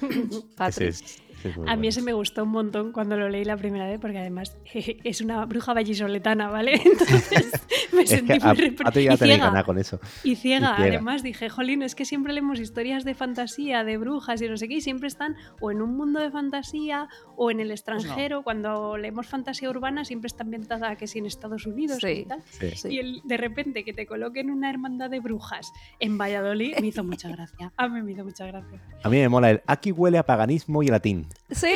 Ese 0.08 0.42
Patri. 0.56 0.86
es, 0.86 1.02
es 1.48 1.56
A 1.66 1.76
mí 1.76 1.88
ese 1.88 2.02
me 2.02 2.12
gustó 2.12 2.44
un 2.44 2.50
montón 2.50 2.92
cuando 2.92 3.16
lo 3.16 3.28
leí 3.28 3.44
la 3.44 3.56
primera 3.56 3.86
vez, 3.86 3.98
porque 4.00 4.18
además 4.18 4.56
es 4.74 5.20
una 5.20 5.44
bruja 5.46 5.72
vallisoletana, 5.74 6.48
¿vale? 6.50 6.74
Entonces 6.84 7.50
me 7.92 8.02
Es 8.02 8.10
sentí 8.10 8.32
muy 8.32 8.40
repre- 8.56 8.82
a 8.84 8.90
ti 8.92 9.00
y 9.00 9.04
ya 9.04 9.16
tenéis 9.16 9.36
ciega. 9.36 9.46
ganas 9.46 9.64
con 9.64 9.78
eso. 9.78 10.00
Y 10.22 10.36
ciega, 10.36 10.72
Y 10.72 10.76
ciega. 10.82 10.96
además 10.96 11.22
dije, 11.22 11.48
jolín, 11.48 11.82
es 11.82 11.94
que 11.94 12.04
siempre 12.04 12.32
leemos 12.32 12.58
historias 12.60 13.04
de 13.04 13.14
fantasía, 13.14 13.84
de 13.84 13.96
brujas 13.96 14.40
y 14.42 14.48
no 14.48 14.56
sé 14.56 14.68
qué, 14.68 14.74
y 14.76 14.80
siempre 14.80 15.08
están 15.08 15.36
o 15.60 15.70
en 15.70 15.82
un 15.82 15.96
mundo 15.96 16.20
de 16.20 16.30
fantasía 16.30 17.08
o 17.36 17.50
en 17.50 17.60
el 17.60 17.68
Pues 17.68 17.80
extranjero. 17.80 18.42
Cuando 18.42 18.96
leemos 18.96 19.26
fantasía 19.26 19.70
urbana 19.70 20.04
siempre 20.04 20.26
está 20.28 20.42
ambientada 20.44 20.96
que 20.96 21.06
sí 21.06 21.18
en 21.18 21.26
Estados 21.26 21.66
Unidos 21.66 21.98
Sí. 22.00 22.08
y 22.08 22.24
tal. 22.24 22.42
Sí. 22.50 22.70
Sí. 22.74 22.88
Y 22.90 22.98
el- 22.98 23.20
de 23.24 23.36
repente 23.36 23.84
que 23.84 23.92
te 23.92 24.06
coloquen 24.06 24.50
una 24.50 24.70
hermandad 24.70 25.10
de 25.10 25.20
brujas 25.20 25.72
en 26.00 26.18
Valladolid 26.18 26.74
me 26.80 26.86
hizo 26.88 27.04
mucha 27.04 27.28
gracia. 27.28 27.72
A 27.76 27.88
mí 27.88 28.02
me 28.02 28.12
hizo 28.12 28.24
mucha 28.24 28.46
gracia. 28.46 28.80
A 29.02 29.08
mí 29.08 29.16
me 29.18 29.28
mola 29.28 29.50
el 29.50 29.62
aquí 29.66 29.92
huele 29.92 30.18
a 30.18 30.22
paganismo 30.24 30.82
y 30.82 30.88
latín. 30.88 31.26
Sí, 31.50 31.68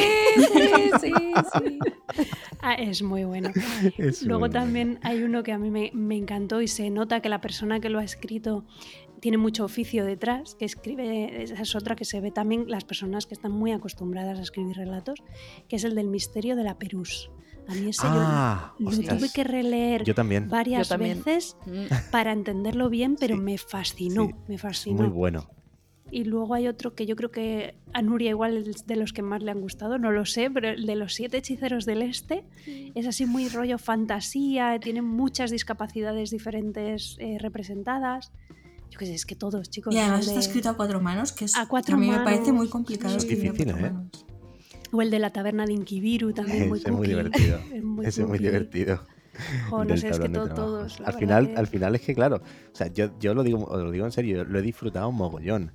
sí, 0.52 0.90
sí, 1.00 1.34
sí. 1.52 1.80
Ah, 2.62 2.74
es 2.74 3.02
muy 3.02 3.24
bueno. 3.24 3.50
Es 3.98 4.22
Luego 4.22 4.40
bueno. 4.40 4.52
también 4.52 4.98
hay 5.02 5.22
uno 5.22 5.42
que 5.42 5.52
a 5.52 5.58
mí 5.58 5.70
me, 5.70 5.90
me 5.92 6.16
encantó 6.16 6.60
y 6.62 6.68
se 6.68 6.90
nota 6.90 7.20
que 7.20 7.28
la 7.28 7.40
persona 7.40 7.78
que 7.80 7.88
lo 7.90 7.98
ha 7.98 8.04
escrito 8.04 8.64
tiene 9.20 9.36
mucho 9.36 9.64
oficio 9.64 10.04
detrás, 10.04 10.54
que 10.54 10.64
escribe, 10.64 11.42
esa 11.42 11.60
es 11.62 11.74
otra 11.74 11.96
que 11.96 12.04
se 12.04 12.20
ve 12.20 12.30
también 12.30 12.64
las 12.68 12.84
personas 12.84 13.26
que 13.26 13.34
están 13.34 13.52
muy 13.52 13.72
acostumbradas 13.72 14.38
a 14.38 14.42
escribir 14.42 14.76
relatos, 14.76 15.18
que 15.68 15.76
es 15.76 15.84
el 15.84 15.94
del 15.94 16.06
misterio 16.08 16.54
de 16.56 16.64
la 16.64 16.78
Perús. 16.78 17.30
A 17.66 17.74
mí 17.74 17.90
ese 17.90 18.04
yo 18.06 18.12
Ah, 18.14 18.74
lo 18.78 18.90
tuve 18.90 19.28
que 19.34 19.44
releer 19.44 20.02
Yo 20.04 20.14
también. 20.14 20.48
varias 20.48 20.88
Yo 20.88 20.94
también. 20.94 21.18
veces 21.24 21.56
Mm. 21.66 22.10
para 22.10 22.32
entenderlo 22.32 22.88
bien, 22.88 23.16
pero 23.20 23.34
Sí, 23.36 23.40
me 23.42 23.58
fascinó, 23.58 24.26
sí, 24.26 24.34
me 24.48 24.56
fascinó. 24.58 25.02
muy 25.02 25.08
bueno. 25.08 25.50
Y 26.10 26.24
luego 26.24 26.54
hay 26.54 26.68
otro 26.68 26.94
que 26.94 27.04
yo 27.04 27.16
creo 27.16 27.30
que 27.30 27.74
a 27.92 28.00
Nuria 28.00 28.30
igual 28.30 28.56
es 28.56 28.86
de 28.86 28.96
los 28.96 29.12
que 29.12 29.20
más 29.22 29.42
le 29.42 29.50
han 29.50 29.60
gustado, 29.60 29.98
no 29.98 30.10
lo 30.10 30.24
sé, 30.24 30.50
pero 30.50 30.68
el 30.70 30.86
de 30.86 30.96
los 30.96 31.12
siete 31.14 31.36
hechiceros 31.38 31.84
del 31.84 32.00
este 32.02 32.44
es 32.94 33.06
así 33.06 33.26
muy 33.26 33.48
rollo 33.48 33.76
fantasía, 33.78 34.78
tiene 34.80 35.02
muchas 35.02 35.50
discapacidades 35.50 36.30
diferentes 36.30 37.16
eh, 37.18 37.36
representadas. 37.38 38.32
Yo 38.90 38.98
qué 38.98 39.04
sé, 39.04 39.14
es 39.14 39.26
que 39.26 39.34
todos, 39.36 39.68
chicos. 39.68 39.94
Y 39.94 39.98
además 39.98 40.26
está 40.26 40.40
escrito 40.40 40.70
a 40.70 40.76
cuatro 40.76 40.98
manos, 41.00 41.32
que 41.32 41.44
es, 41.44 41.54
A 41.56 41.66
cuatro 41.68 41.96
a 41.96 41.98
mí 41.98 42.08
me 42.08 42.20
parece 42.20 42.44
manos, 42.46 42.56
muy 42.56 42.68
complicado 42.68 43.14
a 43.14 43.18
Difícil, 43.18 43.52
cuatro 43.54 43.76
¿eh? 43.76 43.80
manos. 43.90 44.24
O 44.90 45.02
el 45.02 45.10
de 45.10 45.18
la 45.18 45.30
taberna 45.30 45.66
de 45.66 45.74
Inkibiru 45.74 46.32
también 46.32 46.70
muy 46.70 46.78
es 46.78 46.90
muy 46.90 47.06
divertido. 47.08 47.58
Es 47.74 47.84
muy 47.84 48.06
Ese 48.06 48.22
es 48.22 48.26
muy 48.28 48.38
cookie. 48.38 48.48
divertido. 48.50 49.02
Jo, 49.68 49.84
no 49.84 49.94
sé, 49.96 50.08
es 50.08 50.18
que 50.18 50.28
todos. 50.30 51.00
Al 51.04 51.12
final, 51.12 51.48
que- 51.50 51.56
al 51.56 51.66
final 51.66 51.94
es 51.94 52.00
que 52.00 52.14
claro, 52.14 52.36
o 52.36 52.74
sea, 52.74 52.86
yo, 52.88 53.10
yo 53.20 53.34
lo 53.34 53.42
digo, 53.44 53.62
os 53.66 53.82
lo 53.82 53.90
digo 53.90 54.06
en 54.06 54.10
serio, 54.12 54.44
lo 54.44 54.58
he 54.58 54.62
disfrutado 54.62 55.10
un 55.10 55.16
mogollón. 55.16 55.70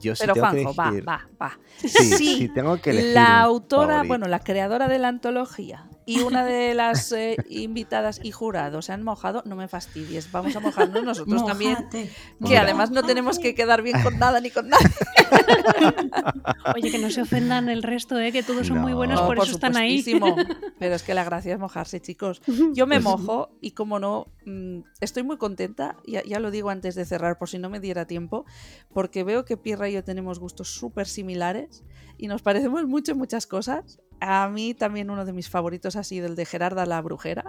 Yo 0.00 0.14
sí 0.14 0.22
Pero 0.22 0.34
tengo 0.34 0.46
Juanjo, 0.48 0.70
que 0.70 0.76
va, 0.76 0.88
elegir, 0.88 1.08
va, 1.08 1.28
va. 1.40 1.58
Sí, 1.76 1.88
Sí, 1.88 2.36
sí, 2.36 2.48
tengo 2.48 2.80
que 2.80 2.90
elegir 2.90 3.14
La 3.14 3.40
autora, 3.40 4.02
bueno, 4.02 4.26
la 4.26 4.40
creadora 4.40 4.88
de 4.88 4.98
la 4.98 5.08
antología 5.08 5.86
y 6.10 6.20
una 6.22 6.44
de 6.44 6.74
las 6.74 7.12
eh, 7.12 7.36
invitadas 7.48 8.20
y 8.22 8.32
jurados 8.32 8.86
se 8.86 8.92
han 8.92 9.02
mojado, 9.04 9.42
no 9.46 9.54
me 9.54 9.68
fastidies, 9.68 10.32
vamos 10.32 10.56
a 10.56 10.60
mojarnos 10.60 11.04
nosotros 11.04 11.46
también. 11.46 11.74
Mójate. 11.74 12.10
Que 12.44 12.58
además 12.58 12.90
no 12.90 13.02
tenemos 13.04 13.38
que 13.38 13.54
quedar 13.54 13.82
bien 13.82 14.02
con 14.02 14.18
nada 14.18 14.40
ni 14.40 14.50
con 14.50 14.68
nada. 14.68 14.82
Oye, 16.74 16.90
que 16.90 16.98
no 16.98 17.10
se 17.10 17.22
ofendan 17.22 17.68
el 17.68 17.82
resto, 17.82 18.18
¿eh? 18.18 18.32
que 18.32 18.42
todos 18.42 18.66
son 18.66 18.78
muy 18.78 18.90
No. 18.92 18.96
buenos, 18.98 19.20
No, 19.20 19.26
por, 19.26 19.38
eso 19.38 19.52
están 19.52 19.76
ahí. 19.76 20.04
Pero 20.78 20.94
es 20.94 21.02
que 21.02 21.14
la 21.14 21.24
gracia 21.24 21.52
es 21.54 21.58
mojarse, 21.60 22.00
chicos. 22.00 22.42
Yo 22.72 22.86
me 22.86 22.96
Pues- 23.00 23.04
mojo 23.04 23.50
y 23.60 23.72
como 23.72 23.98
no, 23.98 24.26
mm, 24.46 24.80
estoy 25.00 25.22
muy 25.22 25.36
contenta, 25.36 25.96
ya, 26.06 26.22
ya 26.24 26.40
lo 26.40 26.50
digo 26.50 26.70
antes 26.70 26.94
de 26.94 27.04
cerrar 27.04 27.38
por 27.38 27.48
si 27.48 27.58
no 27.58 27.70
me 27.70 27.80
diera 27.80 28.06
tiempo, 28.06 28.44
porque 28.92 29.24
veo 29.24 29.44
que 29.44 29.56
Pierra 29.56 29.88
y 29.88 29.92
yo 29.92 30.04
tenemos 30.04 30.38
gustos 30.38 30.68
súper 30.74 31.06
similares 31.06 31.82
y 32.20 32.28
nos 32.28 32.42
parecemos 32.42 32.86
mucho 32.86 33.12
en 33.12 33.18
muchas 33.18 33.46
cosas. 33.46 33.98
A 34.20 34.48
mí 34.48 34.74
también 34.74 35.10
uno 35.10 35.24
de 35.24 35.32
mis 35.32 35.48
favoritos 35.48 35.96
ha 35.96 36.04
sido 36.04 36.26
el 36.26 36.36
de 36.36 36.44
Gerarda 36.44 36.84
la 36.86 37.00
Brujera. 37.00 37.44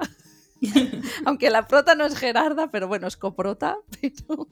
Aunque 1.25 1.49
la 1.49 1.67
prota 1.67 1.95
no 1.95 2.05
es 2.05 2.15
Gerarda, 2.15 2.69
pero 2.71 2.87
bueno, 2.87 3.07
es 3.07 3.17
coprota. 3.17 3.77
Pero 4.01 4.47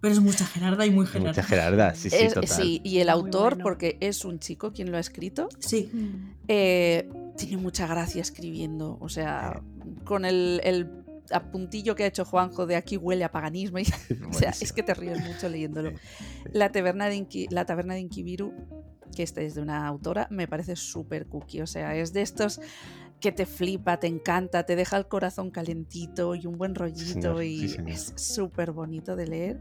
Pero 0.00 0.12
es 0.12 0.20
mucha 0.20 0.44
Gerarda 0.44 0.84
y 0.84 0.90
muy 0.90 1.06
Gerarda. 1.06 1.30
Mucha 1.30 1.42
Gerarda, 1.42 1.94
sí, 1.94 2.10
sí, 2.10 2.16
es- 2.20 2.34
total. 2.34 2.48
sí, 2.48 2.80
y 2.84 2.98
el 2.98 3.08
autor, 3.08 3.54
bueno. 3.54 3.64
porque 3.64 3.96
es 4.00 4.24
un 4.26 4.38
chico 4.38 4.70
quien 4.72 4.90
lo 4.90 4.98
ha 4.98 5.00
escrito, 5.00 5.48
Sí. 5.60 5.88
Mm. 5.90 6.34
eh, 6.48 7.08
tiene 7.38 7.56
mucha 7.56 7.86
gracia 7.86 8.20
escribiendo. 8.20 8.98
O 9.00 9.08
sea, 9.08 9.62
con 10.04 10.26
el, 10.26 10.60
el 10.62 10.90
apuntillo 11.30 11.94
que 11.94 12.04
ha 12.04 12.06
hecho 12.06 12.26
Juanjo 12.26 12.66
de 12.66 12.76
aquí 12.76 12.98
huele 12.98 13.24
a 13.24 13.30
paganismo. 13.32 13.78
y- 13.78 13.84
o 14.28 14.32
sea, 14.34 14.50
es 14.50 14.74
que 14.74 14.82
te 14.82 14.92
ríes 14.92 15.20
mucho 15.26 15.48
leyéndolo. 15.48 15.92
Sí, 15.92 15.96
sí. 16.18 16.24
La 16.52 16.70
taberna 16.70 17.06
de, 17.08 17.16
Inki- 17.16 17.46
la 17.50 17.64
taberna 17.64 17.94
de 17.94 18.00
Inkibiru, 18.00 18.52
que 19.14 19.22
esta 19.22 19.40
es 19.40 19.54
de 19.54 19.62
una 19.62 19.86
autora, 19.86 20.26
me 20.30 20.46
parece 20.48 20.76
súper 20.76 21.26
cookie. 21.26 21.62
O 21.62 21.66
sea, 21.66 21.94
es 21.96 22.12
de 22.12 22.22
estos 22.22 22.60
que 23.20 23.32
te 23.32 23.46
flipa, 23.46 23.98
te 23.98 24.06
encanta, 24.06 24.64
te 24.64 24.76
deja 24.76 24.96
el 24.96 25.06
corazón 25.06 25.50
calentito 25.50 26.34
y 26.34 26.46
un 26.46 26.58
buen 26.58 26.74
rollito 26.74 27.38
señor, 27.38 27.44
y 27.44 27.68
sí, 27.70 27.76
es 27.86 28.12
súper 28.16 28.72
bonito 28.72 29.16
de 29.16 29.26
leer. 29.26 29.60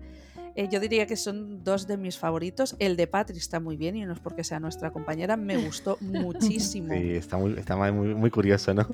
Eh, 0.55 0.67
yo 0.71 0.79
diría 0.79 1.07
que 1.07 1.15
son 1.15 1.63
dos 1.63 1.87
de 1.87 1.97
mis 1.97 2.17
favoritos. 2.17 2.75
El 2.77 2.95
de 2.95 3.07
Patri 3.07 3.37
está 3.37 3.59
muy 3.59 3.75
bien 3.75 3.95
y 3.95 4.05
no 4.05 4.13
es 4.13 4.19
porque 4.19 4.43
sea 4.43 4.59
nuestra 4.59 4.91
compañera, 4.91 5.35
me 5.37 5.57
gustó 5.57 5.97
muchísimo. 6.01 6.93
Sí, 6.93 7.11
está 7.11 7.37
muy, 7.37 7.53
está 7.57 7.75
muy, 7.91 8.13
muy 8.13 8.29
curioso, 8.29 8.73
¿no? 8.73 8.87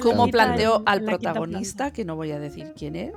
Cómo 0.00 0.28
planteó 0.28 0.82
al 0.86 1.02
protagonista, 1.04 1.92
que 1.92 2.04
no 2.04 2.14
voy 2.14 2.30
a 2.32 2.38
decir 2.38 2.72
quién 2.76 2.96
es, 2.96 3.14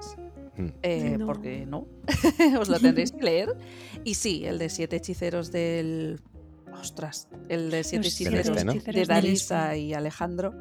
Mm. 0.57 0.67
eh, 0.83 1.17
No. 1.19 1.25
porque 1.25 1.65
no, 1.65 1.85
os 2.61 2.69
lo 2.69 2.79
tendréis 2.79 3.11
que 3.11 3.21
leer. 3.21 3.57
Y 4.05 4.13
sí, 4.13 4.45
el 4.45 4.57
de 4.57 4.69
siete 4.69 4.95
hechiceros 4.95 5.51
del... 5.51 6.21
Ostras, 6.79 7.27
el 7.49 7.71
de 7.71 7.83
siete 7.83 8.07
hechiceros 8.07 8.47
este, 8.47 8.65
¿no? 8.65 8.73
de 8.73 9.05
Darisa 9.05 9.75
y 9.75 9.93
Alejandro, 9.93 10.53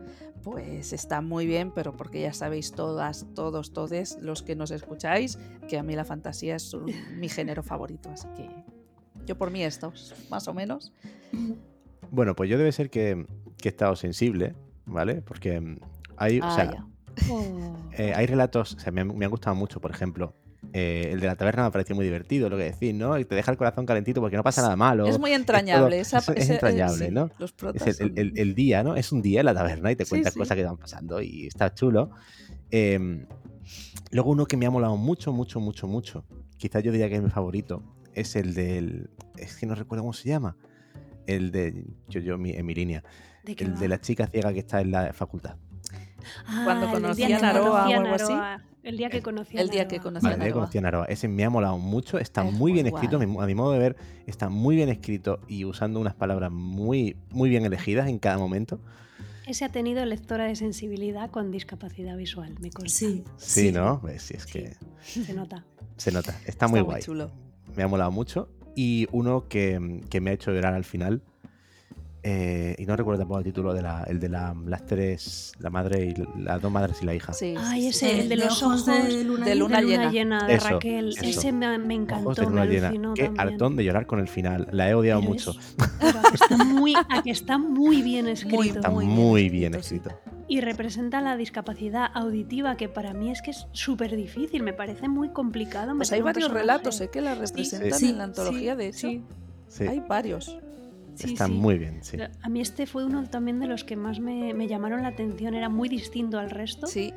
pues 0.42 0.92
está 0.92 1.20
muy 1.20 1.46
bien, 1.46 1.72
pero 1.74 1.96
porque 1.96 2.20
ya 2.22 2.32
sabéis 2.32 2.72
todas, 2.72 3.26
todos, 3.34 3.72
todes 3.72 4.18
los 4.20 4.42
que 4.42 4.56
nos 4.56 4.70
escucháis, 4.70 5.38
que 5.68 5.78
a 5.78 5.82
mí 5.82 5.94
la 5.96 6.04
fantasía 6.04 6.56
es 6.56 6.72
un- 6.74 6.92
mi 7.18 7.28
género 7.28 7.62
favorito, 7.62 8.10
así 8.10 8.28
que 8.36 8.48
yo 9.26 9.36
por 9.36 9.50
mí 9.50 9.62
estos, 9.62 10.14
más 10.30 10.46
o 10.48 10.54
menos. 10.54 10.92
Bueno, 12.10 12.34
pues 12.36 12.48
yo 12.50 12.58
debe 12.58 12.72
ser 12.72 12.90
que, 12.90 13.26
que 13.58 13.68
he 13.68 13.70
estado 13.70 13.96
sensible, 13.96 14.54
¿vale? 14.86 15.22
Porque 15.22 15.78
hay, 16.16 16.40
o 16.40 16.44
Ah, 16.44 16.54
sea, 16.54 16.70
ya. 16.72 16.86
Oh. 17.30 17.76
eh, 17.96 18.12
hay 18.14 18.26
relatos, 18.26 18.74
o 18.74 18.78
sea, 18.80 18.92
me 18.92 19.00
han 19.02 19.30
gustado 19.30 19.56
mucho, 19.56 19.80
por 19.80 19.90
ejemplo. 19.90 20.34
Eh, 20.72 21.10
el 21.12 21.20
de 21.20 21.26
la 21.26 21.36
taberna 21.36 21.62
me 21.62 21.68
ha 21.68 21.70
parecido 21.70 21.96
muy 21.96 22.04
divertido, 22.04 22.48
lo 22.48 22.56
que 22.56 22.64
decís, 22.64 22.94
¿no? 22.94 23.18
Y 23.18 23.24
te 23.24 23.34
deja 23.34 23.50
el 23.50 23.56
corazón 23.56 23.86
calentito 23.86 24.20
porque 24.20 24.36
no 24.36 24.42
pasa 24.42 24.62
nada 24.62 24.76
malo. 24.76 25.06
Es 25.06 25.18
muy 25.18 25.32
entrañable. 25.32 26.00
es 26.00 26.10
todo- 26.10 26.18
esa- 26.20 26.32
es- 26.32 26.42
es 26.44 26.50
eh, 26.50 26.54
entrañable, 26.54 27.06
sí, 27.06 27.12
¿no? 27.12 27.30
Los 27.38 27.50
Es 27.50 27.56
protas 27.56 27.86
el, 27.86 27.94
son- 27.94 28.12
el- 28.16 28.32
el 28.36 28.54
día, 28.54 28.82
¿no? 28.82 28.96
Es 28.96 29.12
un 29.12 29.22
día 29.22 29.40
en 29.40 29.46
la 29.46 29.54
taberna 29.54 29.92
y 29.92 29.96
te 29.96 30.06
cuentas 30.06 30.32
sí. 30.32 30.38
cosas 30.38 30.56
que 30.56 30.64
van 30.64 30.76
pasando 30.76 31.20
y 31.20 31.46
está 31.46 31.72
chulo. 31.74 32.10
Eh, 32.70 33.26
luego 34.10 34.30
uno 34.30 34.46
que 34.46 34.56
me 34.56 34.66
ha 34.66 34.70
molado 34.70 34.96
mucho, 34.96 35.32
mucho, 35.32 35.60
mucho, 35.60 35.86
mucho. 35.86 36.24
Quizás 36.56 36.82
yo 36.82 36.92
diría 36.92 37.08
que 37.08 37.16
es 37.16 37.22
mi 37.22 37.30
favorito. 37.30 37.82
Es 38.14 38.36
el 38.36 38.54
del... 38.54 39.10
Es 39.36 39.56
que 39.56 39.66
no 39.66 39.74
recuerdo 39.74 40.02
cómo 40.02 40.12
se 40.12 40.28
llama. 40.28 40.56
El 41.26 41.50
de... 41.50 41.84
Yo, 42.08 42.20
yo, 42.20 42.38
mi- 42.38 42.52
en 42.52 42.64
mi 42.66 42.74
línea. 42.74 43.02
¿De 43.44 43.52
El 43.58 43.74
va? 43.74 43.78
de 43.80 43.88
la 43.88 44.00
chica 44.00 44.26
ciega 44.26 44.52
que 44.52 44.60
está 44.60 44.80
en 44.80 44.90
la 44.92 45.12
facultad. 45.12 45.56
Cuando 46.64 46.86
Ah, 46.86 46.92
el 46.94 47.02
conocí 47.02 47.26
día 47.26 47.36
a 47.36 47.40
que 47.40 47.46
Naroa 47.46 47.88
o 47.88 47.92
algo 47.94 48.14
así. 48.14 48.32
El 48.82 48.98
día 48.98 49.08
que 49.08 49.22
conocí 49.22 49.56
a 49.56 49.62
el 49.62 49.70
día 49.70 49.88
que 49.88 49.96
Naroa. 49.96 50.02
conocí 50.04 50.24
Vale, 50.24 50.34
a 50.34 50.38
Naroa. 50.38 50.52
conocí 50.54 50.78
a 50.78 50.80
Naroa. 50.82 51.04
Ese 51.06 51.26
me 51.28 51.44
ha 51.44 51.50
molado 51.50 51.78
mucho. 51.78 52.18
Está 52.18 52.46
Es 52.46 52.52
muy 52.52 52.72
bien 52.72 52.84
muy 52.86 52.94
escrito. 52.94 53.16
guay. 53.16 53.26
mi- 53.26 53.42
A 53.42 53.46
mi 53.46 53.54
modo 53.54 53.72
de 53.72 53.78
ver, 53.78 53.96
está 54.26 54.48
muy 54.50 54.76
bien 54.76 54.88
escrito 54.90 55.40
y 55.48 55.64
usando 55.64 56.00
unas 56.00 56.14
palabras 56.14 56.50
muy, 56.52 57.16
muy 57.30 57.48
bien 57.48 57.64
elegidas 57.64 58.08
en 58.08 58.18
cada 58.18 58.36
momento. 58.38 58.80
Ese 59.46 59.64
ha 59.64 59.68
tenido 59.70 60.04
lectora 60.06 60.44
de 60.44 60.56
sensibilidad 60.56 61.30
con 61.30 61.50
discapacidad 61.50 62.16
visual, 62.16 62.54
me 62.60 62.70
consta. 62.70 62.98
Sí, 62.98 63.24
Sí, 63.36 63.72
¿no? 63.72 64.00
Pues 64.00 64.22
sí, 64.22 64.34
es 64.36 64.44
Sí. 64.44 64.52
que 64.52 64.76
Se 65.24 65.34
nota. 65.34 65.64
se 65.96 66.12
nota. 66.12 66.34
Está, 66.46 66.66
muy 66.68 66.80
guay. 66.80 67.02
chulo. 67.02 67.30
me 67.76 67.82
ha 67.82 67.88
molado 67.88 68.10
mucho. 68.12 68.48
Y 68.76 69.06
uno 69.12 69.48
que, 69.48 70.00
que 70.10 70.20
me 70.20 70.30
ha 70.30 70.32
hecho 70.34 70.52
llorar 70.52 70.74
al 70.74 70.84
final. 70.84 71.22
Eh, 72.26 72.74
y 72.78 72.86
no 72.86 72.96
recuerdo 72.96 73.18
tampoco 73.20 73.38
el 73.40 73.44
título 73.44 73.74
de 73.74 73.82
la, 73.82 74.02
el 74.04 74.18
de 74.18 74.28
la- 74.30 74.56
las 74.66 74.86
tres, 74.86 75.52
la 75.58 75.68
madre 75.68 76.06
y 76.06 76.40
las 76.42 76.60
dos 76.62 76.72
madres 76.72 76.96
y 77.02 77.04
la 77.04 77.14
hija. 77.14 77.32
Sí, 77.34 77.54
Ay, 77.58 77.82
sí, 77.82 77.88
ese, 77.88 78.10
sí. 78.14 78.20
el 78.20 78.28
de 78.30 78.36
los 78.36 78.62
ojos 78.62 78.86
de 78.86 78.92
luna, 78.94 79.04
de 79.04 79.12
llena. 79.14 79.24
luna 79.24 79.46
de 79.46 79.54
luna 79.54 79.80
llena. 79.80 80.10
llena 80.10 80.46
de 80.46 80.54
Eso, 80.54 80.68
Raquel. 80.70 81.08
eso. 81.10 81.20
Ese 81.22 81.52
me, 81.52 81.76
me 81.78 81.94
encantó, 81.94 82.30
Ojos 82.30 82.36
de 82.36 82.42
me 82.46 82.50
luna 82.50 82.64
llena. 82.64 82.86
alucinó 82.88 83.14
Qué 83.14 83.24
también. 83.24 83.40
hartón 83.48 83.76
de 83.76 83.84
llorar 83.84 84.06
con 84.06 84.20
el 84.20 84.28
final. 84.28 84.68
La 84.72 84.88
he 84.88 84.94
odiado 84.94 85.20
Pero 85.20 85.30
mucho. 85.32 85.50
es- 85.50 85.74
pero 86.00 86.18
a 86.18 86.22
que 86.22 86.34
está 86.36 86.56
muy, 86.64 86.94
a 86.94 87.22
que 87.22 87.30
está 87.30 87.58
muy 87.58 88.02
bien 88.02 88.26
escrito. 88.28 88.62
Está 88.76 88.88
muy 88.90 89.04
muy, 89.06 89.48
bien 89.50 89.70
bien 89.70 89.74
escrito. 89.76 90.10
Y 90.48 90.60
representa 90.60 91.20
la 91.20 91.36
discapacidad 91.36 92.06
auditiva, 92.14 92.76
que 92.76 92.88
para 92.88 93.12
mí 93.14 93.30
es 93.30 93.40
que 93.42 93.50
es 93.50 93.66
súper 93.72 94.14
difícil, 94.16 94.62
me 94.62 94.72
parece 94.72 95.08
muy 95.08 95.28
complicado. 95.30 95.94
Pues 95.96 96.10
hay 96.12 96.20
varios 96.22 96.48
personaje. 96.48 96.60
relatos 96.60 97.00
¿eh? 97.00 97.08
que 97.10 97.20
la 97.20 97.34
representan 97.34 97.98
Sí, 97.98 98.10
en 98.10 98.18
la 98.18 98.24
antología, 98.24 98.76
de 98.76 98.88
hecho. 98.88 99.08
Sí, 99.08 99.22
Sí, 99.66 99.84
Hay 99.88 100.00
varios. 100.06 100.56
Sí, 101.14 101.32
está 101.32 101.46
sí. 101.46 101.52
muy 101.52 101.78
bien, 101.78 101.98
sí. 102.02 102.16
A 102.42 102.48
mí 102.48 102.60
este 102.60 102.86
fue 102.86 103.04
uno 103.04 103.24
también 103.28 103.60
de 103.60 103.66
los 103.66 103.84
que 103.84 103.96
más 103.96 104.20
me, 104.20 104.54
me 104.54 104.66
llamaron 104.68 105.02
la 105.02 105.08
atención, 105.08 105.54
era 105.54 105.68
muy 105.68 105.88
distinto 105.88 106.38
al 106.38 106.50
resto 106.50 106.86
Sí. 106.86 107.12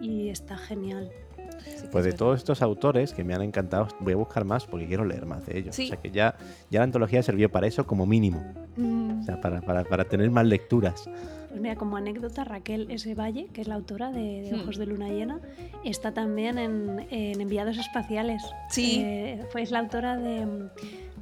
y 0.00 0.28
está 0.28 0.56
genial. 0.56 1.10
sí 1.58 1.86
Pues 1.90 2.04
de 2.04 2.12
todos 2.12 2.38
estos 2.38 2.62
autores 2.62 3.12
que 3.12 3.24
me 3.24 3.34
han 3.34 3.42
encantado, 3.42 3.88
voy 4.00 4.12
a 4.12 4.16
buscar 4.16 4.44
más 4.44 4.66
porque 4.66 4.86
quiero 4.86 5.04
leer 5.04 5.26
más 5.26 5.44
de 5.46 5.58
ellos. 5.58 5.74
Sí. 5.74 5.86
O 5.86 5.88
sea 5.88 5.96
que 5.98 6.10
ya, 6.10 6.36
ya 6.70 6.80
la 6.80 6.84
antología 6.84 7.22
sirvió 7.22 7.50
para 7.50 7.66
eso 7.66 7.86
como 7.86 8.06
mínimo. 8.06 8.44
O 8.78 9.22
sea, 9.24 9.40
para, 9.40 9.60
para, 9.60 9.82
para 9.84 10.04
tener 10.04 10.30
más 10.30 10.46
lecturas. 10.46 11.08
Pues 11.48 11.60
mira, 11.60 11.76
como 11.76 11.96
anécdota, 11.96 12.44
Raquel 12.44 12.90
S. 12.90 13.14
Valle, 13.14 13.48
que 13.52 13.60
es 13.62 13.68
la 13.68 13.74
autora 13.76 14.10
de, 14.12 14.42
de 14.42 14.52
Hmm. 14.52 14.60
Ojos 14.60 14.76
de 14.76 14.86
Luna 14.86 15.08
Llena, 15.08 15.40
está 15.84 16.12
también 16.12 16.58
en, 16.58 17.06
en 17.10 17.40
Enviados 17.40 17.78
Espaciales. 17.78 18.42
Sí. 18.70 19.00
Eh, 19.04 19.44
fue 19.50 19.62
es 19.62 19.70
la 19.70 19.78
autora 19.78 20.16
de 20.18 20.44
mm, 20.46 20.68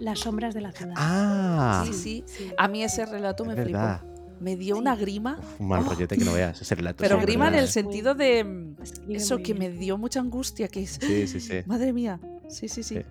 Las 0.01 0.19
sombras 0.21 0.53
de 0.55 0.61
la 0.63 0.73
ciudad. 0.73 0.95
Ah, 0.97 1.85
Sí, 1.87 1.93
sí. 1.93 2.25
Sí. 2.27 2.51
A 2.59 2.67
mí 2.69 2.83
ese 2.83 3.07
relato 3.07 3.45
es 3.45 3.57
me 3.57 3.63
flipó. 3.65 4.01
Me 4.41 4.55
dio 4.57 4.75
Sí. 4.75 4.81
una 4.81 4.95
grima. 4.97 5.39
Uf, 5.39 5.61
un 5.61 5.69
mal 5.69 5.83
Oh. 5.87 5.91
rollete 5.91 6.19
que 6.19 6.25
no 6.25 6.33
veas. 6.35 6.61
Ese 6.61 6.75
relato. 6.75 7.03
Pero 7.03 7.19
grima 7.21 7.49
en 7.49 7.55
el 7.55 7.69
sentido 7.69 8.15
de 8.15 8.45
mm, 8.45 8.83
Escribe 8.83 9.15
eso 9.17 9.39
que 9.39 9.55
me 9.55 9.71
dio 9.71 9.97
mucha 9.97 10.21
angustia, 10.21 10.69
que 10.69 10.83
es... 10.83 10.99
Sí, 11.01 11.27
sí, 11.29 11.41
sí. 11.41 11.55
Madre 11.67 11.93
mía. 11.93 12.21
Sí, 12.49 12.69
sí, 12.69 12.83
sí. 12.83 12.97
Sí. 12.97 13.03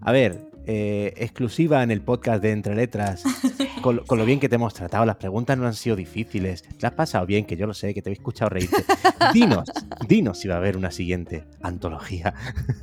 A 0.00 0.10
ver, 0.12 0.40
eh, 0.66 1.12
exclusiva 1.16 1.82
en 1.82 1.90
el 1.90 2.00
podcast 2.00 2.42
de 2.42 2.52
Entre 2.52 2.74
Letras, 2.74 3.22
con, 3.82 3.98
con 3.98 4.18
lo 4.18 4.24
bien 4.24 4.40
que 4.40 4.48
te 4.48 4.54
hemos 4.54 4.72
tratado, 4.72 5.04
las 5.04 5.16
preguntas 5.16 5.58
no 5.58 5.66
han 5.66 5.74
sido 5.74 5.96
difíciles, 5.96 6.62
te 6.62 6.86
has 6.86 6.92
pasado 6.92 7.26
bien, 7.26 7.44
que 7.44 7.56
yo 7.56 7.66
lo 7.66 7.74
sé, 7.74 7.92
que 7.92 8.00
te 8.00 8.10
he 8.10 8.12
escuchado 8.12 8.48
reírte. 8.48 8.84
Dinos, 9.34 9.68
dinos 10.08 10.38
si 10.38 10.48
va 10.48 10.54
a 10.54 10.58
haber 10.58 10.76
una 10.76 10.90
siguiente 10.90 11.44
antología 11.62 12.34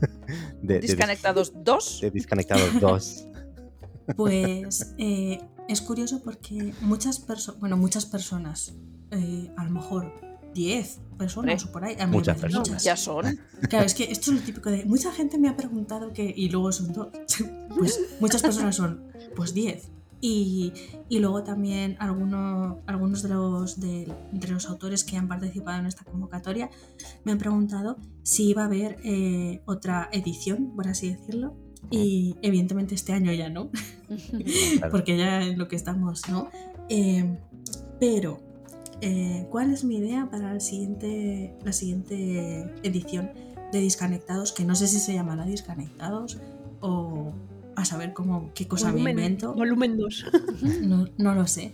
de, 0.62 0.76
de, 0.76 0.80
Disconectados 0.82 1.54
2. 1.56 2.02
de 2.02 2.12
Disconectados 2.12 2.80
2. 2.80 3.26
Pues 4.16 4.96
eh, 4.98 5.40
es 5.68 5.82
curioso 5.82 6.24
porque 6.24 6.74
muchas 6.82 7.20
personas, 7.20 7.60
bueno, 7.60 7.78
muchas 7.78 8.08
personas, 8.08 8.74
eh, 9.12 9.52
a 9.56 9.64
lo 9.66 9.70
mejor 9.70 10.12
10 10.56 11.00
personas 11.18 11.66
o 11.66 11.72
por 11.72 11.84
ahí, 11.84 11.96
a 12.00 12.08
mí 12.08 12.18
muchas 12.18 12.40
personas. 12.40 12.84
Ya 12.84 12.98
son. 12.98 13.40
Claro, 13.70 13.86
es 13.86 13.94
que 13.94 14.06
esto 14.06 14.32
es 14.32 14.40
lo 14.40 14.44
típico 14.44 14.72
de 14.72 14.86
mucha 14.86 15.12
gente 15.12 15.38
me 15.38 15.48
ha 15.48 15.56
preguntado 15.56 16.12
que 16.12 16.34
y 16.36 16.50
luego 16.50 16.72
son 16.72 16.92
dos. 16.92 17.10
Pues 17.78 18.00
muchas 18.20 18.42
personas 18.42 18.76
son 18.76 19.04
pues 19.36 19.54
10. 19.54 19.92
Y, 20.22 20.74
y 21.08 21.20
luego 21.20 21.44
también 21.44 21.96
algunos, 22.00 22.78
algunos 22.88 23.24
de, 23.24 23.30
los, 23.30 23.80
de, 23.80 24.12
de 24.32 24.48
los 24.50 24.68
autores 24.68 25.04
que 25.04 25.16
han 25.16 25.28
participado 25.28 25.80
en 25.80 25.86
esta 25.86 26.04
convocatoria 26.04 26.70
me 27.24 27.32
han 27.32 27.38
preguntado 27.38 27.98
si 28.24 28.50
iba 28.50 28.64
a 28.64 28.66
haber 28.66 28.98
eh, 29.04 29.62
otra 29.66 30.10
edición, 30.12 30.74
por 30.76 30.88
así 30.88 31.14
decirlo. 31.14 31.56
Y 31.90 32.36
evidentemente 32.42 32.94
este 32.94 33.14
año 33.14 33.32
ya 33.32 33.50
no, 33.50 33.72
porque 34.92 35.18
ya 35.18 35.42
en 35.42 35.58
lo 35.58 35.68
que 35.68 35.78
estamos, 35.78 36.28
¿no? 36.30 36.50
Eh, 36.90 37.40
pero, 38.00 38.40
eh, 39.02 39.48
¿cuál 39.50 39.72
es 39.72 39.84
mi 39.84 39.98
idea 39.98 40.30
para 40.30 40.54
el 40.54 40.62
siguiente, 40.62 41.56
la 41.64 41.72
siguiente 41.72 42.62
edición 42.84 43.32
de 43.72 43.80
Disconectados? 43.80 44.52
Que 44.52 44.66
no 44.66 44.76
sé 44.76 44.88
si 44.88 45.00
se 45.00 45.14
llamará 45.14 45.46
Disconectados 45.46 46.38
o 46.82 47.32
a 47.82 47.86
saber 47.86 48.14
cómo, 48.14 48.52
qué 48.54 48.68
cosa 48.68 48.92
me 48.92 49.10
invento. 49.12 49.54
volumen 49.54 49.98
2. 49.98 50.26
No, 50.82 51.08
no 51.18 51.36
lo 51.36 51.48
sé. 51.48 51.74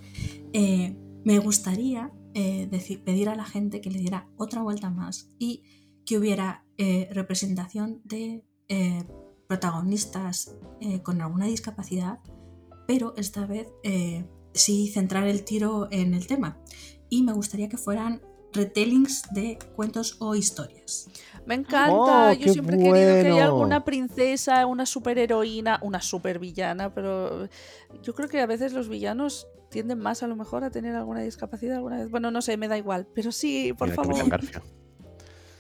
Eh, 0.54 0.96
me 1.24 1.40
gustaría 1.40 2.12
eh, 2.34 2.68
decir- 2.70 3.04
pedir 3.04 3.30
a 3.30 3.36
la 3.36 3.46
gente 3.46 3.82
que 3.82 3.90
le 3.92 4.00
diera 4.00 4.30
otra 4.38 4.62
vuelta 4.62 4.90
más 4.90 5.32
y 5.40 5.64
que 6.06 6.18
hubiera 6.18 6.66
eh, 6.78 7.08
representación 7.12 8.02
de 8.04 8.44
protagonistas 9.48 10.56
con 11.04 11.22
alguna 11.22 11.46
discapacidad, 11.46 12.20
pero 12.88 13.14
esta 13.16 13.46
vez 13.46 13.68
sí 14.54 14.88
centrar 14.88 15.28
el 15.28 15.44
tiro 15.46 15.88
en 15.92 16.14
el 16.14 16.26
tema. 16.28 16.60
Y 17.10 17.22
me 17.24 17.34
gustaría 17.34 17.70
que 17.70 17.78
fueran 17.78 18.22
retellings 18.56 19.24
de 19.34 19.58
cuentos 19.76 20.18
o 20.20 20.36
historias. 20.36 21.08
Me 21.46 21.56
encanta. 21.56 22.30
Oh, 22.30 22.34
Yo 22.34 22.52
siempre 22.52 22.76
he 22.76 22.80
querido 22.80 22.94
que 23.22 23.28
haya 23.32 23.46
alguna 23.46 23.86
princesa, 23.86 24.66
una 24.66 24.86
superheroína, 24.86 25.80
una 25.84 26.02
supervillana, 26.02 26.94
pero 26.94 27.48
yo 28.02 28.16
creo 28.16 28.28
que 28.30 28.42
a 28.42 28.46
veces 28.48 28.74
los 28.74 28.90
villanos 28.90 29.48
tienden 29.70 30.00
más 30.00 30.24
a 30.24 30.28
lo 30.28 30.36
mejor 30.36 30.64
a 30.64 30.72
tener 30.72 30.96
alguna 30.96 31.22
discapacidad 31.22 31.76
alguna 31.78 31.98
vez. 32.00 32.10
Bueno, 32.10 32.32
no 32.32 32.42
sé, 32.42 32.58
me 32.58 32.68
da 32.68 32.78
igual, 32.78 33.08
pero 33.14 33.32
sí, 33.32 33.74
por 33.78 33.90
Mira, 33.90 33.96
favor. 34.04 34.40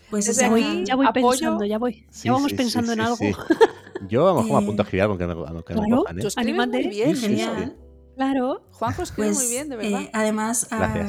Pues 0.09 0.25
Desde 0.27 0.43
Ya 0.43 0.49
voy, 0.49 0.63
aquí, 0.63 0.83
ya 0.85 0.95
voy 0.95 1.05
apoyo- 1.07 1.29
pensando, 1.39 1.65
ya 1.65 1.77
voy. 1.77 2.05
Sí, 2.11 2.25
ya 2.27 2.31
vamos 2.31 2.51
sí, 2.51 2.57
pensando 2.57 2.91
sí, 2.93 2.99
en 2.99 2.99
sí, 2.99 3.05
algo. 3.05 3.17
sí. 3.17 3.55
Yo 4.07 4.27
a 4.29 4.33
lo 4.33 4.41
mejor 4.41 4.51
me 4.51 4.59
Eh, 4.59 4.63
apunto 4.63 4.81
a 4.81 4.83
escribir 4.83 5.01
algo 5.03 5.17
que 5.17 5.25
me, 5.27 5.33
que 5.35 5.39
me 5.53 5.63
claro, 5.63 5.97
cojan, 5.97 6.19
¿eh? 6.19 6.21
Tú 6.21 6.29
bien. 6.89 7.15
Sí, 7.15 7.21
sí, 7.21 7.27
Genial. 7.27 7.75
Claro. 8.15 8.63
Juanjo 8.71 9.03
escribe 9.03 9.27
Pues, 9.29 9.37
muy 9.37 9.47
bien, 9.47 9.69
de 9.69 9.75
verdad. 9.77 10.01
eh, 10.01 10.09
además, 10.13 10.67
ah, 10.71 11.05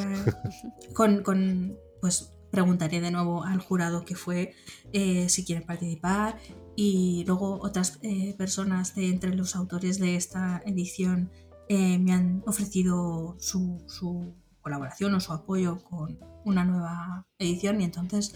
con, 0.95 1.23
con- 1.23 1.77
pues 2.01 2.33
preguntaré 2.51 3.01
de 3.01 3.11
nuevo 3.11 3.45
al 3.45 3.61
jurado 3.61 4.05
que 4.05 4.15
fue 4.15 4.55
eh, 4.93 5.29
si 5.29 5.45
quieren 5.45 5.67
participar 5.67 6.39
y 6.75 7.25
luego 7.27 7.59
otras 7.61 7.99
eh, 8.03 8.35
personas 8.39 8.95
de 8.95 9.09
entre 9.09 9.35
los 9.35 9.57
autores 9.57 9.99
de 9.99 10.17
esta 10.17 10.63
edición 10.65 11.31
eh, 11.69 11.99
me 11.99 12.13
han 12.13 12.43
ofrecido 12.47 13.37
su, 13.41 13.83
su 13.89 14.35
colaboración 14.63 15.15
o 15.15 15.21
su 15.21 15.33
apoyo 15.33 15.83
con 15.85 16.19
una 16.45 16.65
nueva 16.65 17.27
edición 17.39 17.81
y 17.81 17.85
entonces 17.85 18.35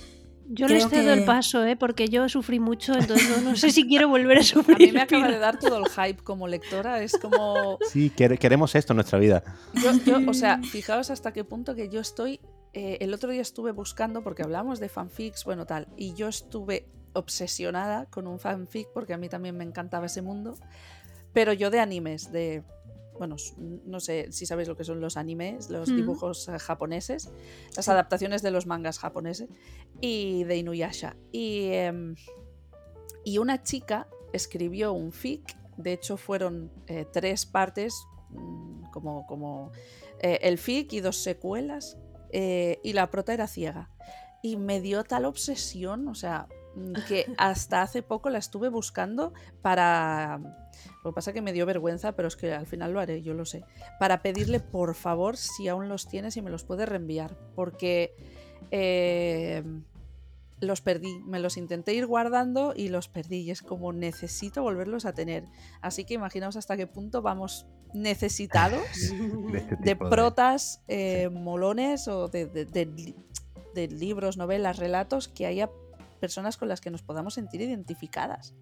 Yo 0.52 0.66
les 0.66 0.88
cedo 0.88 1.12
el 1.12 1.24
paso, 1.24 1.64
¿eh? 1.64 1.76
porque 1.76 2.08
yo 2.08 2.28
sufrí 2.28 2.58
mucho, 2.58 2.92
entonces 2.94 3.28
no, 3.30 3.50
no 3.50 3.56
sé 3.56 3.70
si 3.70 3.86
quiero 3.86 4.08
volver 4.08 4.38
a 4.38 4.40
A 4.40 4.44
sufrir. 4.44 4.78
mí 4.88 4.92
me 4.92 5.00
acaba 5.02 5.28
de 5.28 5.38
dar 5.38 5.58
todo 5.58 5.78
el 5.78 5.88
hype 5.88 6.22
como 6.24 6.48
lectora. 6.48 7.00
Es 7.02 7.16
como. 7.16 7.78
Sí, 7.90 8.10
quere- 8.16 8.36
queremos 8.38 8.74
esto 8.74 8.92
en 8.92 8.96
nuestra 8.96 9.18
vida. 9.18 9.42
Yo, 9.82 9.92
yo, 10.04 10.28
o 10.28 10.34
sea, 10.34 10.58
fijaos 10.62 11.10
hasta 11.10 11.32
qué 11.32 11.44
punto 11.44 11.74
que 11.74 11.88
yo 11.88 12.00
estoy. 12.00 12.40
eh, 12.72 12.98
el 13.00 13.14
otro 13.14 13.30
día 13.30 13.42
estuve 13.42 13.72
buscando, 13.72 14.22
porque 14.22 14.42
hablamos 14.42 14.80
de 14.80 14.88
fanfics, 14.88 15.44
bueno, 15.44 15.66
tal, 15.66 15.86
y 15.96 16.14
yo 16.14 16.28
estuve 16.28 16.86
obsesionada 17.12 18.06
con 18.06 18.26
un 18.26 18.38
fanfic, 18.38 18.88
porque 18.92 19.12
a 19.12 19.18
mí 19.18 19.28
también 19.28 19.56
me 19.56 19.64
encantaba 19.64 20.06
ese 20.06 20.22
mundo, 20.22 20.56
pero 21.32 21.52
yo 21.52 21.70
de 21.70 21.80
animes, 21.80 22.32
de. 22.32 22.62
Bueno, 23.20 23.36
no 23.84 24.00
sé 24.00 24.32
si 24.32 24.46
sabéis 24.46 24.66
lo 24.66 24.76
que 24.78 24.84
son 24.84 24.98
los 25.02 25.18
animes, 25.18 25.68
los 25.68 25.90
Mm. 25.92 25.96
dibujos 25.96 26.48
eh, 26.48 26.58
japoneses, 26.58 27.30
las 27.76 27.84
Sí. 27.84 27.90
adaptaciones 27.90 28.40
de 28.40 28.50
los 28.50 28.64
mangas 28.64 28.98
japoneses 28.98 29.50
y 30.00 30.44
de 30.44 30.56
Inuyasha. 30.56 31.16
Y, 31.30 31.66
em, 31.72 32.14
y 33.22 33.36
una 33.36 33.62
chica 33.62 34.08
escribió 34.32 34.94
un 34.94 35.12
fic, 35.12 35.54
de 35.76 35.92
hecho 35.92 36.16
fueron 36.16 36.72
eh, 36.86 37.04
tres 37.12 37.44
partes, 37.44 37.92
mm, 38.30 38.90
como, 38.90 39.26
como 39.26 39.70
eh, 40.22 40.38
el 40.40 40.56
fic 40.56 40.90
y 40.94 41.00
dos 41.00 41.18
secuelas, 41.18 41.98
y 42.32 42.92
la 42.94 43.10
prota 43.10 43.34
era 43.34 43.46
ciega. 43.48 43.90
Y 44.42 44.56
me 44.56 44.80
dio 44.80 45.04
tal 45.04 45.26
obsesión, 45.26 46.08
o 46.08 46.14
sea, 46.14 46.46
que 47.08 47.26
hasta 47.38 47.82
hace 47.82 48.02
poco 48.02 48.30
la 48.30 48.38
estuve 48.38 48.70
buscando 48.70 49.34
para... 49.60 50.40
Lo 51.02 51.10
que 51.10 51.14
pasa 51.14 51.30
es 51.30 51.34
que 51.34 51.42
me 51.42 51.52
dio 51.52 51.66
vergüenza, 51.66 52.12
pero 52.12 52.28
es 52.28 52.36
que 52.36 52.52
al 52.52 52.66
final 52.66 52.92
lo 52.92 53.00
haré, 53.00 53.22
yo 53.22 53.34
lo 53.34 53.44
sé. 53.44 53.64
Para 53.98 54.22
pedirle, 54.22 54.60
por 54.60 54.94
favor, 54.94 55.36
si 55.36 55.68
aún 55.68 55.88
los 55.88 56.08
tienes 56.08 56.36
y 56.36 56.42
me 56.42 56.50
los 56.50 56.64
puede 56.64 56.84
reenviar. 56.84 57.36
Porque 57.54 58.14
eh, 58.70 59.62
los 60.60 60.80
perdí. 60.82 61.20
Me 61.24 61.40
los 61.40 61.56
intenté 61.56 61.94
ir 61.94 62.06
guardando 62.06 62.74
y 62.76 62.88
los 62.88 63.08
perdí. 63.08 63.38
Y 63.38 63.50
es 63.50 63.62
como 63.62 63.92
necesito 63.92 64.62
volverlos 64.62 65.06
a 65.06 65.14
tener. 65.14 65.44
Así 65.80 66.04
que 66.04 66.14
imaginaos 66.14 66.56
hasta 66.56 66.76
qué 66.76 66.86
punto 66.86 67.22
vamos 67.22 67.66
necesitados 67.92 68.82
De, 69.52 69.58
este 69.58 69.76
de 69.76 69.96
protas 69.96 70.82
eh, 70.86 71.28
molones 71.30 72.08
o 72.08 72.28
de, 72.28 72.46
de 72.46 73.88
libros, 73.88 74.36
novelas, 74.36 74.78
relatos 74.78 75.28
que 75.28 75.46
haya 75.46 75.70
personas 76.20 76.56
con 76.56 76.68
las 76.68 76.80
que 76.80 76.90
nos 76.90 77.02
podamos 77.02 77.34
sentir 77.34 77.62
identificadas. 77.62 78.54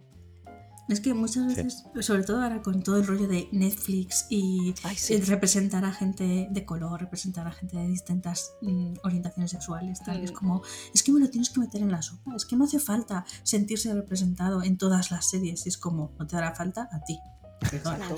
Es 0.89 1.01
que 1.01 1.13
muchas 1.13 1.53
Sí. 1.53 1.63
veces, 1.63 1.85
sobre 2.01 2.23
todo 2.25 2.43
ahora 2.43 2.63
con 2.63 2.83
todo 2.83 2.97
el 2.97 3.07
rollo 3.07 3.29
de 3.29 3.49
Netflix 3.53 4.27
y 4.31 4.75
Ay, 4.85 4.97
eh, 5.11 5.23
representar 5.27 5.85
a 5.85 5.93
gente 5.93 6.49
de 6.51 6.65
color, 6.65 7.01
representar 7.01 7.47
a 7.47 7.53
gente 7.53 7.77
de 7.77 7.87
distintas 7.87 8.53
mm, 8.63 8.95
orientaciones 9.05 9.51
sexuales, 9.51 10.01
tal, 10.03 10.23
es 10.25 10.33
Mm. 10.33 10.35
como, 10.35 10.63
es 10.95 11.03
que 11.03 11.13
me 11.13 11.21
lo 11.21 11.29
tienes 11.29 11.51
que 11.51 11.61
meter 11.61 11.83
en 11.83 11.91
la 11.91 12.01
sopa, 12.01 12.35
es 12.35 12.47
que 12.47 12.57
no 12.57 12.65
hace 12.65 12.79
falta 12.79 13.25
sentirse 13.43 13.93
representado 13.93 14.63
en 14.63 14.79
todas 14.79 15.11
las 15.11 15.29
series, 15.29 15.67
es 15.67 15.77
como, 15.77 16.13
no 16.19 16.27
te 16.27 16.37
hará 16.37 16.55
falta 16.55 16.89
a 16.91 17.01
ti. 17.05 17.19
Perdona. 17.71 18.09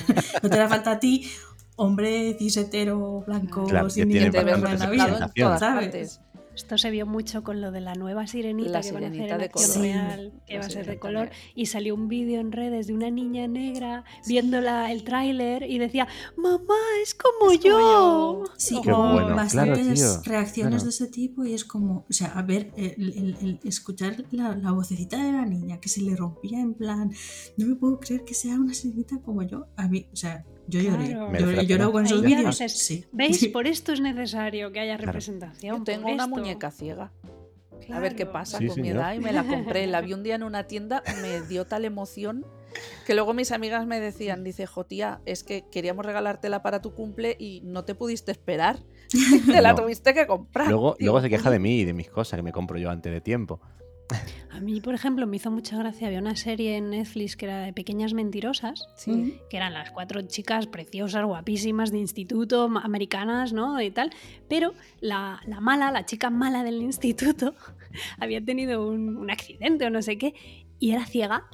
no 0.43 0.49
te 0.51 0.55
hará 0.55 0.69
falta 0.69 0.93
a 0.93 1.01
ti, 1.01 1.29
hombre 1.77 2.37
cis 2.39 2.57
hetero, 2.57 3.25
blanco, 3.27 3.65
Claro, 3.67 3.89
sin 3.91 4.09
ningún 4.09 4.31
problema 4.31 4.71
en 4.73 4.79
la 4.79 4.91
vida. 4.91 5.59
¿sabes? 5.59 5.61
partes. 5.89 6.21
Esto 6.61 6.77
se 6.77 6.91
vio 6.91 7.07
mucho 7.07 7.43
con 7.43 7.63
lo 7.63 7.71
de 7.73 7.81
la 7.81 7.95
nueva 7.95 8.27
sirenita 8.27 8.71
La 8.71 8.81
que 8.83 8.93
van 8.93 9.05
a 9.05 9.09
hacer 9.09 9.23
en 9.31 9.41
acción 9.41 9.71
color. 9.73 9.83
real, 9.83 10.33
que 10.47 10.59
va 10.59 10.65
a 10.67 10.71
ser 10.71 10.87
de 10.87 10.99
color. 10.99 11.31
Y 11.55 11.67
salió 11.67 11.95
un 11.95 12.07
vídeo 12.09 12.39
en 12.39 12.53
redes 12.53 12.87
de 12.87 12.93
una 12.93 13.11
niña 13.11 13.49
negra 13.49 14.05
viendo 14.27 14.61
la- 14.61 14.93
el 14.93 15.03
tráiler 15.03 15.63
y 15.63 15.79
decía, 15.79 16.07
mamá, 16.37 16.75
es 17.03 17.15
como 17.15 17.51
Es 17.51 17.59
como 17.61 17.71
yo. 17.71 18.45
yo. 18.45 18.45
Sí, 18.59 18.75
bueno, 18.85 19.35
bastantes 19.35 20.01
claro, 20.01 20.23
reacciones 20.25 20.71
claro. 20.75 20.85
de 20.85 20.91
ese 20.91 21.07
tipo 21.07 21.45
y 21.47 21.55
es 21.55 21.65
como, 21.65 22.05
o 22.09 22.13
sea, 22.13 22.29
a 22.39 22.43
ver, 22.43 22.73
el, 22.77 22.95
el- 23.17 23.37
el 23.41 23.61
escuchar 23.65 24.23
la, 24.31 24.55
la 24.55 24.73
vocecita 24.73 25.17
de 25.25 25.33
la 25.33 25.47
niña 25.47 25.81
que 25.81 25.89
se 25.89 26.03
le 26.03 26.15
rompía 26.15 26.61
en 26.61 26.75
plan, 26.75 27.11
no 27.57 27.67
me 27.67 27.75
puedo 27.75 27.99
creer 28.01 28.23
que 28.25 28.35
sea 28.35 28.57
una 28.61 28.75
sirenita 28.75 29.19
como 29.23 29.43
yo, 29.43 29.67
a 29.77 29.89
mí, 29.89 30.07
o 30.13 30.17
sea, 30.17 30.45
yo 30.67 30.81
lloré, 30.81 31.07
Claro. 31.09 31.33
Lloré, 31.33 31.57
la 31.57 31.63
lloré 31.63 31.77
pena. 31.85 31.93
con 31.93 32.07
esos 32.07 32.23
vídeos. 32.23 32.57
Sí. 32.57 33.05
¿Veis? 33.13 33.47
Por 33.49 33.67
esto 33.67 33.93
es 33.93 34.01
necesario 34.01 34.71
que 34.73 34.81
haya 34.81 34.97
Claro. 34.97 35.13
representación. 35.13 35.79
Yo 35.79 35.85
tengo 35.85 36.09
una 36.09 36.25
esto. 36.25 36.29
muñeca 36.37 36.71
ciega. 36.71 37.13
A 37.93 37.99
ver 37.99 38.13
qué 38.13 38.23
Claro. 38.25 38.33
pasa 38.33 38.59
Sí, 38.59 38.67
con 38.69 38.77
mi 38.81 38.89
señor. 38.89 39.03
edad 39.03 39.15
y 39.15 39.19
me 39.21 39.33
la 39.33 39.43
compré. 39.45 39.87
La 39.87 40.01
vi 40.01 40.13
un 40.13 40.23
día 40.23 40.35
en 40.37 40.43
una 40.43 40.65
tienda, 40.67 41.03
me 41.23 41.41
dio 41.43 41.65
tal 41.67 41.85
emoción 41.85 42.45
que 43.05 43.15
luego 43.15 43.35
mis 43.35 43.51
amigas 43.51 43.85
me 43.87 43.99
decían, 43.99 44.45
dice, 44.45 44.65
jo 44.67 44.85
tía, 44.85 45.21
es 45.27 45.43
que 45.43 45.65
queríamos 45.73 46.07
regalártela 46.07 46.63
para 46.63 46.81
tu 46.81 46.95
cumple 46.95 47.35
y 47.39 47.63
no 47.65 47.85
te 47.85 47.97
pudiste 47.97 48.31
esperar. 48.31 48.79
te 49.47 49.61
la 49.61 49.73
No. 49.73 49.83
tuviste 49.83 50.15
que 50.15 50.27
comprar. 50.29 50.69
Luego, 50.69 50.95
luego 51.01 51.21
se 51.21 51.29
queja 51.29 51.51
de 51.51 51.59
mí 51.59 51.81
y 51.81 51.85
de 51.85 51.95
mis 51.95 52.09
cosas 52.09 52.39
que 52.39 52.43
me 52.43 52.53
compro 52.53 52.79
yo 52.79 52.91
antes 52.91 53.13
de 53.13 53.21
tiempo. 53.21 53.61
A 54.51 54.61
mí, 54.61 54.81
por 54.81 54.95
ejemplo, 54.95 55.27
me 55.27 55.37
hizo 55.37 55.51
mucha 55.51 55.77
gracia. 55.79 56.07
Había 56.09 56.19
una 56.21 56.37
serie 56.37 56.77
en 56.77 56.91
Netflix 56.91 57.37
que 57.37 57.47
era 57.47 57.61
de 57.63 57.73
Pequeñas 57.73 58.13
Mentirosas, 58.15 58.89
Sí. 58.97 59.39
que 59.49 59.57
eran 59.57 59.73
las 59.73 59.91
cuatro 59.91 60.21
chicas 60.23 60.67
preciosas, 60.67 61.25
guapísimas 61.25 61.91
de 61.93 61.99
instituto, 61.99 62.65
americanas, 62.83 63.53
¿no? 63.53 63.81
Y 63.81 63.91
tal. 63.91 64.11
Pero 64.49 64.75
la, 65.01 65.41
la 65.47 65.61
mala, 65.61 65.91
la 65.93 66.05
chica 66.05 66.31
mala 66.31 66.63
del 66.65 66.83
instituto, 66.83 67.55
había 68.19 68.45
tenido 68.45 68.87
un, 68.87 69.17
un 69.17 69.31
accidente 69.31 69.87
o 69.87 69.91
no 69.91 70.03
sé 70.03 70.19
qué, 70.19 70.35
y 70.79 70.91
era 70.93 71.07
ciega. 71.07 71.45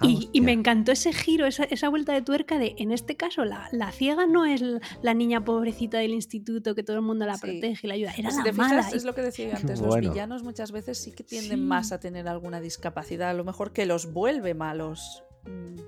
Ah, 0.00 0.06
Y, 0.06 0.30
y 0.32 0.40
me 0.40 0.52
encantó 0.52 0.92
ese 0.92 1.12
giro, 1.12 1.44
esa, 1.46 1.64
esa 1.64 1.88
vuelta 1.88 2.12
de 2.12 2.22
tuerca 2.22 2.58
de, 2.58 2.74
en 2.78 2.92
este 2.92 3.16
caso, 3.16 3.44
la, 3.44 3.68
la 3.72 3.90
ciega 3.90 4.26
no 4.26 4.44
es 4.46 4.62
la 5.02 5.14
niña 5.14 5.44
pobrecita 5.44 5.98
del 5.98 6.12
instituto 6.12 6.74
que 6.74 6.82
todo 6.84 6.96
el 6.96 7.02
mundo 7.02 7.26
la 7.26 7.34
Sí. 7.34 7.40
protege 7.42 7.86
y 7.86 7.88
la 7.88 7.94
ayuda, 7.94 8.12
era 8.16 8.30
si 8.30 8.36
la 8.38 8.42
te 8.44 8.52
mala. 8.52 8.82
fijas, 8.82 8.92
es 8.94 9.04
lo 9.04 9.14
que 9.14 9.22
decía 9.22 9.48
yo 9.50 9.56
antes, 9.56 9.80
los 9.80 9.96
villanos 9.98 10.42
muchas 10.44 10.70
veces 10.72 10.98
sí 10.98 11.12
que 11.12 11.24
tienden 11.24 11.58
Sí. 11.58 11.64
más 11.64 11.90
a 11.92 11.98
tener 12.00 12.28
alguna 12.28 12.60
discapacidad, 12.60 13.30
a 13.30 13.34
lo 13.34 13.44
mejor 13.44 13.72
que 13.72 13.86
los 13.86 14.12
vuelve 14.12 14.54
malos. 14.54 15.24
Mm, 15.44 15.78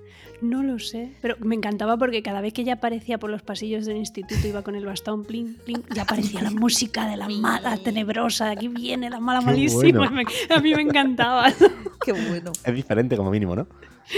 No 0.49 0.63
lo 0.63 0.79
sé, 0.79 1.15
pero 1.21 1.35
me 1.39 1.53
encantaba 1.55 1.97
porque 1.97 2.23
cada 2.23 2.41
vez 2.41 2.53
que 2.53 2.61
ella 2.63 2.73
aparecía 2.73 3.19
por 3.19 3.29
los 3.29 3.43
pasillos 3.43 3.85
del 3.85 3.97
instituto, 3.97 4.47
iba 4.47 4.63
con 4.63 4.75
el 4.75 4.85
bastón, 4.85 5.23
plin, 5.23 5.55
plin, 5.65 5.83
ya 5.93 6.01
aparecía 6.03 6.41
la 6.41 6.49
música 6.51 7.07
de 7.07 7.15
la 7.17 7.29
mala 7.29 7.77
tenebrosa, 7.77 8.49
aquí 8.49 8.67
viene 8.67 9.09
la 9.11 9.19
mala 9.19 9.39
Qué 9.41 9.45
malísima. 9.45 9.99
bueno. 9.99 10.11
Me- 10.15 10.55
a 10.55 10.59
mí 10.59 10.73
me 10.73 10.81
encantaba. 10.81 11.51
Qué 12.05 12.11
bueno. 12.13 12.51
Es 12.65 12.73
diferente 12.75 13.15
como 13.17 13.29
mínimo, 13.29 13.55
¿no? 13.55 13.67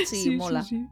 Sí, 0.05 0.31
mola. 0.37 0.63
Sí. 0.63 0.87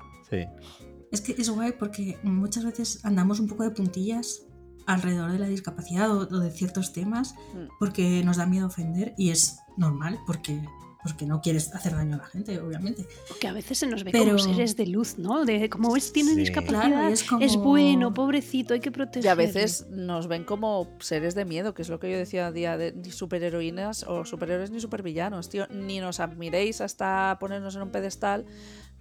Es 1.12 1.22
que 1.22 1.32
es 1.34 1.50
guay 1.50 1.74
porque 1.80 2.18
muchas 2.24 2.64
veces 2.66 3.04
andamos 3.06 3.40
un 3.40 3.48
poco 3.48 3.64
de 3.64 3.72
puntillas 3.72 4.44
alrededor 4.86 5.32
de 5.32 5.40
la 5.40 5.48
discapacidad 5.48 6.10
o, 6.12 6.20
o 6.22 6.40
de 6.40 6.52
ciertos 6.52 6.92
temas 6.94 7.36
Mm. 7.54 7.68
porque 7.80 8.24
nos 8.26 8.36
da 8.38 8.46
miedo 8.46 8.68
ofender 8.68 9.14
y 9.18 9.30
es 9.30 9.60
normal 9.78 10.20
porque, 10.26 10.62
porque 11.04 11.26
no 11.26 11.42
quieres 11.42 11.74
hacer 11.74 11.94
daño 11.94 12.16
a 12.16 12.20
la 12.20 12.26
gente, 12.26 12.60
obviamente. 12.60 13.06
Que 13.40 13.48
a 13.48 13.54
veces 13.54 13.78
se 13.80 13.88
nos 13.88 14.04
ve 14.04 14.12
Pero- 14.12 14.26
como 14.26 14.40
seres 14.40 14.76
de 14.78 14.88
luz, 14.88 15.18
¿no? 15.18 15.46
De 15.46 15.70
como 15.70 15.96
es, 15.96 16.14
tiene 16.14 16.32
Sí. 16.36 16.40
discapacidad, 16.42 16.88
Claro, 16.88 17.10
y 17.10 17.14
es 17.14 17.22
es, 17.22 17.28
como- 17.58 17.64
bueno, 17.70 18.14
pobrecito, 18.14 18.74
hay 18.74 18.80
que 18.80 18.90
Y 18.90 18.92
protegerle. 18.92 19.30
a 19.30 19.36
veces 19.36 19.88
nos 19.90 20.28
ven 20.28 20.44
como 20.44 20.88
seres 21.00 21.36
de 21.36 21.46
miedo, 21.46 21.74
que 21.74 21.82
es 21.82 21.90
lo 21.90 22.00
que 22.00 22.12
yo 22.12 22.18
decía 22.18 22.48
a 22.48 22.52
día 22.52 22.78
de 22.78 22.92
ni 22.94 23.12
superheroínas 23.12 24.04
o 24.04 24.26
superhéroes 24.26 24.72
ni 24.72 24.80
supervillanos, 24.80 25.50
tío. 25.50 25.68
Ni 25.70 26.00
nos 26.00 26.20
admiréis 26.20 26.82
hasta 26.82 27.38
ponernos 27.40 27.76
en 27.76 27.82
un 27.84 27.90
pedestal, 27.92 28.46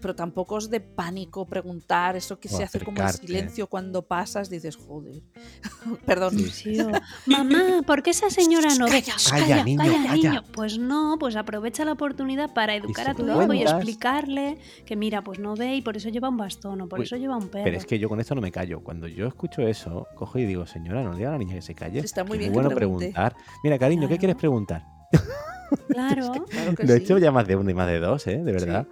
pero 0.00 0.14
tampoco 0.14 0.56
os 0.56 0.70
de 0.70 0.80
pánico 0.80 1.46
preguntar, 1.46 2.16
eso 2.16 2.38
que 2.40 2.48
O 2.48 2.56
se 2.56 2.64
hace 2.64 2.80
como 2.80 3.02
el 3.02 3.08
silencio 3.10 3.66
cuando 3.68 4.02
pasas, 4.02 4.50
dices, 4.50 4.76
joder. 4.76 5.22
Perdón. 6.06 6.38
Sí, 6.38 6.80
o, 6.80 6.90
Mamá, 7.26 7.82
¿por 7.86 8.02
qué 8.02 8.10
esa 8.10 8.30
señora 8.30 8.74
no 8.74 8.86
ve? 8.86 9.02
Shh, 9.02 9.30
Calla, 9.30 9.64
niño, 9.64 9.82
calla. 10.06 10.44
Pues 10.52 10.78
no, 10.78 11.16
pues 11.18 11.36
aprovecha 11.36 11.84
la 11.84 11.92
oportunidad 11.92 12.52
para 12.52 12.74
educar 12.74 13.08
a 13.10 13.14
tu 13.14 13.26
hijo 13.26 13.52
y 13.52 13.62
explicarle 13.62 14.58
que 14.84 14.96
mira, 14.96 15.22
pues 15.22 15.38
no 15.38 15.54
ve 15.54 15.76
y 15.76 15.82
por 15.82 15.96
eso 15.96 16.08
lleva 16.08 16.28
un 16.28 16.36
bastón 16.36 16.80
o 16.80 16.88
por 16.88 16.98
Uy, 16.98 17.04
eso 17.04 17.16
lleva 17.16 17.36
un 17.36 17.48
perro. 17.48 17.64
Pero 17.64 17.76
es 17.76 17.86
que 17.86 17.98
yo 17.98 18.08
con 18.08 18.20
esto 18.20 18.34
no 18.34 18.40
me 18.40 18.50
callo. 18.50 18.80
Cuando 18.80 19.06
yo 19.06 19.26
escucho 19.26 19.62
eso, 19.62 20.06
cojo 20.14 20.38
y 20.38 20.46
digo, 20.46 20.66
señora, 20.66 21.02
no 21.02 21.12
le 21.12 21.18
diga 21.18 21.28
a 21.30 21.32
la 21.32 21.38
niña 21.38 21.54
que 21.54 21.62
se 21.62 21.74
calle. 21.74 22.00
Está 22.00 22.24
muy 22.24 22.32
que 22.32 22.38
bien 22.38 22.52
es 22.52 22.56
que 22.56 22.62
bueno 22.62 22.74
preguntar. 22.74 23.36
Mira, 23.62 23.78
cariño, 23.78 24.08
¿qué 24.08 24.18
quieres 24.18 24.36
preguntar? 24.36 24.84
Claro. 25.88 26.32
Claro 26.48 26.74
que 26.74 26.84
Lo 26.84 26.94
he 26.94 26.96
sí. 26.96 27.04
hecho 27.04 27.18
ya 27.18 27.30
más 27.30 27.46
de 27.46 27.54
uno 27.54 27.70
y 27.70 27.74
más 27.74 27.86
de 27.86 28.00
dos, 28.00 28.26
¿eh? 28.26 28.38
De 28.38 28.52
verdad. 28.52 28.88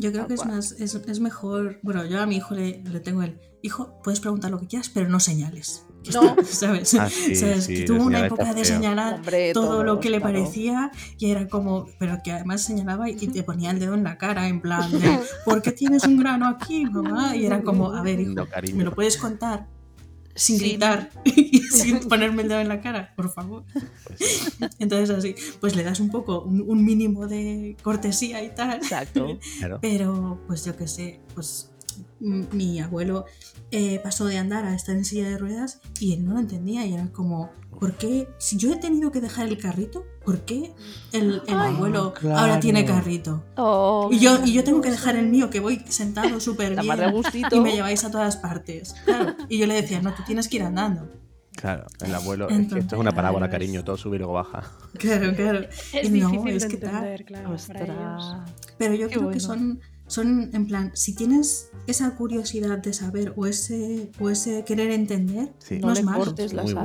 Yo 0.00 0.12
creo 0.12 0.26
que 0.26 0.34
es 0.34 0.46
más, 0.46 0.72
es, 0.72 0.94
es 0.94 1.20
mejor, 1.20 1.78
bueno, 1.82 2.04
yo 2.06 2.20
a 2.20 2.26
mi 2.26 2.36
hijo 2.36 2.54
le, 2.54 2.82
le 2.82 3.00
tengo 3.00 3.22
el, 3.22 3.38
hijo, 3.62 4.00
puedes 4.02 4.20
preguntar 4.20 4.50
lo 4.50 4.58
que 4.58 4.66
quieras, 4.66 4.88
pero 4.88 5.08
no 5.08 5.20
señales. 5.20 5.86
No. 6.14 6.34
¿Sabes? 6.44 6.94
Ah, 6.94 7.10
sí, 7.10 7.36
¿Sabes? 7.36 7.64
sí, 7.64 7.74
que 7.74 7.82
tuvo 7.82 8.04
una 8.04 8.24
época 8.24 8.54
de 8.54 8.64
señalar 8.64 9.16
Hombre, 9.16 9.52
todo 9.52 9.84
lo 9.84 10.00
que 10.00 10.08
le 10.08 10.18
claro. 10.18 10.32
parecía 10.32 10.90
y 11.18 11.30
era 11.30 11.46
como, 11.46 11.88
pero 11.98 12.20
que 12.24 12.32
además 12.32 12.62
señalaba 12.62 13.10
y 13.10 13.16
te 13.16 13.42
ponía 13.44 13.70
el 13.70 13.78
dedo 13.78 13.92
en 13.92 14.04
la 14.04 14.16
cara 14.16 14.48
en 14.48 14.62
plan 14.62 14.90
de, 14.90 15.20
¿por 15.44 15.60
qué 15.60 15.72
tienes 15.72 16.04
un 16.04 16.16
grano 16.16 16.48
aquí, 16.48 16.86
mamá? 16.86 17.36
Y 17.36 17.44
era 17.44 17.60
como, 17.60 17.92
a 17.92 18.02
ver, 18.02 18.18
hijo, 18.18 18.32
No. 18.32 18.46
¿me 18.74 18.84
lo 18.84 18.94
puedes 18.94 19.18
contar? 19.18 19.66
Sin 20.34 20.58
gritar 20.58 21.10
y 21.24 21.58
sin 21.58 22.00
ponerme 22.08 22.42
el 22.42 22.48
dedo 22.48 22.60
en 22.60 22.68
la 22.68 22.80
cara, 22.80 23.12
por 23.16 23.32
favor. 23.32 23.64
Pues, 24.06 24.52
Entonces 24.78 25.10
así, 25.10 25.34
pues 25.60 25.76
le 25.76 25.82
das 25.82 26.00
un 26.00 26.10
poco, 26.10 26.42
un, 26.42 26.62
un 26.66 26.84
mínimo 26.84 27.26
de 27.26 27.76
cortesía 27.82 28.42
y 28.42 28.54
tal. 28.54 28.76
Exacto. 28.76 29.38
claro. 29.58 29.78
Pero, 29.80 30.40
pues 30.46 30.64
yo 30.64 30.76
qué 30.76 30.88
sé, 30.88 31.20
pues 31.34 31.72
mi 32.20 32.80
abuelo 32.80 33.26
eh, 33.70 34.00
pasó 34.02 34.24
de 34.26 34.38
andar 34.38 34.64
a 34.64 34.74
estar 34.74 34.94
en 34.96 35.04
silla 35.04 35.28
de 35.28 35.38
ruedas 35.38 35.80
y 36.00 36.14
él 36.14 36.24
no 36.24 36.34
lo 36.34 36.40
entendía 36.40 36.84
y 36.86 36.94
era 36.94 37.08
como, 37.12 37.50
¿por 37.78 37.94
qué? 37.96 38.28
Si 38.38 38.56
yo 38.56 38.72
he 38.72 38.76
tenido 38.76 39.10
que 39.12 39.20
dejar 39.20 39.46
el 39.48 39.58
carrito, 39.58 40.04
¿por 40.24 40.40
qué 40.44 40.72
el, 41.12 41.42
el 41.46 41.56
Ay, 41.58 41.74
abuelo 41.74 42.12
claro. 42.14 42.38
ahora 42.38 42.60
tiene 42.60 42.84
carrito? 42.84 43.44
Oh, 43.56 44.08
Y 44.12 44.18
yo, 44.18 44.38
y 44.44 44.52
yo 44.52 44.64
tengo 44.64 44.80
que 44.80 44.90
dejar 44.90 45.16
el 45.16 45.28
mío, 45.28 45.50
que 45.50 45.60
voy 45.60 45.82
sentado 45.88 46.40
súper 46.40 46.78
bien 46.80 47.14
y 47.52 47.60
me 47.60 47.72
lleváis 47.72 48.04
a 48.04 48.10
todas 48.10 48.36
partes. 48.36 48.94
Claro. 49.04 49.34
Y 49.48 49.58
yo 49.58 49.66
le 49.66 49.74
decía, 49.74 50.00
no, 50.02 50.12
tú 50.14 50.22
tienes 50.26 50.48
que 50.48 50.56
ir 50.56 50.62
andando. 50.64 51.08
Claro, 51.52 51.84
el 52.00 52.14
abuelo. 52.14 52.48
es 52.48 52.56
que 52.56 52.62
esto 52.62 52.76
es 52.76 52.82
Entonces, 52.84 52.98
una 52.98 53.12
parábola, 53.12 53.46
claro, 53.46 53.52
cariño. 53.60 53.84
Todo 53.84 53.96
sube 53.98 54.16
y 54.16 54.18
luego 54.18 54.32
baja. 54.34 54.62
Claro, 54.98 55.34
claro. 55.34 55.60
Es 55.92 56.04
Y 56.08 56.10
no, 56.20 56.30
difícil 56.30 56.56
es 56.56 56.62
de 56.62 56.68
que 56.68 56.76
tal. 56.78 56.94
entender, 56.94 57.24
claro, 57.26 57.48
ellos. 57.48 57.60
Ostras. 57.62 58.22
Pero 58.78 58.94
yo 58.94 59.08
Qué 59.08 59.14
creo 59.16 59.20
que 59.30 59.38
bueno. 59.38 59.40
son, 59.40 59.80
son, 60.10 60.50
en 60.52 60.66
plan, 60.66 60.90
si 60.94 61.14
tienes 61.14 61.70
esa 61.86 62.14
curiosidad 62.16 62.78
de 62.78 62.92
saber 62.92 63.32
o 63.36 63.46
ese, 63.46 64.10
o 64.20 64.28
ese 64.28 64.64
querer 64.64 64.90
entender, 64.90 65.52
Sí. 65.58 65.78
no, 65.78 65.86
No 65.88 65.92
es 65.92 66.02
malo. 66.04 66.24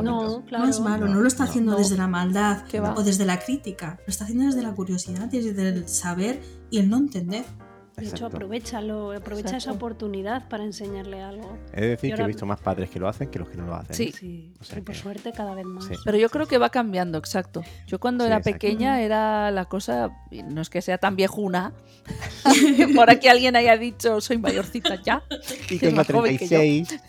No, 0.03 0.45
claro. 0.45 0.63
No 0.65 0.69
es 0.69 0.79
malo, 0.79 1.07
No, 1.07 1.15
no, 1.15 1.21
lo 1.21 1.27
está 1.27 1.43
no, 1.45 1.49
haciendo 1.49 1.71
no. 1.73 1.77
desde 1.77 1.97
la 1.97 2.07
maldad 2.07 2.63
o 2.95 3.03
desde 3.03 3.25
la 3.25 3.39
crítica, 3.39 3.99
lo 4.05 4.11
está 4.11 4.23
haciendo 4.25 4.45
desde 4.45 4.61
la 4.61 4.73
curiosidad, 4.73 5.27
desde 5.27 5.69
el 5.69 5.87
saber 5.89 6.41
y 6.69 6.77
el 6.77 6.89
no 6.89 6.97
entender. 6.97 7.45
De 7.97 8.03
hecho, 8.03 8.15
Exacto. 8.15 8.35
aprovechalo, 8.37 9.11
aprovecha 9.13 9.55
esa 9.55 9.71
oportunidad 9.71 10.49
para 10.49 10.65
enseñarle 10.65 11.23
algo. 11.23 11.57
Es 11.71 11.81
decir, 11.81 12.09
Y 12.09 12.09
que 12.09 12.13
ahora- 12.13 12.23
he 12.25 12.27
visto 12.27 12.45
más 12.45 12.59
padres 12.59 12.89
que 12.89 12.99
lo 12.99 13.07
hacen 13.07 13.29
que 13.29 13.39
los 13.39 13.47
que 13.49 13.55
no 13.55 13.65
lo 13.67 13.75
hacen. 13.75 13.95
Sí. 13.95 14.11
Sí, 14.11 14.53
O 14.59 14.63
sea 14.65 14.79
y 14.79 14.81
por 14.81 14.93
que- 14.95 15.01
suerte 15.01 15.31
cada 15.31 15.55
vez 15.55 15.65
más. 15.65 15.85
Sí. 15.85 15.93
Pero 16.03 16.17
yo 16.17 16.29
creo 16.29 16.45
que 16.45 16.57
va 16.57 16.69
cambiando, 16.69 17.17
exacto. 17.17 17.63
Yo 17.87 17.97
cuando 17.99 18.25
Sí, 18.25 18.27
era 18.27 18.37
exacto. 18.39 18.59
pequeña 18.59 19.01
era 19.01 19.49
la 19.51 19.65
cosa, 19.65 20.09
no 20.31 20.61
es 20.61 20.69
que 20.69 20.81
sea 20.81 20.97
tan 20.97 21.15
viejuna, 21.15 21.71
por 22.95 23.09
aquí 23.09 23.29
alguien 23.29 23.55
haya 23.55 23.77
dicho 23.77 24.19
soy 24.19 24.37
mayorcita 24.39 25.01
ya, 25.01 25.23
Y 25.69 25.69
que 25.69 25.75
es 25.75 25.81
tengo 25.81 25.95
más 25.95 26.07
joven 26.07 26.37
que 26.37 26.45
yo. 26.47 26.57
36. 26.57 26.99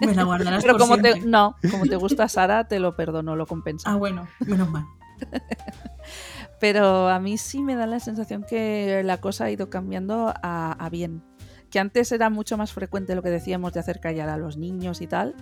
Me 0.00 0.14
la 0.14 0.24
guardarás 0.24 0.62
Pero 0.64 0.74
por 0.78 0.80
como 0.82 0.98
te, 1.02 1.20
no, 1.20 1.56
como 1.70 1.84
te 1.86 1.96
gusta 1.96 2.28
Sara, 2.28 2.66
te 2.68 2.78
lo 2.80 2.94
perdono, 2.96 3.36
lo 3.36 3.46
compensa. 3.46 3.90
Ah, 3.90 3.96
bueno, 3.96 4.28
menos 4.40 4.68
mal. 4.70 4.84
Pero 6.60 7.08
a 7.08 7.20
mí 7.20 7.38
sí 7.38 7.62
me 7.62 7.76
da 7.76 7.86
la 7.86 8.00
sensación 8.00 8.44
que 8.48 9.02
la 9.04 9.18
cosa 9.20 9.44
ha 9.44 9.50
ido 9.50 9.70
cambiando 9.70 10.32
a, 10.42 10.72
a 10.72 10.90
bien. 10.90 11.22
Que 11.70 11.78
antes 11.78 12.10
era 12.12 12.30
mucho 12.30 12.56
más 12.56 12.72
frecuente 12.72 13.14
lo 13.14 13.22
que 13.22 13.30
decíamos 13.30 13.72
de 13.74 13.80
hacer 13.80 14.00
callar 14.00 14.28
a 14.28 14.36
los 14.36 14.56
niños 14.56 15.00
y 15.00 15.06
tal. 15.06 15.34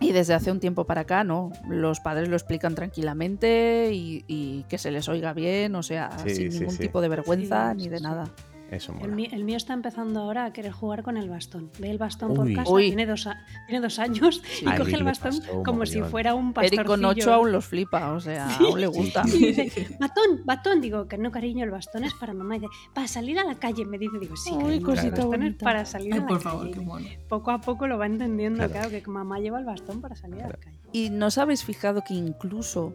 Y 0.00 0.12
desde 0.12 0.34
hace 0.34 0.52
un 0.52 0.60
tiempo 0.60 0.84
para 0.86 1.00
acá, 1.00 1.24
no. 1.24 1.50
Los 1.68 1.98
padres 1.98 2.28
lo 2.28 2.36
explican 2.36 2.74
tranquilamente 2.76 3.90
y, 3.92 4.24
y 4.28 4.62
que 4.68 4.78
se 4.78 4.92
les 4.92 5.08
oiga 5.08 5.32
bien, 5.32 5.74
o 5.74 5.82
sea, 5.82 6.10
Sí, 6.22 6.30
sin 6.34 6.52
sí, 6.52 6.58
ningún 6.60 6.74
sí. 6.76 6.82
tipo 6.82 7.00
de 7.00 7.08
vergüenza 7.08 7.72
Sí, 7.72 7.76
ni 7.78 7.88
de 7.88 7.96
sí. 7.98 8.02
nada. 8.04 8.28
Eso 8.70 8.94
El 9.02 9.12
mío, 9.12 9.28
el 9.32 9.44
mío 9.44 9.56
está 9.56 9.72
empezando 9.72 10.20
ahora 10.20 10.44
a 10.44 10.52
querer 10.52 10.72
jugar 10.72 11.02
con 11.02 11.16
el 11.16 11.30
bastón. 11.30 11.70
Ve 11.78 11.90
el 11.90 11.96
bastón 11.96 12.34
por 12.34 12.52
casa, 12.52 12.70
Uy. 12.70 12.88
Tiene, 12.88 13.06
dos, 13.06 13.26
a- 13.26 13.42
tiene 13.66 13.80
dos 13.80 13.98
años 13.98 14.42
Sí. 14.44 14.66
y 14.66 14.76
coge 14.76 14.94
el 14.94 15.04
bastón 15.04 15.40
como 15.64 15.86
si 15.86 16.02
fuera 16.02 16.34
un 16.34 16.52
pastorcillo. 16.52 16.80
Eric 16.82 16.86
con 16.86 17.04
8 17.04 17.32
aún 17.32 17.52
los 17.52 17.64
flipa, 17.64 18.12
o 18.12 18.20
sea, 18.20 18.54
aún 18.58 18.78
le 18.80 18.86
gusta. 18.86 19.22
Y 19.26 19.52
dice, 19.52 19.96
batón, 19.98 20.42
batón. 20.44 20.80
Digo, 20.82 21.08
que 21.08 21.16
no, 21.16 21.30
cariño, 21.30 21.64
el 21.64 21.70
bastón 21.70 22.04
es 22.04 22.12
para 22.14 22.34
mamá. 22.34 22.56
Y 22.56 22.60
dice, 22.60 22.72
para 22.94 23.08
salir 23.08 23.38
a 23.38 23.44
la 23.44 23.54
calle. 23.54 23.86
Me 23.86 23.96
dice, 23.98 24.18
digo, 24.18 24.36
sí, 24.36 24.50
Uy, 24.52 24.80
cariño, 24.82 24.92
el 24.92 25.10
bastón 25.12 25.42
es 25.44 25.54
para 25.54 25.84
salir 25.86 26.12
Ay, 26.12 26.18
a 26.18 26.22
la 26.22 26.28
por 26.28 26.36
calle. 26.42 26.50
favor, 26.50 26.70
qué 26.70 26.80
mono. 26.80 27.06
Poco 27.28 27.50
a 27.50 27.60
poco 27.62 27.86
lo 27.86 27.96
va 27.96 28.06
entendiendo, 28.06 28.58
Claro. 28.68 28.72
claro, 28.90 28.90
que 28.90 29.10
mamá 29.10 29.38
lleva 29.38 29.58
el 29.58 29.64
bastón 29.64 30.00
para 30.02 30.14
salir 30.14 30.42
a 30.42 30.48
la 30.48 30.56
calle. 30.56 30.78
Y 30.92 31.08
nos 31.10 31.38
habéis 31.38 31.64
fijado 31.64 32.02
que 32.04 32.12
incluso 32.14 32.94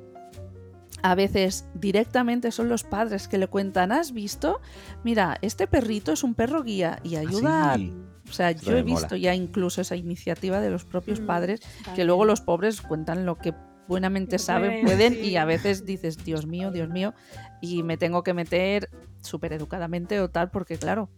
a 1.04 1.16
veces 1.16 1.66
directamente 1.76 2.52
son 2.52 2.70
los 2.70 2.84
padres 2.84 3.28
que 3.28 3.38
le 3.38 3.48
cuentan, 3.48 3.92
¿has 3.92 4.14
visto? 4.14 4.62
Mira, 5.04 5.38
este 5.42 5.68
perrito 5.68 6.12
es 6.14 6.24
un 6.24 6.34
perro 6.34 6.64
guía 6.64 7.00
y 7.04 7.18
ayuda. 7.18 7.74
Ah, 7.74 7.76
sí. 7.78 7.94
a-". 7.94 8.30
O 8.30 8.34
sea, 8.34 8.52
yo 8.52 8.72
he 8.78 8.84
mola. 8.84 8.96
visto 9.02 9.16
ya 9.18 9.36
incluso 9.36 9.82
esa 9.82 9.96
iniciativa 9.98 10.60
de 10.62 10.70
los 10.72 10.86
propios 10.86 11.20
Mm, 11.20 11.26
padres 11.28 11.60
que 11.94 12.06
luego 12.06 12.26
los 12.26 12.42
pobres 12.42 12.82
cuentan 12.82 13.26
lo 13.26 13.38
que 13.38 13.54
buenamente 13.88 14.40
saben, 14.40 14.82
pueden, 14.82 14.86
pueden, 15.12 15.14
sí. 15.16 15.32
y 15.32 15.36
a 15.36 15.44
veces 15.44 15.86
dices, 15.86 16.24
Dios 16.24 16.48
mío, 16.48 16.72
Dios 16.72 16.88
mío, 16.90 17.14
y 17.62 17.84
me 17.84 17.98
tengo 17.98 18.24
que 18.24 18.34
meter 18.34 18.90
súper 19.22 19.52
educadamente 19.52 20.22
o 20.22 20.30
tal, 20.30 20.50
porque 20.52 20.78
claro, 20.78 21.10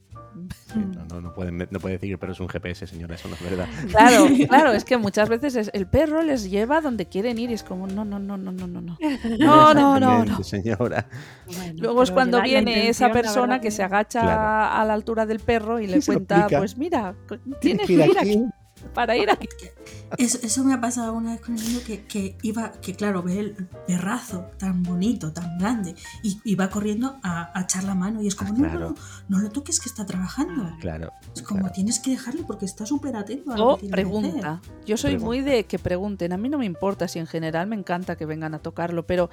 Sí, 0.74 0.80
no, 0.80 1.06
no, 1.06 1.22
no, 1.22 1.34
pueden, 1.34 1.68
no 1.70 1.80
puede 1.80 1.94
decir, 1.96 2.18
pero 2.18 2.32
es 2.34 2.40
un 2.40 2.48
GPS, 2.50 2.88
señora, 2.88 3.16
eso 3.16 3.28
no 3.30 3.36
es 3.36 3.42
verdad. 3.44 3.68
claro, 3.92 4.28
claro, 4.50 4.72
es 4.72 4.84
que 4.86 4.98
muchas 4.98 5.30
veces 5.30 5.56
es- 5.56 5.72
el 5.74 5.88
perro 5.88 6.22
les 6.22 6.50
lleva 6.50 6.82
donde 6.82 7.06
quieren 7.08 7.40
ir 7.40 7.52
y 7.52 7.54
es 7.54 7.64
como, 7.64 7.88
no, 7.88 8.04
no, 8.06 8.20
no, 8.20 8.38
no, 8.38 8.52
no, 8.52 8.68
no, 8.68 8.82
no. 8.82 8.98
No, 9.40 9.74
no, 9.74 10.00
no, 10.00 10.26
no. 10.26 10.44
Señora. 10.44 11.08
Bueno, 11.46 11.74
Luego 11.78 12.04
es 12.04 12.12
cuando 12.12 12.42
viene 12.42 12.90
esa 12.90 13.12
persona 13.12 13.48
verdad 13.54 13.62
que 13.62 13.72
se 13.72 13.84
agacha 13.84 14.22
Claro. 14.22 14.74
a 14.82 14.86
la 14.86 14.94
altura 14.94 15.26
del 15.26 15.40
perro 15.40 15.80
y 15.80 15.88
le 15.88 16.02
cuenta, 16.02 16.48
pues 16.50 16.78
mira, 16.78 17.16
Tienes 17.62 17.88
que 17.88 17.96
que 17.98 18.06
ir 18.08 18.18
aquí. 18.20 18.46
Para 18.94 19.16
ir 19.18 19.30
aquí. 19.30 19.48
Eso, 20.18 20.38
eso 20.44 20.64
me 20.64 20.74
ha 20.74 20.80
pasado 20.80 21.14
una 21.14 21.32
vez 21.32 21.42
con 21.42 21.58
el 21.58 21.64
niño 21.66 21.80
que, 21.86 22.06
que 22.06 22.38
iba, 22.44 22.72
que 22.74 22.94
claro, 22.96 23.22
ve 23.24 23.40
el 23.40 23.56
perrazo 23.88 24.46
tan 24.58 24.82
bonito, 24.84 25.34
tan 25.34 25.58
grande, 25.58 25.96
y, 26.24 26.40
y 26.46 26.56
va 26.56 26.70
corriendo 26.70 27.18
a, 27.24 27.52
a 27.58 27.64
echar 27.64 27.84
la 27.84 27.96
mano 27.96 28.22
y 28.22 28.28
es 28.28 28.36
como, 28.36 28.52
Ah, 28.52 28.54
no, 28.58 28.64
claro. 28.64 28.80
no, 28.80 28.90
no, 28.90 28.96
no 29.30 29.40
lo 29.40 29.50
toques 29.50 29.80
que 29.80 29.90
está 29.90 30.06
trabajando. 30.06 30.72
Claro. 30.80 31.12
Es 31.36 31.42
como, 31.42 31.62
claro. 31.62 31.74
tienes 31.76 32.00
que 32.00 32.12
dejarle 32.12 32.44
porque 32.44 32.66
está 32.66 32.86
súper 32.86 33.16
atento 33.18 33.52
a 33.52 33.58
lo 33.58 33.68
O 33.68 33.76
que 33.76 33.88
tiene 33.88 33.96
que 33.96 34.02
hacer. 34.02 34.12
pregunta. 34.22 34.62
Yo 34.86 34.96
soy 34.96 35.18
muy 35.18 35.42
de 35.42 35.66
que 35.66 35.80
pregunten. 35.80 36.32
A 36.32 36.38
mí 36.38 36.48
no 36.50 36.60
me 36.60 36.66
importa 36.66 37.08
si 37.08 37.20
en 37.20 37.28
general 37.28 37.68
me 37.68 37.76
encanta 37.76 38.16
que 38.16 38.26
vengan 38.26 38.54
a 38.54 38.60
tocarlo, 38.60 39.06
pero 39.08 39.30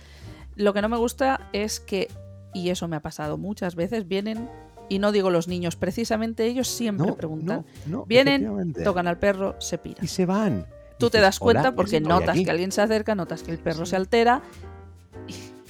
lo 0.56 0.72
que 0.74 0.82
no 0.82 0.88
me 0.88 0.96
gusta 0.96 1.48
es 1.52 1.78
que, 1.80 2.08
y 2.54 2.70
eso 2.70 2.88
me 2.88 2.96
ha 2.96 3.00
pasado 3.02 3.38
muchas 3.38 3.76
veces, 3.76 4.08
vienen, 4.08 4.48
y 4.94 4.98
no 4.98 5.12
digo 5.12 5.30
los 5.30 5.48
niños, 5.48 5.76
precisamente 5.76 6.44
ellos 6.46 6.68
siempre 6.68 7.06
No, 7.06 7.14
preguntan. 7.16 7.64
no, 7.86 7.98
no, 7.98 8.04
Vienen. 8.06 8.72
Tocan 8.84 9.06
al 9.06 9.18
perro, 9.18 9.56
se 9.60 9.78
piran. 9.78 10.04
Y 10.04 10.08
se 10.08 10.26
van. 10.26 10.66
Tú 10.98 11.10
te 11.10 11.20
das 11.20 11.38
cuenta 11.38 11.62
"Hola, 11.62 11.74
porque 11.74 12.00
notas 12.00 12.30
aquí". 12.30 12.44
que 12.44 12.50
alguien 12.50 12.70
se 12.72 12.80
acerca, 12.82 13.14
notas 13.14 13.42
que 13.42 13.50
el 13.50 13.58
perro 13.58 13.86
se 13.86 13.96
altera 13.96 14.42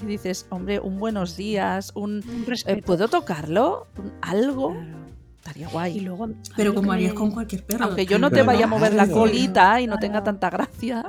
y 0.02 0.06
dices, 0.06 0.46
hombre, 0.50 0.80
un 0.80 0.98
buenos 0.98 1.36
días, 1.36 1.92
un... 1.94 2.22
Un 2.26 2.44
eh. 2.66 2.82
¿Puedo 2.84 3.08
tocarlo? 3.08 3.86
¿Un- 3.96 4.12
¿Algo? 4.20 4.70
Claro. 4.72 5.02
Estaría 5.38 5.68
Y 5.68 5.72
guay. 5.72 6.00
luego, 6.00 6.24
a 6.24 6.28
Pero 6.56 6.72
como 6.74 6.92
harías 6.92 7.12
me- 7.12 7.18
con 7.18 7.30
cualquier 7.32 7.64
perro. 7.64 7.84
Aunque 7.86 8.06
yo 8.06 8.18
no 8.18 8.30
te 8.30 8.42
vaya 8.42 8.64
a 8.64 8.68
mover 8.68 8.94
la 8.94 9.08
colita 9.08 9.80
y 9.80 9.86
no 9.86 9.98
tenga 9.98 10.22
tanta 10.22 10.50
gracia. 10.50 11.04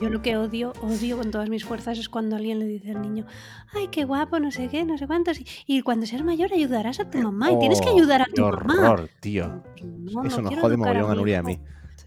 Yo 0.00 0.08
lo 0.10 0.22
que 0.22 0.36
odio, 0.36 0.72
odio 0.82 1.16
con 1.18 1.30
todas 1.30 1.48
mis 1.48 1.64
fuerzas 1.64 1.98
es 1.98 2.08
cuando 2.08 2.36
alguien 2.36 2.58
le 2.58 2.66
dice 2.66 2.90
al 2.92 3.02
niño, 3.02 3.26
ay, 3.72 3.88
qué 3.88 4.04
guapo, 4.04 4.38
no 4.40 4.50
sé 4.50 4.68
qué, 4.68 4.84
no 4.84 4.98
sé 4.98 5.06
cuántos, 5.06 5.38
y, 5.40 5.46
y 5.66 5.82
cuando 5.82 6.06
seas 6.06 6.22
mayor 6.24 6.52
ayudarás 6.52 7.00
a 7.00 7.10
tu 7.10 7.18
mamá 7.18 7.52
y 7.52 7.58
tienes 7.58 7.80
que 7.80 7.88
Oh, 7.88 7.96
ayudar 7.96 8.22
a 8.22 8.26
tu 8.26 8.42
mamá. 8.42 8.90
horror, 8.90 9.08
tío. 9.20 9.62
No, 9.82 10.24
Eso 10.24 10.42
no 10.42 10.50
nos 10.50 10.60
jode 10.60 10.76
mogollón 10.76 11.10
a 11.10 11.14
mi 11.14 11.16
Nuria 11.18 11.38
a 11.38 11.40
hijo. 11.40 11.48
mí. 11.48 11.60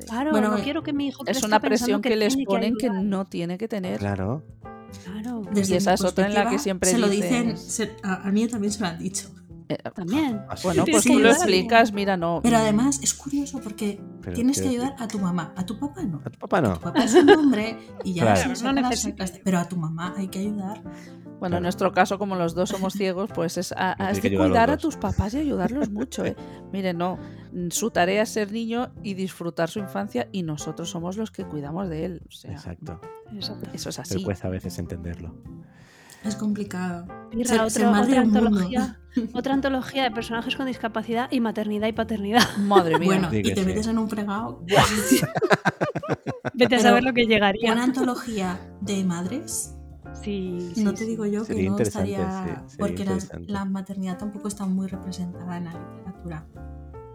Claro, 0.06 0.32
Bueno, 0.32 0.52
no 0.52 0.64
quiero 0.64 0.84
que 0.84 0.94
mi 0.94 1.08
hijo 1.08 1.24
Es 1.26 1.42
una 1.44 1.60
presión 1.60 2.02
que, 2.02 2.16
les 2.16 2.36
ponen 2.46 2.76
que 2.78 2.86
ayudar. 2.88 3.04
no 3.04 3.26
tiene 3.26 3.58
que 3.58 3.68
tener. 3.68 3.98
Claro. 4.00 4.44
Claro, 5.04 5.42
Desde 5.52 5.74
Y 5.74 5.78
esa 5.78 5.94
es 5.96 6.04
otra 6.04 6.28
en 6.28 6.34
la 6.34 6.42
que 6.44 6.50
perspectiva, 6.52 6.64
siempre 6.64 6.90
Se 6.92 6.98
lo 7.00 7.10
dicen, 7.10 7.58
se- 7.58 7.96
a, 8.04 8.28
a 8.28 8.32
mí 8.32 8.48
también 8.48 8.72
se 8.72 8.80
lo 8.82 8.88
han 8.88 9.00
dicho. 9.00 9.30
Eh, 9.70 9.78
también. 9.94 10.42
Así 10.50 10.66
bueno, 10.66 10.86
pues 10.90 11.04
tú 11.04 11.20
lo 11.20 11.30
explicas, 11.30 11.92
mira, 11.92 12.16
no. 12.16 12.40
Pero 12.42 12.58
mm, 12.58 12.62
además 12.62 13.00
es 13.04 13.14
curioso 13.14 13.60
porque 13.62 14.02
Pero 14.22 14.34
tienes 14.36 14.62
que 14.62 14.70
ayudar 14.70 14.96
a 14.98 15.08
tu 15.08 15.20
mamá, 15.20 15.54
a 15.58 15.66
tu 15.66 15.78
papá 15.78 16.04
no. 16.04 16.22
A 16.24 16.30
tu 16.30 16.40
papá 16.40 16.62
no. 16.62 16.74
Tu 16.74 16.80
papá 16.82 17.04
es 17.04 17.14
un 17.16 17.30
hombre 17.30 17.78
y 18.04 18.14
ya 18.14 18.24
Claro. 18.34 18.54
No 18.64 18.72
necesitas. 18.74 19.34
Pero 19.44 19.60
a 19.60 19.68
tu 19.68 19.76
mamá 19.76 20.14
hay 20.18 20.30
que 20.30 20.40
ayudar. 20.40 20.82
Bueno, 21.40 21.58
en 21.58 21.64
nuestro 21.64 21.92
caso, 21.92 22.18
como 22.18 22.36
los 22.36 22.56
dos 22.56 22.70
somos 22.70 22.94
ciegos, 22.94 23.30
pues 23.36 23.58
es 23.58 23.72
a- 23.78 23.96
que 24.20 24.36
cuidar 24.36 24.72
a 24.72 24.78
tus 24.78 24.96
papás 24.96 25.34
y 25.36 25.38
ayudarlos 25.38 25.90
mucho, 25.92 26.26
¿eh? 26.26 26.36
Mire, 26.74 26.94
no, 26.96 27.20
su 27.70 27.92
tarea 27.92 28.24
es 28.24 28.30
ser 28.30 28.52
niño 28.52 28.92
y 29.04 29.14
disfrutar 29.14 29.70
su 29.70 29.78
infancia 29.80 30.30
y 30.32 30.42
nosotros 30.44 30.90
somos 30.90 31.16
los 31.18 31.30
que 31.30 31.46
cuidamos 31.46 31.90
de 31.90 32.06
él. 32.06 32.22
O 32.28 32.32
sea, 32.32 32.52
Exacto. 32.54 33.00
Eso 33.38 33.54
es 33.90 33.98
Pero 33.98 34.02
así. 34.02 34.24
cuesta 34.24 34.48
a 34.48 34.52
veces 34.52 34.80
entenderlo. 34.80 35.36
Es 36.24 36.36
complicado. 36.36 37.06
Otra, 37.34 38.22
antología, 38.22 39.00
otra 39.34 39.54
antología 39.54 40.04
de 40.04 40.12
personajes 40.12 40.56
con 40.56 40.66
discapacidad 40.66 41.28
y 41.32 41.40
maternidad 41.40 41.88
y 41.88 41.94
paternidad. 41.94 42.58
Madre 42.58 43.00
mía. 43.00 43.08
Bueno, 43.08 43.34
y 43.34 43.44
te 43.44 43.56
sí. 43.56 43.66
metes 43.66 43.88
en 43.88 43.98
un 43.98 44.10
fregado. 44.10 44.64
Vete 46.54 46.76
a 46.76 46.80
saber 46.80 47.04
lo 47.04 47.14
que 47.14 47.26
llegaría. 47.26 47.74
Una 47.74 47.84
antología 47.84 48.60
de 48.82 49.04
madres. 49.04 49.74
Sí, 50.24 50.74
no 50.78 50.92
sí, 50.92 50.98
te 50.98 51.06
digo 51.06 51.26
yo 51.26 51.46
que 51.46 51.70
no 51.70 51.78
estaría. 51.78 52.64
sí, 52.68 52.78
porque 52.80 53.06
la, 53.46 53.66
maternidad 53.66 54.18
tampoco 54.18 54.48
está 54.48 54.66
muy 54.66 54.88
representada 54.88 55.58
en 55.58 55.66
la 55.66 55.74
literatura. 55.74 56.48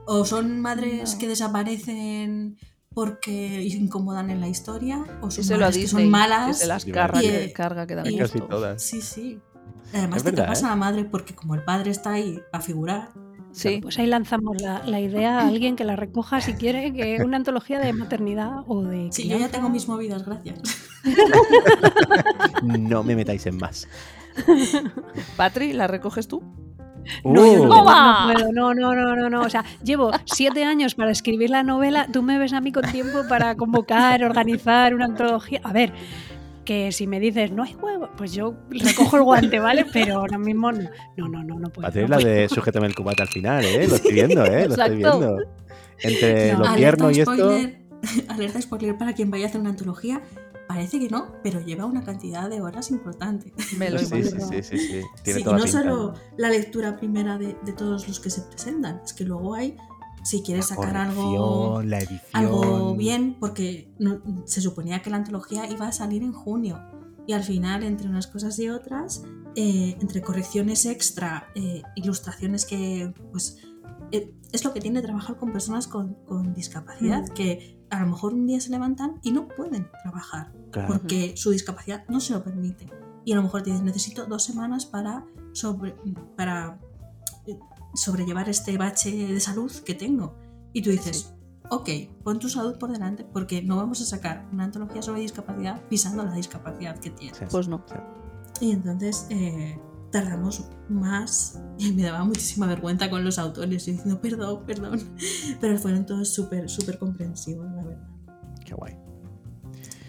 O 0.07 0.25
son 0.25 0.61
madres 0.61 1.15
No. 1.15 1.19
que 1.19 1.29
desaparecen 1.29 2.57
porque 2.95 3.63
incomodan 3.63 4.31
en 4.31 4.41
la 4.41 4.49
historia, 4.49 5.05
o 5.21 5.31
son 5.31 5.47
que 5.59 5.67
Disney, 5.67 5.87
son 5.89 6.01
que 6.03 6.07
malas. 6.09 6.59
se 6.59 6.67
las 6.67 6.87
Y- 6.87 6.93
carga, 6.93 7.23
y, 7.23 7.27
que 7.27 7.45
eh, 7.45 7.53
carga, 7.53 7.87
que 7.87 7.95
da 7.95 8.09
y- 8.09 8.19
Casi 8.19 8.41
todas. 8.41 8.83
Sí, 8.83 9.01
sí. 9.01 9.39
Además 9.93 10.19
Es 10.19 10.23
te 10.25 10.31
verdad, 10.31 10.45
tapas 10.45 10.63
¿eh? 10.63 10.67
a 10.67 10.69
la 10.71 10.77
madre 10.77 11.05
porque 11.05 11.35
como 11.35 11.55
el 11.55 11.63
padre 11.65 11.91
está 11.91 12.13
ahí 12.13 12.41
a 12.53 12.61
figurar, 12.61 13.11
Sí, 13.55 13.81
Pues 13.83 13.99
ahí 13.99 14.07
lanzamos 14.07 14.63
la, 14.63 14.83
la 14.87 14.99
idea 14.99 15.41
a 15.41 15.47
alguien 15.47 15.77
que 15.77 15.85
la 15.85 15.95
recoja 15.95 16.41
si 16.41 16.55
quiere, 16.55 16.91
que 16.95 17.19
una 17.23 17.37
antología 17.37 17.79
de 17.81 17.93
maternidad 17.93 18.61
o 18.67 18.83
de. 18.83 19.09
Sí, 19.13 19.29
yo 19.29 19.37
ya 19.37 19.51
tengo 19.51 19.69
mis 19.69 19.89
movidas, 19.89 20.25
gracias. 20.25 20.59
No 22.63 23.03
me 23.03 23.15
metáis 23.15 23.45
en 23.47 23.59
más. 23.59 23.87
Patri, 25.37 25.73
¿la 25.75 25.87
recoges 25.87 26.29
tú? 26.29 26.43
No, 27.25 27.47
yo 27.47 27.53
no, 27.65 27.69
puedo, 27.69 27.75
¡Toma! 27.81 28.27
no 28.27 28.35
puedo, 28.35 28.53
no, 28.53 28.75
no, 28.75 28.95
no, 28.95 29.17
no, 29.17 29.31
no. 29.31 29.41
O 29.43 29.51
sea, 29.51 29.65
llevo 29.83 30.11
siete 30.25 30.65
años 30.65 30.95
para 30.95 31.11
escribir 31.11 31.51
la 31.51 31.63
novela, 31.63 32.07
tú 32.13 32.23
me 32.23 32.39
ves 32.39 32.53
a 32.53 32.61
mí 32.61 32.73
con 32.73 32.91
tiempo 32.91 33.23
para 33.29 33.55
convocar, 33.57 34.23
organizar 34.25 34.95
una 34.95 35.07
antología. 35.07 35.61
A 35.65 35.73
ver, 35.73 35.93
que 36.65 36.93
si 36.93 37.07
me 37.07 37.19
dices 37.21 37.51
no 37.51 37.65
hay 37.65 37.75
huevo, 37.75 38.09
pues 38.17 38.33
yo 38.33 38.55
recojo 38.71 39.17
el 39.17 39.23
guante, 39.25 39.59
¿vale? 39.59 39.85
Pero 39.93 40.17
ahora 40.21 40.39
mismo 40.39 40.71
no, 40.73 40.89
no, 41.17 41.29
no, 41.29 41.43
no, 41.43 41.59
no 41.59 41.69
puedo. 41.71 41.89
No 41.91 42.09
la 42.09 42.17
puedo. 42.17 42.29
de 42.29 42.49
sujétame 42.49 42.87
el 42.87 42.95
cubata 42.95 43.25
al 43.25 43.29
final, 43.29 43.65
¿eh? 43.65 43.87
Lo 43.89 43.97
estoy 43.97 44.13
viendo, 44.13 44.45
¿eh? 44.45 44.69
Lo 44.69 44.75
estoy 44.75 44.97
viendo. 44.97 45.37
Entre 46.01 46.53
No. 46.53 46.59
lo 46.61 46.75
tierno 46.75 47.11
y 47.11 47.21
esto. 47.21 47.35
spoiler, 47.35 47.79
alerta 48.29 48.61
spoiler 48.63 48.97
para 48.97 49.13
quien 49.13 49.31
vaya 49.31 49.47
a 49.47 49.49
hacer 49.49 49.61
una 49.61 49.71
antología. 49.71 50.21
Parece 50.75 50.99
que 50.99 51.09
no, 51.09 51.33
pero 51.43 51.61
lleva 51.61 51.85
una 51.87 52.03
cantidad 52.03 52.49
de 52.49 52.61
horas 52.61 52.91
importante. 52.91 53.53
Me 53.79 53.91
lo 53.91 53.99
Sí, 53.99 54.07
sí, 54.07 54.15
imagino. 54.17 54.49
sí, 54.49 54.63
sí, 54.63 54.79
sí. 54.79 55.01
Tiene 55.23 55.39
Sí, 55.39 55.41
y 55.41 55.45
toda 55.45 55.57
no 55.59 55.65
pinta. 55.65 55.83
solo 55.83 56.15
la 56.39 56.49
lectura 56.51 56.97
primera 56.97 57.37
de, 57.39 57.57
de 57.65 57.73
todos 57.73 58.09
los 58.09 58.21
que 58.21 58.31
se 58.31 58.41
presentan, 58.43 59.01
es 59.05 59.13
que 59.13 59.25
luego 59.25 59.55
hay, 59.55 59.77
si 60.25 60.43
quieres 60.43 60.67
sacar 60.69 60.97
algo, 60.97 61.23
Corrección, 61.77 61.91
la 61.91 61.99
edición. 61.99 62.21
algo 62.33 62.95
bien, 62.97 63.37
porque 63.39 63.93
no- 63.99 64.21
se 64.47 64.61
suponía 64.61 65.03
que 65.03 65.11
la 65.11 65.17
antología 65.17 65.69
iba 65.71 65.89
a 65.89 65.93
salir 65.93 66.23
en 66.23 66.33
junio. 66.33 66.81
Y 67.27 67.35
al 67.35 67.45
final, 67.45 67.85
entre 67.85 68.09
unas 68.09 68.27
cosas 68.27 68.59
y 68.59 68.69
otras, 68.69 69.23
eh, 69.55 69.97
entre 70.01 70.23
correcciones 70.23 70.87
extra, 70.87 71.49
eh, 71.55 71.83
ilustraciones 71.97 72.65
que, 72.65 73.13
pues, 73.31 73.59
es 74.11 74.65
lo 74.65 74.73
que 74.75 74.81
tiene 74.81 75.01
trabajar 75.03 75.37
con 75.37 75.53
personas 75.53 75.87
con, 75.87 76.15
con 76.27 76.53
discapacidad, 76.55 77.23
Mm. 77.23 77.35
que 77.35 77.79
a 77.91 78.01
lo 78.01 78.07
mejor 78.07 78.35
un 78.35 78.47
día 78.47 78.61
se 78.61 78.71
levantan 78.71 79.19
y 79.23 79.31
no 79.33 79.49
pueden 79.49 79.89
trabajar 80.03 80.53
Claro. 80.71 80.89
porque 80.89 81.35
su 81.37 81.51
discapacidad 81.51 82.05
no 82.09 82.21
se 82.21 82.33
lo 82.35 82.43
permite. 82.43 82.89
Y 83.25 83.33
a 83.33 83.37
lo 83.37 83.43
mejor 83.43 83.63
te 83.63 83.71
dices, 83.71 83.85
necesito 83.85 84.27
dos 84.27 84.43
semanas 84.45 84.85
para, 84.87 85.25
sobre, 85.53 85.95
para 86.37 86.79
eh, 87.47 87.59
sobrellevar 87.95 88.49
este 88.49 88.77
bache 88.79 89.11
de 89.29 89.41
salud 89.41 89.71
que 89.85 89.95
tengo. 89.95 90.35
Y 90.73 90.83
tú 90.83 90.91
dices, 90.91 91.35
ok, 91.71 91.89
pon 92.25 92.39
tu 92.39 92.49
salud 92.49 92.79
por 92.79 92.91
delante 92.91 93.25
porque 93.25 93.63
no 93.63 93.77
vamos 93.77 94.01
a 94.01 94.05
sacar 94.07 94.49
una 94.53 94.65
antología 94.65 95.03
sobre 95.03 95.21
discapacidad 95.21 95.81
pisando 95.89 96.25
la 96.25 96.35
discapacidad 96.35 96.99
que 96.99 97.11
tienes. 97.11 97.39
Sí, 97.39 97.45
Pues 97.51 97.69
no. 97.69 97.85
sí. 97.87 97.95
Y 98.67 98.73
entonces 98.73 99.27
eh, 99.31 99.79
tardamos 100.13 100.69
más 100.89 101.59
y 101.79 101.91
me 101.95 102.03
daba 102.05 102.23
muchísima 102.25 102.67
vergüenza 102.69 103.11
con 103.11 103.25
los 103.25 103.39
autores 103.39 103.89
y 103.89 103.93
diciendo, 103.93 104.21
perdón, 104.21 104.65
perdón. 104.65 105.01
Pero 105.61 105.77
fueron 105.79 106.07
todos 106.07 106.33
súper, 106.33 106.69
súper 106.69 106.99
comprensivos, 106.99 107.67
la 107.75 107.85
verdad. 107.85 108.09
Qué 108.65 108.75
guay. 108.75 108.97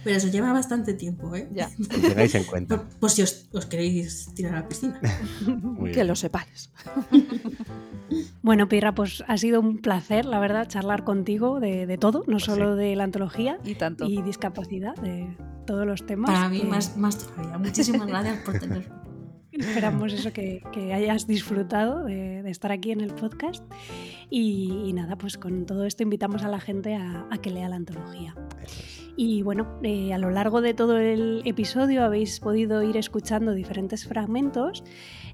Pero 0.04 0.18
eso 0.18 0.28
lleva 0.28 0.52
bastante 0.52 0.94
tiempo, 0.94 1.34
¿eh? 1.34 1.50
Ya, 1.54 1.72
tengáis 1.90 2.36
en 2.36 2.44
cuenta. 2.44 2.76
Por, 2.76 3.00
por 3.00 3.10
si 3.10 3.22
os, 3.22 3.48
os 3.54 3.66
queréis 3.66 4.30
tirar 4.36 4.54
a 4.54 4.60
la 4.60 4.68
piscina. 4.68 5.00
Que 5.94 6.04
lo 6.04 6.14
sepáis. 6.16 6.70
Bueno, 8.42 8.68
Pirra, 8.68 8.94
pues 8.94 9.24
ha 9.26 9.38
sido 9.38 9.62
un 9.62 9.78
placer, 9.78 10.26
la 10.26 10.40
verdad, 10.40 10.68
charlar 10.68 11.06
contigo 11.06 11.62
de, 11.62 11.88
de 11.88 11.98
todo, 11.98 12.20
no 12.28 12.34
Pues 12.34 12.44
solo 12.44 12.76
de 12.76 12.98
la 12.98 13.06
antología 13.06 13.60
Y 13.64 13.76
tanto. 13.76 14.06
y 14.06 14.22
discapacidad, 14.22 14.94
de 14.98 15.38
todos 15.66 15.88
los 15.88 16.06
temas. 16.06 16.30
Para 16.30 16.50
mí, 16.50 16.60
que 16.60 16.68
más, 16.68 16.98
más 16.98 17.18
todavía. 17.20 17.58
Muchísimas 17.58 18.06
gracias 18.06 18.40
por 18.44 18.60
tenerme. 18.60 19.04
Esperamos 19.54 20.14
eso 20.14 20.34
que, 20.34 20.64
que 20.72 20.94
hayas 20.94 21.28
disfrutado 21.28 22.04
de, 22.04 22.44
de 22.44 22.52
estar 22.52 22.72
aquí 22.72 22.92
en 22.92 23.02
el 23.02 23.14
podcast. 23.14 23.64
Y, 24.30 24.84
y 24.86 24.94
nada, 24.94 25.16
pues 25.16 25.38
con 25.38 25.66
todo 25.66 25.86
esto 25.86 26.04
invitamos 26.04 26.44
a 26.44 26.50
la 26.50 26.60
gente 26.60 26.96
a, 26.96 27.28
a 27.30 27.38
que 27.38 27.52
lea 27.52 27.70
la 27.70 27.76
antología. 27.76 28.36
Es. 28.64 29.04
Y 29.16 29.44
bueno, 29.44 29.80
eh, 29.84 30.14
a 30.14 30.18
lo 30.18 30.32
largo 30.32 30.62
de 30.62 30.74
todo 30.74 30.98
el 30.98 31.44
episodio 31.46 32.04
habéis 32.04 32.40
podido 32.40 32.82
ir 32.82 32.98
escuchando 32.98 33.54
diferentes 33.54 34.08
fragmentos, 34.08 34.84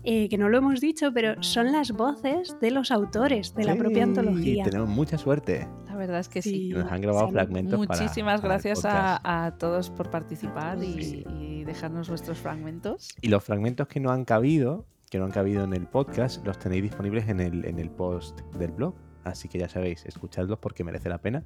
eh, 0.03 0.29
que 0.29 0.37
no 0.37 0.49
lo 0.49 0.57
hemos 0.57 0.79
dicho, 0.81 1.11
pero 1.13 1.41
son 1.43 1.71
las 1.71 1.91
voces 1.91 2.55
de 2.61 2.71
los 2.71 2.91
autores 2.91 3.53
de 3.55 3.63
la 3.65 3.75
propia 3.75 3.97
Sí, 3.97 4.09
antología. 4.09 4.63
Tenemos 4.63 4.89
mucha 4.89 5.17
suerte. 5.17 5.67
La 5.87 5.95
verdad 5.95 6.19
es 6.19 6.29
que 6.29 6.41
sí. 6.41 6.69
Nos 6.69 6.91
han 6.91 7.01
grabado 7.01 7.25
son 7.25 7.33
fragmentos 7.33 7.85
para- 7.87 8.01
Muchísimas 8.01 8.41
para 8.41 8.55
el 8.55 8.61
gracias 8.61 8.85
a, 8.85 9.45
a 9.45 9.57
todos 9.57 9.89
por 9.89 10.09
participar 10.09 10.77
y 10.83 11.63
dejarnos 11.65 12.09
vuestros 12.09 12.37
fragmentos. 12.37 13.09
Y 13.21 13.27
los 13.27 13.43
fragmentos 13.43 13.87
que 13.87 13.99
no 13.99 14.11
han 14.11 14.23
cabido, 14.25 14.85
que 15.09 15.17
no 15.19 15.25
han 15.25 15.31
cabido 15.31 15.63
en 15.63 15.73
el 15.73 15.85
podcast, 15.87 16.45
los 16.45 16.57
tenéis 16.59 16.83
disponibles 16.83 17.27
en 17.27 17.39
el, 17.41 17.65
en 17.65 17.79
el 17.79 17.89
post 17.89 18.39
del 18.57 18.71
blog. 18.71 18.95
Así 19.25 19.47
que 19.49 19.59
ya 19.59 19.67
sabéis, 19.67 20.05
escuchadlos 20.05 20.59
porque 20.59 20.83
merece 20.83 21.09
la 21.09 21.17
pena. 21.17 21.43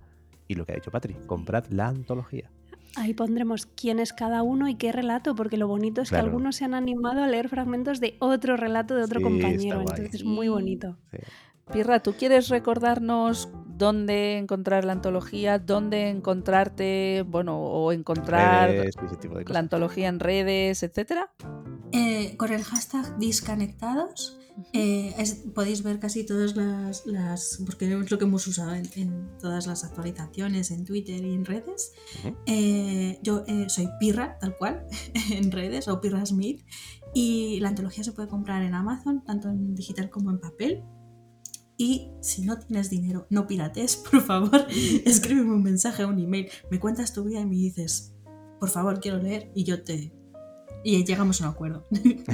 Y 0.47 0.55
lo 0.55 0.65
que 0.65 0.73
ha 0.73 0.75
dicho 0.75 0.91
Patri, 0.91 1.15
comprad 1.25 1.65
la 1.69 1.87
antología. 1.87 2.51
Ahí 2.95 3.13
pondremos 3.13 3.65
quién 3.65 3.99
es 3.99 4.13
cada 4.13 4.43
uno 4.43 4.67
y 4.67 4.75
qué 4.75 4.91
relato, 4.91 5.35
porque 5.35 5.57
lo 5.57 5.67
bonito 5.67 6.01
es 6.01 6.09
Claro. 6.09 6.25
que 6.25 6.29
algunos 6.29 6.55
se 6.57 6.65
han 6.65 6.73
animado 6.75 7.23
a 7.23 7.27
leer 7.27 7.49
fragmentos 7.49 7.99
de 7.99 8.17
otro 8.19 8.55
relato 8.55 8.95
de 8.95 9.03
otro 9.03 9.19
Sí, 9.19 9.23
compañero. 9.23 9.79
Entonces 9.81 10.13
es 10.13 10.23
muy 10.23 10.47
bonito. 10.47 10.97
Sí. 11.11 11.17
Pirra, 11.71 12.01
¿tú 12.01 12.13
quieres 12.13 12.49
recordarnos 12.49 13.49
dónde 13.65 14.37
encontrar 14.37 14.85
la 14.85 14.91
antología, 14.91 15.57
dónde 15.59 16.09
encontrarte, 16.09 17.23
bueno, 17.27 17.57
o 17.57 17.91
encontrar 17.91 18.69
Redes 18.69 18.95
la 19.47 19.59
antología 19.59 20.09
en 20.09 20.19
redes, 20.19 20.83
etcétera? 20.83 21.31
Eh, 21.93 22.35
con 22.37 22.51
el 22.51 22.63
hashtag 22.63 23.17
disconectados 23.17 24.37
eh, 24.73 25.13
es- 25.17 25.43
podéis 25.53 25.83
ver 25.83 25.99
casi 25.99 26.25
todas 26.25 26.55
las, 26.55 27.05
las- 27.05 27.59
porque 27.65 27.91
es 27.91 28.11
lo 28.11 28.17
que 28.17 28.25
hemos 28.25 28.45
usado 28.47 28.73
en, 28.73 28.87
en 28.95 29.37
todas 29.39 29.67
las 29.67 29.83
actualizaciones 29.83 30.71
en 30.71 30.85
Twitter 30.85 31.23
y 31.23 31.33
en 31.33 31.45
redes. 31.45 31.91
Eh, 32.45 33.19
yo 33.23 33.43
eh, 33.47 33.65
soy 33.69 33.87
Pirra, 33.99 34.37
tal 34.39 34.55
cual, 34.57 34.85
en 35.31 35.51
redes, 35.51 35.87
o 35.87 35.99
Pirra 36.01 36.25
Smith, 36.25 36.61
y 37.13 37.59
la 37.59 37.69
antología 37.69 38.03
se 38.03 38.11
puede 38.11 38.27
comprar 38.27 38.63
en 38.63 38.73
Amazon, 38.73 39.23
tanto 39.23 39.49
en 39.49 39.75
digital 39.75 40.09
como 40.09 40.31
en 40.31 40.39
papel. 40.39 40.83
Y 41.75 42.11
si 42.21 42.43
no 42.43 42.59
tienes 42.59 42.89
dinero, 42.91 43.25
no 43.31 43.47
pirates, 43.47 43.97
por 44.11 44.21
favor, 44.21 44.67
escríbeme 45.05 45.53
un 45.53 45.63
mensaje 45.63 46.03
o 46.05 46.09
un 46.09 46.19
email, 46.19 46.47
me 46.69 46.79
cuentas 46.79 47.13
tu 47.13 47.23
vida 47.23 47.39
y 47.41 47.45
me 47.45 47.55
dices, 47.55 48.13
por 48.59 48.69
favor, 48.69 48.99
quiero 48.99 49.17
leer, 49.17 49.51
y 49.55 49.63
yo 49.63 49.83
te... 49.83 50.13
Y 50.83 51.05
llegamos 51.05 51.41
a 51.41 51.45
un 51.47 51.51
acuerdo. 51.53 51.85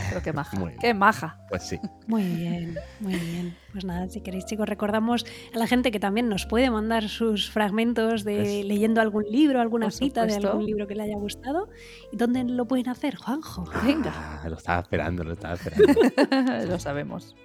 Pero 0.10 0.22
qué 0.24 0.32
maja. 0.34 0.58
Qué 0.80 0.94
maja. 0.94 1.38
Pues 1.50 1.64
sí. 1.64 1.78
Muy 2.08 2.24
bien, 2.24 2.78
muy 3.00 3.16
bien. 3.16 3.56
Pues 3.72 3.86
nada, 3.86 4.10
si 4.10 4.22
queréis, 4.22 4.46
chicos, 4.46 4.68
recordamos 4.68 5.24
a 5.54 5.60
la 5.60 5.68
gente 5.68 5.92
que 5.92 6.00
también 6.00 6.28
nos 6.30 6.48
puede 6.48 6.72
mandar 6.72 7.08
sus 7.10 7.52
fragmentos 7.52 8.24
de 8.24 8.38
Pues- 8.38 8.66
leyendo 8.66 9.02
algún 9.02 9.26
libro, 9.30 9.62
alguna 9.62 9.92
cita 9.92 10.26
de 10.26 10.34
algún 10.36 10.66
libro 10.66 10.88
que 10.88 10.96
le 10.96 11.04
haya 11.04 11.18
gustado. 11.18 11.70
¿Y 12.12 12.18
dónde 12.18 12.44
lo 12.44 12.66
pueden 12.66 12.90
hacer, 12.90 13.16
Juanjo? 13.16 13.66
Venga. 13.86 14.42
Ah, 14.44 14.50
lo 14.50 14.58
estaba 14.58 14.82
esperando, 14.82 15.24
lo 15.24 15.34
estaba 15.34 15.54
esperando. 15.54 15.94
lo 16.68 16.80
sabemos. 16.80 17.36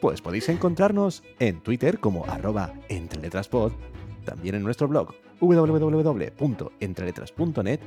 Pues 0.00 0.22
podéis 0.22 0.48
encontrarnos 0.48 1.22
en 1.38 1.62
Twitter 1.62 2.00
como 2.00 2.24
arroba 2.26 2.72
entreletraspod, 2.88 3.72
también 4.24 4.54
en 4.54 4.62
nuestro 4.62 4.88
blog 4.88 5.12
www.entreletras.net, 5.40 7.80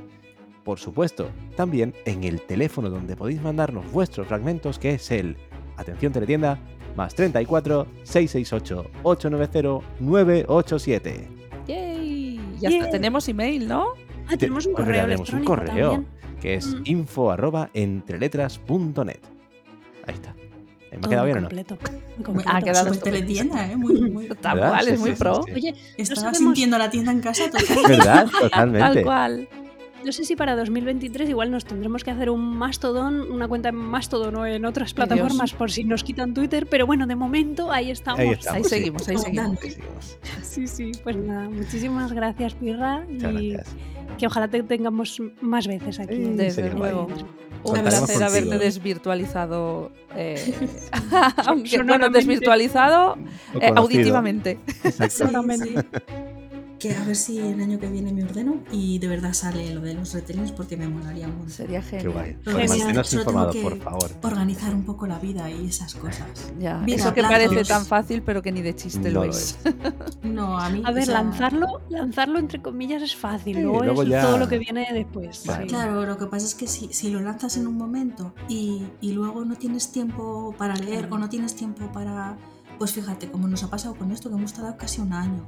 por 0.68 0.78
supuesto, 0.78 1.30
también 1.56 1.94
en 2.04 2.24
el 2.24 2.42
teléfono 2.42 2.90
donde 2.90 3.16
podéis 3.16 3.40
mandarnos 3.40 3.90
vuestros 3.90 4.26
fragmentos, 4.26 4.78
que 4.78 4.90
es 4.90 5.10
el, 5.10 5.38
atención 5.78 6.12
teletienda, 6.12 6.58
más 6.94 7.14
34 7.14 7.86
668 8.02 8.90
890 9.02 9.86
987. 9.98 11.28
¡Yay! 11.66 12.36
Ya 12.60 12.68
está, 12.68 12.82
Yay. 12.82 12.90
tenemos 12.90 13.26
email, 13.30 13.66
¿no? 13.66 13.94
Ah, 14.28 14.36
tenemos 14.36 14.66
un 14.66 14.74
correo 14.74 15.06
tenemos 15.06 15.30
un 15.30 15.36
electrónico 15.38 15.56
correo, 15.56 15.90
también. 15.92 16.12
que 16.38 16.54
es 16.56 16.66
Mm. 16.66 16.82
info 16.84 17.30
arroba 17.30 17.70
entreletras.net. 17.72 19.20
Ahí 20.06 20.14
está. 20.14 20.34
¿Me 20.90 20.98
ha 20.98 21.08
quedado 21.08 21.24
bien 21.24 21.38
o 21.38 21.40
no? 21.40 21.48
completo, 21.48 21.78
Ha 22.18 22.22
completo. 22.22 22.50
Quedado 22.62 22.90
estupendo. 22.92 23.04
teletienda, 23.04 23.72
¿eh? 23.72 23.76
Muy, 23.78 24.02
muy... 24.10 24.26
Tal 24.42 24.58
cual, 24.58 24.84
Sí, 24.84 24.90
es 24.90 25.00
muy 25.00 25.10
sí, 25.12 25.16
pro. 25.16 25.42
sí. 25.46 25.52
Oye, 25.54 25.74
Estaba 25.96 26.20
sabemos- 26.20 26.38
sintiendo 26.38 26.76
la 26.76 26.90
tienda 26.90 27.10
en 27.12 27.20
casa 27.22 27.44
total. 27.50 27.66
¿Verdad? 27.88 28.26
Tal 28.30 28.40
Totalmente. 28.50 29.02
cual. 29.02 29.48
No 30.04 30.12
sé 30.12 30.24
si 30.24 30.36
para 30.36 30.56
2023 30.56 31.28
igual 31.28 31.50
nos 31.50 31.64
tendremos 31.64 32.04
que 32.04 32.10
hacer 32.10 32.30
un 32.30 32.56
Mastodon, 32.56 33.30
una 33.30 33.48
cuenta 33.48 33.70
en 33.70 33.76
Mastodon 33.76 34.36
o 34.36 34.46
en 34.46 34.64
otras 34.64 34.94
plataformas 34.94 35.52
por 35.52 35.70
si 35.70 35.84
nos 35.84 36.04
quitan 36.04 36.34
Twitter, 36.34 36.66
pero 36.66 36.86
bueno, 36.86 37.06
de 37.06 37.16
momento 37.16 37.70
ahí 37.72 37.90
estamos. 37.90 38.20
Ahí 38.20 38.30
estamos. 38.30 38.56
Ahí 38.56 38.64
sí. 38.64 38.70
seguimos, 38.70 39.08
ahí 39.08 39.18
seguimos. 39.18 39.62
Ahí 39.62 39.70
seguimos. 39.70 40.18
Sí, 40.42 40.66
sí, 40.66 40.92
pues 41.02 41.16
nada, 41.16 41.48
muchísimas 41.48 42.12
gracias, 42.12 42.54
Pirra, 42.54 43.04
Muchas 43.08 43.32
y 43.40 43.50
gracias. 43.50 43.76
que 44.18 44.26
ojalá 44.26 44.48
te 44.48 44.62
tengamos 44.62 45.20
más 45.40 45.66
veces 45.66 46.00
aquí. 46.00 46.16
Desde 46.16 46.70
luego. 46.70 47.08
Un 47.64 47.74
placer 47.80 48.00
contigo. 48.00 48.24
haberte 48.24 48.58
desvirtualizado. 48.58 49.90
eh, 50.14 50.54
aunque, 51.46 51.82
bueno, 51.82 52.08
desvirtualizado 52.08 53.16
eh, 53.60 53.72
auditivamente. 53.74 54.58
Exacto. 54.84 55.42
Que 56.78 56.94
a 56.94 57.02
ver 57.04 57.16
si 57.16 57.40
el 57.40 57.60
año 57.60 57.80
que 57.80 57.88
viene 57.88 58.12
me 58.12 58.22
ordeno 58.22 58.60
y 58.70 58.98
de 59.00 59.08
verdad 59.08 59.32
sale 59.32 59.74
lo 59.74 59.80
de 59.80 59.94
los 59.94 60.12
retellings 60.14 60.52
porque 60.52 60.76
me 60.76 60.86
molaría 60.88 61.26
un 61.26 61.32
montón. 61.32 61.50
Sería 61.50 61.80
Qué 61.80 61.98
genial. 62.00 62.12
guay. 62.12 62.36
Pues 62.44 62.72
que 62.72 63.62
por 63.62 63.78
favor. 63.78 64.10
Organizar 64.22 64.74
un 64.74 64.84
poco 64.84 65.06
la 65.08 65.18
vida 65.18 65.50
y 65.50 65.66
esas 65.66 65.94
cosas. 65.96 66.28
Ya, 66.60 66.78
Vida, 66.78 66.96
eso 66.96 67.12
que 67.14 67.20
platos. 67.22 67.46
parece 67.48 67.64
tan 67.68 67.84
fácil, 67.84 68.22
pero 68.22 68.42
que 68.42 68.52
ni 68.52 68.62
de 68.62 68.76
chiste 68.76 69.08
No 69.10 69.20
lo 69.20 69.24
lo 69.26 69.30
es. 69.30 69.58
No, 70.22 70.58
a 70.58 70.68
mí. 70.70 70.82
A 70.84 70.90
o 70.90 70.94
ver, 70.94 71.04
sea, 71.06 71.14
lanzarlo, 71.14 71.66
lanzarlo 71.88 72.38
entre 72.38 72.60
comillas 72.62 73.02
es 73.02 73.16
fácil, 73.16 73.56
Sí, 73.56 73.62
luego, 73.62 73.82
luego 73.84 74.02
es 74.04 74.08
ya- 74.10 74.22
todo 74.22 74.38
lo 74.38 74.48
que 74.48 74.58
viene 74.58 74.86
después. 74.92 75.44
Vale. 75.46 75.64
sí. 75.64 75.68
Claro, 75.70 76.04
lo 76.06 76.16
que 76.16 76.26
pasa 76.26 76.46
es 76.46 76.54
que 76.54 76.68
si, 76.68 76.92
si 76.92 77.10
lo 77.10 77.20
lanzas 77.20 77.56
en 77.56 77.66
un 77.66 77.76
momento 77.76 78.34
y, 78.48 78.84
y 79.00 79.12
luego 79.12 79.44
no 79.44 79.56
tienes 79.56 79.90
tiempo 79.90 80.54
para 80.56 80.76
leer 80.76 81.08
o 81.10 81.18
no 81.18 81.28
tienes 81.28 81.54
tiempo 81.56 81.90
para. 81.92 82.36
Pues 82.78 82.92
fíjate, 82.92 83.28
como 83.30 83.48
nos 83.48 83.62
ha 83.64 83.70
pasado 83.70 83.94
con 83.96 84.12
esto, 84.12 84.28
que 84.30 84.36
hemos 84.36 84.52
tardado 84.52 84.76
casi 84.76 85.00
un 85.00 85.12
año. 85.12 85.44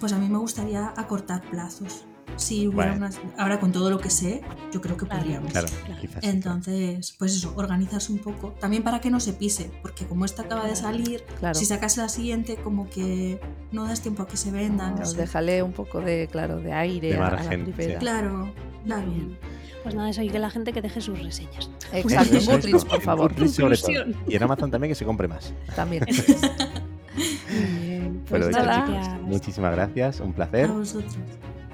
Pues 0.00 0.12
a 0.12 0.18
mí 0.18 0.28
me 0.28 0.38
gustaría 0.38 0.92
acortar 0.96 1.42
plazos. 1.50 2.04
Si 2.36 2.68
hubiera 2.68 2.92
Bueno. 2.92 3.06
unas. 3.06 3.20
Ahora 3.36 3.58
con 3.60 3.72
todo 3.72 3.90
lo 3.90 3.98
que 3.98 4.08
sé, 4.08 4.40
yo 4.72 4.80
creo 4.80 4.96
que 4.96 5.04
Claro. 5.04 5.20
podríamos. 5.22 5.50
Claro, 5.52 5.66
Claro. 5.84 6.00
quizás. 6.00 6.22
Entonces, 6.24 7.14
pues 7.18 7.34
eso, 7.36 7.52
organizarse 7.56 8.12
un 8.12 8.18
poco. 8.20 8.52
También 8.60 8.82
para 8.84 9.00
que 9.00 9.10
no 9.10 9.18
se 9.20 9.32
pise, 9.32 9.70
porque 9.82 10.06
como 10.06 10.24
esta 10.24 10.42
acaba 10.42 10.64
de 10.66 10.76
salir, 10.76 11.24
Claro. 11.40 11.58
si 11.58 11.66
sacas 11.66 11.96
la 11.96 12.08
siguiente, 12.08 12.56
como 12.56 12.88
que 12.88 13.40
no 13.72 13.84
das 13.84 14.00
tiempo 14.00 14.22
a 14.22 14.26
que 14.28 14.36
se 14.36 14.50
vendan. 14.50 14.90
no 14.90 14.96
Claro, 14.96 15.10
sé. 15.10 15.16
déjale 15.18 15.62
un 15.62 15.72
poco 15.72 16.00
de, 16.00 16.28
claro, 16.30 16.60
de 16.60 16.72
aire 16.72 17.08
De 17.08 17.14
a- 17.16 17.26
a, 17.26 17.30
margen, 17.32 17.74
la 17.76 17.84
sí. 17.84 17.90
Claro, 17.98 18.52
claro. 18.84 19.10
Bien. 19.10 19.38
Pues 19.82 19.94
nada, 19.94 20.10
eso 20.10 20.22
y 20.22 20.28
que 20.28 20.38
la 20.38 20.50
gente 20.50 20.72
que 20.72 20.82
deje 20.82 21.00
sus 21.00 21.22
reseñas. 21.22 21.70
Exacto, 21.92 22.36
en 22.36 22.44
Goodreads, 22.44 22.84
por 22.84 22.96
en 22.96 23.02
favor. 23.02 23.30
Goodreads 23.32 23.54
sobre 23.54 23.76
todo. 23.78 23.86
Conclusión. 23.94 24.24
Y 24.28 24.36
en 24.36 24.42
Amazon 24.42 24.70
también 24.70 24.90
que 24.90 24.94
se 24.94 25.04
compre 25.04 25.26
más. 25.28 25.54
También. 25.74 26.04
Bien. 27.80 28.22
Pero 28.30 28.44
Pues 28.46 28.56
nada. 28.56 28.74
chicos, 28.84 28.90
gracias. 28.94 29.22
muchísimas 29.22 29.72
gracias, 29.74 30.20
un 30.20 30.32
placer. 30.32 30.66
A 30.70 30.72
vosotros. 30.72 31.16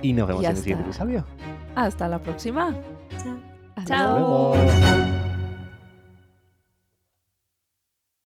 Y 0.02 0.12
nos 0.12 0.28
vemos 0.28 0.42
Ya 0.42 0.50
en 0.50 0.56
el 0.56 0.62
siguiente 0.62 0.84
episodio. 0.84 1.24
Hasta 1.74 2.08
la 2.08 2.18
próxima. 2.20 2.74
Chao. 3.22 3.36
Hasta 3.76 3.94
Chao. 3.94 4.54
Hasta 4.54 4.96
luego. 4.96 5.35